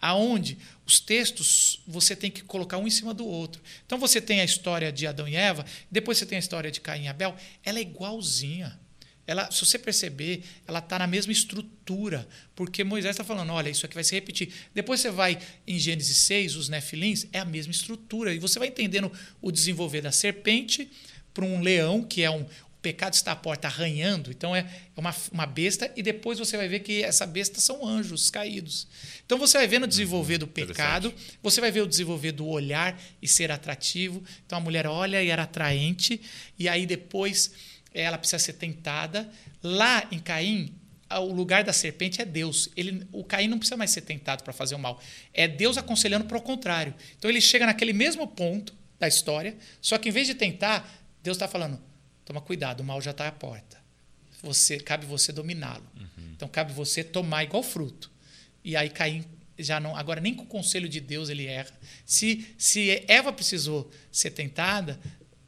aonde 0.00 0.58
os 0.86 0.98
textos 0.98 1.82
você 1.86 2.16
tem 2.16 2.30
que 2.30 2.42
colocar 2.42 2.78
um 2.78 2.86
em 2.86 2.90
cima 2.90 3.14
do 3.14 3.26
outro. 3.26 3.62
Então 3.86 3.98
você 3.98 4.20
tem 4.20 4.40
a 4.40 4.44
história 4.44 4.90
de 4.90 5.06
Adão 5.06 5.28
e 5.28 5.36
Eva, 5.36 5.64
depois 5.90 6.18
você 6.18 6.26
tem 6.26 6.36
a 6.36 6.40
história 6.40 6.70
de 6.70 6.80
Caim 6.80 7.04
e 7.04 7.08
Abel, 7.08 7.36
ela 7.64 7.78
é 7.78 7.82
igualzinha 7.82 8.78
ela, 9.30 9.48
se 9.48 9.64
você 9.64 9.78
perceber, 9.78 10.42
ela 10.66 10.80
está 10.80 10.98
na 10.98 11.06
mesma 11.06 11.30
estrutura, 11.30 12.26
porque 12.52 12.82
Moisés 12.82 13.14
está 13.14 13.22
falando, 13.22 13.52
olha, 13.52 13.70
isso 13.70 13.86
aqui 13.86 13.94
vai 13.94 14.02
se 14.02 14.12
repetir. 14.12 14.52
Depois 14.74 14.98
você 14.98 15.08
vai 15.08 15.38
em 15.64 15.78
Gênesis 15.78 16.16
6, 16.16 16.56
os 16.56 16.68
nefilins, 16.68 17.28
é 17.32 17.38
a 17.38 17.44
mesma 17.44 17.70
estrutura, 17.70 18.34
e 18.34 18.40
você 18.40 18.58
vai 18.58 18.66
entendendo 18.66 19.12
o 19.40 19.52
desenvolver 19.52 20.00
da 20.00 20.10
serpente 20.10 20.90
para 21.32 21.44
um 21.44 21.60
leão, 21.60 22.02
que 22.02 22.24
é 22.24 22.30
um, 22.30 22.44
pecado 22.80 23.14
está 23.14 23.32
à 23.32 23.36
porta 23.36 23.68
arranhando, 23.68 24.30
então 24.30 24.56
é 24.56 24.66
uma, 24.96 25.14
uma 25.30 25.46
besta, 25.46 25.90
e 25.96 26.02
depois 26.02 26.38
você 26.38 26.56
vai 26.56 26.68
ver 26.68 26.80
que 26.80 27.02
essa 27.02 27.26
besta 27.26 27.60
são 27.60 27.86
anjos 27.86 28.30
caídos. 28.30 28.86
Então 29.24 29.38
você 29.38 29.58
vai 29.58 29.66
ver 29.66 29.78
no 29.78 29.86
desenvolver 29.86 30.38
do 30.38 30.46
pecado, 30.46 31.12
você 31.42 31.60
vai 31.60 31.70
ver 31.70 31.82
o 31.82 31.86
desenvolver 31.86 32.32
do 32.32 32.46
olhar 32.46 33.00
e 33.20 33.28
ser 33.28 33.50
atrativo. 33.52 34.22
Então 34.46 34.58
a 34.58 34.60
mulher 34.60 34.86
olha 34.86 35.22
e 35.22 35.28
era 35.28 35.42
atraente, 35.42 36.20
e 36.58 36.68
aí 36.68 36.86
depois 36.86 37.52
ela 37.92 38.18
precisa 38.18 38.38
ser 38.38 38.54
tentada. 38.54 39.30
Lá 39.62 40.06
em 40.10 40.18
Caim, 40.18 40.74
o 41.10 41.32
lugar 41.32 41.64
da 41.64 41.72
serpente 41.72 42.22
é 42.22 42.24
Deus. 42.24 42.70
Ele, 42.76 43.06
o 43.12 43.24
Caim 43.24 43.48
não 43.48 43.58
precisa 43.58 43.76
mais 43.76 43.90
ser 43.90 44.02
tentado 44.02 44.42
para 44.42 44.52
fazer 44.52 44.74
o 44.74 44.78
mal. 44.78 45.00
É 45.34 45.46
Deus 45.46 45.76
aconselhando 45.76 46.24
para 46.24 46.38
o 46.38 46.42
contrário. 46.42 46.94
Então 47.18 47.30
ele 47.30 47.40
chega 47.40 47.66
naquele 47.66 47.92
mesmo 47.92 48.26
ponto 48.26 48.74
da 48.98 49.08
história, 49.08 49.56
só 49.80 49.98
que 49.98 50.08
em 50.08 50.12
vez 50.12 50.26
de 50.26 50.34
tentar, 50.34 50.88
Deus 51.22 51.36
está 51.36 51.48
falando: 51.48 51.80
toma 52.30 52.40
cuidado, 52.40 52.80
o 52.80 52.84
mal 52.84 53.02
já 53.02 53.10
está 53.10 53.26
à 53.26 53.32
porta. 53.32 53.76
Você 54.40 54.78
cabe 54.78 55.04
você 55.04 55.32
dominá-lo. 55.32 55.84
Uhum. 55.96 56.32
Então 56.36 56.48
cabe 56.48 56.72
você 56.72 57.02
tomar 57.02 57.42
igual 57.42 57.62
fruto. 57.62 58.08
E 58.62 58.76
aí 58.76 58.88
Caim 58.88 59.24
já 59.58 59.80
não, 59.80 59.96
agora 59.96 60.20
nem 60.20 60.32
com 60.32 60.44
o 60.44 60.46
conselho 60.46 60.88
de 60.88 61.00
Deus 61.00 61.28
ele 61.28 61.46
erra. 61.46 61.72
Se 62.06 62.54
se 62.56 63.04
Eva 63.08 63.32
precisou 63.32 63.90
ser 64.12 64.30
tentada, 64.30 64.98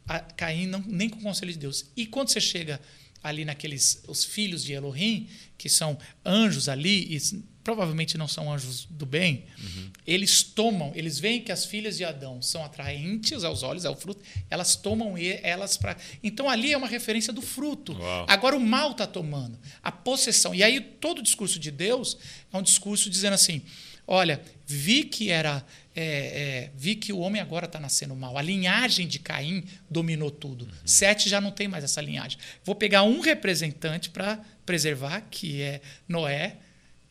a 0.06 0.18
Caim 0.18 0.66
não, 0.66 0.80
nem 0.80 1.08
com 1.08 1.20
o 1.20 1.22
conselho 1.22 1.52
de 1.52 1.58
Deus. 1.58 1.86
E 1.96 2.04
quando 2.04 2.30
você 2.30 2.40
chega 2.40 2.80
ali 3.22 3.44
naqueles 3.44 4.02
os 4.08 4.24
filhos 4.24 4.64
de 4.64 4.72
Elohim, 4.72 5.28
que 5.56 5.68
são 5.68 5.96
anjos 6.26 6.68
ali, 6.68 7.14
e 7.14 7.44
provavelmente 7.62 8.18
não 8.18 8.26
são 8.26 8.52
anjos 8.52 8.86
do 8.90 9.06
bem, 9.06 9.44
uhum. 9.58 9.90
eles 10.06 10.42
tomam, 10.42 10.92
eles 10.94 11.18
veem 11.18 11.40
que 11.40 11.52
as 11.52 11.64
filhas 11.64 11.96
de 11.96 12.04
Adão 12.04 12.42
são 12.42 12.64
atraentes 12.64 13.44
aos 13.44 13.62
olhos, 13.62 13.84
é 13.84 13.90
o 13.90 13.94
fruto, 13.94 14.22
elas 14.50 14.76
tomam 14.76 15.14
elas 15.42 15.76
para. 15.76 15.96
Então 16.22 16.48
ali 16.48 16.72
é 16.72 16.76
uma 16.76 16.88
referência 16.88 17.32
do 17.32 17.42
fruto. 17.42 17.92
Uau. 17.92 18.26
Agora 18.28 18.56
o 18.56 18.60
mal 18.60 18.92
está 18.92 19.06
tomando, 19.06 19.58
a 19.82 19.92
possessão. 19.92 20.54
E 20.54 20.62
aí 20.62 20.80
todo 20.80 21.18
o 21.18 21.22
discurso 21.22 21.58
de 21.58 21.70
Deus 21.70 22.16
é 22.52 22.56
um 22.56 22.62
discurso 22.62 23.08
dizendo 23.08 23.34
assim: 23.34 23.62
olha, 24.06 24.42
vi 24.66 25.04
que 25.04 25.30
era 25.30 25.64
é, 25.94 26.04
é, 26.04 26.70
vi 26.74 26.94
que 26.94 27.12
o 27.12 27.18
homem 27.18 27.40
agora 27.40 27.66
está 27.66 27.78
nascendo 27.78 28.16
mal. 28.16 28.36
A 28.38 28.42
linhagem 28.42 29.06
de 29.06 29.18
Caim 29.18 29.64
dominou 29.90 30.30
tudo. 30.30 30.64
Uhum. 30.64 30.70
Sete 30.84 31.28
já 31.28 31.40
não 31.40 31.50
tem 31.50 31.68
mais 31.68 31.84
essa 31.84 32.00
linhagem. 32.00 32.38
Vou 32.64 32.74
pegar 32.74 33.02
um 33.02 33.20
representante 33.20 34.10
para 34.10 34.40
preservar, 34.64 35.20
que 35.30 35.60
é 35.60 35.80
Noé, 36.08 36.56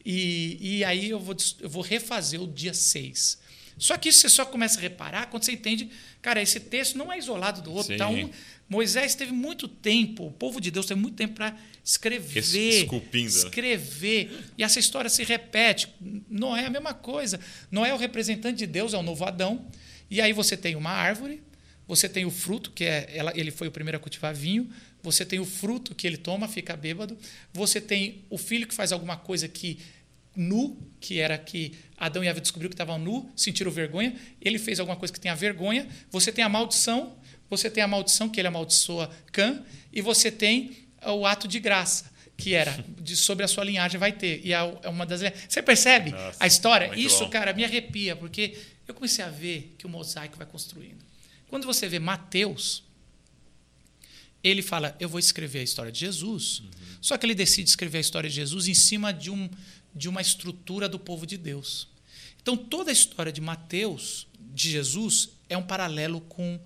e, 0.05 0.77
e 0.77 0.83
aí 0.83 1.09
eu 1.09 1.19
vou, 1.19 1.35
eu 1.59 1.69
vou 1.69 1.83
refazer 1.83 2.41
o 2.41 2.47
dia 2.47 2.73
seis. 2.73 3.39
Só 3.77 3.97
que 3.97 4.09
isso 4.09 4.19
você 4.19 4.29
só 4.29 4.45
começa 4.45 4.77
a 4.77 4.81
reparar 4.81 5.27
quando 5.27 5.43
você 5.43 5.53
entende, 5.53 5.89
cara, 6.21 6.41
esse 6.41 6.59
texto 6.59 6.97
não 6.97 7.11
é 7.11 7.17
isolado 7.17 7.61
do 7.61 7.73
outro. 7.73 7.97
Tá 7.97 8.07
um, 8.07 8.29
Moisés 8.69 9.15
teve 9.15 9.31
muito 9.31 9.67
tempo, 9.67 10.27
o 10.27 10.31
povo 10.31 10.61
de 10.61 10.69
Deus 10.71 10.85
teve 10.85 10.99
muito 10.99 11.15
tempo 11.15 11.33
para 11.33 11.57
escrever, 11.83 12.39
Esculpindo. 12.39 13.23
Né? 13.23 13.39
escrever. 13.39 14.45
E 14.57 14.63
essa 14.63 14.79
história 14.79 15.09
se 15.09 15.23
repete. 15.23 15.89
Noé 16.29 16.63
é 16.63 16.65
a 16.67 16.69
mesma 16.69 16.93
coisa. 16.93 17.39
Noé 17.69 17.89
é 17.89 17.93
o 17.93 17.97
representante 17.97 18.59
de 18.59 18.67
Deus, 18.67 18.93
é 18.93 18.97
o 18.97 19.03
novo 19.03 19.25
Adão. 19.25 19.65
E 20.09 20.21
aí 20.21 20.31
você 20.31 20.55
tem 20.55 20.75
uma 20.75 20.91
árvore, 20.91 21.41
você 21.87 22.07
tem 22.07 22.23
o 22.23 22.31
fruto, 22.31 22.71
que 22.71 22.85
é 22.85 23.09
ela, 23.13 23.33
ele 23.35 23.51
foi 23.51 23.67
o 23.67 23.71
primeiro 23.71 23.97
a 23.97 23.99
cultivar 23.99 24.33
vinho, 24.33 24.69
você 25.03 25.25
tem 25.25 25.39
o 25.39 25.45
fruto 25.45 25.95
que 25.95 26.05
ele 26.05 26.17
toma, 26.17 26.47
fica 26.47 26.75
bêbado, 26.75 27.17
você 27.53 27.81
tem 27.81 28.23
o 28.29 28.37
filho 28.37 28.67
que 28.67 28.73
faz 28.73 28.91
alguma 28.91 29.17
coisa 29.17 29.47
que 29.47 29.79
nu, 30.35 30.77
que 30.99 31.19
era 31.19 31.37
que 31.37 31.73
Adão 31.97 32.23
e 32.23 32.27
Eva 32.27 32.39
descobriu 32.39 32.69
que 32.69 32.73
estavam 32.73 32.97
nu, 32.97 33.29
sentiram 33.35 33.71
vergonha, 33.71 34.15
ele 34.41 34.57
fez 34.57 34.79
alguma 34.79 34.95
coisa 34.95 35.13
que 35.13 35.19
tem 35.19 35.31
a 35.31 35.35
vergonha, 35.35 35.87
você 36.09 36.31
tem 36.31 36.43
a 36.43 36.49
maldição, 36.49 37.17
você 37.49 37.69
tem 37.69 37.83
a 37.83 37.87
maldição, 37.87 38.29
que 38.29 38.39
ele 38.39 38.47
amaldiçoa 38.47 39.11
Cã, 39.31 39.63
e 39.91 40.01
você 40.01 40.31
tem 40.31 40.77
o 41.05 41.25
ato 41.25 41.47
de 41.47 41.59
graça, 41.59 42.05
que 42.37 42.53
era 42.53 42.83
de, 42.99 43.15
sobre 43.15 43.43
a 43.43 43.47
sua 43.47 43.63
linhagem 43.63 43.99
vai 43.99 44.13
ter. 44.13 44.41
E 44.45 44.53
é, 44.53 44.61
uma 44.87 45.05
das. 45.05 45.21
Você 45.47 45.61
percebe 45.61 46.11
Nossa, 46.11 46.37
a 46.39 46.47
história? 46.47 46.91
Isso, 46.95 47.25
bom. 47.25 47.29
cara, 47.29 47.53
me 47.53 47.65
arrepia, 47.65 48.15
porque 48.15 48.57
eu 48.87 48.93
comecei 48.93 49.23
a 49.23 49.29
ver 49.29 49.75
que 49.77 49.85
o 49.85 49.89
mosaico 49.89 50.37
vai 50.37 50.47
construindo. 50.47 51.03
Quando 51.49 51.65
você 51.65 51.89
vê 51.89 51.99
Mateus, 51.99 52.83
ele 54.43 54.61
fala: 54.61 54.95
Eu 54.99 55.09
vou 55.09 55.19
escrever 55.19 55.59
a 55.59 55.63
história 55.63 55.91
de 55.91 55.99
Jesus. 55.99 56.59
Uhum. 56.59 56.69
Só 57.01 57.17
que 57.17 57.25
ele 57.25 57.35
decide 57.35 57.69
escrever 57.69 57.97
a 57.97 58.01
história 58.01 58.29
de 58.29 58.35
Jesus 58.35 58.67
em 58.67 58.73
cima 58.73 59.11
de, 59.13 59.29
um, 59.29 59.49
de 59.93 60.07
uma 60.07 60.21
estrutura 60.21 60.87
do 60.87 60.99
povo 60.99 61.25
de 61.25 61.37
Deus. 61.37 61.87
Então, 62.41 62.57
toda 62.57 62.89
a 62.89 62.93
história 62.93 63.31
de 63.31 63.41
Mateus, 63.41 64.27
de 64.39 64.71
Jesus, 64.71 65.29
é 65.49 65.57
um 65.57 65.63
paralelo 65.63 66.21
com 66.21 66.59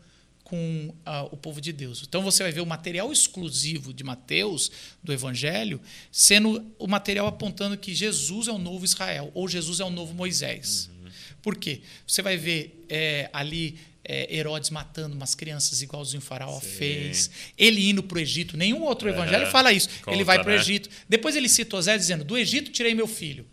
com 0.46 0.94
uh, 1.08 1.28
o 1.32 1.36
povo 1.38 1.60
de 1.60 1.74
Deus. 1.74 2.04
Então 2.08 2.22
você 2.22 2.44
vai 2.44 2.52
ver 2.52 2.62
o 2.62 2.68
material 2.68 3.12
exclusivo 3.12 3.92
de 3.92 4.04
Mateus, 4.04 4.72
do 5.04 5.12
Evangelho, 5.12 5.82
sendo 6.12 6.64
o 6.78 6.88
material 6.88 7.26
apontando 7.26 7.76
que 7.76 7.96
Jesus 7.96 8.48
é 8.48 8.52
o 8.52 8.60
novo 8.60 8.86
Israel, 8.86 9.32
ou 9.34 9.48
Jesus 9.50 9.80
é 9.80 9.84
o 9.84 9.90
novo 9.90 10.14
Moisés. 10.14 10.88
Uhum. 11.04 11.10
Por 11.42 11.58
quê? 11.58 11.82
Você 12.08 12.22
vai 12.22 12.38
ver 12.38 12.86
é, 12.88 13.28
ali 13.34 13.80
é, 14.08 14.34
Herodes 14.34 14.70
matando 14.70 15.16
umas 15.16 15.34
crianças 15.34 15.82
igualzinho 15.82 16.22
o 16.22 16.26
faraó 16.26 16.60
Sim. 16.60 16.68
fez. 16.68 17.32
Ele 17.58 17.90
indo 17.90 18.04
para 18.04 18.18
o 18.18 18.22
Egito. 18.22 18.56
Nenhum 18.56 18.84
outro 18.84 19.10
é, 19.10 19.12
evangelho 19.12 19.48
fala 19.48 19.74
isso. 19.74 19.90
Conta, 20.02 20.16
ele 20.16 20.24
vai 20.24 20.38
para 20.38 20.52
o 20.52 20.56
né? 20.56 20.62
Egito. 20.62 20.90
Depois 21.10 21.36
ele 21.36 21.50
cita 21.50 21.76
Osé 21.76 21.98
dizendo: 21.98 22.24
Do 22.24 22.38
Egito 22.38 22.72
tirei 22.72 22.94
meu 22.94 23.08
filho. 23.08 23.46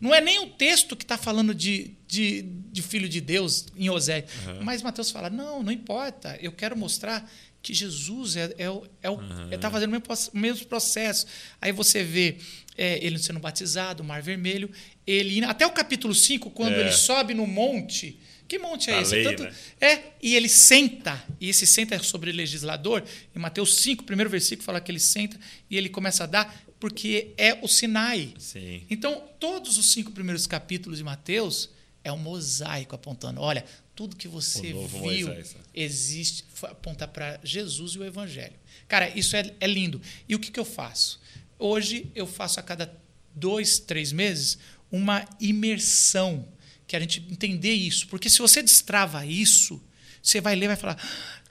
Não 0.00 0.14
é 0.14 0.20
nem 0.20 0.38
o 0.38 0.46
texto 0.46 0.94
que 0.94 1.02
está 1.02 1.18
falando 1.18 1.52
de, 1.52 1.90
de, 2.06 2.42
de, 2.42 2.82
filho 2.82 3.08
de 3.08 3.20
Deus 3.20 3.66
em 3.76 3.90
Osé. 3.90 4.24
Uhum. 4.46 4.62
Mas 4.62 4.80
Mateus 4.80 5.10
fala: 5.10 5.28
não, 5.28 5.62
não 5.62 5.72
importa. 5.72 6.38
Eu 6.40 6.52
quero 6.52 6.76
mostrar 6.76 7.28
que 7.60 7.74
Jesus 7.74 8.36
é, 8.36 8.54
é, 8.56 8.64
é 9.02 9.10
o 9.10 9.14
está 9.14 9.34
uhum. 9.34 9.48
é, 9.50 9.70
fazendo 9.70 9.88
o 9.88 9.92
mesmo, 9.92 10.30
o 10.32 10.38
mesmo, 10.38 10.66
processo. 10.66 11.26
Aí 11.60 11.72
você 11.72 12.04
vê 12.04 12.36
é, 12.76 13.04
ele 13.04 13.18
sendo 13.18 13.40
batizado, 13.40 14.02
o 14.02 14.06
Mar 14.06 14.22
Vermelho, 14.22 14.70
ele 15.04 15.44
até 15.44 15.66
o 15.66 15.72
capítulo 15.72 16.14
5, 16.14 16.50
quando 16.50 16.74
é. 16.74 16.80
ele 16.80 16.92
sobe 16.92 17.34
no 17.34 17.46
monte. 17.46 18.20
Que 18.48 18.58
monte 18.58 18.90
é 18.90 19.02
esse? 19.02 19.14
Lei, 19.14 19.24
Tanto, 19.24 19.42
né? 19.42 19.54
É, 19.78 20.02
e 20.22 20.34
ele 20.34 20.48
senta, 20.48 21.22
e 21.38 21.50
esse 21.50 21.66
senta 21.66 21.94
é 21.94 21.98
sobre 21.98 22.32
legislador. 22.32 23.04
Em 23.36 23.38
Mateus 23.38 23.76
5, 23.76 24.04
primeiro 24.04 24.30
versículo, 24.30 24.64
fala 24.64 24.80
que 24.80 24.90
ele 24.90 24.98
senta 24.98 25.38
e 25.68 25.76
ele 25.76 25.90
começa 25.90 26.24
a 26.24 26.26
dar 26.26 26.64
porque 26.80 27.34
é 27.36 27.58
o 27.62 27.68
Sinai. 27.68 28.34
Sim. 28.38 28.86
Então, 28.88 29.22
todos 29.38 29.76
os 29.76 29.92
cinco 29.92 30.12
primeiros 30.12 30.46
capítulos 30.46 30.98
de 30.98 31.04
Mateus 31.04 31.68
é 32.02 32.10
um 32.10 32.16
mosaico 32.16 32.94
apontando, 32.94 33.40
olha, 33.40 33.64
tudo 33.94 34.16
que 34.16 34.28
você 34.28 34.72
viu 34.72 34.88
Moisés. 34.88 35.54
Né? 35.54 35.60
existe, 35.74 36.44
aponta 36.62 37.06
para 37.06 37.38
Jesus 37.42 37.92
e 37.92 37.98
o 37.98 38.04
Evangelho. 38.04 38.54
Cara, 38.86 39.10
isso 39.10 39.36
é, 39.36 39.52
é 39.60 39.66
lindo. 39.66 40.00
E 40.28 40.34
o 40.34 40.38
que, 40.38 40.50
que 40.50 40.60
eu 40.60 40.64
faço? 40.64 41.20
Hoje 41.58 42.10
eu 42.14 42.26
faço 42.26 42.60
a 42.60 42.62
cada 42.62 42.96
dois, 43.34 43.78
três 43.78 44.12
meses 44.12 44.58
uma 44.90 45.28
imersão, 45.40 46.48
que 46.88 46.96
a 46.96 47.00
gente 47.00 47.24
entender 47.30 47.72
isso. 47.72 48.08
Porque 48.08 48.30
se 48.30 48.38
você 48.38 48.62
destrava 48.62 49.24
isso, 49.24 49.80
você 50.20 50.40
vai 50.40 50.56
ler 50.56 50.64
e 50.64 50.68
vai 50.68 50.76
falar: 50.76 50.96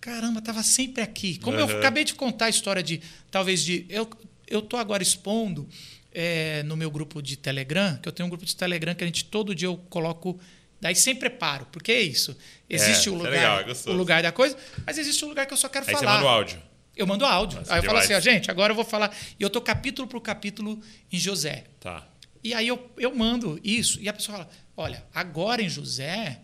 caramba, 0.01 0.39
estava 0.39 0.63
sempre 0.63 1.01
aqui. 1.01 1.38
Como 1.38 1.57
uhum. 1.57 1.69
eu 1.69 1.77
acabei 1.77 2.03
de 2.03 2.15
contar 2.15 2.47
a 2.47 2.49
história 2.49 2.81
de, 2.81 2.99
talvez, 3.31 3.63
de. 3.63 3.85
Eu 3.89 4.59
estou 4.59 4.79
agora 4.79 5.03
expondo 5.03 5.69
é, 6.11 6.63
no 6.63 6.75
meu 6.75 6.89
grupo 6.89 7.21
de 7.21 7.38
Telegram, 7.38 7.97
que 8.01 8.09
eu 8.09 8.11
tenho 8.11 8.25
um 8.25 8.29
grupo 8.29 8.45
de 8.45 8.55
Telegram 8.55 8.95
que 8.95 9.03
a 9.03 9.07
gente 9.07 9.23
todo 9.25 9.53
dia 9.53 9.67
eu 9.67 9.77
coloco. 9.89 10.39
Daí 10.79 10.95
sem 10.95 11.15
preparo, 11.15 11.65
porque 11.71 11.91
é 11.91 12.01
isso. 12.01 12.38
Existe 12.69 13.09
é, 13.09 13.11
o, 13.11 13.15
lugar, 13.15 13.33
é 13.33 13.35
legal, 13.35 13.75
o 13.88 13.91
lugar 13.93 14.21
da 14.21 14.31
coisa, 14.31 14.55
mas 14.85 14.97
existe 14.99 15.25
o 15.25 15.27
lugar 15.27 15.47
que 15.47 15.53
eu 15.53 15.57
só 15.57 15.67
quero 15.67 15.85
Aí 15.88 15.93
falar. 15.93 16.11
Você 16.11 16.17
manda 16.17 16.25
o 16.25 16.29
áudio. 16.29 16.63
Eu 16.95 17.07
mando 17.07 17.25
áudio. 17.25 17.59
Nossa, 17.59 17.73
aí 17.73 17.79
eu 17.79 17.83
falo 17.83 17.97
assim, 17.97 18.13
ó, 18.13 18.19
gente, 18.19 18.49
agora 18.49 18.71
eu 18.71 18.75
vou 18.75 18.85
falar. 18.85 19.15
E 19.39 19.43
eu 19.43 19.49
tô 19.49 19.59
capítulo 19.59 20.07
por 20.07 20.21
capítulo 20.21 20.79
em 21.11 21.19
José. 21.19 21.65
Tá. 21.79 22.07
E 22.43 22.53
aí 22.53 22.67
eu, 22.67 22.91
eu 22.97 23.13
mando 23.15 23.59
isso. 23.63 23.99
E 24.01 24.07
a 24.09 24.13
pessoa 24.13 24.38
fala: 24.39 24.49
olha, 24.75 25.03
agora 25.13 25.61
em 25.61 25.69
José. 25.69 26.39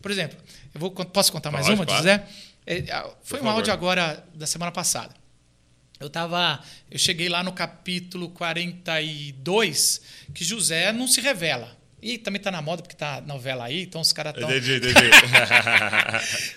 Por 0.00 0.10
exemplo, 0.10 0.38
eu 0.74 0.80
vou, 0.80 0.90
posso 0.90 1.32
contar 1.32 1.50
mais 1.50 1.66
Pode, 1.66 1.78
uma 1.78 1.86
claro. 1.86 2.02
José? 2.02 2.26
É, 2.66 2.82
foi 3.22 3.38
Por 3.40 3.46
um 3.46 3.50
áudio 3.50 3.72
agora 3.72 4.24
da 4.34 4.46
semana 4.46 4.70
passada. 4.72 5.14
Eu 6.00 6.10
tava. 6.10 6.62
Eu 6.90 6.98
cheguei 6.98 7.28
lá 7.28 7.42
no 7.42 7.52
capítulo 7.52 8.28
42, 8.30 10.00
que 10.34 10.44
José 10.44 10.92
não 10.92 11.06
se 11.06 11.20
revela. 11.20 11.76
E 12.02 12.18
também 12.18 12.40
tá 12.40 12.50
na 12.50 12.60
moda, 12.60 12.82
porque 12.82 12.94
tá 12.96 13.22
novela 13.22 13.64
aí, 13.64 13.82
então 13.82 13.98
os 14.00 14.12
caras 14.12 14.34
estão. 14.34 14.50
Entendi, 14.50 14.76
entendi. 14.76 14.94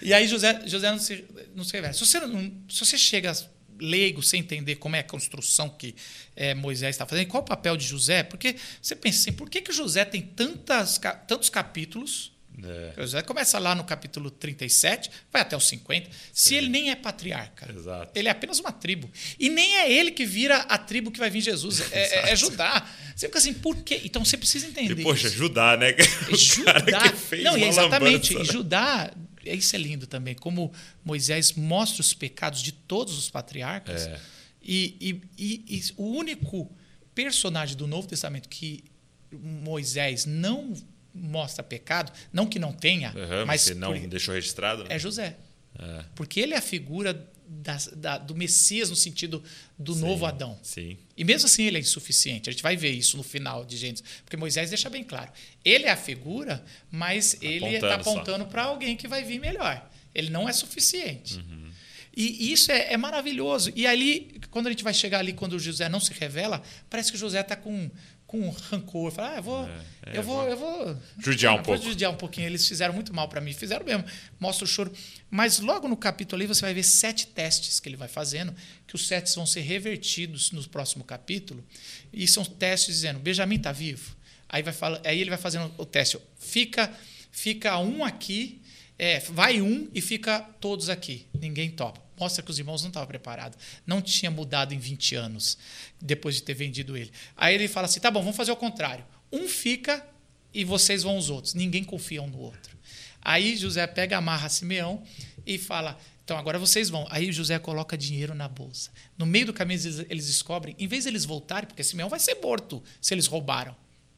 E 0.01 0.13
aí 0.13 0.27
José, 0.27 0.61
José 0.65 0.91
não, 0.91 0.99
se, 0.99 1.23
não 1.55 1.63
se 1.63 1.71
revela. 1.71 1.93
Se 1.93 2.05
você, 2.05 2.19
não- 2.19 2.51
se 2.69 2.79
você 2.85 2.97
chega 2.97 3.31
leigo, 3.79 4.21
sem 4.23 4.39
entender 4.39 4.75
como 4.75 4.95
é 4.95 4.99
a 4.99 5.03
construção 5.03 5.69
que 5.69 5.95
eh, 6.35 6.53
Moisés 6.53 6.95
está 6.95 7.05
fazendo, 7.05 7.27
qual 7.27 7.43
o 7.43 7.45
papel 7.45 7.75
de 7.77 7.85
José? 7.85 8.23
Porque 8.23 8.55
você 8.81 8.95
pensa 8.95 9.19
assim, 9.21 9.31
por 9.33 9.49
que, 9.49 9.61
que 9.61 9.71
José 9.71 10.05
tem 10.05 10.21
tantas, 10.21 10.99
tantos 11.27 11.49
capítulos? 11.49 12.31
É, 12.63 13.01
José 13.01 13.21
começa 13.21 13.59
lá 13.59 13.75
no 13.75 13.83
capítulo 13.83 14.31
37, 14.31 15.11
vai 15.31 15.43
até 15.43 15.55
os 15.55 15.67
50, 15.67 16.09
se 16.33 16.55
ele 16.55 16.69
nem 16.69 16.89
é 16.89 16.95
patriarca. 16.95 17.71
Exato. 17.71 18.11
Ele 18.15 18.27
é 18.27 18.31
apenas 18.31 18.57
uma 18.59 18.71
tribo. 18.71 19.07
E 19.39 19.47
nem 19.47 19.75
é 19.77 19.91
ele 19.91 20.09
que 20.09 20.25
vira 20.25 20.57
a 20.61 20.75
tribo 20.75 21.11
que 21.11 21.19
vai 21.19 21.29
vir 21.29 21.41
Jesus, 21.41 21.91
é, 21.91 22.29
é- 22.29 22.31
é 22.31 22.35
Judá. 22.35 22.83
Você 23.15 23.27
fica 23.27 23.37
assim, 23.37 23.53
por 23.53 23.75
quê? 23.83 24.01
Então 24.03 24.25
você 24.25 24.35
precisa 24.37 24.65
entender 24.65 24.99
E, 24.99 25.03
poxa, 25.03 25.27
isso. 25.27 25.35
Judá, 25.37 25.77
né? 25.77 25.93
O 26.33 26.35
Judá. 26.35 26.73
cara 26.81 27.11
que 27.11 27.17
fez 27.19 27.43
não, 27.43 27.55
exatamente. 27.57 28.33
lambança, 28.33 28.51
né? 28.51 28.57
Judá, 28.57 29.13
isso 29.53 29.75
é 29.75 29.79
lindo 29.79 30.05
também, 30.07 30.35
como 30.35 30.71
Moisés 31.03 31.53
mostra 31.53 32.01
os 32.01 32.13
pecados 32.13 32.61
de 32.61 32.71
todos 32.71 33.17
os 33.17 33.29
patriarcas. 33.29 34.07
É. 34.07 34.19
E, 34.61 34.95
e- 34.99 35.21
e- 35.37 35.77
e 35.77 35.83
o 35.95 36.03
único 36.11 36.69
personagem 37.15 37.75
do 37.77 37.87
Novo 37.87 38.07
Testamento 38.07 38.49
que 38.49 38.83
Moisés 39.31 40.25
não 40.25 40.73
mostra 41.13 41.63
pecado, 41.63 42.11
não 42.31 42.45
que 42.45 42.59
não 42.59 42.71
tenha, 42.71 43.09
Aham, 43.09 43.45
mas 43.45 43.61
você 43.61 43.73
não 43.73 43.93
por- 43.99 44.07
deixou 44.07 44.33
registrado? 44.35 44.83
né? 44.83 44.89
é 44.95 44.99
José. 44.99 45.35
É. 45.79 46.03
Porque 46.15 46.39
ele 46.39 46.53
é 46.53 46.57
a 46.57 46.61
figura 46.61 47.13
das- 47.47 47.87
da- 47.95 48.17
do 48.17 48.35
Messias 48.35 48.89
no 48.89 48.95
sentido 48.95 49.43
do 49.77 49.95
novo 49.95 50.25
Adão. 50.25 50.59
Sim. 50.63 50.97
E 51.15 51.23
mesmo 51.23 51.45
assim 51.45 51.63
ele 51.63 51.77
é 51.77 51.79
insuficiente. 51.79 52.49
A 52.49 52.51
gente 52.51 52.63
vai 52.63 52.75
ver 52.75 52.91
isso 52.91 53.17
no 53.17 53.23
final 53.23 53.63
de 53.65 53.77
Gênesis. 53.77 54.03
Porque 54.23 54.35
Moisés 54.37 54.69
deixa 54.69 54.89
bem 54.89 55.03
claro. 55.03 55.31
Ele 55.63 55.85
é 55.85 55.91
a 55.91 55.97
figura, 55.97 56.63
mas 56.91 57.37
ele 57.41 57.65
está 57.75 57.95
Apontando 57.95 58.45
para 58.45 58.63
alguém 58.63 58.95
que 58.95 59.07
vai 59.07 59.23
vir 59.23 59.39
melhor. 59.39 59.89
Ele 60.13 60.29
não 60.29 60.47
é 60.47 60.53
suficiente. 60.53 61.37
Uhum. 61.37 61.67
E 62.15 62.51
isso 62.51 62.71
é, 62.71 62.93
é 62.93 62.97
maravilhoso. 62.97 63.71
E 63.75 63.85
ali, 63.85 64.39
quando 64.49 64.65
a 64.67 64.71
gente 64.71 64.83
vai 64.83 64.93
chegar 64.93 65.19
ali, 65.19 65.33
quando 65.33 65.53
o 65.53 65.59
José 65.59 65.87
não 65.87 65.99
se 65.99 66.11
revela, 66.13 66.63
parece 66.89 67.11
que 67.11 67.15
o 67.15 67.19
José 67.19 67.41
está 67.41 67.55
com, 67.55 67.91
com 68.27 68.49
rancor. 68.49 69.11
Fala, 69.11 69.31
ah, 69.31 69.35
eu 69.37 69.43
vou, 69.43 69.65
É, 69.65 69.81
é, 70.05 70.17
eu 70.17 70.23
vou, 70.23 70.43
eu 70.47 70.57
vou 70.57 70.97
Judiar 71.17 71.53
um 71.53 71.59
Ah, 71.59 71.61
vou 71.61 71.75
pouco. 71.75 71.89
judiar 71.89 72.11
um 72.11 72.17
pouquinho. 72.17 72.45
Eles 72.45 72.67
fizeram 72.67 72.93
muito 72.93 73.13
mal 73.13 73.27
para 73.29 73.39
mim. 73.39 73.53
Fizeram 73.53 73.85
mesmo. 73.85 74.03
Mostra 74.39 74.65
o 74.65 74.67
choro. 74.67 74.91
Mas 75.31 75.59
logo 75.59 75.87
no 75.87 75.95
capítulo 75.95 76.39
ali 76.41 76.45
você 76.47 76.61
vai 76.61 76.73
ver 76.73 76.83
sete 76.83 77.27
testes 77.27 77.79
que 77.79 77.87
ele 77.87 77.95
vai 77.95 78.07
fazendo, 78.09 78.53
que 78.85 78.95
os 78.95 79.07
testes 79.07 79.33
vão 79.33 79.45
ser 79.45 79.61
revertidos 79.61 80.51
no 80.51 80.67
próximo 80.67 81.03
capítulo. 81.03 81.63
E 82.11 82.27
são 82.27 82.43
testes 82.43 82.95
dizendo: 82.95 83.19
Benjamin 83.19 83.55
está 83.55 83.71
vivo. 83.71 84.15
Aí, 84.49 84.61
vai 84.63 84.73
fala, 84.73 85.01
aí 85.05 85.19
ele 85.19 85.29
vai 85.29 85.39
fazendo 85.39 85.73
o 85.77 85.85
teste. 85.85 86.17
Fica, 86.39 86.91
fica 87.31 87.77
um 87.79 88.03
aqui, 88.05 88.61
é, 88.97 89.19
vai 89.19 89.61
um 89.61 89.89
e 89.93 89.99
fica 90.01 90.39
todos 90.61 90.89
aqui. 90.89 91.25
Ninguém 91.39 91.69
topa. 91.71 92.06
Mostra 92.19 92.43
que 92.43 92.49
os 92.49 92.57
irmãos 92.57 92.81
não 92.81 92.89
estavam 92.89 93.07
preparados. 93.07 93.59
Não 93.85 94.01
tinha 94.01 94.31
mudado 94.31 94.73
em 94.73 94.79
20 94.79 95.15
anos, 95.15 95.57
depois 96.01 96.35
de 96.35 96.43
ter 96.43 96.53
vendido 96.53 96.97
ele. 96.97 97.11
Aí 97.35 97.53
ele 97.55 97.67
fala 97.67 97.85
assim: 97.85 97.99
tá 97.99 98.09
bom, 98.09 98.21
vamos 98.21 98.35
fazer 98.35 98.51
o 98.51 98.55
contrário. 98.55 99.05
Um 99.31 99.47
fica 99.47 100.05
e 100.53 100.63
vocês 100.63 101.03
vão 101.03 101.17
os 101.17 101.29
outros. 101.29 101.53
Ninguém 101.53 101.83
confia 101.83 102.21
um 102.21 102.27
no 102.27 102.39
outro. 102.39 102.77
Aí 103.21 103.55
José 103.55 103.85
pega, 103.85 104.17
amarra 104.17 104.49
Simeão 104.49 105.03
e 105.45 105.57
fala: 105.57 105.97
então 106.27 106.37
agora 106.37 106.59
vocês 106.59 106.89
vão. 106.89 107.07
Aí 107.09 107.31
José 107.31 107.57
coloca 107.57 107.97
dinheiro 107.97 108.33
na 108.33 108.49
bolsa. 108.49 108.91
No 109.17 109.25
meio 109.25 109.45
do 109.45 109.53
caminho 109.53 109.79
eles, 110.09 110.25
descobrem, 110.25 110.75
em 110.77 110.85
vez 110.85 111.03
de 111.03 111.09
eles 111.09 111.23
voltarem, 111.23 111.67
porque 111.67 111.81
Simeão 111.81 112.09
vai 112.09 112.19
ser 112.19 112.35
morto 112.35 112.83
se 112.99 113.13
eles 113.13 113.27
roubaram. 113.27 113.73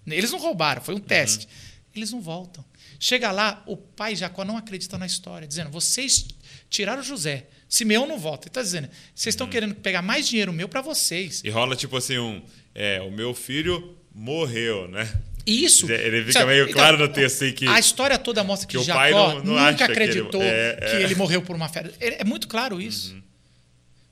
Eles 0.08 0.32
não 0.32 0.40
roubaram, 0.40 0.82
foi 0.82 0.96
um 0.96 1.00
teste. 1.00 1.48
Eles 1.94 2.12
não 2.12 2.20
voltam. 2.20 2.66
Chega 3.00 3.32
lá, 3.32 3.64
o 3.68 3.78
pai 3.78 4.16
Jacó 4.16 4.44
não 4.44 4.58
acredita 4.58 4.98
na 4.98 5.06
história, 5.06 5.48
dizendo: 5.48 5.70
vocês 5.70 6.26
tiraram 6.68 7.04
José. 7.04 7.48
Simeão 7.70 8.08
não 8.08 8.18
volta. 8.18 8.46
Ele 8.48 8.50
está 8.50 8.62
dizendo: 8.64 8.90
vocês 9.14 9.34
estão 9.34 9.48
querendo 9.48 9.76
pegar 9.76 10.02
mais 10.02 10.28
dinheiro 10.28 10.52
meu 10.52 10.68
para 10.68 10.82
vocês. 10.82 11.42
E 11.46 11.50
rola 11.50 11.76
tipo 11.76 11.96
assim 11.96 12.18
um. 12.18 12.42
É, 12.74 13.00
o 13.02 13.12
meu 13.12 13.34
filho 13.34 13.96
morreu, 14.14 14.88
né? 14.88 15.08
Isso. 15.46 15.90
Ele 15.92 16.26
fica 16.26 16.46
meio 16.46 16.64
então, 16.64 16.74
claro 16.74 16.98
no 16.98 17.08
texto 17.08 17.44
assim 17.44 17.54
que. 17.54 17.68
A 17.68 17.80
história 17.80 18.18
toda 18.18 18.44
mostra 18.44 18.68
que, 18.68 18.72
que 18.76 18.78
o 18.78 18.84
Jacó 18.84 19.36
nunca 19.42 19.76
que 19.76 19.84
ele- 19.84 19.92
acreditou 19.92 20.42
é, 20.42 20.76
que 20.76 20.96
é. 20.98 21.02
ele 21.04 21.16
morreu 21.16 21.42
por 21.42 21.56
uma 21.56 21.70
fera. 21.70 21.94
É 22.00 22.24
muito 22.24 22.48
claro 22.48 22.82
isso. 22.82 23.14
Uhum. 23.14 23.24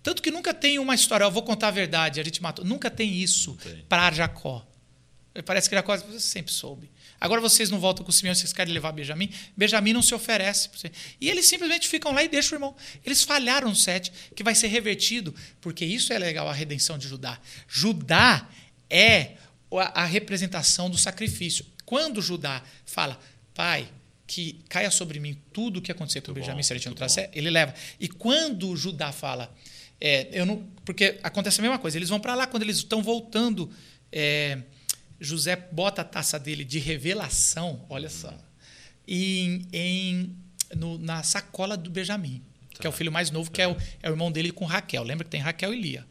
Tanto 0.03 0.21
que 0.21 0.31
nunca 0.31 0.53
tem 0.53 0.79
uma 0.79 0.95
história, 0.95 1.25
eu 1.25 1.31
vou 1.31 1.43
contar 1.43 1.67
a 1.67 1.71
verdade, 1.71 2.19
a 2.19 2.23
gente 2.23 2.41
matou. 2.41 2.63
Nunca 2.63 2.89
tem 2.89 3.13
isso 3.21 3.57
para 3.89 4.11
Jacó. 4.11 4.65
Parece 5.45 5.69
que 5.69 5.75
Jacó 5.75 5.97
sempre 6.19 6.51
soube. 6.51 6.89
Agora 7.19 7.41
vocês 7.41 7.69
não 7.69 7.79
voltam 7.79 8.03
com 8.03 8.11
o 8.11 8.13
Simeão, 8.13 8.35
vocês 8.35 8.53
querem 8.53 8.73
levar 8.73 8.91
Benjamim? 8.91 9.29
Benjamim 9.55 9.93
não 9.93 10.01
se 10.01 10.13
oferece. 10.13 10.69
você. 10.73 10.91
E 11.19 11.29
eles 11.29 11.45
simplesmente 11.45 11.87
ficam 11.87 12.11
lá 12.11 12.23
e 12.23 12.27
deixam 12.27 12.53
o 12.53 12.55
irmão. 12.55 12.75
Eles 13.05 13.23
falharam 13.23 13.69
no 13.69 13.75
sete, 13.75 14.11
que 14.35 14.43
vai 14.43 14.53
ser 14.53 14.67
revertido, 14.67 15.33
porque 15.59 15.83
isso 15.85 16.13
é 16.13 16.19
legal, 16.19 16.47
a 16.47 16.53
redenção 16.53 16.97
de 16.97 17.07
Judá. 17.07 17.39
Judá 17.67 18.47
é 18.89 19.31
a 19.93 20.05
representação 20.05 20.89
do 20.89 20.97
sacrifício. 20.97 21.65
Quando 21.85 22.21
Judá 22.21 22.63
fala, 22.85 23.19
pai, 23.53 23.87
que 24.27 24.59
caia 24.67 24.91
sobre 24.91 25.19
mim 25.19 25.37
tudo 25.53 25.77
o 25.79 25.81
que 25.81 25.91
acontecer 25.91 26.21
com 26.21 26.31
Muito 26.31 26.41
Benjamim 26.41 26.57
bom, 26.57 26.63
se 26.63 26.73
ele 26.73 26.83
muito 26.85 26.97
trouxer, 26.97 27.29
ele 27.33 27.49
leva. 27.49 27.73
E 27.99 28.07
quando 28.07 28.75
Judá 28.75 29.11
fala, 29.11 29.53
é, 29.99 30.27
eu 30.31 30.45
não, 30.45 30.67
porque 30.85 31.17
acontece 31.23 31.59
a 31.59 31.63
mesma 31.63 31.79
coisa, 31.79 31.97
eles 31.97 32.09
vão 32.09 32.19
para 32.19 32.35
lá 32.35 32.45
quando 32.45 32.63
eles 32.63 32.77
estão 32.77 33.01
voltando, 33.01 33.71
é, 34.11 34.59
José 35.19 35.55
bota 35.55 36.01
a 36.01 36.05
taça 36.05 36.37
dele 36.39 36.63
de 36.63 36.79
revelação, 36.79 37.85
olha 37.89 38.09
só, 38.09 38.33
em, 39.07 39.65
em- 39.73 40.35
no- 40.75 40.97
na 40.97 41.23
sacola 41.23 41.75
do 41.77 41.89
Benjamim, 41.89 42.43
que 42.69 42.85
é 42.85 42.89
o 42.89 42.93
filho 42.93 43.11
mais 43.11 43.31
novo, 43.31 43.49
que 43.49 43.61
é 43.61 43.67
o, 43.67 43.75
é 44.03 44.09
o 44.09 44.13
irmão 44.13 44.31
dele 44.31 44.51
com 44.51 44.65
Raquel. 44.65 45.03
Lembra 45.03 45.23
que 45.25 45.31
tem 45.31 45.41
Raquel 45.41 45.73
e 45.73 45.81
Lia. 45.81 46.05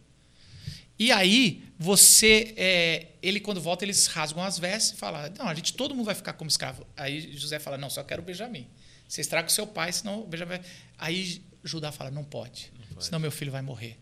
E 0.99 1.13
aí, 1.13 1.63
você. 1.79 2.55
é, 2.57 3.09
ele, 3.23 3.39
quando 3.39 3.61
volta, 3.61 3.85
eles 3.85 4.07
rasgam 4.07 4.43
as 4.43 4.59
vestes 4.59 4.93
e 4.93 4.97
falam: 4.97 5.31
Não, 5.39 5.47
a 5.47 5.55
gente, 5.55 5.75
todo 5.75 5.95
mundo 5.95 6.07
vai 6.07 6.15
ficar 6.15 6.33
como 6.33 6.49
escravo. 6.49 6.87
Aí 6.97 7.37
José 7.37 7.59
fala: 7.59 7.77
Não, 7.77 7.91
só 7.91 8.03
quero 8.03 8.23
o 8.23 8.25
Benjamim. 8.25 8.67
Você 9.07 9.21
estraga 9.21 9.47
o 9.47 9.51
seu 9.51 9.67
pai, 9.67 9.93
senão 9.93 10.21
o 10.23 10.27
Benjamim. 10.27 10.49
vai-" 10.53 10.63
Aí 10.97 11.43
Judá 11.63 11.93
fala: 11.93 12.11
Não 12.11 12.25
pode, 12.25 12.73
pode. 12.95 13.05
senão 13.05 13.19
meu 13.21 13.31
filho 13.31 13.53
vai 13.53 13.61
morrer. 13.61 13.99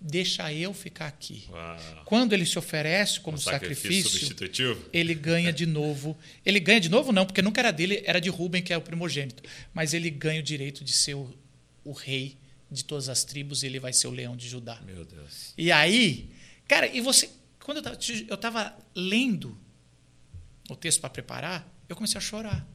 Deixa 0.00 0.52
eu 0.52 0.72
ficar 0.72 1.06
aqui. 1.06 1.44
Uau. 1.50 2.02
Quando 2.04 2.32
ele 2.32 2.46
se 2.46 2.56
oferece 2.56 3.18
como 3.18 3.36
Um 3.36 3.40
sacrifício 3.40 4.28
sacrifício, 4.28 4.88
ele 4.92 5.12
ganha 5.12 5.52
de 5.52 5.66
novo. 5.66 6.16
Ele 6.46 6.60
ganha 6.60 6.80
de 6.80 6.88
novo, 6.88 7.10
não, 7.10 7.26
porque 7.26 7.42
nunca 7.42 7.60
era 7.60 7.72
dele, 7.72 8.02
era 8.04 8.20
de 8.20 8.28
Rubem, 8.28 8.62
que 8.62 8.72
é 8.72 8.76
o 8.76 8.80
primogênito. 8.80 9.42
Mas 9.74 9.94
ele 9.94 10.08
ganha 10.08 10.40
o 10.40 10.42
direito 10.42 10.84
de 10.84 10.92
ser 10.92 11.14
o, 11.14 11.34
o 11.84 11.92
rei 11.92 12.38
de 12.70 12.84
todas 12.84 13.08
as 13.08 13.24
tribos, 13.24 13.62
e 13.62 13.66
ele 13.66 13.80
vai 13.80 13.92
ser 13.92 14.06
o 14.06 14.10
leão 14.10 14.36
de 14.36 14.48
Judá. 14.48 14.80
Meu 14.86 15.04
Deus. 15.04 15.52
E 15.58 15.72
aí, 15.72 16.30
cara, 16.68 16.86
e 16.86 17.00
você. 17.00 17.28
Quando 17.58 17.78
eu 17.78 17.82
tava, 17.82 17.98
eu 18.28 18.36
tava 18.36 18.78
lendo 18.94 19.58
o 20.70 20.76
texto 20.76 21.00
para 21.00 21.10
preparar, 21.10 21.68
eu 21.88 21.96
comecei 21.96 22.18
a 22.18 22.20
chorar. 22.20 22.66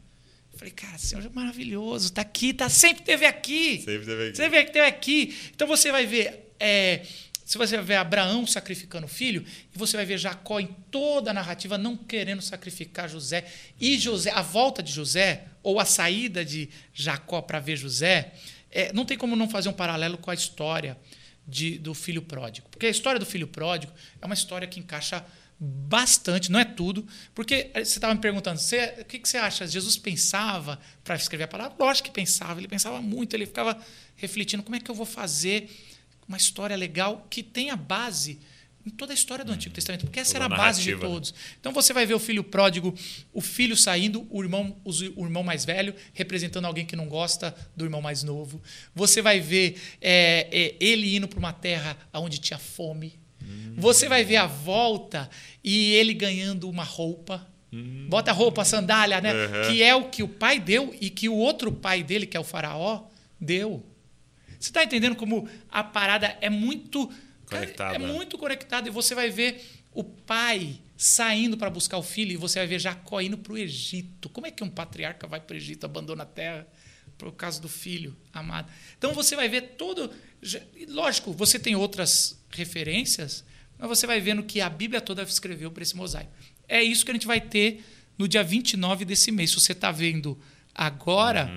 Eu 0.51 0.59
falei, 0.59 0.74
cara, 0.74 0.97
Senhor 0.97 1.26
é 1.26 1.30
maravilhoso, 1.30 2.11
tá 2.11 2.21
aqui, 2.21 2.53
tá 2.53 2.69
sempre 2.69 3.03
teve 3.03 3.26
aqui. 3.26 3.82
Sempre 3.82 4.05
teve 4.05 4.57
aqui. 4.57 4.65
Que 4.65 4.71
teve 4.74 4.86
aqui. 4.86 5.38
Então 5.55 5.67
você 5.67 5.91
vai 5.91 6.05
ver. 6.05 6.42
É, 6.64 7.05
se 7.45 7.57
você 7.57 7.80
ver 7.82 7.95
Abraão 7.95 8.47
sacrificando 8.47 9.05
o 9.05 9.09
filho, 9.09 9.45
e 9.74 9.78
você 9.78 9.97
vai 9.97 10.05
ver 10.05 10.18
Jacó 10.18 10.59
em 10.59 10.68
toda 10.89 11.32
a 11.32 11.34
narrativa 11.34 11.78
não 11.78 11.97
querendo 11.97 12.41
sacrificar 12.41 13.09
José. 13.09 13.45
E 13.80 13.97
José, 13.97 14.32
a 14.32 14.41
volta 14.41 14.82
de 14.82 14.91
José, 14.91 15.43
ou 15.61 15.80
a 15.80 15.86
saída 15.86 16.43
de 16.45 16.70
Jacó 16.93 17.41
para 17.41 17.59
ver 17.59 17.76
José, 17.76 18.34
é, 18.72 18.93
não 18.93 19.05
tem 19.05 19.18
como 19.18 19.36
não 19.36 19.49
fazer 19.49 19.70
um 19.70 19.74
paralelo 19.74 20.18
com 20.18 20.32
a 20.32 20.34
história 20.34 20.97
de- 21.45 21.78
do 21.78 21.93
filho 21.93 22.22
pródigo. 22.22 22.68
Porque 22.70 22.86
a 22.86 22.89
história 22.89 23.20
do 23.20 23.26
filho 23.26 23.47
pródigo 23.47 23.91
é 24.22 24.26
uma 24.26 24.34
história 24.34 24.68
que 24.68 24.80
encaixa 24.80 25.24
bastante, 25.59 26.51
não 26.51 26.59
é 26.59 26.66
tudo, 26.66 27.07
porque 27.36 27.70
você 27.74 27.82
estava 27.82 28.14
me 28.14 28.20
perguntando, 28.20 28.59
você, 28.59 28.95
o 28.99 29.05
que, 29.05 29.20
que 29.20 29.30
você 29.30 29.38
acha? 29.38 29.68
Jesus 29.68 29.97
pensava 29.97 30.80
para 31.03 31.16
escrever 31.16 31.43
a 31.43 31.47
palavra? 31.47 31.76
Lógico 31.80 32.09
que 32.09 32.14
pensava, 32.14 32.59
ele 32.59 32.68
pensava 32.68 33.01
muito, 33.01 33.34
ele 33.36 33.45
ficava 33.45 33.78
refletindo 34.16 34.64
como 34.64 34.76
é 34.76 34.80
que 34.80 34.89
eu 34.89 34.95
vou 34.95 35.05
fazer 35.05 35.70
uma 36.28 36.38
história 36.38 36.76
legal 36.76 37.28
que 37.30 37.43
tenha 37.43 37.76
base 37.76 38.39
em 38.86 38.89
toda 38.89 39.13
a 39.13 39.15
história 39.15 39.45
do 39.45 39.51
Antigo 39.51 39.74
Testamento, 39.74 40.05
porque 40.05 40.19
essa 40.19 40.36
era 40.36 40.45
a 40.45 40.53
a 40.53 40.57
base 40.57 40.82
de 40.82 40.93
né? 40.93 40.99
todos. 40.99 41.34
Então 41.59 41.71
você 41.71 41.93
vai 41.93 42.05
ver 42.05 42.15
o 42.15 42.19
filho 42.19 42.43
pródigo, 42.43 42.93
o 43.32 43.39
filho 43.39 43.78
saindo, 43.78 44.28
o 44.30 44.43
irmão, 44.43 44.76
o 44.84 45.24
irmão 45.24 45.41
mais 45.41 45.63
velho 45.63 45.95
representando 46.13 46.65
alguém 46.65 46.86
que 46.86 46.95
não 46.95 47.07
gosta 47.07 47.55
do 47.76 47.86
irmão 47.86 48.01
mais 48.01 48.24
novo. 48.24 48.61
Você 48.93 49.21
vai 49.21 49.39
ver 49.39 49.78
é, 50.01 50.47
é, 50.51 50.76
ele 50.82 51.15
indo 51.15 51.28
para 51.28 51.39
uma 51.39 51.53
terra 51.53 51.97
onde 52.13 52.39
tinha 52.39 52.59
fome. 52.59 53.24
Você 53.76 54.07
vai 54.07 54.24
ver 54.24 54.38
a 54.38 54.45
volta 54.45 55.30
e 55.63 55.91
ele 55.93 56.13
ganhando 56.13 56.69
uma 56.69 56.84
roupa. 56.84 57.45
Bota 58.07 58.30
a 58.30 58.34
roupa, 58.34 58.61
a 58.61 58.65
sandália, 58.65 59.19
né? 59.19 59.34
Uhum. 59.34 59.67
Que 59.67 59.82
é 59.82 59.95
o 59.95 60.07
que 60.07 60.21
o 60.21 60.28
pai 60.28 60.59
deu 60.59 60.95
e 61.01 61.09
que 61.09 61.28
o 61.28 61.34
outro 61.34 61.71
pai 61.71 62.03
dele, 62.03 62.28
que 62.28 62.38
é 62.38 62.39
o 62.39 62.43
faraó, 62.43 63.05
deu. 63.41 63.84
Você 64.64 64.70
está 64.70 64.82
entendendo 64.82 65.14
como 65.18 65.45
a 65.70 65.84
parada 65.84 66.38
é 66.39 66.49
muito 66.49 67.07
cara, 67.45 67.66
Conectada. 67.66 67.95
É 67.95 67.99
muito 67.99 68.38
conectada. 68.38 68.88
E 68.88 68.91
você 68.91 69.14
vai 69.14 69.30
ver 69.30 69.61
o 69.91 70.05
pai 70.05 70.80
saindo 70.95 71.57
para 71.57 71.70
buscar 71.70 71.97
o 71.97 72.03
filho 72.03 72.32
e 72.32 72.38
você 72.38 72.59
vai 72.59 72.68
ver 72.68 72.80
Jacó 72.80 73.20
indo 73.20 73.38
para 73.38 73.51
o 73.51 73.57
Egito. 73.57 74.30
Como 74.30 74.47
é 74.47 74.51
que 74.51 74.64
um 74.64 74.70
patriarca 74.70 75.28
vai 75.28 75.41
para 75.41 75.53
o 75.53 75.57
Egito, 75.57 75.86
abandona 75.86 76.24
a 76.24 76.26
terra 76.26 76.66
por 77.18 77.34
causa 77.34 77.61
do 77.61 77.68
filho 77.68 78.16
amado? 78.32 78.72
Então 78.97 79.14
você 79.14 79.36
vai 79.36 79.49
ver 79.49 79.74
todo. 79.78 80.09
Lógico, 80.88 81.34
você 81.34 81.59
tem 81.59 81.76
outras 81.76 82.41
referências, 82.49 83.43
mas 83.78 83.89
você 83.89 84.07
vai 84.07 84.22
vendo 84.22 84.43
que 84.43 84.61
a 84.61 84.70
Bíblia 84.70 85.01
toda 85.01 85.24
escreveu 85.24 85.72
para 85.72 85.84
esse 85.84 85.97
mosaico. 85.97 86.32
É 86.70 86.82
isso 86.82 87.03
que 87.03 87.11
a 87.11 87.16
gente 87.16 87.28
vai 87.28 87.41
ter 87.41 87.84
no 88.18 88.30
dia 88.30 88.45
29 88.45 89.03
desse 89.03 89.30
mês. 89.30 89.49
Se 89.49 89.59
você 89.59 89.74
está 89.74 89.91
vendo 89.91 90.39
agora 90.74 91.51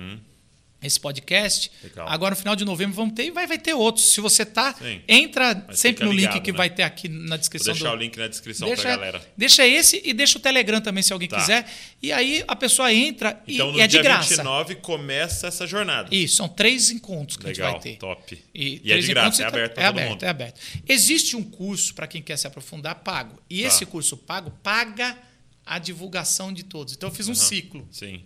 esse 0.81 0.99
podcast, 0.99 1.71
Uhum. 1.81 1.89
Legal. 1.89 2.07
agora 2.07 2.35
no 2.35 2.37
final 2.37 2.55
de 2.55 2.63
novembro 2.63 2.95
vamos 2.95 3.15
ter 3.15 3.25
e 3.25 3.31
vai, 3.31 3.47
vai 3.47 3.57
ter 3.57 3.73
outros. 3.73 4.13
Se 4.13 4.21
você 4.21 4.45
tá, 4.45 4.75
Sim. 4.75 5.01
entra 5.07 5.65
Mas 5.67 5.79
sempre 5.79 6.05
no 6.05 6.11
link 6.11 6.21
ligado, 6.27 6.41
que 6.43 6.51
né? 6.51 6.57
vai 6.57 6.69
ter 6.69 6.83
aqui 6.83 7.09
na 7.09 7.29
Vou 7.29 7.37
descrição 7.39 7.73
deixar 7.73 7.89
do 7.89 7.95
o 7.95 7.99
link 7.99 8.15
na 8.15 8.27
descrição 8.27 8.67
deixa, 8.67 8.83
pra 8.83 8.91
galera. 8.91 9.21
deixa 9.35 9.65
esse 9.67 9.99
e 10.05 10.13
deixa 10.13 10.37
o 10.37 10.41
Telegram 10.41 10.79
também, 10.79 11.01
se 11.01 11.11
alguém 11.11 11.27
Tá. 11.27 11.39
quiser. 11.39 11.67
E 12.01 12.11
aí 12.13 12.43
a 12.47 12.55
pessoa 12.55 12.93
entra 12.93 13.41
e- 13.47 13.55
Então, 13.55 13.69
e, 13.69 13.73
no 13.73 13.79
é 13.81 13.87
de 13.87 13.91
dia 13.91 14.03
graça. 14.03 14.29
29 14.29 14.75
começa 14.75 15.47
essa 15.47 15.65
jornada. 15.65 16.09
Isso, 16.15 16.35
são 16.35 16.47
três 16.47 16.91
encontros 16.91 17.37
que 17.37 17.47
Legal, 17.47 17.69
a 17.69 17.71
gente 17.73 17.81
vai 17.83 17.91
ter. 17.93 17.97
top. 17.97 18.43
E, 18.53 18.81
E, 18.83 18.91
é 18.93 18.99
de 18.99 19.07
graça, 19.07 19.41
é 19.41 19.45
tá- 19.45 19.49
aberto 19.49 19.77
é 19.79 19.85
aberto, 19.85 20.09
mundo. 20.11 20.23
É 20.23 20.29
aberto. 20.29 20.59
Existe 20.87 21.35
um 21.35 21.43
curso 21.43 21.95
para 21.95 22.05
quem 22.05 22.21
quer 22.21 22.37
se 22.37 22.45
aprofundar 22.45 22.93
pago. 22.95 23.41
E 23.49 23.63
Tá. 23.63 23.67
esse 23.67 23.83
curso 23.85 24.15
pago 24.15 24.51
paga 24.61 25.17
a 25.65 25.79
divulgação 25.79 26.53
de 26.53 26.63
todos. 26.63 26.93
Então 26.93 27.09
eu 27.09 27.15
fiz 27.15 27.27
um 27.27 27.31
Aham. 27.31 27.39
ciclo. 27.41 27.87
Sim. 27.91 28.23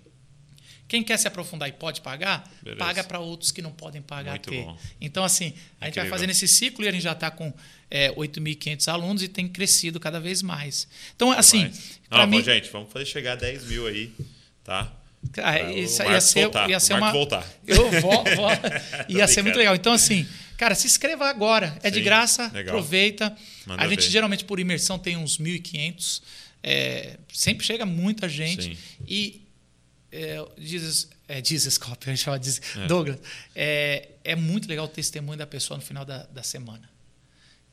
Quem 0.92 1.02
quer 1.02 1.16
se 1.16 1.26
aprofundar 1.26 1.70
e 1.70 1.72
pode 1.72 2.02
pagar, 2.02 2.44
Beleza. 2.62 2.78
paga 2.78 3.02
para 3.02 3.18
outros 3.18 3.50
que 3.50 3.62
não 3.62 3.72
podem 3.72 4.02
pagar 4.02 4.32
Muito 4.32 4.50
ter. 4.50 4.62
bom. 4.62 4.78
Então, 5.00 5.24
assim, 5.24 5.46
a 5.46 5.48
gente 5.48 5.56
vai 5.80 5.88
Incrível. 5.90 6.10
fazendo 6.10 6.30
esse 6.32 6.50
ciclo 6.50 6.84
e 6.84 6.88
a 6.90 6.92
gente 6.92 7.04
já 7.04 7.14
está 7.14 7.32
com 7.32 7.54
é, 7.90 8.12
8.500 8.12 8.88
alunos 8.92 9.24
e 9.24 9.30
tem 9.30 9.48
crescido 9.48 10.02
cada 10.02 10.20
vez 10.20 10.42
mais. 10.42 10.90
Então, 11.16 11.32
assim, 11.32 11.72
Não, 12.10 12.28
mim. 12.28 12.44
gente, 12.44 12.70
vamos 12.70 12.92
fazer 12.92 13.06
chegar 13.06 13.32
a 13.32 13.36
10 13.36 13.68
mil 13.68 13.88
aí, 13.88 14.12
tá? 14.66 14.92
Cara, 15.32 15.72
isso 15.72 16.04
ia 16.04 16.20
ser, 16.20 16.42
voltar, 16.42 16.70
ia 16.70 16.80
ser 16.82 16.94
uma. 16.96 17.10
voltar. 17.14 17.48
Eu 17.66 17.90
vou, 18.02 18.12
vou. 18.26 18.50
ia 19.08 19.26
ser 19.30 19.44
muito 19.44 19.56
legal. 19.58 19.74
Então, 19.74 19.94
assim, 19.94 20.28
cara, 20.58 20.76
se 20.76 20.88
inscreva 20.88 21.30
agora. 21.30 21.74
É 21.82 21.90
de 21.90 22.00
Sim, 22.00 22.04
graça, 22.04 22.52
legal. 22.54 22.76
aproveita. 22.76 23.34
Manda 23.66 23.82
a 23.82 23.88
gente 23.88 24.04
ver. 24.04 24.10
geralmente 24.10 24.44
por 24.44 24.60
imersão 24.60 25.00
tem 25.00 25.16
uns 25.16 25.38
1.500. 25.38 26.22
É, 26.62 27.18
sempre 27.32 27.66
chega 27.66 27.86
muita 27.86 28.28
gente. 28.28 28.76
Sim. 28.76 28.78
E 29.08 29.41
é, 30.12 30.46
Jesus, 30.58 31.10
é, 31.28 31.44
Jesus 31.44 31.78
Cop, 31.80 32.08
eu 32.08 32.16
Jesus, 32.16 32.62
É. 32.78 32.88
Douglas, 32.88 33.20
é, 33.56 34.10
é 34.24 34.36
muito 34.36 34.68
legal 34.68 34.86
o 34.86 34.90
testemunho 34.90 35.38
da 35.38 35.48
pessoa 35.48 35.78
no 35.78 35.84
final 35.84 36.04
da, 36.06 36.24
da 36.26 36.44
semana. 36.44 36.90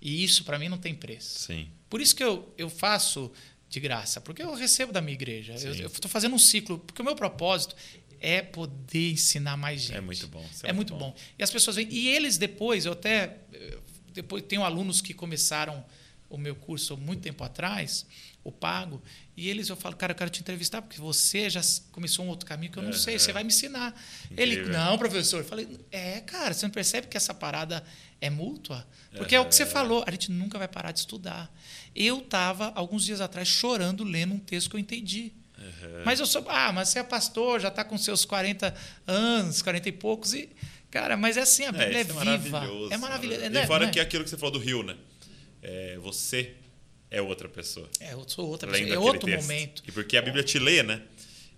E 0.00 0.22
isso, 0.22 0.44
para 0.44 0.58
mim, 0.58 0.68
não 0.68 0.78
tem 0.78 0.94
preço. 0.94 1.40
Sim. 1.40 1.68
Por 1.90 2.00
isso 2.00 2.14
que 2.14 2.22
eu, 2.22 2.52
eu 2.56 2.70
faço 2.70 3.32
de 3.68 3.80
graça, 3.80 4.20
porque 4.20 4.42
eu 4.42 4.54
recebo 4.54 4.92
da 4.92 5.00
minha 5.00 5.14
igreja. 5.14 5.54
Eu 5.54 5.74
Sim. 5.74 5.84
estou 5.84 6.10
fazendo 6.10 6.34
um 6.34 6.38
ciclo, 6.38 6.78
porque 6.78 7.02
o 7.02 7.04
meu 7.04 7.16
propósito 7.16 7.74
é 8.20 8.40
poder 8.42 9.12
ensinar 9.12 9.56
mais 9.56 9.82
gente. 9.82 9.96
É 9.96 10.00
muito 10.00 10.26
bom. 10.28 10.44
Isso 10.52 10.66
É, 10.66 10.72
muito 10.72 10.94
bom. 10.94 11.14
E 11.38 11.42
as 11.42 11.50
pessoas 11.50 11.76
vêm. 11.76 11.88
E 11.90 12.08
eles 12.08 12.38
depois, 12.38 12.86
eu 12.86 12.92
até. 12.92 13.38
Depois 14.12 14.42
tenho 14.42 14.64
alunos 14.64 15.00
que 15.00 15.12
começaram 15.14 15.84
o 16.28 16.36
meu 16.36 16.54
curso 16.54 16.94
há 16.94 16.96
muito 16.96 17.22
tempo 17.22 17.42
atrás, 17.44 18.06
o 18.48 18.52
pago, 18.52 19.02
e 19.36 19.48
eles 19.48 19.68
eu 19.68 19.76
falo, 19.76 19.96
cara, 19.96 20.12
eu 20.12 20.16
quero 20.16 20.30
te 20.30 20.40
entrevistar, 20.40 20.82
porque 20.82 21.00
você 21.00 21.48
já 21.48 21.60
começou 21.92 22.24
um 22.24 22.28
outro 22.28 22.46
caminho 22.46 22.72
que 22.72 22.78
eu 22.78 22.82
não 22.82 22.92
sei, 22.92 23.18
você 23.18 23.32
vai 23.32 23.44
me 23.44 23.48
ensinar. 23.48 23.94
Ele, 24.36 24.62
não, 24.62 24.98
professor. 24.98 25.38
Eu 25.40 25.44
falei, 25.44 25.68
é, 25.90 26.20
cara, 26.20 26.52
você 26.54 26.66
não 26.66 26.72
percebe 26.72 27.06
que 27.06 27.16
essa 27.16 27.32
parada 27.32 27.84
é 28.20 28.28
mútua? 28.30 28.86
Porque 29.16 29.34
é 29.34 29.40
o 29.40 29.46
que 29.46 29.54
você 29.54 29.64
falou, 29.66 30.04
a 30.06 30.10
gente 30.10 30.30
nunca 30.30 30.58
vai 30.58 30.68
parar 30.68 30.92
de 30.92 31.00
estudar. 31.00 31.52
Eu 31.94 32.18
estava, 32.18 32.72
alguns 32.74 33.04
dias 33.04 33.20
atrás, 33.20 33.46
chorando, 33.48 34.02
lendo 34.04 34.34
um 34.34 34.38
texto 34.38 34.70
que 34.70 34.76
eu 34.76 34.80
entendi. 34.80 35.32
Mas 36.04 36.20
eu 36.20 36.26
sou. 36.26 36.44
Ah, 36.48 36.72
mas 36.72 36.88
você 36.88 37.00
é 37.00 37.02
pastor, 37.02 37.60
já 37.60 37.68
está 37.68 37.82
com 37.84 37.98
seus 37.98 38.24
40 38.24 38.72
anos, 39.06 39.60
40 39.60 39.88
e 39.88 39.92
poucos. 39.92 40.32
E, 40.32 40.48
cara, 40.90 41.16
mas 41.16 41.36
é 41.36 41.40
assim, 41.40 41.64
a 41.64 41.72
Bíblia 41.72 41.98
é, 41.98 42.00
isso 42.02 42.12
viva. 42.14 42.24
maravilhoso. 42.24 42.92
É 42.92 42.96
maravilhoso. 42.96 43.44
E 43.44 43.48
não 43.48 43.60
é- 43.60 43.66
fora 43.66 43.82
não 43.82 43.90
é? 43.90 43.92
que 43.92 43.98
é 43.98 44.02
aquilo 44.02 44.22
que 44.24 44.30
você 44.30 44.36
falou 44.36 44.52
do 44.52 44.58
Rio, 44.60 44.82
né? 44.84 44.96
É, 45.60 45.98
você 45.98 46.54
é 47.10 47.20
outra 47.22 47.48
pessoa. 47.48 47.88
É, 48.00 48.12
eu 48.12 48.24
sou 48.28 48.46
outra 48.48 48.68
Além 48.70 48.84
pessoa. 48.86 48.96
É 48.96 48.98
outro 48.98 49.26
texto. 49.26 49.42
momento. 49.42 49.82
E 49.86 49.92
porque 49.92 50.16
a 50.16 50.22
Bíblia 50.22 50.42
te 50.44 50.58
lê, 50.58 50.82
né? 50.82 51.02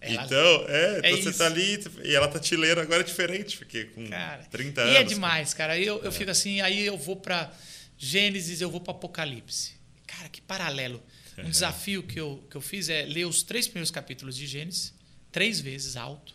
Ela- 0.00 0.24
então, 0.24 0.64
é, 0.68 0.94
É 0.94 0.98
então 1.10 1.22
você 1.22 1.28
isso. 1.30 1.38
tá 1.38 1.46
ali 1.46 1.78
e 2.04 2.14
ela 2.14 2.26
tá 2.28 2.38
te 2.38 2.56
lendo 2.56 2.80
agora 2.80 3.02
é 3.02 3.04
diferente, 3.04 3.58
porque 3.58 3.84
com 3.84 4.08
Cara, 4.08 4.42
30 4.44 4.80
e 4.80 4.84
anos. 4.84 4.96
é 4.96 5.04
demais, 5.04 5.52
cara. 5.52 5.78
Eu, 5.78 6.02
eu 6.02 6.10
fico 6.10 6.30
assim, 6.30 6.60
aí 6.62 6.86
eu 6.86 6.96
vou 6.96 7.16
para 7.16 7.52
Gênesis, 7.98 8.60
eu 8.62 8.70
vou 8.70 8.80
para 8.80 8.92
Apocalipse. 8.92 9.72
Cara, 10.06 10.28
que 10.30 10.40
paralelo. 10.40 11.02
Um 11.38 11.44
desafio 11.50 12.02
que 12.02 12.18
eu, 12.18 12.42
que 12.50 12.56
eu 12.56 12.60
fiz 12.62 12.88
é 12.88 13.02
ler 13.04 13.26
os 13.26 13.42
três 13.42 13.66
primeiros 13.66 13.90
capítulos 13.90 14.34
de 14.36 14.46
Gênesis, 14.46 14.94
três 15.30 15.60
vezes 15.60 15.96
alto. 15.96 16.34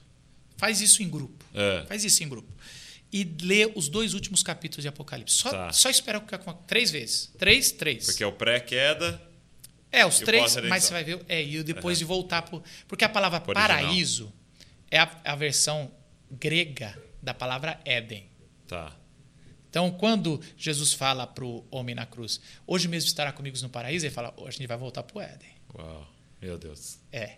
Faz 0.58 0.80
isso 0.80 1.02
em 1.02 1.10
grupo. 1.10 1.44
É. 1.54 1.86
Faz 1.88 2.04
isso 2.06 2.24
em 2.24 2.30
grupo. 2.30 2.48
E 3.12 3.24
lê 3.42 3.72
os 3.76 3.88
dois 3.88 4.14
últimos 4.14 4.44
capítulos 4.44 4.84
de 4.84 4.88
Apocalipse. 4.88 5.36
Só, 5.36 5.52
Tá. 5.52 5.72
só 5.72 5.90
espera 5.90 6.20
três 6.68 6.92
vezes. 6.92 7.32
Três, 7.38 7.72
três. 7.72 8.06
Porque 8.06 8.24
é 8.24 8.28
o 8.28 8.32
pré-queda. 8.34 9.22
É, 9.92 10.06
os 10.06 10.20
três, 10.20 10.58
mas 10.68 10.84
você 10.84 10.92
vai 10.94 11.04
ver. 11.04 11.24
É, 11.30 11.42
e 11.42 11.64
depois 11.64 11.98
de 11.98 12.04
voltar 12.04 12.42
pro. 12.42 12.62
Porque 12.88 13.06
a 13.06 13.10
palavra 13.10 13.40
original. 13.40 13.68
paraíso 13.68 14.34
é 14.92 15.00
a, 15.00 15.22
a 15.24 15.36
versão 15.36 15.90
grega 16.30 17.02
da 17.22 17.34
palavra 17.34 17.80
Éden. 17.86 18.30
Tá. 18.68 18.94
Então, 19.70 19.92
quando 19.92 20.42
Jesus 20.58 20.94
fala 20.94 21.26
para 21.28 21.44
o 21.46 21.66
homem 21.70 21.94
na 21.96 22.06
cruz, 22.06 22.40
hoje 22.66 22.88
mesmo 22.88 23.08
estará 23.08 23.32
comigo 23.32 23.58
no 23.62 23.70
paraíso, 23.70 24.06
ele 24.06 24.14
fala, 24.14 24.34
hoje 24.38 24.50
a 24.50 24.52
gente 24.60 24.68
vai 24.68 24.78
voltar 24.78 25.04
para 25.04 25.18
o 25.18 25.22
Éden. 25.22 25.50
Uau. 25.78 26.08
Meu 26.42 26.58
Deus. 26.58 26.98
É. 27.12 27.38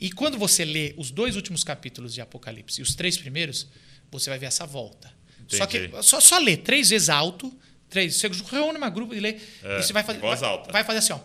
E 0.00 0.10
quando 0.10 0.36
você 0.38 0.64
lê 0.64 0.94
os 0.96 1.10
dois 1.10 1.36
últimos 1.36 1.62
capítulos 1.64 2.12
de 2.14 2.20
Apocalipse 2.20 2.80
e 2.80 2.82
os 2.82 2.94
três 2.94 3.16
primeiros, 3.16 3.68
você 4.10 4.30
vai 4.30 4.38
ver 4.38 4.46
essa 4.46 4.66
volta. 4.66 5.12
Só 5.48 5.64
que 5.66 5.78
Entendi. 5.78 6.02
só, 6.04 6.20
só 6.20 6.38
lê 6.38 6.56
três 6.56 6.90
vezes 6.90 7.08
alto, 7.08 7.52
três. 7.88 8.16
Você 8.16 8.28
reúne 8.50 8.78
uma 8.78 8.90
grupo 8.90 9.14
e 9.14 9.20
lê. 9.20 9.38
É, 9.62 9.78
e 9.78 9.82
você 9.82 9.92
vai 9.92 10.02
fazer, 10.02 10.18
voz 10.18 10.40
vai, 10.40 10.48
alta. 10.50 10.72
vai 10.72 10.84
fazer 10.84 10.98
assim, 10.98 11.12
ó. 11.12 11.20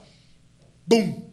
Bum! 0.85 1.29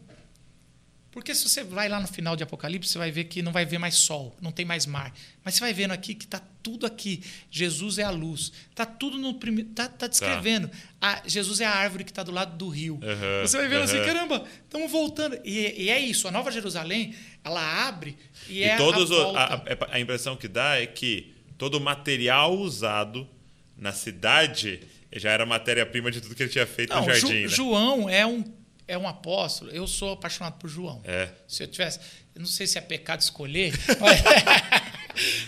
Porque 1.10 1.34
se 1.34 1.48
você 1.48 1.64
vai 1.64 1.88
lá 1.88 1.98
no 1.98 2.06
final 2.06 2.36
de 2.36 2.44
Apocalipse, 2.44 2.92
você 2.92 2.98
vai 2.98 3.10
ver 3.10 3.24
que 3.24 3.42
não 3.42 3.50
vai 3.50 3.64
ver 3.64 3.78
mais 3.78 3.96
sol, 3.96 4.36
não 4.40 4.52
tem 4.52 4.64
mais 4.64 4.86
mar. 4.86 5.12
Mas 5.42 5.54
você 5.54 5.60
vai 5.60 5.72
vendo 5.72 5.90
aqui 5.90 6.14
que 6.14 6.26
está 6.26 6.40
tudo 6.62 6.86
aqui. 6.86 7.22
Jesus 7.50 7.98
é 7.98 8.04
a 8.04 8.10
luz. 8.10 8.52
Está 8.70 8.86
tudo 8.86 9.18
no 9.18 9.34
primeiro. 9.34 9.70
Está 9.70 9.88
tá 9.88 10.06
descrevendo. 10.06 10.70
A- 11.00 11.22
Jesus 11.26 11.60
é 11.60 11.64
a 11.66 11.72
árvore 11.74 12.04
que 12.04 12.10
está 12.10 12.22
do 12.22 12.30
lado 12.30 12.56
do 12.56 12.68
rio. 12.68 13.00
Aham, 13.02 13.40
Você 13.46 13.56
vai 13.56 13.66
vendo 13.68 13.82
assim, 13.82 13.96
aham. 13.96 14.06
caramba, 14.06 14.44
estamos 14.64 14.92
voltando. 14.92 15.40
E, 15.44 15.82
e 15.84 15.90
é 15.90 15.98
isso, 15.98 16.28
a 16.28 16.30
Nova 16.30 16.52
Jerusalém, 16.52 17.14
ela 17.42 17.88
abre 17.88 18.16
e, 18.48 18.58
E, 18.58 18.62
é 18.62 18.76
todos 18.76 19.10
a, 19.10 19.14
volta. 19.14 19.38
a, 19.40 19.54
a- 19.54 19.94
a 19.96 20.00
impressão 20.00 20.36
que 20.36 20.46
dá 20.46 20.76
é 20.76 20.86
que 20.86 21.34
todo 21.58 21.74
o 21.76 21.80
material 21.80 22.54
usado 22.56 23.28
na 23.76 23.92
cidade 23.92 24.80
já 25.12 25.30
era 25.30 25.44
matéria-prima 25.44 26.10
de 26.10 26.20
tudo 26.20 26.34
que 26.34 26.42
ele 26.42 26.50
tinha 26.50 26.66
feito 26.66 26.90
Não, 26.94 27.04
no 27.04 27.12
Ju- 27.14 27.20
jardim, 27.20 27.42
né? 27.42 27.48
João 27.48 28.08
é 28.08 28.26
um, 28.26 28.44
é 28.86 28.96
um 28.96 29.08
apóstolo. 29.08 29.70
Eu 29.70 29.86
sou 29.86 30.12
apaixonado 30.12 30.58
por 30.58 30.68
João. 30.68 31.00
É. 31.04 31.28
Se 31.46 31.62
eu 31.62 31.66
tivesse. 31.68 31.98
Eu 32.34 32.40
não 32.42 32.46
sei 32.46 32.66
se 32.66 32.78
é 32.78 32.80
pecado 32.80 33.20
escolher, 33.20 33.72
mas. 34.00 34.20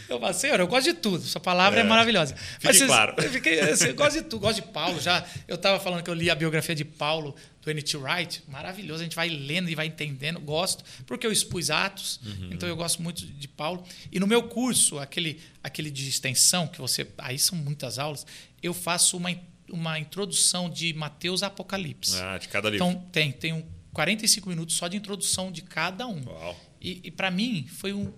Eu 0.09 0.21
falo, 0.21 0.35
Senhor, 0.35 0.61
eu 0.61 0.67
gosto 0.67 0.87
de 0.87 0.95
tudo. 0.95 1.23
Sua 1.25 1.41
palavra 1.41 1.81
é, 1.81 1.83
É. 1.83 1.87
maravilhosa. 1.87 2.35
Fique 2.59 2.73
vocês- 2.75 2.87
claro. 2.87 3.15
Eu, 3.23 3.31
fiquei, 3.31 3.61
assim, 3.61 3.87
eu 3.89 3.95
gosto 3.95 4.17
de 4.17 4.23
tudo, 4.23 4.41
gosto 4.41 4.57
de 4.63 4.69
Paulo. 4.69 5.01
Já, 5.01 5.25
eu 5.49 5.57
estava 5.57 5.79
falando 5.81 6.03
que 6.03 6.11
eu 6.11 6.15
li 6.15 6.31
a 6.31 6.35
biografia 6.35 6.75
de 6.75 6.85
Paulo, 6.85 7.35
do 7.63 7.71
N.T. 7.71 7.97
Wright. 7.97 8.43
Maravilhoso. 8.49 9.01
A 9.01 9.05
gente 9.05 9.17
vai 9.17 9.29
lendo 9.29 9.69
e 9.71 9.75
vai 9.75 9.87
entendendo. 9.87 10.41
Gosto, 10.41 10.83
porque 11.07 11.27
eu 11.27 11.33
expus 11.33 11.71
Atos. 11.71 12.21
Uhum. 12.25 12.51
Então 12.53 12.69
eu 12.69 12.77
gosto 12.77 13.03
muito 13.03 13.25
de 13.27 13.49
Paulo. 13.49 13.85
E 14.11 14.19
no 14.21 14.27
meu 14.27 14.43
curso, 14.45 14.99
aquele, 14.99 15.41
aquele 15.63 15.91
de 15.91 16.09
extensão, 16.09 16.67
que 16.67 16.81
você. 16.81 17.07
Aí 17.19 17.39
são 17.39 17.57
muitas 17.59 17.99
aulas, 17.99 18.27
eu 18.63 18.73
faço 18.75 19.17
uma, 19.17 19.31
uma 19.71 19.99
introdução 19.99 20.69
de 20.71 20.93
Mateus 20.95 21.43
a 21.43 21.47
Apocalipse. 21.49 22.17
Ah, 22.21 22.39
de 22.39 22.49
cada 22.49 22.71
livro. 22.71 22.87
Então, 22.87 23.03
tem, 23.13 23.31
tem 23.33 23.53
um 23.53 23.63
45 23.93 24.49
minutos 24.49 24.77
só 24.77 24.89
de 24.89 24.97
introdução 24.97 25.51
de 25.53 25.63
cada 25.63 26.07
um. 26.07 26.23
Uau. 26.27 26.61
E, 26.81 27.01
e 27.05 27.11
para 27.11 27.31
mim, 27.31 27.67
foi 27.69 27.93
um, 27.93 28.13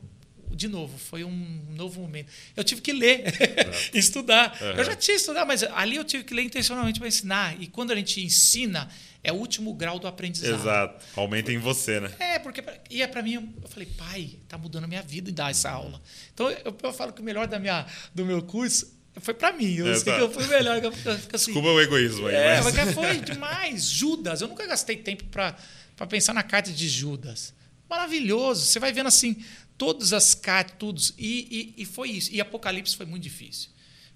de 0.55 0.69
novo, 0.69 0.97
foi 0.99 1.25
um 1.25 1.61
novo 1.71 2.01
momento. 2.01 2.31
Eu 2.57 2.63
tive 2.63 2.81
que 2.81 2.93
ler, 2.93 3.25
estudar. 3.95 4.57
Uhum. 4.61 4.73
Eu 4.73 4.85
já 4.85 4.95
tinha 4.95 5.17
estudado, 5.17 5.47
mas 5.47 5.63
ali 5.63 5.97
eu 5.97 6.05
tive 6.05 6.25
que 6.25 6.35
ler 6.35 6.43
intencionalmente 6.43 6.99
para 6.99 7.09
ensinar. 7.09 7.61
E 7.61 7.67
quando 7.67 7.91
a 7.91 7.97
gente 7.97 8.23
ensina, 8.23 8.89
é 9.25 9.33
o 9.33 9.37
último 9.37 9.73
grau 9.75 9.99
do 9.99 10.07
aprendizado. 10.07 10.61
Exato. 10.61 11.05
Aumenta 11.17 11.53
em 11.53 11.59
você, 11.59 12.01
né? 12.01 12.13
É, 12.19 12.39
porque 12.39 12.63
e 12.91 13.03
é 13.03 13.07
para 13.07 13.23
mim, 13.23 13.55
eu 13.63 13.69
falei, 13.69 13.89
pai, 13.97 14.37
tá 14.49 14.59
mudando 14.59 14.85
a 14.85 14.89
minha 14.89 15.03
vida 15.03 15.31
em 15.31 15.35
dar 15.35 15.51
essa 15.51 15.71
aula. 15.71 16.01
Então 16.35 16.51
eu, 16.51 16.77
eu 16.83 16.93
falo 16.93 17.13
que 17.13 17.21
o 17.21 17.25
melhor 17.25 17.47
da 17.47 17.59
minha, 17.59 17.87
do 18.15 18.25
meu 18.25 18.43
curso 18.43 19.01
foi 19.21 19.35
para 19.35 19.53
mim. 19.53 19.75
Eu 19.77 19.95
sei 19.95 20.15
que 20.15 20.21
eu 20.21 20.31
fui 20.31 20.47
melhor. 20.47 20.83
Eu 20.83 20.91
fico 20.91 21.11
assim, 21.11 21.53
Desculpa 21.53 21.69
o 21.69 21.81
egoísmo 21.81 22.27
aí. 22.27 22.35
É, 22.35 22.63
mas... 22.63 22.75
mas 22.75 22.95
foi 22.95 23.19
demais. 23.19 23.85
Judas, 23.85 24.41
eu 24.41 24.49
nunca 24.49 24.67
gastei 24.67 24.97
tempo 24.97 25.25
para 25.25 25.57
pensar 26.09 26.33
na 26.33 26.43
carta 26.43 26.73
de 26.73 26.89
Judas. 26.89 27.53
Maravilhoso. 27.89 28.65
Você 28.65 28.81
vai 28.81 28.91
vendo 28.91 29.09
assim, 29.09 29.45
todas 29.85 30.13
as 30.13 30.33
cartas, 30.33 30.77
todos. 30.79 31.15
E, 31.19 31.75
e, 31.77 31.83
e 31.83 31.85
foi 31.85 32.09
isso. 32.11 32.31
E 32.33 32.41
Apocalipse 32.41 32.95
foi 32.97 33.05
muito 33.05 33.25
difícil. 33.25 33.69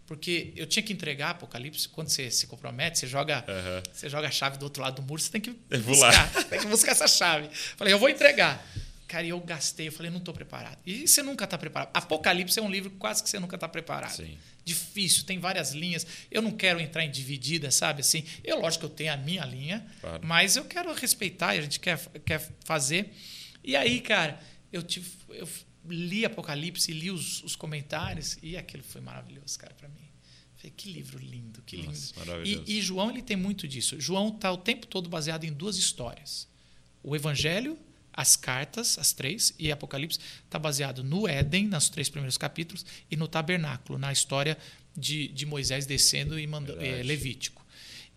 Porque 0.07 0.53
eu 0.55 0.65
tinha 0.67 0.81
que 0.85 0.93
entregar 0.93 1.31
Apocalipse, 1.31 1.89
quando 1.89 2.09
você 2.09 2.31
se 2.31 2.47
compromete, 2.47 2.99
você 3.01 3.09
joga, 3.09 3.45
Uhum. 3.49 3.83
você 3.93 4.09
joga 4.09 4.29
a 4.29 4.31
chave 4.31 4.57
do 4.59 4.63
outro 4.63 4.81
lado 4.81 4.97
do 4.97 5.03
muro, 5.03 5.21
você 5.21 5.29
tem 5.33 5.41
que 5.41 5.51
lá. 5.51 5.79
buscar, 5.81 6.45
tem 6.49 6.61
que 6.61 6.67
buscar 6.67 6.93
essa 6.93 7.09
chave. 7.09 7.49
Falei, 7.77 7.93
eu 7.93 7.99
vou 7.99 8.09
entregar. 8.09 8.65
Cara, 9.09 9.25
e 9.27 9.31
eu 9.31 9.41
gastei, 9.41 9.89
eu 9.89 9.93
falei, 9.93 10.11
não 10.11 10.19
estou 10.19 10.33
preparado. 10.35 10.79
E 10.87 11.07
você 11.09 11.23
nunca 11.23 11.45
está 11.45 11.59
preparado. 11.59 11.91
Apocalipse 11.95 12.59
é 12.59 12.63
um 12.63 12.71
livro 12.71 12.91
quase 12.93 13.23
que 13.23 13.29
você 13.29 13.39
nunca 13.41 13.57
está 13.57 13.69
preparado. 13.69 14.15
Sim. 14.17 14.39
Difícil, 14.65 15.25
tem 15.25 15.39
várias 15.41 15.73
linhas. 15.73 16.07
Eu 16.31 16.43
não 16.43 16.51
quero 16.53 16.79
entrar 16.81 17.05
em 17.05 17.11
dividida, 17.11 17.71
sabe? 17.73 18.01
Assim, 18.03 18.25
eu, 18.45 18.61
lógico 18.61 18.87
que 18.87 18.93
eu 18.93 18.97
tenho 18.97 19.13
a 19.13 19.17
minha 19.17 19.45
linha, 19.45 19.85
Claro. 20.01 20.21
mas 20.25 20.55
eu 20.57 20.65
quero 20.65 20.93
respeitar 20.95 21.55
e 21.57 21.59
a 21.59 21.63
gente 21.63 21.81
quer, 21.81 21.99
quer 22.25 22.49
fazer. 22.65 23.13
E 23.65 23.75
aí, 23.77 24.01
cara, 24.01 24.41
eu, 24.77 24.83
tive, 24.83 25.11
eu 25.31 25.49
li 25.89 26.25
Apocalipse, 26.25 26.93
li 26.93 27.11
os, 27.11 27.43
os 27.43 27.57
comentários 27.57 28.39
e 28.43 28.57
aquilo 28.57 28.83
foi 28.83 29.01
maravilhoso, 29.01 29.59
cara, 29.59 29.75
para 29.75 29.89
mim. 29.89 30.07
Falei, 30.57 30.73
que 30.77 30.91
livro 30.91 31.19
lindo, 31.19 31.63
que 31.63 31.77
lindo. 31.77 31.89
Nossa. 31.89 32.15
E, 32.45 32.79
e 32.79 32.83
João 32.83 33.11
ele 33.11 33.23
tem 33.23 33.37
muito 33.37 33.69
disso. 33.69 34.01
João 34.01 34.29
está 34.29 34.51
o 34.51 34.57
tempo 34.57 34.87
todo 34.87 35.09
baseado 35.09 35.45
em 35.45 35.53
duas 35.53 35.77
histórias. 35.77 36.49
O 37.03 37.15
Evangelho, 37.15 37.79
as 38.13 38.37
cartas, 38.37 38.99
as 38.99 39.13
três, 39.13 39.55
e 39.59 39.71
Apocalipse 39.71 40.19
está 40.45 40.59
baseado 40.59 41.05
no 41.05 41.29
Éden, 41.29 41.69
nos 41.69 41.89
três 41.89 42.09
primeiros 42.09 42.39
capítulos, 42.39 42.85
e 43.11 43.17
no 43.17 43.29
tabernáculo, 43.29 43.99
na 43.99 44.11
história 44.13 44.57
de, 44.97 45.29
de 45.29 45.45
Moisés 45.45 45.85
descendo 45.85 46.39
e 46.39 46.47
mandando 46.47 46.81
Verdade. 46.81 47.01
é, 47.01 47.03
Levítico. 47.03 47.65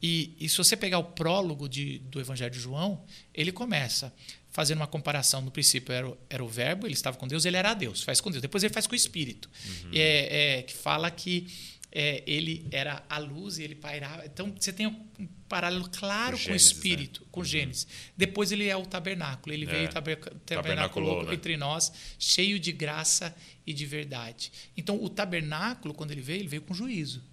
E, 0.02 0.34
e 0.40 0.48
se 0.48 0.58
você 0.58 0.78
pegar 0.78 0.98
o 1.00 1.04
prólogo 1.04 1.68
de, 1.68 2.00
do 2.00 2.22
Evangelho 2.22 2.52
de 2.52 2.60
João, 2.60 3.04
ele 3.34 3.52
começa 3.52 4.14
fazendo 4.60 4.80
uma 4.80 4.88
comparação. 4.88 5.42
No 5.42 5.52
princípio 5.52 5.94
era 5.94 6.10
o, 6.10 6.18
era 6.30 6.44
o 6.44 6.48
verbo, 6.50 6.86
ele 6.86 6.94
estava 6.94 7.16
com 7.16 7.26
Deus, 7.26 7.46
ele 7.46 7.56
era 7.56 7.74
Deus, 7.74 8.04
faz 8.04 8.20
com 8.20 8.30
Deus. 8.30 8.42
Depois 8.42 8.62
ele 8.62 8.74
faz 8.74 8.86
com 8.86 8.92
o 8.92 8.96
Espírito, 8.96 9.50
Uhum. 9.86 9.92
é, 9.94 10.58
é, 10.58 10.62
que 10.64 10.74
fala 10.74 11.10
que 11.10 11.48
é, 11.92 12.22
ele 12.28 12.68
era 12.70 13.02
a 13.10 13.18
luz 13.20 13.58
e 13.58 13.64
ele 13.64 13.74
pairava. 13.74 14.26
Então 14.26 14.54
você 14.60 14.74
tem 14.74 14.86
um 14.86 15.28
paralelo 15.48 15.90
claro 15.90 16.38
Com 16.38 16.44
com, 16.44 16.50
o 16.50 16.58
Gênesis, 16.58 16.72
Espírito, 16.74 17.22
né? 17.22 17.28
com 17.32 17.44
Gênesis. 17.44 17.88
Depois 18.18 18.52
ele 18.52 18.68
é 18.68 18.76
o 18.76 18.86
tabernáculo, 18.86 19.54
ele 19.56 19.64
É. 19.66 19.70
veio 19.70 19.90
taber, 19.90 20.18
Tabernaculou, 20.18 20.44
tabernaculou 20.46 21.24
né? 21.24 21.34
entre 21.34 21.56
nós, 21.56 21.92
cheio 22.20 22.60
de 22.60 22.74
graça 22.74 23.34
e 23.66 23.72
de 23.74 23.86
verdade. 23.86 24.52
Então 24.76 25.02
o 25.02 25.08
tabernáculo, 25.10 25.94
quando 25.94 26.12
ele 26.12 26.22
veio, 26.22 26.42
ele 26.42 26.50
veio 26.50 26.62
com 26.64 26.74
juízo. 26.74 27.24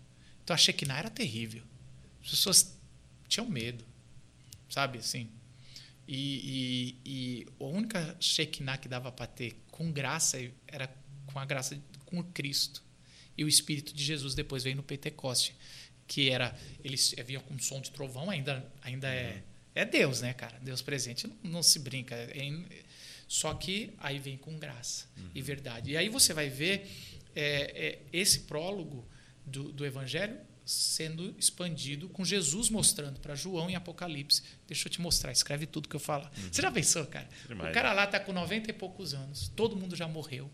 Então 0.44 0.55
a 0.55 0.57
Shekinah 0.57 0.98
era 1.01 1.11
terrível. 1.11 1.65
As 2.23 2.31
pessoas 2.31 2.78
tinham 3.28 3.48
medo, 3.51 3.85
sabe 4.70 4.98
assim. 4.98 5.28
E, 6.09 6.97
e, 7.05 7.11
e 7.11 7.47
a 7.61 7.65
única 7.65 8.16
Shekinah 8.20 8.78
que 8.78 8.89
dava 8.89 9.11
para 9.11 9.27
ter 9.27 9.57
com 9.70 9.91
graça 9.91 10.39
era 10.69 10.89
com 11.27 11.39
a 11.39 11.45
graça 11.45 11.81
com 12.05 12.20
o 12.20 12.24
Cristo. 12.24 12.83
E 13.37 13.45
o 13.45 13.49
Espírito 13.49 13.93
de 13.93 14.03
Jesus 14.03 14.35
depois 14.35 14.62
veio 14.65 14.77
no 14.77 14.83
Pentecoste, 14.83 15.55
que 16.07 16.31
era 16.31 16.57
eles 16.83 17.15
vinham 17.27 17.43
com 17.43 17.55
um 17.55 17.59
som 17.59 17.81
de 17.81 17.91
trovão, 17.91 18.31
ainda 18.31 18.73
ainda 18.83 19.09
é 19.09 19.43
é 19.77 19.85
Deus, 19.85 20.23
né, 20.23 20.33
cara? 20.33 20.59
Deus 20.61 20.81
presente 20.81 21.27
não, 21.27 21.37
não 21.43 21.62
se 21.62 21.78
brinca. 21.78 22.15
É 22.15 22.85
só 23.28 23.53
que 23.53 23.93
aí 23.99 24.19
vem 24.19 24.39
com 24.39 24.59
graça 24.59 25.07
e 25.35 25.43
verdade. 25.43 25.91
E 25.91 25.97
aí 25.99 26.09
você 26.09 26.33
vai 26.33 26.49
ver 26.49 26.91
é, 27.35 27.87
é, 27.87 27.99
esse 28.11 28.41
prólogo 28.41 29.07
do, 29.45 29.70
do 29.73 29.85
Evangelho 29.85 30.39
sendo 30.67 31.33
expandido 31.39 32.09
com 32.09 32.25
Jesus 32.25 32.69
mostrando 32.69 33.21
para 33.21 33.37
João 33.37 33.71
em 33.71 33.77
Apocalipse. 33.77 34.43
Deixa 34.67 34.89
eu 34.89 34.93
te 34.93 35.01
mostrar, 35.01 35.31
escreve 35.31 35.65
tudo 35.65 35.89
que 35.89 35.95
eu 35.95 36.01
falo. 36.01 36.29
Você 36.51 36.61
já 36.61 36.73
pensou, 36.73 37.07
cara? 37.07 37.29
Demais. 37.47 37.71
O 37.71 37.73
cara 37.75 37.93
lá 37.93 38.05
está 38.05 38.19
com 38.19 38.33
90 38.33 38.69
e 38.71 38.73
poucos 38.75 39.15
anos, 39.15 39.49
todo 39.55 39.77
mundo 39.77 39.95
já 39.95 40.09
morreu. 40.09 40.51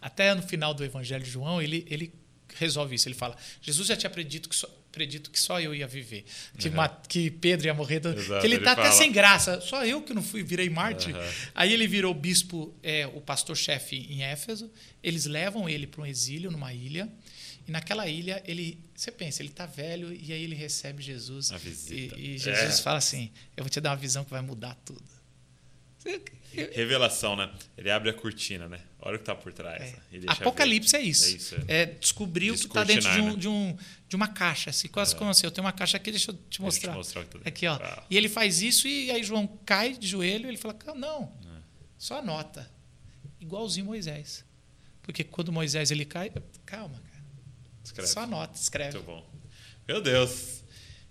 Até 0.00 0.34
no 0.34 0.42
final 0.42 0.74
do 0.74 0.84
Evangelho 0.84 1.22
de 1.24 1.30
João, 1.30 1.60
ele, 1.62 1.86
ele 1.88 2.12
resolve 2.56 2.94
isso. 2.94 3.08
Ele 3.08 3.14
fala: 3.14 3.36
Jesus 3.60 3.86
já 3.88 3.96
tinha 3.96 4.10
predito 4.10 4.48
que 4.48 4.56
só, 4.56 4.68
predito 4.90 5.30
que 5.30 5.38
só 5.38 5.60
eu 5.60 5.74
ia 5.74 5.86
viver, 5.86 6.24
que, 6.58 6.68
Uhum. 6.68 6.74
que 7.08 7.30
Pedro 7.30 7.66
ia 7.66 7.74
morrer. 7.74 8.04
Exato, 8.04 8.40
que 8.40 8.46
ele 8.46 8.56
está 8.56 8.72
até 8.72 8.90
sem 8.90 9.12
graça. 9.12 9.60
Só 9.60 9.84
eu 9.86 10.02
que 10.02 10.12
não 10.12 10.22
fui, 10.22 10.42
virei 10.42 10.68
mártir. 10.68 11.14
Uhum. 11.14 11.22
Aí 11.54 11.72
ele 11.72 11.86
virou 11.86 12.12
bispo, 12.12 12.74
é, 12.82 13.06
o 13.06 13.20
pastor-chefe 13.20 13.96
em 13.96 14.22
Éfeso. 14.24 14.70
Eles 15.02 15.24
levam 15.26 15.68
ele 15.68 15.86
para 15.86 16.02
um 16.02 16.06
exílio 16.06 16.50
numa 16.50 16.72
ilha. 16.72 17.08
E 17.66 17.70
naquela 17.70 18.08
ilha, 18.08 18.42
ele, 18.46 18.78
você 18.94 19.10
pensa, 19.12 19.40
ele 19.42 19.50
está 19.50 19.66
velho 19.66 20.12
e 20.12 20.32
aí 20.32 20.42
ele 20.42 20.54
recebe 20.54 21.02
Jesus. 21.02 21.50
E, 21.90 22.12
e 22.16 22.38
Jesus 22.38 22.80
É. 22.80 22.82
fala 22.82 22.98
assim: 22.98 23.30
Eu 23.56 23.62
vou 23.64 23.70
te 23.70 23.80
dar 23.80 23.90
uma 23.90 23.96
visão 23.96 24.24
que 24.24 24.30
vai 24.30 24.42
mudar 24.42 24.74
tudo. 24.84 25.02
Revelação, 26.74 27.36
né? 27.36 27.50
Ele 27.78 27.90
abre 27.90 28.10
a 28.10 28.12
cortina, 28.12 28.68
né? 28.68 28.80
Olha 29.00 29.16
o 29.16 29.18
que 29.18 29.24
tá 29.24 29.34
por 29.34 29.52
trás. 29.52 29.80
É. 30.12 30.18
né? 30.18 30.24
Apocalipse 30.28 30.92
ver. 30.96 30.98
é 31.02 31.06
isso. 31.06 31.24
É 31.24 31.30
isso, 31.36 31.56
É, 31.68 31.86
descobrir 31.86 32.50
o 32.50 32.54
que 32.58 32.66
está 32.66 32.84
dentro 32.84 33.10
de, 33.10 33.20
um, 33.20 33.30
né? 33.30 33.36
de, 33.36 33.48
um, 33.48 33.76
de 34.08 34.16
uma 34.16 34.28
caixa. 34.28 34.70
Assim, 34.70 34.88
quase 34.88 35.14
como 35.16 35.30
assim, 35.30 35.46
eu 35.46 35.50
tenho 35.50 35.64
uma 35.64 35.72
caixa 35.72 35.96
aqui, 35.96 36.10
deixa 36.10 36.30
eu 36.30 36.34
te 36.34 36.38
Deixa 36.40 36.46
eu 36.50 36.50
te 36.50 36.62
mostrar. 36.62 36.92
mostrar 36.94 37.24
tá 37.24 37.38
aqui, 37.44 37.66
ó. 37.66 37.78
Uau. 37.78 38.06
E 38.10 38.16
ele 38.16 38.28
faz 38.28 38.60
isso 38.60 38.86
e 38.88 39.10
aí 39.10 39.22
João 39.22 39.46
cai 39.64 39.96
de 39.96 40.06
joelho 40.06 40.46
e 40.46 40.48
ele 40.48 40.56
fala: 40.58 40.76
Não, 40.96 41.32
É. 41.44 41.60
só 41.96 42.18
anota. 42.18 42.68
Igualzinho 43.40 43.86
Moisés. 43.86 44.44
Porque 45.02 45.24
quando 45.24 45.50
Moisés 45.52 45.90
ele 45.90 46.04
cai, 46.04 46.30
calma, 46.66 46.94
cara. 47.00 47.11
Escreve. 47.92 48.08
Só 48.08 48.20
anota, 48.20 48.58
escreve. 48.58 48.92
Muito 48.96 49.06
bom. 49.06 49.30
Meu 49.86 50.00
Deus. 50.00 50.62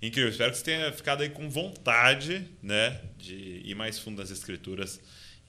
Incrível. 0.01 0.31
Espero 0.31 0.51
que 0.51 0.57
você 0.57 0.63
tenha 0.63 0.91
ficado 0.91 1.21
aí 1.21 1.29
com 1.29 1.49
vontade, 1.49 2.47
né? 2.61 2.99
De 3.17 3.61
ir 3.63 3.75
mais 3.75 3.99
fundo 3.99 4.19
nas 4.19 4.31
escrituras. 4.31 4.99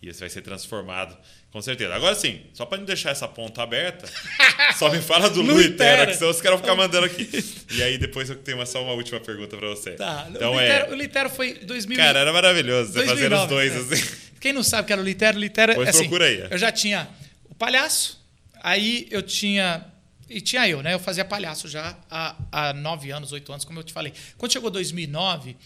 E 0.03 0.13
você 0.13 0.19
vai 0.19 0.31
ser 0.31 0.43
transformado, 0.43 1.17
com 1.53 1.63
certeza. 1.63 1.95
Agora 1.95 2.17
sim, 2.17 2.41
só 2.53 2.67
para 2.67 2.79
não 2.79 2.85
deixar 2.85 3.11
essa 3.11 3.29
ponta 3.29 3.63
aberta, 3.63 4.05
só 4.77 4.91
me 4.91 5.01
fala 5.01 5.31
do 5.31 5.63
itera. 5.63 6.09
que 6.09 6.15
senão 6.15 6.29
os 6.33 6.41
caras 6.41 6.59
vão 6.59 6.69
ficar 6.69 6.75
mandando 6.77 7.07
aqui. 7.07 7.31
E 7.71 7.81
aí 7.85 7.97
depois 7.99 8.29
eu 8.29 8.35
tenho 8.35 8.59
uma- 8.59 8.67
só 8.67 8.83
uma 8.83 8.95
última 8.95 9.21
pergunta 9.21 9.57
para 9.57 9.69
você. 9.69 9.93
Tá. 9.93 10.27
Então 10.29 10.55
o, 10.55 10.61
é. 10.61 10.67
Litero, 10.81 10.93
o 10.93 10.95
Litero 10.97 11.31
foi 11.31 11.55
2000 11.55 11.97
Cara, 11.97 12.19
era 12.19 12.33
maravilhoso 12.33 12.93
você 12.93 13.07
fazer 13.07 13.33
os 13.33 13.47
2009, 13.47 13.55
dois 13.55 13.73
é. 13.93 13.95
assim. 13.95 14.17
Quem 14.41 14.53
não 14.53 14.65
sabe 14.65 14.89
que 14.89 14.93
era 14.93 15.01
o 15.01 15.05
Litero, 15.05 15.37
o 15.37 15.41
Litero 15.41 15.75
Pois 15.77 15.89
assim, 15.89 15.99
procura 16.01 16.25
aí. 16.27 16.49
Eu 16.51 16.59
já 16.59 16.73
tinha 16.73 17.09
o 17.49 17.55
palhaço, 17.55 18.21
aí 18.61 19.07
eu 19.09 19.23
tinha. 19.23 19.87
E 20.33 20.41
tinha 20.41 20.69
eu, 20.69 20.83
né? 20.83 20.95
Eu 20.95 20.99
fazia 20.99 21.25
palhaço 21.25 21.69
já 21.69 21.97
há, 22.11 22.37
há 22.51 22.73
nove 22.73 23.11
anos, 23.11 23.33
oito 23.33 23.53
anos, 23.53 23.65
como 23.65 23.79
eu 23.79 23.85
te 23.85 23.93
falei. 23.93 24.13
Quando 24.39 24.53
chegou 24.53 24.71
2009, 24.71 25.57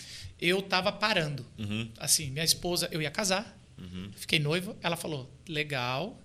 eu 0.41 0.61
tava 0.63 0.91
parando. 0.93 1.47
Uhum. 1.59 1.91
Assim, 1.99 2.31
minha 2.31 2.45
esposa, 2.45 2.89
eu 2.91 3.01
ia 3.01 3.11
casar, 3.11 3.57
fiquei 4.17 4.39
noivo, 4.39 4.77
ela 4.83 4.97
falou: 4.97 5.31
legal. 5.49 6.21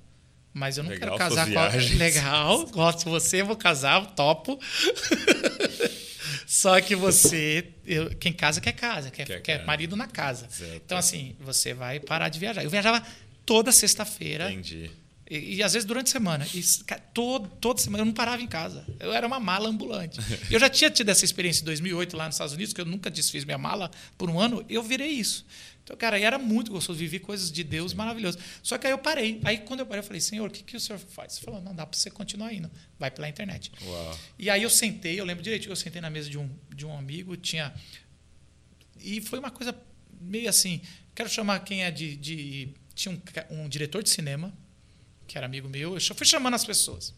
Mas 0.53 0.77
eu 0.77 0.83
não 0.83 0.91
Legal 0.91 1.17
quero 1.17 1.17
casar 1.17 1.49
com 1.49 1.57
a... 1.57 1.69
Legal, 1.97 2.65
gosto 2.67 3.05
de 3.05 3.05
você, 3.05 3.41
vou 3.41 3.55
casar, 3.55 4.05
topo. 4.07 4.59
Só 6.45 6.79
que 6.81 6.95
você, 6.95 7.69
eu- 7.85 8.09
quem 8.17 8.33
casa 8.33 8.59
quer 8.59 8.73
casa, 8.73 9.09
quer, 9.09 9.25
Quer 9.25 9.41
quer 9.41 9.65
marido 9.65 9.95
na 9.95 10.07
casa. 10.07 10.47
Certo. 10.49 10.81
Então, 10.85 10.97
assim, 10.97 11.35
você 11.39 11.73
vai 11.73 11.99
parar 12.01 12.27
de 12.27 12.37
viajar. 12.39 12.63
Eu 12.63 12.69
viajava 12.69 13.01
toda 13.45 13.71
sexta-feira 13.71 14.51
Entendi. 14.51 14.91
E, 15.31 15.55
e 15.55 15.63
às 15.63 15.71
vezes 15.71 15.85
durante 15.87 16.07
a 16.07 16.11
semana. 16.11 16.45
E 16.53 16.61
todo, 17.13 17.47
toda 17.47 17.79
semana 17.79 18.01
eu 18.01 18.05
não 18.05 18.13
parava 18.13 18.41
em 18.41 18.47
casa. 18.47 18.85
Eu 18.99 19.13
era 19.13 19.25
uma 19.25 19.39
mala 19.39 19.69
ambulante. 19.69 20.19
eu 20.51 20.59
já 20.59 20.69
tinha 20.69 20.91
tido 20.91 21.07
essa 21.07 21.23
experiência 21.23 21.61
em 21.61 21.65
2008 21.65 22.17
lá 22.17 22.25
nos 22.25 22.35
Estados 22.35 22.53
Unidos, 22.53 22.73
que 22.73 22.81
eu 22.81 22.85
nunca 22.85 23.09
desfiz 23.09 23.45
minha 23.45 23.57
mala 23.57 23.89
por 24.17 24.29
um 24.29 24.37
ano. 24.37 24.65
Eu 24.67 24.83
virei 24.83 25.07
isso. 25.07 25.45
Então, 25.85 25.95
cara, 25.95 26.19
e 26.19 26.23
era 26.23 26.37
muito 26.37 26.69
gostoso. 26.69 26.99
Vivi 26.99 27.17
coisas 27.17 27.49
de 27.49 27.63
Deus 27.63 27.93
maravilhosas. 27.93 28.41
Só 28.61 28.77
que 28.77 28.87
aí 28.87 28.91
eu 28.91 28.97
parei. 28.97 29.39
Aí 29.45 29.59
quando 29.59 29.79
eu 29.79 29.85
parei, 29.85 30.01
eu 30.01 30.03
falei, 30.03 30.19
Senhor, 30.19 30.49
o 30.49 30.51
que, 30.51 30.63
que 30.63 30.75
o 30.75 30.79
senhor 30.81 30.99
faz? 30.99 31.37
Ele 31.37 31.45
falou, 31.45 31.61
não 31.61 31.73
dá 31.73 31.85
para 31.85 31.97
você 31.97 32.11
continuar 32.11 32.53
indo. 32.53 32.69
Vai 32.99 33.09
pela 33.09 33.29
internet. 33.29 33.71
Uau. 33.85 34.19
E 34.37 34.49
aí 34.49 34.61
eu 34.61 34.69
sentei, 34.69 35.17
eu 35.17 35.23
lembro 35.23 35.41
direito, 35.41 35.69
eu 35.69 35.75
sentei 35.77 36.01
na 36.01 36.09
mesa 36.09 36.29
de 36.29 36.37
um, 36.37 36.49
de 36.75 36.85
um 36.85 36.97
amigo, 36.97 37.37
tinha. 37.37 37.73
E 38.99 39.21
foi 39.21 39.39
uma 39.39 39.49
coisa 39.49 39.73
meio 40.19 40.49
assim. 40.49 40.81
Quero 41.15 41.29
chamar 41.29 41.61
quem 41.61 41.85
é 41.85 41.89
de. 41.89 42.17
de 42.17 42.73
tinha 42.93 43.15
um, 43.49 43.63
um 43.63 43.69
diretor 43.69 44.03
de 44.03 44.09
cinema, 44.09 44.53
que 45.31 45.37
era 45.37 45.45
amigo 45.47 45.69
meu, 45.69 45.93
eu 45.93 45.99
só 45.99 46.13
fui 46.13 46.25
chamando 46.25 46.55
as 46.55 46.65
pessoas. 46.65 47.13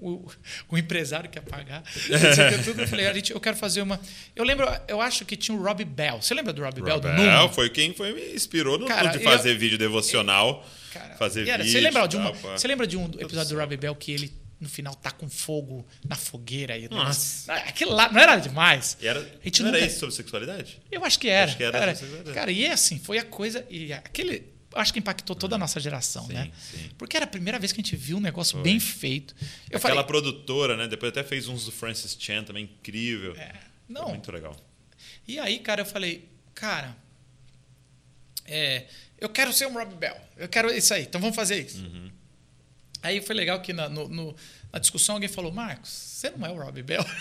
O, 0.00 0.30
o 0.70 0.78
empresário 0.78 1.28
que 1.28 1.36
ia 1.38 1.42
pagar. 1.42 1.82
que, 1.92 2.64
tudo. 2.64 2.80
Eu 2.82 2.88
falei, 2.88 3.06
a 3.08 3.12
gente, 3.12 3.32
eu 3.32 3.40
quero 3.40 3.56
fazer 3.56 3.82
uma. 3.82 4.00
Eu 4.34 4.44
lembro, 4.44 4.66
eu 4.86 5.00
acho 5.00 5.24
que 5.24 5.36
tinha 5.36 5.56
o 5.58 5.60
Robbie 5.62 5.84
Bell. 5.84 6.22
Você 6.22 6.32
lembra 6.34 6.52
do 6.52 6.62
Bell? 6.62 7.00
Do 7.00 7.08
Bell 7.08 7.48
foi 7.52 7.68
quem 7.68 7.92
foi, 7.92 8.12
me 8.14 8.34
inspirou 8.34 8.78
no 8.78 8.86
Cara, 8.86 9.10
de 9.10 9.18
eu- 9.18 9.22
fazer 9.24 9.54
vídeo 9.58 9.76
devocional. 9.76 10.64
Cara, 10.92 11.16
Fazer 11.16 11.46
era- 11.48 11.62
vídeo. 11.62 11.72
Você 11.72 11.80
lembra, 11.80 12.06
de 12.06 12.16
um, 12.16 12.32
pá. 12.32 12.56
você 12.56 12.68
lembra 12.68 12.86
de 12.86 12.96
um 12.96 13.04
episódio 13.18 13.54
do 13.56 13.60
Robbie 13.60 13.76
Bell 13.76 13.94
que 13.96 14.12
ele, 14.12 14.32
no 14.60 14.68
final, 14.68 14.94
tá 14.94 15.10
com 15.10 15.28
fogo 15.28 15.84
na 16.08 16.14
fogueira? 16.16 16.78
E 16.78 16.86
o 16.86 16.90
negócio- 16.90 17.52
Aquilo 17.52 17.92
lá 17.92 18.10
não 18.10 18.20
era 18.20 18.36
demais. 18.36 18.96
E 19.02 19.06
era, 19.08 19.18
A 19.20 19.44
gente 19.44 19.62
não 19.62 19.68
era 19.70 19.78
nunca- 19.78 19.90
isso 19.90 19.98
sobre 20.00 20.14
sexualidade? 20.14 20.80
Eu 20.92 21.04
acho 21.04 21.18
que 21.18 21.28
era. 21.28 21.44
Acho 21.50 21.56
que 21.56 21.64
era 21.64 21.78
verdade. 21.92 22.32
Cara, 22.32 22.50
e 22.52 22.64
é 22.64 22.72
assim, 22.72 22.98
foi 23.00 23.18
a 23.18 23.24
coisa. 23.24 23.66
E 23.68 23.92
aquele. 23.92 24.56
Acho 24.78 24.92
que 24.92 24.98
impactou 24.98 25.34
toda 25.34 25.56
a 25.56 25.58
nossa 25.58 25.78
geração, 25.80 26.26
Sim, 26.26 26.32
né? 26.34 26.50
sim. 26.58 26.90
Porque 26.96 27.16
era 27.16 27.24
a 27.24 27.28
primeira 27.28 27.58
vez 27.58 27.72
que 27.72 27.80
a 27.80 27.82
gente 27.82 27.96
viu 27.96 28.16
um 28.16 28.20
negócio 28.20 28.60
bem 28.62 28.78
feito. 28.78 29.34
Eu 29.70 29.78
Aquela 29.78 29.94
falei. 29.94 30.04
produtora, 30.04 30.76
né? 30.76 30.86
Depois 30.86 31.10
até 31.10 31.22
fez 31.24 31.48
uns 31.48 31.64
do 31.64 31.72
Francis 31.72 32.16
Chan 32.18 32.44
também, 32.44 32.64
incrível. 32.64 33.32
É, 33.36 33.52
Foi 33.52 33.60
não. 33.88 34.08
Muito 34.10 34.30
legal. 34.30 34.56
E 35.26 35.38
aí, 35.38 35.58
cara, 35.58 35.82
eu 35.82 35.86
falei, 35.86 36.28
cara, 36.54 36.96
é, 38.46 38.86
eu 39.20 39.28
quero 39.28 39.52
ser 39.52 39.66
um 39.66 39.72
Rob 39.74 39.94
Bell. 39.96 40.16
Eu 40.36 40.48
quero 40.48 40.70
isso 40.72 40.94
aí. 40.94 41.02
Então 41.02 41.20
vamos 41.20 41.36
fazer 41.36 41.60
isso. 41.60 41.78
Uhum. 41.82 42.10
Aí 43.02 43.20
foi 43.20 43.34
legal 43.34 43.60
que 43.60 43.72
na, 43.72 43.88
no- 43.88 44.08
no- 44.08 44.34
na 44.72 44.78
discussão 44.78 45.16
alguém 45.16 45.28
falou, 45.28 45.52
Marcos, 45.52 45.90
você 45.90 46.30
não 46.30 46.46
é 46.46 46.50
o 46.50 46.56
Rob 46.56 46.82
Bell. 46.82 47.04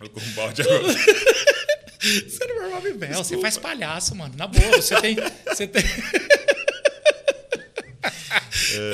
Eu 0.00 0.10
com 0.10 0.20
um 0.20 0.32
balde 0.32 0.62
agora. 0.62 0.82
Você 2.28 2.44
não 2.46 2.62
é 2.62 2.66
o 2.68 2.74
Rob 2.74 2.92
Bell. 2.94 3.14
Você 3.14 3.38
faz 3.38 3.56
palhaço, 3.56 4.14
mano. 4.14 4.34
Na 4.36 4.46
boa, 4.46 4.82
você 4.82 5.00
tem. 5.00 5.16
Você 5.46 5.66
tem... 5.66 5.82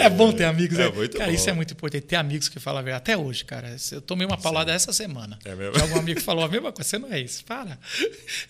É 0.01 0.09
bom 0.09 0.33
ter 0.33 0.45
amigos. 0.45 0.79
É 0.79 0.85
né? 0.85 0.93
muito 0.95 1.17
cara, 1.17 1.31
bom. 1.31 1.37
isso 1.37 1.49
é 1.49 1.53
muito 1.53 1.73
importante. 1.73 2.05
Ter 2.05 2.17
amigos 2.17 2.49
que 2.49 2.61
falam 2.61 2.81
a 2.81 2.83
verdade. 2.83 3.03
Até 3.03 3.17
hoje, 3.17 3.45
cara. 3.45 3.75
Eu 3.91 4.01
tomei 4.01 4.27
uma 4.27 4.37
paulada 4.37 4.73
essa 4.73 4.93
semana. 4.93 5.39
É 5.45 5.55
mesmo? 5.55 5.81
Algum 5.81 5.99
amigo 5.99 6.21
que 6.21 6.25
falou 6.25 6.45
a 6.45 6.49
mesma 6.49 6.73
coisa. 6.73 6.89
Você 6.89 6.99
não 6.99 7.13
é 7.13 7.21
isso. 7.21 7.45
Para. 7.45 7.79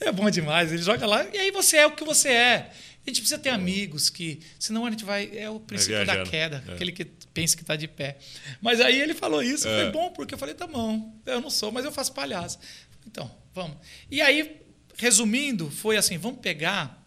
É 0.00 0.10
bom 0.12 0.28
demais. 0.30 0.72
Ele 0.72 0.82
joga 0.82 1.06
lá 1.06 1.24
e 1.32 1.38
aí 1.38 1.50
você 1.50 1.78
é 1.78 1.86
o 1.86 1.92
que 1.92 2.04
você 2.04 2.28
é. 2.28 2.70
A 3.04 3.10
gente 3.10 3.20
precisa 3.20 3.38
ter 3.38 3.50
amigos 3.50 4.10
que. 4.10 4.40
Senão 4.58 4.86
a 4.86 4.90
gente 4.90 5.04
vai. 5.04 5.30
É 5.34 5.48
o 5.50 5.58
princípio 5.58 6.04
da 6.04 6.24
queda. 6.24 6.62
É. 6.68 6.74
Aquele 6.74 6.92
que 6.92 7.04
pensa 7.04 7.56
que 7.56 7.62
está 7.62 7.76
de 7.76 7.88
pé. 7.88 8.18
Mas 8.60 8.80
aí 8.80 9.00
ele 9.00 9.14
falou 9.14 9.42
isso. 9.42 9.66
É. 9.66 9.82
Foi 9.82 9.92
bom, 9.92 10.10
porque 10.10 10.34
eu 10.34 10.38
falei, 10.38 10.54
tá 10.54 10.66
bom. 10.66 11.12
Eu 11.26 11.40
não 11.40 11.50
sou, 11.50 11.72
mas 11.72 11.84
eu 11.84 11.92
faço 11.92 12.12
palhaço. 12.12 12.58
Então, 13.06 13.30
vamos. 13.54 13.76
E 14.10 14.20
aí, 14.20 14.60
resumindo, 14.96 15.70
foi 15.70 15.96
assim: 15.96 16.18
vamos 16.18 16.40
pegar. 16.40 17.00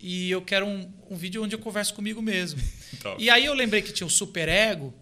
E 0.00 0.30
eu 0.30 0.42
quero 0.42 0.66
um, 0.66 0.92
um 1.10 1.16
vídeo 1.16 1.42
onde 1.42 1.54
eu 1.54 1.58
converso 1.58 1.94
comigo 1.94 2.20
mesmo. 2.20 2.60
Top. 3.00 3.22
E 3.22 3.30
aí 3.30 3.44
eu 3.46 3.54
lembrei 3.54 3.80
que 3.80 3.90
tinha 3.92 4.06
o 4.06 4.10
superego 4.10 4.92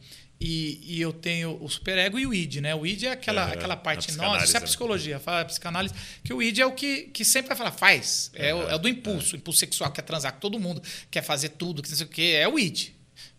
e, 0.40 0.80
e 0.96 1.00
eu 1.00 1.12
tenho 1.12 1.58
o 1.62 1.68
superego 1.68 2.18
e 2.18 2.26
o 2.26 2.32
id, 2.32 2.56
né? 2.56 2.74
O 2.74 2.86
id 2.86 3.04
é 3.04 3.10
aquela, 3.10 3.46
aquela 3.46 3.74
a 3.74 3.76
parte 3.76 4.12
nossa, 4.12 4.44
isso 4.44 4.56
é 4.56 4.60
né? 4.60 4.66
psicologia, 4.66 5.18
fala 5.18 5.44
psicanálise, 5.44 5.94
que 6.22 6.32
o 6.32 6.40
id 6.42 6.58
é 6.60 6.66
o 6.66 6.72
que, 6.72 7.02
que 7.04 7.24
sempre 7.24 7.48
vai 7.48 7.56
falar, 7.56 7.72
faz. 7.72 8.30
É, 8.34 8.54
o, 8.54 8.68
é 8.68 8.74
o 8.74 8.78
do 8.78 8.88
impulso, 8.88 9.34
o 9.34 9.38
impulso 9.38 9.58
sexual, 9.58 9.90
quer 9.92 10.02
transar 10.02 10.32
com 10.34 10.40
todo 10.40 10.58
mundo, 10.58 10.80
quer 11.10 11.22
fazer 11.22 11.50
tudo, 11.50 11.82
que 11.82 11.88
não 11.90 11.96
sei 11.96 12.06
o 12.06 12.08
quê, 12.08 12.36
é 12.38 12.46
o 12.48 12.58
id. 12.58 12.90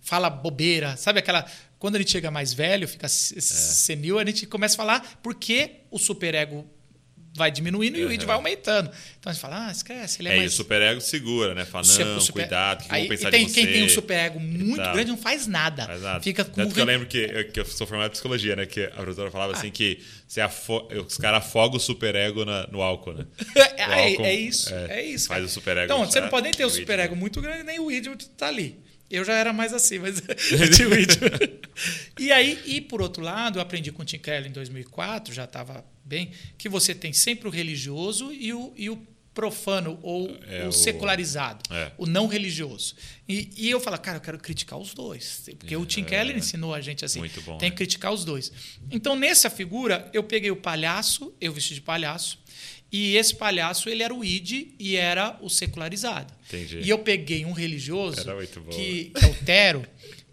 Fala 0.02 0.30
bobeira, 0.30 0.98
sabe 0.98 1.20
aquela. 1.20 1.45
Quando 1.80 1.95
a 1.95 1.99
gente 1.99 2.11
chega 2.11 2.30
mais 2.32 2.53
velho, 2.53 2.88
fica 2.88 3.06
É. 3.06 3.10
se- 3.10 3.40
senil, 3.41 4.20
a 4.20 4.26
gente 4.26 4.45
começa 4.48 4.76
a 4.76 4.78
falar 4.78 5.20
porque 5.24 5.82
o 5.91 5.98
superego 5.99 6.70
vai 7.35 7.49
diminuindo 7.51 7.97
e 7.97 8.05
o 8.05 8.11
id 8.11 8.22
Uhum. 8.22 8.27
vai 8.27 8.35
aumentando. 8.35 8.91
Então 9.19 9.30
a 9.30 9.34
gente 9.34 9.41
fala, 9.41 9.68
ah, 9.68 9.72
esquece, 9.72 10.22
ele 10.22 10.30
é, 10.30 10.31
É, 10.31 10.35
e 10.35 10.38
o 10.38 10.41
mais. 10.41 10.53
superego 10.53 11.01
segura, 11.01 11.55
né? 11.55 11.65
Fala, 11.65 11.84
Super- 11.84 12.05
não, 12.05 12.19
super- 12.22 12.41
cuidado, 12.43 12.84
que 12.85 12.93
Aí, 12.93 13.01
vão 13.01 13.10
pensar 13.10 13.30
e 13.30 13.31
tem, 13.31 13.45
de 13.45 13.51
você. 13.51 13.61
Quem 13.61 13.73
tem 13.73 13.84
um 13.85 13.89
superego 13.89 14.39
muito 14.39 14.81
grande 14.91 15.05
não 15.10 15.18
faz 15.18 15.47
nada. 15.47 15.85
Faz 15.85 16.01
nada. 16.01 16.22
Fica 16.22 16.45
com 16.45 16.51
Tanto 16.53 16.73
que 16.76 16.80
eu 16.80 16.85
lembro 16.85 17.07
que 17.07 17.18
eu, 17.18 17.51
que 17.51 17.60
eu 17.60 17.65
sou 17.65 17.88
formado 17.88 18.10
em 18.10 18.11
psicologia, 18.11 18.55
né? 18.55 18.65
Que 18.68 18.84
a 18.84 18.89
professora 18.91 19.31
falava 19.31 19.53
Ah. 19.53 19.57
assim 19.57 19.72
que 19.72 19.99
você 20.27 20.41
afo- 20.41 20.88
os 21.07 21.18
caras 21.18 21.39
afogam 21.43 21.77
o 21.77 21.80
superego 21.80 22.45
na- 22.45 22.68
no 22.68 22.81
álcool, 22.81 23.14
né? 23.14 23.26
É, 23.77 23.88
O 23.88 23.91
é- 23.91 24.10
álcool, 24.10 24.26
é 24.26 24.34
isso, 24.35 24.73
é, 24.73 25.01
isso. 25.03 25.27
Faz 25.27 25.38
cara. 25.39 25.45
o 25.45 25.49
superego. 25.49 25.85
Então, 25.85 26.05
você 26.05 26.19
não 26.19 26.27
tá? 26.27 26.31
pode 26.31 26.43
nem 26.43 26.51
ter 26.53 26.65
o 26.65 26.68
id, 26.68 26.73
superego 26.76 27.15
né? 27.15 27.19
muito 27.19 27.41
grande, 27.41 27.64
nem 27.64 27.80
o 27.80 27.91
id 27.91 28.07
tá 28.38 28.47
ali. 28.47 28.80
Eu 29.10 29.23
já 29.26 29.34
era 29.34 29.51
mais 29.53 29.73
assim, 29.73 29.99
mas 29.99 30.22
tinha 30.76 30.88
o 30.88 30.93
id. 30.93 31.18
e 32.19 32.31
aí, 32.31 32.60
e 32.65 32.80
por 32.81 33.01
outro 33.01 33.22
lado, 33.23 33.57
eu 33.57 33.61
aprendi 33.61 33.91
com 33.91 34.01
o 34.01 34.05
Tim 34.05 34.18
Keller 34.19 34.47
em 34.49 34.51
2004, 34.53 35.34
já 35.34 35.43
estava 35.45 35.84
bem, 36.05 36.31
que 36.57 36.67
você 36.69 36.93
tem 36.93 37.13
sempre 37.13 37.47
o 37.47 37.51
religioso 37.51 38.31
e 38.34 38.53
o, 38.53 38.73
e 38.75 38.89
o 38.89 38.97
profano 39.34 39.97
ou 40.03 40.30
É, 40.47 40.67
o 40.67 40.71
secularizado, 40.71 41.63
é. 41.73 41.91
o 41.97 42.05
não 42.05 42.27
religioso. 42.27 42.95
E, 43.27 43.49
e 43.57 43.69
eu 43.69 43.80
falo, 43.80 43.97
cara, 43.97 44.17
eu 44.17 44.21
quero 44.21 44.38
criticar 44.38 44.77
os 44.77 44.93
dois, 44.93 45.41
porque 45.57 45.75
o 45.75 45.85
Tim 45.85 46.01
É. 46.01 46.05
Keller 46.05 46.38
ensinou 46.38 46.73
a 46.73 46.80
gente 46.81 47.03
assim, 47.03 47.19
bom, 47.43 47.57
tem 47.57 47.69
né? 47.69 47.71
que 47.71 47.77
criticar 47.77 48.13
os 48.13 48.23
dois. 48.23 48.51
Então, 48.91 49.15
nessa 49.15 49.49
figura, 49.49 50.07
eu 50.13 50.23
peguei 50.23 50.51
o 50.51 50.55
palhaço, 50.55 51.34
eu 51.41 51.51
vesti 51.51 51.73
de 51.73 51.81
palhaço, 51.81 52.38
e 52.91 53.15
esse 53.15 53.34
palhaço, 53.35 53.89
ele 53.89 54.03
era 54.03 54.13
o 54.13 54.23
id 54.23 54.75
e 54.77 54.95
era 54.95 55.35
o 55.41 55.49
secularizado. 55.49 56.31
Entendi. 56.47 56.81
E 56.81 56.89
eu 56.89 56.99
peguei 56.99 57.43
um 57.43 57.51
religioso, 57.51 58.17
que, 58.69 59.05
que 59.15 59.25
é 59.25 59.27
o 59.30 59.34
Tero, 59.43 59.84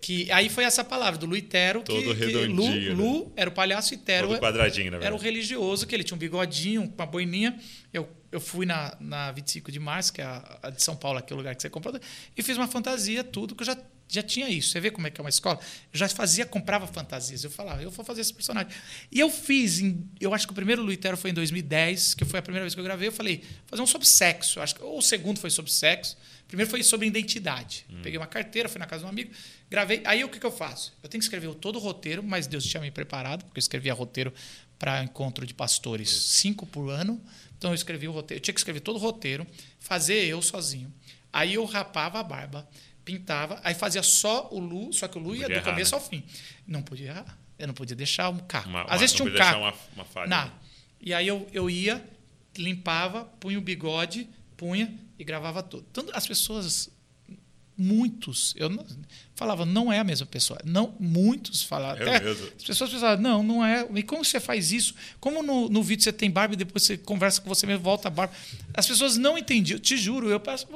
que 0.01 0.31
aí 0.32 0.48
foi 0.48 0.64
essa 0.64 0.82
palavra, 0.82 1.18
do 1.18 1.27
Luí 1.27 1.43
Tero, 1.43 1.82
que, 1.82 1.93
Todo 1.93 2.16
que 2.16 2.24
redondinho, 2.24 2.94
Lu, 2.97 3.18
Lu 3.18 3.32
era 3.36 3.51
o 3.51 3.52
palhaço 3.52 3.93
e 3.93 3.97
Tero 3.97 4.28
Todo 4.28 4.40
quadradinho, 4.40 4.90
na 4.93 4.98
era 4.98 5.14
o 5.14 5.18
religioso, 5.18 5.86
que 5.86 5.94
ele 5.94 6.02
tinha 6.02 6.16
um 6.16 6.18
bigodinho, 6.18 6.93
uma 6.97 7.06
boininha. 7.06 7.59
Eu, 7.93 8.09
eu 8.32 8.40
fui 8.40 8.64
na, 8.64 8.97
na 8.98 9.31
25 9.32 9.70
de 9.70 9.78
março, 9.78 10.12
que 10.12 10.22
é 10.22 10.24
a, 10.24 10.59
a 10.62 10.70
de 10.70 10.82
São 10.82 10.97
Paulo, 10.97 11.18
aqui 11.18 11.32
é 11.32 11.35
o 11.35 11.36
lugar 11.36 11.55
que 11.55 11.60
você 11.60 11.68
comprou, 11.68 11.98
e 12.36 12.43
fiz 12.43 12.56
uma 12.56 12.66
fantasia, 12.66 13.22
tudo, 13.22 13.55
que 13.55 13.62
eu 13.62 13.66
já, 13.66 13.77
já 14.09 14.22
tinha 14.22 14.48
isso. 14.48 14.70
Você 14.70 14.81
vê 14.81 14.90
como 14.90 15.06
é 15.06 15.10
que 15.10 15.20
é 15.20 15.22
uma 15.22 15.31
escola? 15.31 15.59
Eu 15.93 15.98
já 15.98 16.09
fazia, 16.09 16.47
comprava 16.47 16.86
fantasias. 16.86 17.44
Eu 17.44 17.51
falava, 17.51 17.82
eu 17.82 17.90
vou 17.90 18.05
fazer 18.05 18.22
esse 18.22 18.32
personagem. 18.32 18.72
E 19.12 19.20
eu 19.20 19.28
fiz, 19.28 19.81
em, 19.81 20.09
eu 20.18 20.32
acho 20.32 20.47
que 20.47 20.52
o 20.52 20.56
primeiro 20.56 20.82
Luitero 20.82 21.16
foi 21.16 21.31
em 21.31 21.35
2010, 21.35 22.14
que 22.14 22.24
foi 22.24 22.39
a 22.39 22.43
primeira 22.43 22.64
vez 22.64 22.74
que 22.74 22.81
eu 22.81 22.85
gravei. 22.85 23.09
Eu 23.09 23.12
falei, 23.12 23.39
vou 23.39 23.48
fazer 23.66 23.82
um 23.82 23.86
sobre 23.86 24.06
sexo. 24.06 24.60
Acho 24.60 24.74
que, 24.77 24.82
ou 24.82 24.98
o 24.98 25.02
segundo 25.02 25.39
foi 25.39 25.51
sobre 25.51 25.70
sexo. 25.70 26.16
Primeiro 26.51 26.68
foi 26.68 26.82
sobre 26.82 27.06
identidade. 27.06 27.86
Peguei 28.02 28.18
uma 28.18 28.27
carteira, 28.27 28.68
fui 28.68 28.81
na 28.81 28.86
casa 28.86 29.01
de 29.02 29.06
um 29.06 29.09
amigo, 29.09 29.31
gravei. 29.70 30.02
Aí 30.05 30.24
o 30.24 30.28
que, 30.28 30.40
que 30.40 30.44
eu 30.44 30.51
faço? 30.51 30.93
Eu 31.01 31.09
tenho 31.09 31.20
que 31.20 31.24
escrever 31.24 31.55
todo 31.55 31.77
o 31.77 31.78
roteiro, 31.78 32.24
mas 32.24 32.48
Deus 32.48 32.64
tinha 32.64 32.81
me 32.81 32.90
preparado, 32.90 33.44
porque 33.44 33.59
eu 33.59 33.60
escrevia 33.60 33.94
roteiro 33.94 34.32
para 34.77 35.01
encontro 35.05 35.47
de 35.47 35.55
pastores, 35.55 36.10
cinco 36.10 36.66
por 36.66 36.90
ano. 36.90 37.22
Então 37.56 37.70
eu 37.70 37.74
escrevi 37.74 38.09
o 38.09 38.12
roteiro, 38.12 38.40
eu 38.40 38.43
tinha 38.43 38.52
que 38.55 38.59
escrever 38.59 38.81
todo 38.81 38.97
o 38.97 38.98
roteiro, 38.98 39.47
fazer 39.78 40.24
eu 40.24 40.43
sozinho. 40.43 40.93
Aí 41.32 41.55
eu 41.55 41.64
rapava 41.64 42.18
a 42.18 42.22
barba, 42.24 42.68
pintava, 43.05 43.60
aí 43.62 43.72
fazia 43.74 44.02
só 44.02 44.48
o 44.51 44.59
Lu, 44.59 44.93
só 44.93 45.06
que 45.06 45.18
o 45.18 45.20
Lu 45.20 45.36
ia 45.36 45.47
do 45.47 45.52
errar, 45.52 45.70
começo 45.70 45.94
né? 45.94 46.01
ao 46.02 46.09
fim. 46.09 46.24
Não 46.66 46.82
podia 46.82 47.10
errar. 47.10 47.39
Eu 47.59 47.68
não 47.68 47.74
podia 47.74 47.94
deixar 47.94 48.28
um 48.28 48.39
caco. 48.39 48.68
Uma- 48.68 48.82
Às 48.82 48.90
uma- 48.90 48.98
vezes 48.98 49.14
tinha 49.14 49.28
um 49.28 49.35
caco. 49.36 49.59
uma- 49.60 49.74
uma 49.94 50.05
falha, 50.05 50.27
Não. 50.28 50.44
né? 50.47 50.52
E 51.01 51.14
aí 51.14 51.28
eu, 51.28 51.47
eu 51.52 51.70
ia, 51.70 52.05
limpava, 52.59 53.24
punha 53.39 53.59
o 53.59 53.62
bigode, 53.62 54.28
punha 54.56 54.93
e 55.20 55.24
gravava 55.24 55.62
tudo. 55.62 55.84
Então, 55.90 56.06
as 56.14 56.26
pessoas, 56.26 56.88
muitos, 57.76 58.55
eu 58.56 58.70
não, 58.70 58.86
falava, 59.34 59.66
não 59.66 59.92
é 59.92 59.98
a 59.98 60.05
mesma 60.05 60.24
pessoa. 60.24 60.59
Não, 60.64 60.97
muitos 60.98 61.62
falavam. 61.62 62.06
É? 62.06 62.16
As 62.56 62.64
pessoas 62.64 62.90
pensavam, 62.90 63.22
não, 63.22 63.42
não 63.42 63.64
é. 63.64 63.86
E 63.94 64.02
como 64.02 64.24
você 64.24 64.40
faz 64.40 64.72
isso? 64.72 64.94
Como 65.20 65.42
no, 65.42 65.68
no 65.68 65.82
vídeo 65.82 66.02
você 66.02 66.12
tem 66.12 66.30
barba 66.30 66.55
e 66.55 66.56
depois 66.56 66.84
você 66.84 66.97
conversa 66.97 67.42
com 67.42 67.48
você 67.51 67.66
mesmo, 67.66 67.82
volta 67.82 68.09
a 68.09 68.10
barba? 68.10 68.32
As 68.72 68.86
pessoas 68.86 69.18
não 69.18 69.36
entendiam, 69.36 69.78
te 69.78 69.94
juro, 69.98 70.30
eu 70.30 70.40
peço, 70.40 70.66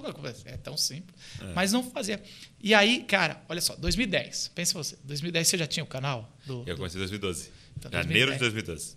é 0.44 0.56
tão 0.58 0.76
simples. 0.76 1.16
Mas 1.54 1.72
não 1.72 1.82
fazia. 1.90 2.22
E 2.60 2.74
aí, 2.74 3.02
cara, 3.04 3.42
olha 3.48 3.62
só, 3.62 3.74
2010, 3.76 4.52
pensa 4.54 4.74
você, 4.74 4.96
2010 5.04 5.48
você 5.48 5.58
já 5.58 5.66
tinha 5.66 5.84
o 5.84 5.86
canal? 5.86 6.30
Do, 6.46 6.64
Eu 6.66 6.76
comecei 6.76 6.98
em 6.98 7.00
2012. 7.00 7.50
Então, 7.78 7.90
Janeiro 7.90 8.32
de 8.32 8.38
2010. 8.38 8.96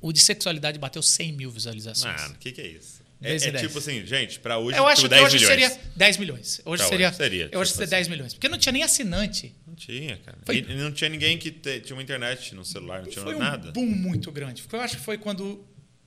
o 0.00 0.12
de 0.12 0.20
sexualidade 0.20 0.78
bateu 0.78 1.02
100 1.02 1.32
mil 1.32 1.50
visualizações. 1.50 2.20
Mano, 2.22 2.34
o 2.34 2.38
que, 2.38 2.52
que 2.52 2.60
é 2.60 2.66
isso? 2.66 2.99
É, 3.22 3.28
é 3.28 3.38
2010. 3.38 3.66
tipo 3.66 3.78
assim, 3.78 4.06
gente, 4.06 4.40
pra 4.40 4.58
hoje, 4.58 4.78
Eu 4.78 4.86
acho 4.86 5.02
tipo, 5.02 5.08
que 5.14 5.20
10 5.20 5.26
hoje 5.34 5.44
milhões. 5.44 5.72
seria 5.72 5.80
10 5.96 6.16
milhões. 6.16 6.60
Hoje 6.64 6.82
seria, 6.88 7.08
hoje 7.08 7.16
seria, 7.16 7.48
Eu 7.52 7.60
acho 7.60 7.72
que 7.72 7.78
tipo 7.78 7.86
seria 7.86 7.86
10 7.90 8.08
milhões. 8.08 8.32
Porque 8.34 8.48
não 8.48 8.56
tinha 8.58 8.72
nem 8.72 8.82
assinante. 8.82 9.54
Não 9.66 9.74
tinha, 9.74 10.16
cara. 10.18 10.38
Foi- 10.46 10.56
E 10.58 10.74
não 10.74 10.90
tinha 10.90 11.10
ninguém 11.10 11.36
que 11.36 11.50
te- 11.50 11.80
tinha 11.80 11.94
uma 11.94 12.02
internet 12.02 12.54
no 12.54 12.64
celular, 12.64 13.02
não 13.02 13.10
tinha 13.10 13.22
Foi 13.24 13.34
um 13.34 13.38
nada. 13.38 13.72
boom 13.72 13.86
muito 13.86 14.32
grande. 14.32 14.62
Foi- 14.62 14.78
Eu 14.78 14.82
acho 14.82 14.96
que 14.96 15.02
foi 15.02 15.18
quando 15.18 15.66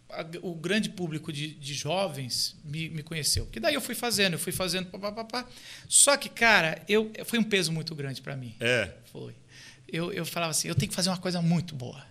a- 0.10 0.26
o 0.42 0.56
grande 0.56 0.90
público 0.90 1.32
de, 1.32 1.54
de 1.54 1.74
jovens 1.74 2.56
me, 2.64 2.90
me 2.90 3.04
conheceu. 3.04 3.46
Que 3.48 3.60
daí 3.60 3.74
eu 3.76 3.82
fui 3.82 3.94
fazendo, 3.96 4.34
eu 4.34 4.40
fui 4.40 4.52
fazendo. 4.52 4.88
Pá, 4.88 5.12
pá, 5.12 5.24
pá. 5.24 5.48
Só 5.88 6.18
que, 6.18 6.30
cara, 6.30 6.82
eu, 6.88 7.12
foi 7.26 7.38
um 7.40 7.44
peso 7.44 7.72
muito 7.72 7.94
grande 7.94 8.22
para 8.22 8.36
mim. 8.36 8.56
É. 8.60 8.90
Foi. 9.12 9.34
Eu, 9.88 10.12
eu 10.12 10.26
falava 10.26 10.50
assim, 10.52 10.68
eu 10.68 10.74
tenho 10.76 10.90
que 10.90 10.96
fazer 10.96 11.10
uma 11.10 11.18
coisa 11.18 11.40
muito 11.44 11.76
boa. 11.76 12.04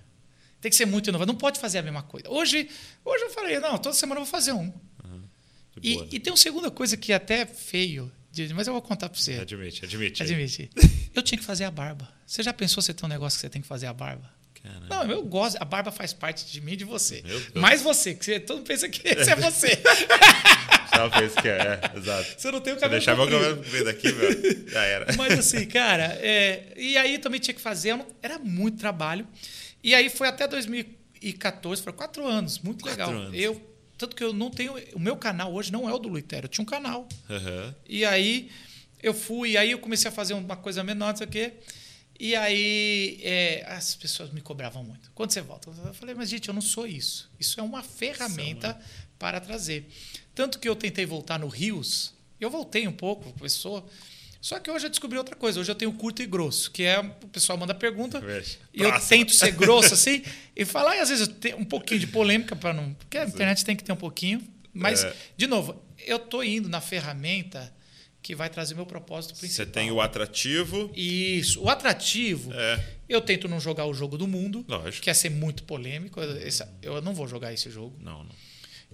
Tem 0.61 0.71
que 0.71 0.77
ser 0.77 0.85
muito 0.87 1.09
inovador. 1.09 1.33
Não 1.35 1.39
pode 1.39 1.59
fazer 1.59 1.79
a 1.79 1.83
mesma 1.83 2.05
coisa. 2.05 2.31
Hoje, 2.31 2.69
hoje 3.05 3.25
eu 3.25 3.31
falei, 3.31 3.59
não, 3.59 3.77
toda 3.79 3.97
semana 3.97 4.21
eu 4.21 4.25
vou 4.25 4.31
fazer 4.31 4.53
um. 4.53 4.73
E, 5.81 5.95
boa. 5.95 6.09
e 6.13 6.19
tem 6.21 6.33
uma 6.33 6.37
segunda 6.37 6.71
coisa 6.71 6.97
que 6.97 7.13
é 7.13 7.15
até 7.15 7.47
feio, 7.47 8.11
mas 8.55 8.67
eu 8.67 8.73
vou 8.73 8.83
contar 8.83 9.09
para 9.09 9.19
você. 9.21 9.35
Admite, 9.35 9.85
admite. 9.85 10.23
Admite. 10.23 10.71
Eu 11.15 11.23
tinha 11.23 11.39
que 11.39 11.45
fazer 11.45 11.65
a 11.65 11.71
barba. 11.71 12.09
Você 12.27 12.43
já 12.43 12.53
pensou 12.55 12.83
você 12.83 12.95
ter 12.95 13.05
um 13.05 13.09
negócio 13.09 13.37
que 13.37 13.43
você 13.43 13.51
tem 13.51 13.61
que 13.61 13.69
fazer 13.69 13.87
a 13.87 13.93
barba? 13.93 14.31
Caramba. 14.63 14.87
Não, 14.89 15.11
eu 15.11 15.23
gosto. 15.25 15.57
A 15.61 15.65
barba 15.65 15.91
faz 15.93 16.15
parte 16.15 16.47
de 16.51 16.61
mim 16.63 16.73
e 16.73 16.77
de 16.77 16.85
você. 16.85 17.23
Mais 17.55 17.83
você, 17.83 18.15
que 18.15 18.25
você, 18.25 18.41
todo 18.41 18.59
mundo 18.59 18.67
pensa 18.67 18.89
que 18.89 19.07
esse 19.07 19.29
é 19.31 19.37
você. 19.37 19.69
Só 20.95 21.11
fez 21.11 21.35
que 21.35 21.49
é, 21.49 21.81
é, 21.93 21.99
exato. 21.99 22.35
você 22.41 22.51
não 22.51 22.61
tem 22.61 22.73
o 22.73 22.77
cabelo 22.77 22.93
deixar 22.93 23.17
meu 23.17 23.25
cabelo 23.27 23.57
comprido 23.57 23.89
aqui, 23.91 24.13
meu, 24.13 24.69
já 24.71 24.85
era. 24.85 25.07
Mas 25.17 25.39
assim, 25.39 25.67
cara, 25.67 26.05
é, 26.23 26.73
e 26.77 26.97
aí 26.97 27.19
também 27.19 27.41
tinha 27.41 27.55
que 27.55 27.61
fazer, 27.61 27.95
não- 27.97 28.07
era 28.23 28.39
muito 28.39 28.79
trabalho. 28.79 29.27
E 29.83 29.95
aí 29.95 30.09
foi 30.09 30.29
até 30.29 30.47
2014, 30.47 31.83
foram 31.83 31.97
quatro 31.97 32.27
anos, 32.27 32.59
muito 32.59 32.83
Quatro 32.85 33.01
legal. 33.05 33.21
anos. 33.23 33.39
Eu 33.39 33.61
tanto 34.03 34.17
que 34.17 34.25
eu 34.25 34.33
não 34.33 34.51
tenho. 34.51 34.75
O 34.95 34.99
meu 34.99 35.17
canal 35.17 35.55
hoje 35.55 35.71
não 35.71 35.89
é 35.89 35.95
o 35.95 35.99
do 35.99 36.09
Luitério. 36.09 36.47
Eu 36.47 36.49
tinha 36.49 36.63
um 36.63 36.67
canal. 36.67 37.09
Aham. 37.31 37.75
E 37.89 38.05
aí 38.05 38.51
eu 39.01 39.15
fui, 39.15 39.57
aí 39.57 39.71
eu 39.71 39.79
comecei 39.79 40.09
a 40.09 40.13
fazer 40.13 40.35
uma 40.35 40.57
coisa 40.57 40.83
menor, 40.83 41.11
não 41.11 41.17
sei 41.17 41.27
o 41.27 41.31
quê. 41.31 41.53
E 42.19 42.35
aí 42.35 43.21
é, 43.23 43.65
as 43.69 43.95
pessoas 43.95 44.33
me 44.33 44.41
cobravam 44.41 44.83
muito. 44.83 45.13
Quando 45.15 45.31
você 45.31 45.41
volta? 45.41 45.71
Eu 45.85 45.95
falei, 45.95 46.17
mas 46.17 46.29
gente, 46.29 46.49
eu 46.49 46.55
não 46.55 46.61
sou 46.61 46.85
isso. 46.85 47.31
Isso 47.39 47.61
é 47.61 47.63
uma 47.63 47.83
ferramenta 47.83 48.79
para 49.19 49.41
trazer. 49.41 49.89
Tanto 50.35 50.59
que 50.59 50.69
eu 50.69 50.75
tentei 50.75 51.07
voltar 51.07 51.39
no 51.39 51.47
Rios, 51.47 52.13
eu 52.41 52.51
voltei 52.51 52.89
um 52.89 52.93
pouco, 52.93 53.33
pessoa. 53.39 53.85
Só 54.43 54.59
que 54.59 54.69
hoje 54.69 54.87
eu 54.87 54.91
descobri 54.91 55.17
outra 55.17 55.37
coisa. 55.37 55.61
Hoje 55.61 55.71
eu 55.71 55.75
tenho 55.77 55.93
curto 55.93 56.21
e 56.21 56.27
grosso, 56.27 56.71
que 56.73 56.83
é 56.83 56.99
o 56.99 57.29
pessoal 57.29 57.57
manda 57.57 57.73
pergunta 57.75 58.21
Veja. 58.21 58.59
e 58.75 58.83
eu 58.83 58.89
Próxima. 58.89 59.09
tento 59.09 59.33
ser 59.33 59.53
grosso 59.53 59.95
assim 59.95 60.21
e 60.57 60.65
falar. 60.65 60.97
E 60.97 60.99
às 60.99 61.09
vezes 61.09 61.29
eu 61.29 61.35
tenho 61.35 61.57
um 61.59 61.65
pouquinho 61.65 62.01
de 62.01 62.09
polêmica 62.09 62.57
para 62.57 62.73
não, 62.75 62.93
porque 62.95 63.17
a 63.17 63.25
internet 63.25 63.65
tem 63.65 63.77
que 63.77 63.85
ter 63.85 63.93
um 63.93 63.97
pouquinho. 63.97 64.43
Mas 64.75 65.05
É. 65.05 65.15
de 65.37 65.47
novo, 65.47 65.81
eu 66.05 66.19
tô 66.19 66.43
indo 66.43 66.69
na 66.69 66.81
ferramenta 66.81 67.73
que 68.21 68.35
vai 68.35 68.49
trazer 68.51 68.75
meu 68.75 68.87
propósito 68.87 69.35
Você 69.35 69.41
principal. 69.41 69.67
tem 69.67 69.91
o 69.93 70.01
atrativo. 70.01 70.91
Isso. 70.95 71.61
O 71.63 71.69
atrativo, 71.69 72.53
É. 72.53 72.85
eu 73.09 73.21
tento 73.21 73.47
não 73.49 73.61
jogar 73.61 73.87
o 73.87 73.95
jogo 73.95 74.19
do 74.19 74.27
mundo, 74.27 74.65
Lógico. 74.69 75.03
que 75.05 75.11
é 75.11 75.15
ser 75.15 75.31
muito 75.31 75.63
polêmico. 75.65 76.21
Eu 76.83 77.01
não 77.01 77.15
vou 77.15 77.29
jogar 77.29 77.53
esse 77.53 77.71
jogo. 77.71 77.97
Não, 78.01 78.25
não. 78.25 78.35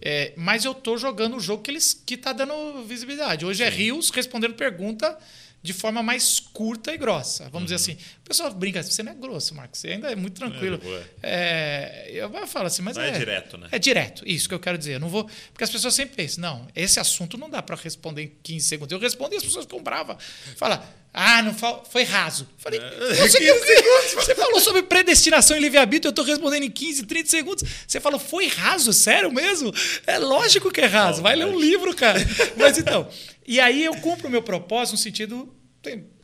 É, 0.01 0.33
mas 0.37 0.65
eu 0.65 0.75
tô 0.75 0.97
jogando 0.97 1.37
o 1.37 1.41
jogo 1.41 1.63
que 1.63 1.71
eles 1.71 1.93
que 1.93 2.17
tá 2.17 2.33
dando 2.33 2.85
visibilidade. 2.85 3.45
Hoje 3.45 3.63
é 3.63 3.69
Rios 3.69 4.11
respondendo 4.11 4.55
pergunta 4.55 5.17
de 5.61 5.73
forma 5.73 6.03
mais 6.03 6.39
curta 6.41 6.93
e 6.93 6.97
grossa. 6.97 7.49
Vamos 7.51 7.65
dizer 7.71 7.77
assim. 7.77 7.99
O 8.25 8.29
pessoal 8.29 8.53
brinca, 8.53 8.83
você 8.83 9.03
não 9.03 9.13
é 9.13 9.15
grosso, 9.15 9.55
Marcos. 9.55 9.81
Você 9.81 9.89
ainda 9.89 10.11
é 10.11 10.15
muito 10.15 10.35
tranquilo. 10.39 10.79
de 10.79 10.85
boa. 10.85 11.03
É, 11.23 12.09
eu 12.13 12.33
eu 12.33 12.47
falo 12.47 12.67
assim, 12.67 12.83
mas 12.83 12.97
Não 12.97 13.03
é 13.03 13.11
direto, 13.11 13.57
né? 13.59 13.69
É 13.73 13.79
direto, 13.79 14.23
isso 14.27 14.49
que 14.49 14.55
eu 14.55 14.61
quero 14.61 14.79
dizer. 14.79 14.95
Eu 14.95 15.01
não 15.01 15.09
vou, 15.09 15.25
porque 15.53 15.65
as 15.65 15.71
pessoas 15.71 15.95
sempre 15.95 16.15
pensam, 16.17 16.43
não, 16.43 16.69
esse 16.77 17.01
assunto 17.01 17.37
não 17.37 17.49
dá 17.51 17.61
para 17.63 17.75
responder 17.77 18.23
em 18.23 18.33
15 18.43 18.67
segundos. 18.69 18.93
Eu 18.93 18.99
respondo 18.99 19.35
e 19.35 19.39
as 19.39 19.43
pessoas 19.43 19.65
ficam 19.65 19.83
bravas. 19.83 20.17
Fala, 20.57 20.87
ah, 21.13 21.43
não 21.43 21.55
foi 21.55 22.05
raso. 22.05 22.45
Eu 22.45 22.63
Falei, 22.63 22.81
você, 23.17 23.39
que- 23.41 24.15
você 24.15 24.35
falou 24.35 24.61
sobre 24.61 24.83
predestinação 24.83 25.57
e 25.57 25.61
livre-arbítrio, 25.61 26.09
eu 26.09 26.11
estou 26.11 26.25
respondendo 26.25 26.63
em 26.65 26.71
15, 26.71 27.05
30 27.07 27.29
segundos. 27.31 27.65
Você 27.87 27.99
falou, 27.99 28.21
foi 28.21 28.47
raso, 28.47 28.93
sério 28.93 29.33
mesmo? 29.33 29.73
É 30.07 30.19
lógico 30.19 30.71
que 30.71 30.81
é 30.83 30.87
raso. 30.87 31.23
Vai 31.23 31.35
ler 31.35 31.47
um 31.47 31.59
livro, 31.59 31.95
cara. 31.97 32.21
Mas 32.57 32.79
então, 32.79 33.09
e 33.49 33.59
aí 33.61 33.85
eu 33.85 33.95
cumpro 33.97 34.29
o 34.29 34.31
meu 34.31 34.43
propósito 34.43 34.93
no 34.95 34.99
sentido, 34.99 35.53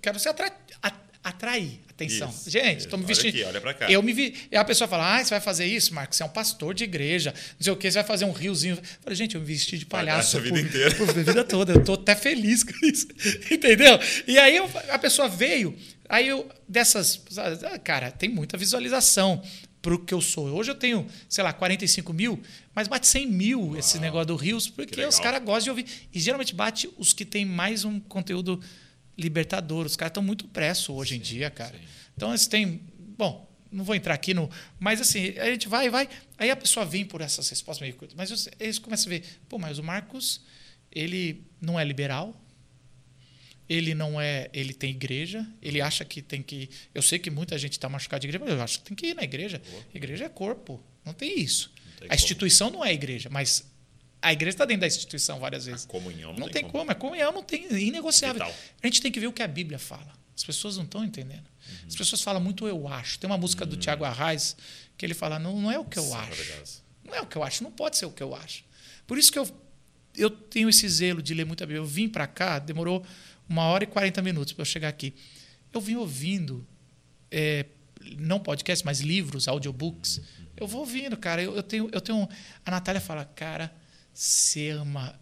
quero 0.02 0.18
ser 0.18 0.28
atra, 0.28 0.52
atrair 1.22 1.80
atenção. 1.88 2.28
Isso, 2.28 2.50
Gente, 2.50 2.80
estou 2.80 2.98
me 2.98 3.04
Olha 3.04 3.14
vestindo. 3.14 3.30
aqui, 3.36 3.44
olha 3.44 3.60
pra 3.60 3.72
cá. 3.72 3.90
Eu 3.90 4.02
me 4.02 4.12
vi. 4.12 4.34
E 4.50 4.56
a 4.56 4.64
pessoa 4.64 4.86
fala: 4.88 5.16
Ah, 5.16 5.24
você 5.24 5.30
vai 5.30 5.40
fazer 5.40 5.64
isso, 5.64 5.94
Marcos? 5.94 6.16
Você 6.16 6.22
é 6.22 6.26
um 6.26 6.30
pastor 6.30 6.74
de 6.74 6.84
igreja. 6.84 7.32
Não 7.58 7.64
sei 7.64 7.72
o 7.72 7.76
quê, 7.76 7.90
você 7.90 7.98
vai 7.98 8.04
fazer 8.06 8.24
um 8.24 8.32
riozinho. 8.32 8.74
Eu 8.76 8.82
falei, 9.00 9.16
gente, 9.16 9.34
eu 9.36 9.40
me 9.40 9.46
vesti 9.46 9.78
de 9.78 9.86
Palhaço 9.86 10.32
palhaço 10.32 10.36
a 10.36 10.40
vida 10.40 10.56
por, 10.58 10.66
inteira. 10.66 10.94
por 10.96 11.08
a 11.08 11.12
vida 11.12 11.44
toda. 11.44 11.72
Eu 11.72 11.84
tô 11.84 11.94
até 11.94 12.14
feliz 12.16 12.62
com 12.64 12.72
isso. 12.84 13.06
Entendeu? 13.50 13.98
E 14.26 14.36
aí 14.38 14.56
eu- 14.56 14.68
a 14.90 14.98
pessoa 14.98 15.28
veio, 15.28 15.74
aí 16.08 16.28
eu, 16.28 16.48
dessas. 16.68 17.22
ah, 17.72 17.78
Cara, 17.78 18.10
tem 18.10 18.28
muita 18.28 18.56
visualização 18.58 19.40
pro 19.80 20.04
que 20.04 20.12
eu 20.12 20.20
sou. 20.20 20.48
Hoje 20.48 20.70
eu 20.72 20.74
tenho, 20.74 21.06
sei 21.28 21.44
lá, 21.44 21.52
45 21.52 22.12
mil, 22.12 22.40
mas 22.74 22.88
bate 22.88 23.06
100 23.06 23.26
mil 23.26 23.76
esse 23.76 23.98
negócio 23.98 24.26
do 24.26 24.36
Rios, 24.36 24.68
porque 24.68 25.04
os 25.04 25.20
caras 25.20 25.42
gostam 25.42 25.64
de 25.64 25.70
ouvir. 25.70 25.86
E 26.12 26.18
geralmente 26.18 26.54
bate 26.54 26.90
os 26.98 27.12
que 27.12 27.24
tem 27.24 27.44
mais 27.44 27.84
um 27.84 28.00
conteúdo 28.00 28.60
libertador. 29.16 29.86
Os 29.86 29.96
caras 29.96 30.10
estão 30.10 30.22
muito 30.22 30.48
presso 30.48 30.92
hoje 30.92 31.16
em 31.16 31.20
dia, 31.20 31.50
cara. 31.50 31.78
Então, 32.16 32.30
eles 32.30 32.46
têm. 32.46 32.80
Bom, 33.16 33.48
não 33.70 33.84
vou 33.84 33.94
entrar 33.94 34.14
aqui 34.14 34.34
no. 34.34 34.50
Mas 34.78 35.00
assim, 35.00 35.38
a 35.38 35.46
gente 35.46 35.68
vai, 35.68 35.88
vai. 35.88 36.08
Aí 36.38 36.50
a 36.50 36.56
pessoa 36.56 36.84
vem 36.84 37.04
por 37.04 37.20
essas 37.20 37.48
respostas 37.48 37.82
meio 37.82 37.94
curtas. 37.94 38.16
Mas 38.16 38.48
eles 38.58 38.78
começam 38.78 39.06
a 39.06 39.10
ver, 39.10 39.24
pô, 39.48 39.58
mas 39.58 39.78
o 39.78 39.82
Marcos, 39.82 40.40
ele 40.90 41.44
não 41.60 41.78
é 41.78 41.84
liberal. 41.84 42.40
Ele 43.68 43.94
não 43.94 44.20
é. 44.20 44.50
Ele 44.52 44.74
tem 44.74 44.90
igreja. 44.90 45.46
Ele 45.62 45.80
acha 45.80 46.04
que 46.04 46.20
tem 46.20 46.42
que. 46.42 46.68
Eu 46.94 47.02
sei 47.02 47.18
que 47.18 47.30
muita 47.30 47.56
gente 47.56 47.72
está 47.72 47.88
machucada 47.88 48.20
de 48.20 48.26
igreja, 48.26 48.44
mas 48.44 48.54
eu 48.54 48.62
acho 48.62 48.78
que 48.80 48.84
tem 48.84 48.96
que 48.96 49.06
ir 49.08 49.14
na 49.14 49.22
igreja. 49.22 49.62
Igreja 49.94 50.24
é 50.24 50.28
corpo. 50.28 50.82
Não 51.04 51.12
tem 51.12 51.38
isso. 51.38 51.73
Tem 52.08 52.14
a 52.14 52.14
como. 52.14 52.24
instituição 52.24 52.70
não 52.70 52.84
é 52.84 52.92
igreja, 52.92 53.28
mas 53.30 53.64
a 54.22 54.32
igreja 54.32 54.54
está 54.54 54.64
dentro 54.64 54.82
da 54.82 54.86
instituição 54.86 55.38
várias 55.38 55.66
vezes. 55.66 55.84
Comunhão 55.84 56.32
não, 56.32 56.40
Não 56.40 56.48
tem 56.48 56.64
como, 56.64 56.90
é 56.90 56.94
comunhão, 56.94 57.32
não 57.32 57.42
tem, 57.42 57.66
é 57.70 57.78
inegociável. 57.78 58.42
A 58.42 58.86
gente 58.86 59.02
tem 59.02 59.12
que 59.12 59.20
ver 59.20 59.26
o 59.26 59.32
que 59.32 59.42
a 59.42 59.48
Bíblia 59.48 59.78
fala. 59.78 60.12
As 60.36 60.42
pessoas 60.42 60.76
não 60.76 60.84
estão 60.84 61.04
entendendo. 61.04 61.44
Uhum. 61.68 61.88
As 61.88 61.94
pessoas 61.94 62.22
falam 62.22 62.40
muito 62.40 62.66
eu 62.66 62.88
acho. 62.88 63.18
Tem 63.18 63.28
uma 63.28 63.38
música 63.38 63.64
do 63.66 63.76
Tiago 63.76 64.04
Arraes 64.04 64.56
que 64.96 65.04
ele 65.04 65.14
fala, 65.14 65.38
não, 65.38 65.60
não 65.60 65.70
é 65.70 65.78
o 65.78 65.84
que 65.84 65.98
eu 65.98 66.04
é 66.04 66.06
acho. 66.06 66.14
maravilhoso. 66.16 66.82
Não 67.04 67.14
é 67.14 67.20
o 67.20 67.26
que 67.26 67.36
eu 67.36 67.42
acho, 67.42 67.62
não 67.62 67.70
pode 67.70 67.98
ser 67.98 68.06
o 68.06 68.10
que 68.10 68.22
eu 68.22 68.34
acho. 68.34 68.64
Por 69.06 69.18
isso 69.18 69.30
que 69.30 69.38
eu, 69.38 69.46
eu 70.16 70.30
tenho 70.30 70.68
esse 70.68 70.88
zelo 70.88 71.20
de 71.22 71.34
ler 71.34 71.44
muita 71.44 71.66
Bíblia. 71.66 71.80
Eu 71.80 71.86
vim 71.86 72.08
para 72.08 72.26
cá, 72.26 72.58
demorou 72.58 73.04
uma 73.48 73.64
hora 73.64 73.84
e 73.84 73.86
40 73.86 74.22
minutos 74.22 74.52
para 74.54 74.62
eu 74.62 74.66
chegar 74.66 74.88
aqui. 74.88 75.14
Eu 75.72 75.80
vim 75.80 75.96
ouvindo, 75.96 76.66
é, 77.30 77.66
não 78.18 78.38
podcast, 78.40 78.84
mas 78.84 79.00
livros, 79.00 79.48
audiobooks. 79.48 80.20
Eu 80.56 80.66
vou 80.66 80.80
ouvindo, 80.80 81.16
cara. 81.16 81.42
Eu, 81.42 81.56
eu 81.56 81.62
tenho, 81.62 81.88
eu 81.92 82.00
tenho. 82.00 82.28
A 82.64 82.70
Natália 82.70 83.00
fala, 83.00 83.24
cara, 83.24 83.74
você 84.12 84.70
ama 84.70 85.18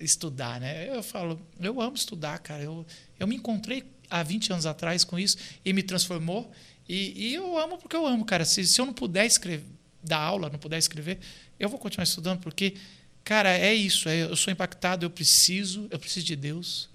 estudar, 0.00 0.60
né? 0.60 0.88
Eu 0.88 1.02
falo, 1.02 1.40
eu 1.60 1.80
amo 1.80 1.94
estudar, 1.94 2.38
cara. 2.38 2.62
Eu, 2.62 2.86
eu 3.18 3.26
me 3.26 3.36
encontrei 3.36 3.84
há 4.10 4.22
20 4.22 4.52
anos 4.52 4.66
atrás 4.66 5.04
com 5.04 5.18
isso 5.18 5.36
e 5.64 5.72
me 5.72 5.82
transformou. 5.82 6.50
E, 6.88 7.28
e 7.28 7.34
eu 7.34 7.56
amo 7.58 7.78
porque 7.78 7.96
eu 7.96 8.06
amo, 8.06 8.24
cara. 8.24 8.44
Se, 8.44 8.66
se 8.66 8.80
eu 8.80 8.86
não 8.86 8.92
puder 8.92 9.26
escrever, 9.26 9.64
dar 10.02 10.18
aula, 10.18 10.50
não 10.50 10.58
puder 10.58 10.78
escrever, 10.78 11.18
eu 11.58 11.68
vou 11.68 11.78
continuar 11.78 12.04
estudando 12.04 12.40
porque, 12.40 12.74
cara, 13.22 13.56
é 13.56 13.72
isso. 13.74 14.08
é- 14.08 14.22
eu 14.22 14.36
sou 14.36 14.52
impactado, 14.52 15.04
eu 15.04 15.10
preciso, 15.10 15.86
eu 15.90 15.98
preciso 15.98 16.26
de 16.26 16.36
Deus. 16.36 16.88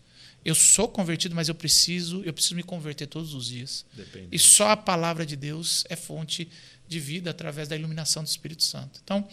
Eu 0.44 0.56
sou 0.56 0.88
convertido, 0.88 1.36
mas 1.36 1.50
eu 1.50 1.56
preciso, 1.56 2.22
eu 2.24 2.32
preciso 2.34 2.56
me 2.56 2.64
converter 2.64 3.08
todos 3.08 3.34
os 3.34 3.48
dias. 3.48 3.86
Depende. 3.94 4.28
E 4.32 4.40
só 4.40 4.70
a 4.70 4.78
palavra 4.78 5.26
de 5.26 5.36
Deus 5.36 5.84
é 5.90 5.96
fonte 5.96 6.50
de 6.88 7.00
vida 7.00 7.30
através 7.30 7.68
da 7.68 7.76
iluminação 7.76 8.24
do 8.24 8.28
Espírito 8.28 8.64
Santo. 8.64 9.00
Então, 9.04 9.28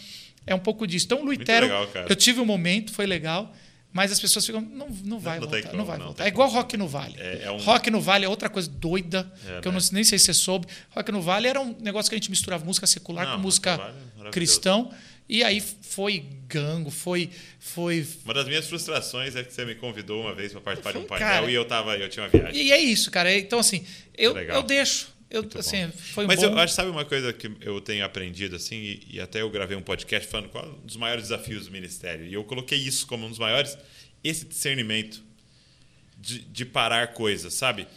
é 0.46 0.54
um 0.54 0.58
pouco 0.58 0.86
disso. 0.86 1.06
Então, 1.06 1.24
Luitero, 1.24 1.66
legal, 1.66 1.88
eu 2.08 2.16
tive 2.16 2.40
um 2.40 2.44
momento, 2.44 2.92
foi 2.92 3.06
legal, 3.06 3.54
mas 3.92 4.12
as 4.12 4.20
pessoas 4.20 4.44
ficam, 4.44 4.60
não, 4.60 4.88
não 5.04 5.18
vai 5.18 5.38
não 5.40 5.48
voltar, 5.48 5.62
como, 5.68 5.76
não 5.78 5.84
vai 5.86 5.96
não 5.98 6.06
voltar. 6.06 6.24
É 6.24 6.28
igual 6.28 6.48
como. 6.48 6.60
Rock 6.60 6.76
no 6.76 6.86
Vale. 6.88 7.14
É- 7.18 7.44
é 7.44 7.50
um- 7.50 7.56
Rock 7.58 7.90
no 7.90 8.00
Vale 8.00 8.24
é 8.26 8.28
outra 8.28 8.50
coisa 8.50 8.68
doida, 8.68 9.32
É, 9.46 9.60
que 9.60 9.68
eu 9.68 9.72
né? 9.72 9.78
não, 9.80 9.88
nem 9.92 10.04
sei 10.04 10.18
se 10.18 10.26
você 10.26 10.34
soube. 10.34 10.66
Rock 10.90 11.10
no 11.12 11.22
Vale 11.22 11.48
era 11.48 11.60
um 11.60 11.74
negócio 11.80 12.10
que 12.10 12.14
a 12.14 12.18
gente 12.18 12.28
misturava 12.30 12.64
música 12.64 12.86
secular 12.86 13.24
Não, 13.26 13.36
com 13.36 13.42
música 13.42 13.76
Vale 13.76 13.94
é 14.26 14.30
cristão. 14.30 14.92
E 15.28 15.42
aí 15.42 15.60
foi 15.60 16.24
gango, 16.46 16.90
foi, 16.90 17.30
foi 17.58 18.06
Uma 18.24 18.34
das 18.34 18.46
minhas 18.46 18.68
frustrações 18.68 19.34
é 19.34 19.42
que 19.42 19.52
você 19.52 19.64
me 19.64 19.74
convidou 19.74 20.22
uma 20.22 20.34
vez 20.34 20.52
para 20.52 20.60
participar 20.60 20.92
de 20.92 20.98
um 20.98 21.04
painel 21.04 21.28
cara. 21.28 21.50
e 21.50 21.54
eu 21.54 21.64
tava, 21.64 21.96
eu 21.96 22.08
tinha 22.08 22.24
uma 22.24 22.28
viagem. 22.28 22.62
E 22.62 22.72
é 22.72 22.78
isso, 22.78 23.10
cara. 23.10 23.36
Então, 23.36 23.58
assim, 23.58 23.84
eu, 24.16 24.32
Legal. 24.32 24.56
eu 24.56 24.62
deixo. 24.62 25.16
Eu, 25.28 25.42
Muito 25.42 25.58
assim, 25.58 25.90
foi 25.90 26.24
Mas 26.24 26.38
bom... 26.38 26.46
eu 26.46 26.58
acho, 26.58 26.72
sabe 26.72 26.88
uma 26.88 27.04
coisa 27.04 27.32
que 27.32 27.50
eu 27.60 27.80
tenho 27.80 28.04
aprendido, 28.04 28.54
assim, 28.54 28.76
e, 28.76 29.06
e 29.14 29.20
até 29.20 29.42
eu 29.42 29.50
gravei 29.50 29.76
um 29.76 29.82
podcast 29.82 30.28
falando 30.28 30.48
qual 30.50 30.64
é 30.64 30.68
um 30.68 30.86
dos 30.86 30.96
maiores 30.96 31.24
desafios 31.24 31.66
do 31.66 31.72
ministério. 31.72 32.24
E 32.24 32.32
eu 32.32 32.44
coloquei 32.44 32.78
isso 32.78 33.08
como 33.08 33.26
um 33.26 33.28
dos 33.28 33.38
maiores, 33.38 33.76
esse 34.22 34.44
discernimento 34.44 35.20
de, 36.16 36.38
de 36.38 36.64
parar 36.64 37.08
coisas, 37.08 37.54
sabe? 37.54 37.88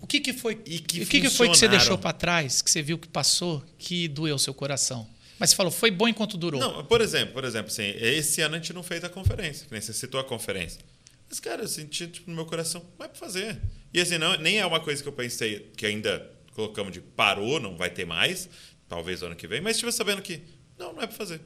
O 0.00 0.06
que, 0.06 0.20
que 0.20 0.32
foi 0.32 0.60
E 0.64 0.78
que 0.78 1.02
o 1.02 1.06
que, 1.06 1.20
que 1.22 1.30
foi 1.30 1.48
que 1.48 1.56
você 1.56 1.66
deixou 1.66 1.98
para 1.98 2.12
trás, 2.12 2.62
que 2.62 2.70
você 2.70 2.82
viu 2.82 2.96
que 2.98 3.08
passou, 3.08 3.64
que 3.76 4.06
doeu 4.06 4.38
seu 4.38 4.54
coração? 4.54 5.08
Mas 5.38 5.50
você 5.50 5.56
falou, 5.56 5.70
foi 5.70 5.90
bom 5.90 6.08
enquanto 6.08 6.36
durou. 6.36 6.60
Não, 6.60 6.84
por 6.84 7.00
exemplo, 7.00 7.34
por 7.34 7.44
exemplo, 7.44 7.70
assim, 7.70 7.94
esse 7.98 8.40
ano 8.40 8.54
a 8.54 8.58
gente 8.58 8.72
não 8.72 8.82
fez 8.82 9.04
a 9.04 9.08
conferência, 9.08 9.66
que 9.66 9.72
nem 9.72 9.80
você 9.80 9.92
citou 9.92 10.18
a 10.18 10.24
conferência. 10.24 10.80
Mas, 11.28 11.40
cara, 11.40 11.62
eu 11.62 11.68
senti 11.68 12.06
tipo, 12.06 12.30
no 12.30 12.36
meu 12.36 12.46
coração, 12.46 12.84
vai 12.98 13.08
pra 13.08 13.18
fazer. 13.18 13.60
E 13.92 14.00
assim, 14.00 14.18
não, 14.18 14.36
nem 14.38 14.58
é 14.58 14.66
uma 14.66 14.80
coisa 14.80 15.02
que 15.02 15.08
eu 15.08 15.12
pensei 15.12 15.70
que 15.76 15.84
ainda 15.84 16.30
colocamos 16.54 16.92
de 16.92 17.00
parou, 17.00 17.60
não 17.60 17.76
vai 17.76 17.90
ter 17.90 18.06
mais, 18.06 18.48
talvez 18.88 19.22
ano 19.22 19.36
que 19.36 19.46
vem, 19.46 19.60
mas 19.60 19.76
estive 19.76 19.92
sabendo 19.92 20.22
que 20.22 20.40
não, 20.78 20.92
não 20.92 21.02
é 21.02 21.06
pra 21.06 21.16
fazer. 21.16 21.40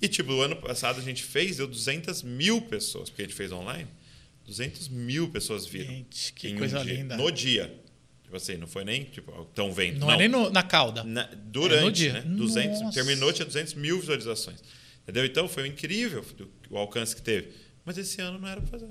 E, 0.00 0.08
tipo, 0.08 0.32
o 0.32 0.40
ano 0.40 0.56
passado 0.56 0.98
a 0.98 1.02
gente 1.02 1.22
fez, 1.22 1.58
deu 1.58 1.66
200 1.66 2.22
mil 2.22 2.62
pessoas, 2.62 3.10
porque 3.10 3.22
a 3.22 3.24
gente 3.26 3.34
fez 3.34 3.52
online. 3.52 3.86
200 4.46 4.88
mil 4.88 5.28
pessoas 5.28 5.66
viram. 5.66 5.92
Gente, 5.92 6.32
que 6.32 6.48
em 6.48 6.54
um 6.54 6.58
coisa 6.58 6.82
dia. 6.82 6.94
linda. 6.94 7.16
No 7.16 7.30
dia. 7.30 7.79
Tipo 8.30 8.36
assim, 8.36 8.56
não 8.56 8.68
foi 8.68 8.84
nem, 8.84 9.02
tipo, 9.06 9.42
estão 9.42 9.72
vendo. 9.72 9.98
não, 9.98 10.12
é 10.12 10.16
nem 10.16 10.28
no- 10.28 10.50
na 10.50 10.62
cauda. 10.62 11.02
Na- 11.02 11.28
durante, 11.46 11.74
É 11.78 11.80
no 11.82 11.90
dia. 11.90 12.12
né? 12.12 12.20
200, 12.20 12.80
Nossa. 12.80 12.94
terminou, 12.94 13.32
tinha 13.32 13.44
200 13.44 13.74
mil 13.74 13.98
visualizações. 13.98 14.60
Entendeu? 15.02 15.24
Então 15.24 15.48
foi 15.48 15.66
incrível 15.66 16.24
o 16.70 16.78
alcance 16.78 17.16
que 17.16 17.22
teve. 17.22 17.48
Mas 17.84 17.98
esse 17.98 18.20
ano 18.20 18.38
não 18.38 18.46
era 18.46 18.60
pra 18.60 18.70
fazer. 18.78 18.86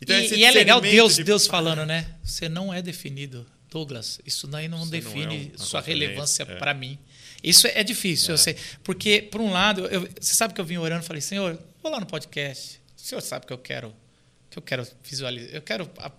Então, 0.00 0.18
e, 0.18 0.34
e 0.38 0.44
é 0.44 0.50
legal 0.50 0.80
Deus, 0.80 1.14
de- 1.14 1.22
Deus 1.22 1.46
falando, 1.46 1.86
né? 1.86 2.16
Você 2.24 2.48
não 2.48 2.74
é 2.74 2.82
definido. 2.82 3.46
Douglas, 3.70 4.20
isso 4.26 4.48
daí 4.48 4.66
não 4.66 4.78
Você 4.78 4.84
não 4.84 4.90
define 4.90 5.24
é 5.24 5.28
um- 5.38 5.48
uma 5.56 5.58
sua 5.64 5.80
relevância 5.80 6.42
é. 6.42 6.56
para 6.56 6.74
mim. 6.74 6.98
Isso 7.44 7.68
é 7.68 7.84
difícil, 7.84 8.32
eu 8.34 8.38
sei. 8.38 8.56
Porque, 8.82 9.22
por 9.22 9.40
um 9.40 9.52
lado, 9.52 9.86
eu- 9.86 10.00
você 10.20 10.34
sabe 10.34 10.52
que 10.52 10.60
eu 10.60 10.64
vim 10.64 10.78
orando 10.78 11.04
e 11.04 11.06
falei, 11.06 11.22
Senhor, 11.22 11.56
vou 11.80 11.92
lá 11.92 12.00
no 12.00 12.06
podcast. 12.06 12.80
O 12.96 13.00
senhor 13.00 13.20
sabe 13.20 13.46
que 13.46 13.52
eu 13.52 13.58
quero, 13.58 13.94
que 14.50 14.58
eu 14.58 14.62
quero 14.62 14.84
visualizar, 15.08 15.54
eu 15.54 15.62
quero 15.62 15.88
a- 15.98 16.10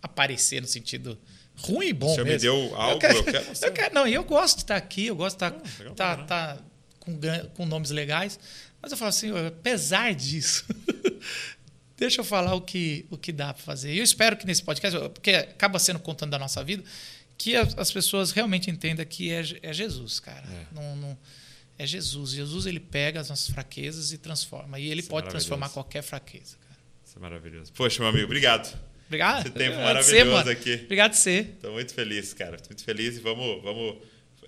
aparecer 0.00 0.60
no 0.62 0.66
sentido 0.68 1.18
ruim 1.56 1.88
e 1.88 1.92
bom 1.92 2.10
O 2.10 2.14
senhor 2.14 2.24
me 2.24 2.32
mesmo. 2.32 2.40
deu 2.50 2.74
algo, 2.76 2.94
eu 3.06 3.24
quero 3.24 3.46
mostrar. 3.46 3.68
eu 3.68 3.72
quero- 3.72 3.94
não, 3.94 4.06
e 4.08 4.14
eu 4.14 4.24
gosto 4.24 4.56
de 4.56 4.62
estar 4.64 4.76
aqui, 4.76 5.06
eu 5.06 5.16
gosto 5.16 5.38
de 5.38 5.44
estar, 5.46 5.78
legal 5.78 5.94
tá, 5.94 6.16
pra 6.16 6.24
tá 6.24 6.58
com, 7.00 7.18
com 7.54 7.66
nomes 7.66 7.90
legais. 7.90 8.38
Mas 8.80 8.92
eu 8.92 8.98
falo 8.98 9.08
assim, 9.08 9.30
apesar 9.46 10.14
disso, 10.14 10.66
deixa 11.96 12.20
eu 12.20 12.24
falar 12.24 12.54
o 12.54 12.60
que, 12.60 13.06
o 13.10 13.16
que 13.16 13.32
dá 13.32 13.54
para 13.54 13.62
fazer. 13.62 13.94
E 13.94 13.98
eu 13.98 14.04
espero 14.04 14.36
que 14.36 14.46
nesse 14.46 14.62
podcast, 14.62 14.98
porque 15.10 15.30
acaba 15.30 15.78
sendo 15.78 15.98
contando 15.98 16.30
da 16.32 16.38
nossa 16.38 16.62
vida, 16.62 16.82
que 17.38 17.56
as 17.56 17.90
pessoas 17.90 18.30
realmente 18.30 18.70
entendam 18.70 19.04
que 19.04 19.30
é, 19.30 19.42
é 19.62 19.72
Jesus, 19.72 20.20
cara. 20.20 20.46
É. 20.46 20.74
Não, 20.74 20.96
não, 20.96 21.18
é 21.78 21.86
Jesus. 21.86 22.30
Jesus 22.30 22.66
ele 22.66 22.78
pega 22.80 23.20
as 23.20 23.28
nossas 23.28 23.48
fraquezas 23.48 24.12
e 24.12 24.18
transforma. 24.18 24.78
E 24.78 24.88
ele 24.88 25.00
Isso 25.00 25.08
é 25.08 25.10
pode 25.10 25.26
é 25.28 25.30
transformar 25.30 25.68
qualquer 25.70 26.02
fraqueza. 26.02 26.56
Cara. 26.68 26.80
Isso 27.06 27.18
é 27.18 27.20
maravilhoso. 27.20 27.72
Poxa, 27.72 28.00
meu 28.00 28.08
amigo, 28.10 28.26
obrigado. 28.26 28.78
Obrigado. 29.06 29.46
Esse 29.46 29.50
tempo 29.50 29.76
maravilhoso 29.76 30.44
ser, 30.44 30.50
aqui. 30.50 30.80
Obrigado 30.84 31.10
a 31.12 31.14
você. 31.14 31.40
Estou 31.40 31.72
muito 31.72 31.94
feliz, 31.94 32.32
cara. 32.32 32.56
Estou 32.56 32.70
muito 32.70 32.84
feliz 32.84 33.16
e 33.16 33.20
vamos, 33.20 33.62
vamos 33.62 33.96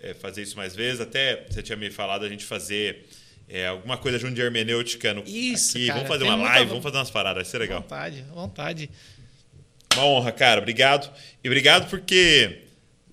é, 0.01 0.15
fazer 0.15 0.43
isso 0.43 0.57
mais 0.57 0.75
vezes. 0.75 1.01
Até 1.01 1.47
você 1.49 1.63
tinha 1.63 1.77
me 1.77 1.91
falado 1.91 2.25
a 2.25 2.29
gente 2.29 2.45
fazer 2.45 3.07
é, 3.49 3.67
alguma 3.67 3.97
coisa 3.97 4.19
junto 4.19 4.35
de 4.35 4.41
hermenêutica 4.41 5.15
no, 5.15 5.23
isso, 5.25 5.77
aqui. 5.77 5.87
Cara, 5.87 5.99
vamos 5.99 6.09
fazer 6.09 6.25
uma 6.25 6.37
live, 6.37 6.69
vamos 6.69 6.83
fazer 6.83 6.97
umas 6.97 7.11
paradas, 7.11 7.43
vai 7.43 7.51
ser 7.51 7.59
legal. 7.59 7.81
Vontade, 7.83 8.25
vontade. 8.33 8.91
Uma 9.95 10.05
honra, 10.05 10.33
cara. 10.33 10.61
Obrigado. 10.61 11.11
E 11.43 11.49
obrigado 11.49 11.89
porque 11.89 12.66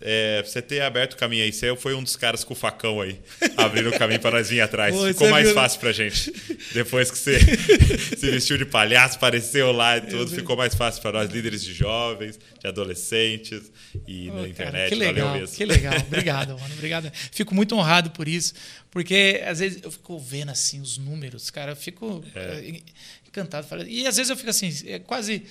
é, 0.06 0.44
você 0.44 0.62
ter 0.62 0.82
aberto 0.82 1.14
o 1.14 1.18
caminho 1.18 1.46
aí. 1.46 1.54
Você 1.54 1.74
foi 1.78 1.96
um 1.96 2.04
dos 2.04 2.18
caras 2.18 2.44
com 2.44 2.54
o 2.54 2.56
facão 2.56 3.00
aí, 3.00 3.20
abrindo 3.56 3.90
o 3.90 3.98
caminho 3.98 4.20
para 4.20 4.38
nós 4.38 4.50
vir 4.50 4.60
atrás. 4.60 4.94
Pô, 4.94 5.06
Ficou 5.08 5.30
mais 5.30 5.46
viu? 5.46 5.56
fácil 5.56 5.80
pra 5.80 5.94
gente. 5.94 6.34
Depois 6.74 7.10
que 7.10 7.18
você 7.18 7.40
se 8.18 8.30
vestiu 8.30 8.58
de 8.58 8.66
palhaço, 8.66 9.16
apareceu 9.16 9.72
lá 9.72 9.98
e 9.98 10.02
tudo, 10.02 10.30
ficou 10.30 10.58
mais 10.58 10.76
fácil 10.76 11.02
para 11.02 11.20
nós, 11.20 11.32
líderes 11.32 11.64
de 11.64 11.74
jovens, 11.74 12.38
de 12.60 12.68
adolescentes 12.68 13.72
e 14.06 14.30
na 14.30 14.48
internet. 14.48 14.74
Cara, 14.74 14.90
que 14.90 14.96
legal, 14.96 15.28
Valeu 15.28 15.42
mesmo. 15.42 15.56
Que 15.56 15.66
legal. 15.66 15.94
Obrigado, 15.96 16.60
mano. 16.60 16.74
Obrigado. 16.74 17.12
Fico 17.32 17.56
muito 17.56 17.74
honrado 17.76 18.12
por 18.12 18.28
isso, 18.28 18.54
porque 18.92 19.42
às 19.46 19.60
vezes 19.60 19.82
eu 19.82 19.90
fico 19.90 20.20
vendo 20.20 20.50
assim 20.50 20.82
os 20.82 20.98
números, 20.98 21.50
cara, 21.50 21.72
eu 21.72 21.76
fico 21.78 22.24
é. 22.36 22.40
Eh, 22.40 22.82
encantado. 23.26 23.88
E 23.88 24.06
às 24.06 24.18
vezes 24.18 24.30
eu 24.30 24.36
fico 24.36 24.50
assim, 24.50 24.72
é 24.86 25.00
quase 25.00 25.44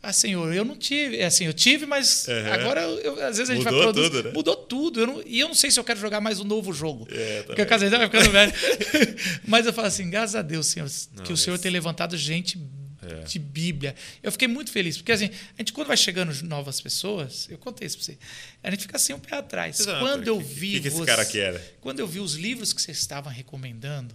ah, 0.00 0.12
senhor, 0.12 0.54
eu 0.54 0.64
não 0.64 0.76
tive. 0.76 1.18
É 1.18 1.26
assim, 1.26 1.44
eu 1.44 1.52
tive, 1.52 1.84
mas 1.84 2.26
uhum. 2.28 2.52
agora 2.52 2.82
eu, 2.82 3.14
às 3.24 3.36
vezes 3.36 3.50
a 3.50 3.54
gente 3.54 3.64
mudou 3.64 3.82
vai 3.82 3.92
produzir. 3.92 4.10
Tudo, 4.10 4.22
né? 4.22 4.32
Mudou 4.32 4.56
tudo. 4.56 5.00
Eu 5.00 5.06
não, 5.06 5.22
e 5.26 5.40
eu 5.40 5.48
não 5.48 5.54
sei 5.54 5.70
se 5.72 5.80
eu 5.80 5.84
quero 5.84 5.98
jogar 5.98 6.20
mais 6.20 6.38
um 6.38 6.44
novo 6.44 6.72
jogo. 6.72 7.08
É, 7.10 7.42
porque 7.42 7.60
a 7.60 7.66
casa 7.66 7.90
vai 7.90 8.06
ficando 8.06 8.30
velho. 8.30 8.52
mas 9.44 9.66
eu 9.66 9.72
falo 9.72 9.88
assim, 9.88 10.08
graças 10.08 10.36
a 10.36 10.42
Deus, 10.42 10.68
Senhor, 10.68 10.88
não, 11.16 11.24
que 11.24 11.32
o 11.32 11.36
Senhor 11.36 11.58
tem 11.58 11.70
levantado 11.72 12.16
gente 12.16 12.56
é. 13.02 13.24
de 13.24 13.40
Bíblia. 13.40 13.92
Eu 14.22 14.30
fiquei 14.30 14.46
muito 14.46 14.70
feliz, 14.70 14.96
porque 14.96 15.10
assim, 15.10 15.30
a 15.56 15.62
gente, 15.62 15.72
quando 15.72 15.88
vai 15.88 15.96
chegando 15.96 16.32
novas 16.44 16.80
pessoas, 16.80 17.48
eu 17.50 17.58
contei 17.58 17.86
isso 17.86 17.96
para 17.96 18.04
você, 18.04 18.18
a 18.62 18.70
gente 18.70 18.82
fica 18.82 18.96
assim 18.96 19.14
um 19.14 19.18
pé 19.18 19.36
atrás. 19.36 19.80
Exato. 19.80 19.98
Quando 19.98 20.28
eu 20.28 20.38
vi. 20.38 20.78
O 20.78 20.82
que, 20.82 20.82
que 20.82 20.88
esse 20.88 21.04
cara 21.04 21.24
quer? 21.24 21.76
Quando 21.80 21.98
eu 21.98 22.06
vi 22.06 22.20
os 22.20 22.34
livros 22.34 22.72
que 22.72 22.80
vocês 22.80 22.98
estavam 22.98 23.32
recomendando, 23.32 24.14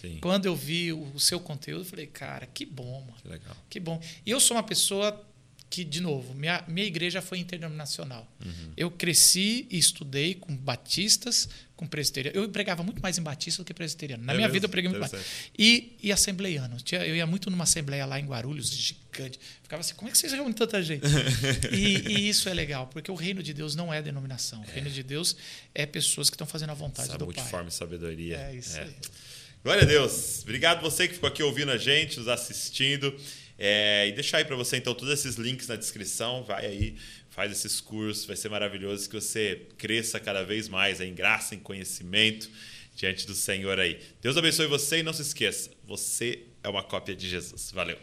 Sim. 0.00 0.18
Quando 0.20 0.44
eu 0.44 0.54
vi 0.54 0.92
o 0.92 1.18
seu 1.18 1.40
conteúdo, 1.40 1.80
eu 1.80 1.86
falei, 1.86 2.06
cara, 2.06 2.46
que 2.46 2.66
bom, 2.66 3.00
mano. 3.00 3.16
Que 3.22 3.28
legal. 3.28 3.56
Que 3.70 3.80
bom. 3.80 3.98
E 4.26 4.30
eu 4.30 4.38
sou 4.38 4.54
uma 4.54 4.62
pessoa 4.62 5.24
que, 5.70 5.82
de 5.84 6.02
novo, 6.02 6.34
minha, 6.34 6.62
minha 6.68 6.86
igreja 6.86 7.22
foi 7.22 7.38
interdenominacional. 7.38 8.30
Uhum. 8.44 8.72
Eu 8.76 8.90
cresci 8.90 9.66
e 9.70 9.78
estudei 9.78 10.34
com 10.34 10.54
batistas, 10.54 11.48
com 11.74 11.86
presbiteriano. 11.86 12.36
Eu 12.38 12.46
pregava 12.50 12.82
muito 12.82 13.00
mais 13.00 13.16
em 13.16 13.22
batista 13.22 13.62
do 13.62 13.66
que 13.66 13.72
presbiteriano. 13.72 14.22
Na 14.22 14.34
é 14.34 14.36
minha 14.36 14.48
mesmo? 14.48 14.52
vida 14.52 14.66
eu 14.66 14.70
preguei 14.70 14.90
muito 14.90 15.00
mais. 15.00 15.12
E, 15.58 15.96
e 16.02 16.12
assembleiano. 16.12 16.76
Eu 16.92 17.16
ia 17.16 17.26
muito 17.26 17.50
numa 17.50 17.64
assembleia 17.64 18.04
lá 18.04 18.20
em 18.20 18.26
Guarulhos, 18.26 18.70
gigante. 18.70 19.40
Ficava 19.62 19.80
assim, 19.80 19.94
como 19.94 20.10
é 20.10 20.12
que 20.12 20.18
vocês 20.18 20.30
reúnem 20.30 20.52
tanta 20.52 20.82
gente? 20.82 21.06
e, 21.72 22.12
e, 22.12 22.28
isso 22.28 22.50
é 22.50 22.54
legal, 22.54 22.86
porque 22.88 23.10
o 23.10 23.14
reino 23.14 23.42
de 23.42 23.54
Deus 23.54 23.74
não 23.74 23.92
é 23.92 24.02
denominação. 24.02 24.60
O 24.60 24.66
reino 24.66 24.90
de 24.90 25.02
Deus 25.02 25.36
é 25.74 25.86
pessoas 25.86 26.28
que 26.28 26.34
estão 26.34 26.46
fazendo 26.46 26.70
a 26.70 26.74
vontade 26.74 27.08
Essa 27.08 27.18
do 27.18 27.24
multiforme 27.24 27.50
Pai. 27.50 27.62
multiforme 27.62 27.98
sabedoria. 27.98 28.36
É 28.36 28.54
isso 28.54 28.76
é. 28.76 28.82
aí. 28.82 28.94
Glória 29.66 29.82
a 29.82 29.84
Deus. 29.84 30.42
Obrigado 30.42 30.80
você 30.80 31.08
que 31.08 31.14
ficou 31.14 31.26
aqui 31.26 31.42
ouvindo 31.42 31.72
a 31.72 31.76
gente, 31.76 32.20
nos 32.20 32.28
assistindo. 32.28 33.12
É, 33.58 34.06
e 34.06 34.12
deixar 34.12 34.38
aí 34.38 34.44
para 34.44 34.54
você, 34.54 34.76
então, 34.76 34.94
todos 34.94 35.12
esses 35.12 35.34
links 35.34 35.66
na 35.66 35.74
descrição. 35.74 36.44
Vai 36.44 36.64
aí, 36.64 36.96
faz 37.30 37.50
esses 37.50 37.80
cursos, 37.80 38.26
vai 38.26 38.36
ser 38.36 38.48
maravilhoso 38.48 39.10
que 39.10 39.16
você 39.16 39.62
cresça 39.76 40.20
cada 40.20 40.44
vez 40.44 40.68
mais 40.68 41.00
em 41.00 41.12
graça, 41.12 41.56
em 41.56 41.58
conhecimento 41.58 42.48
diante 42.94 43.26
do 43.26 43.34
Senhor 43.34 43.80
aí. 43.80 43.98
Deus 44.22 44.36
abençoe 44.36 44.68
você 44.68 44.98
e 44.98 45.02
não 45.02 45.12
se 45.12 45.22
esqueça, 45.22 45.68
você 45.84 46.44
é 46.62 46.68
uma 46.68 46.84
cópia 46.84 47.16
de 47.16 47.28
Jesus. 47.28 47.72
Valeu. 47.72 47.98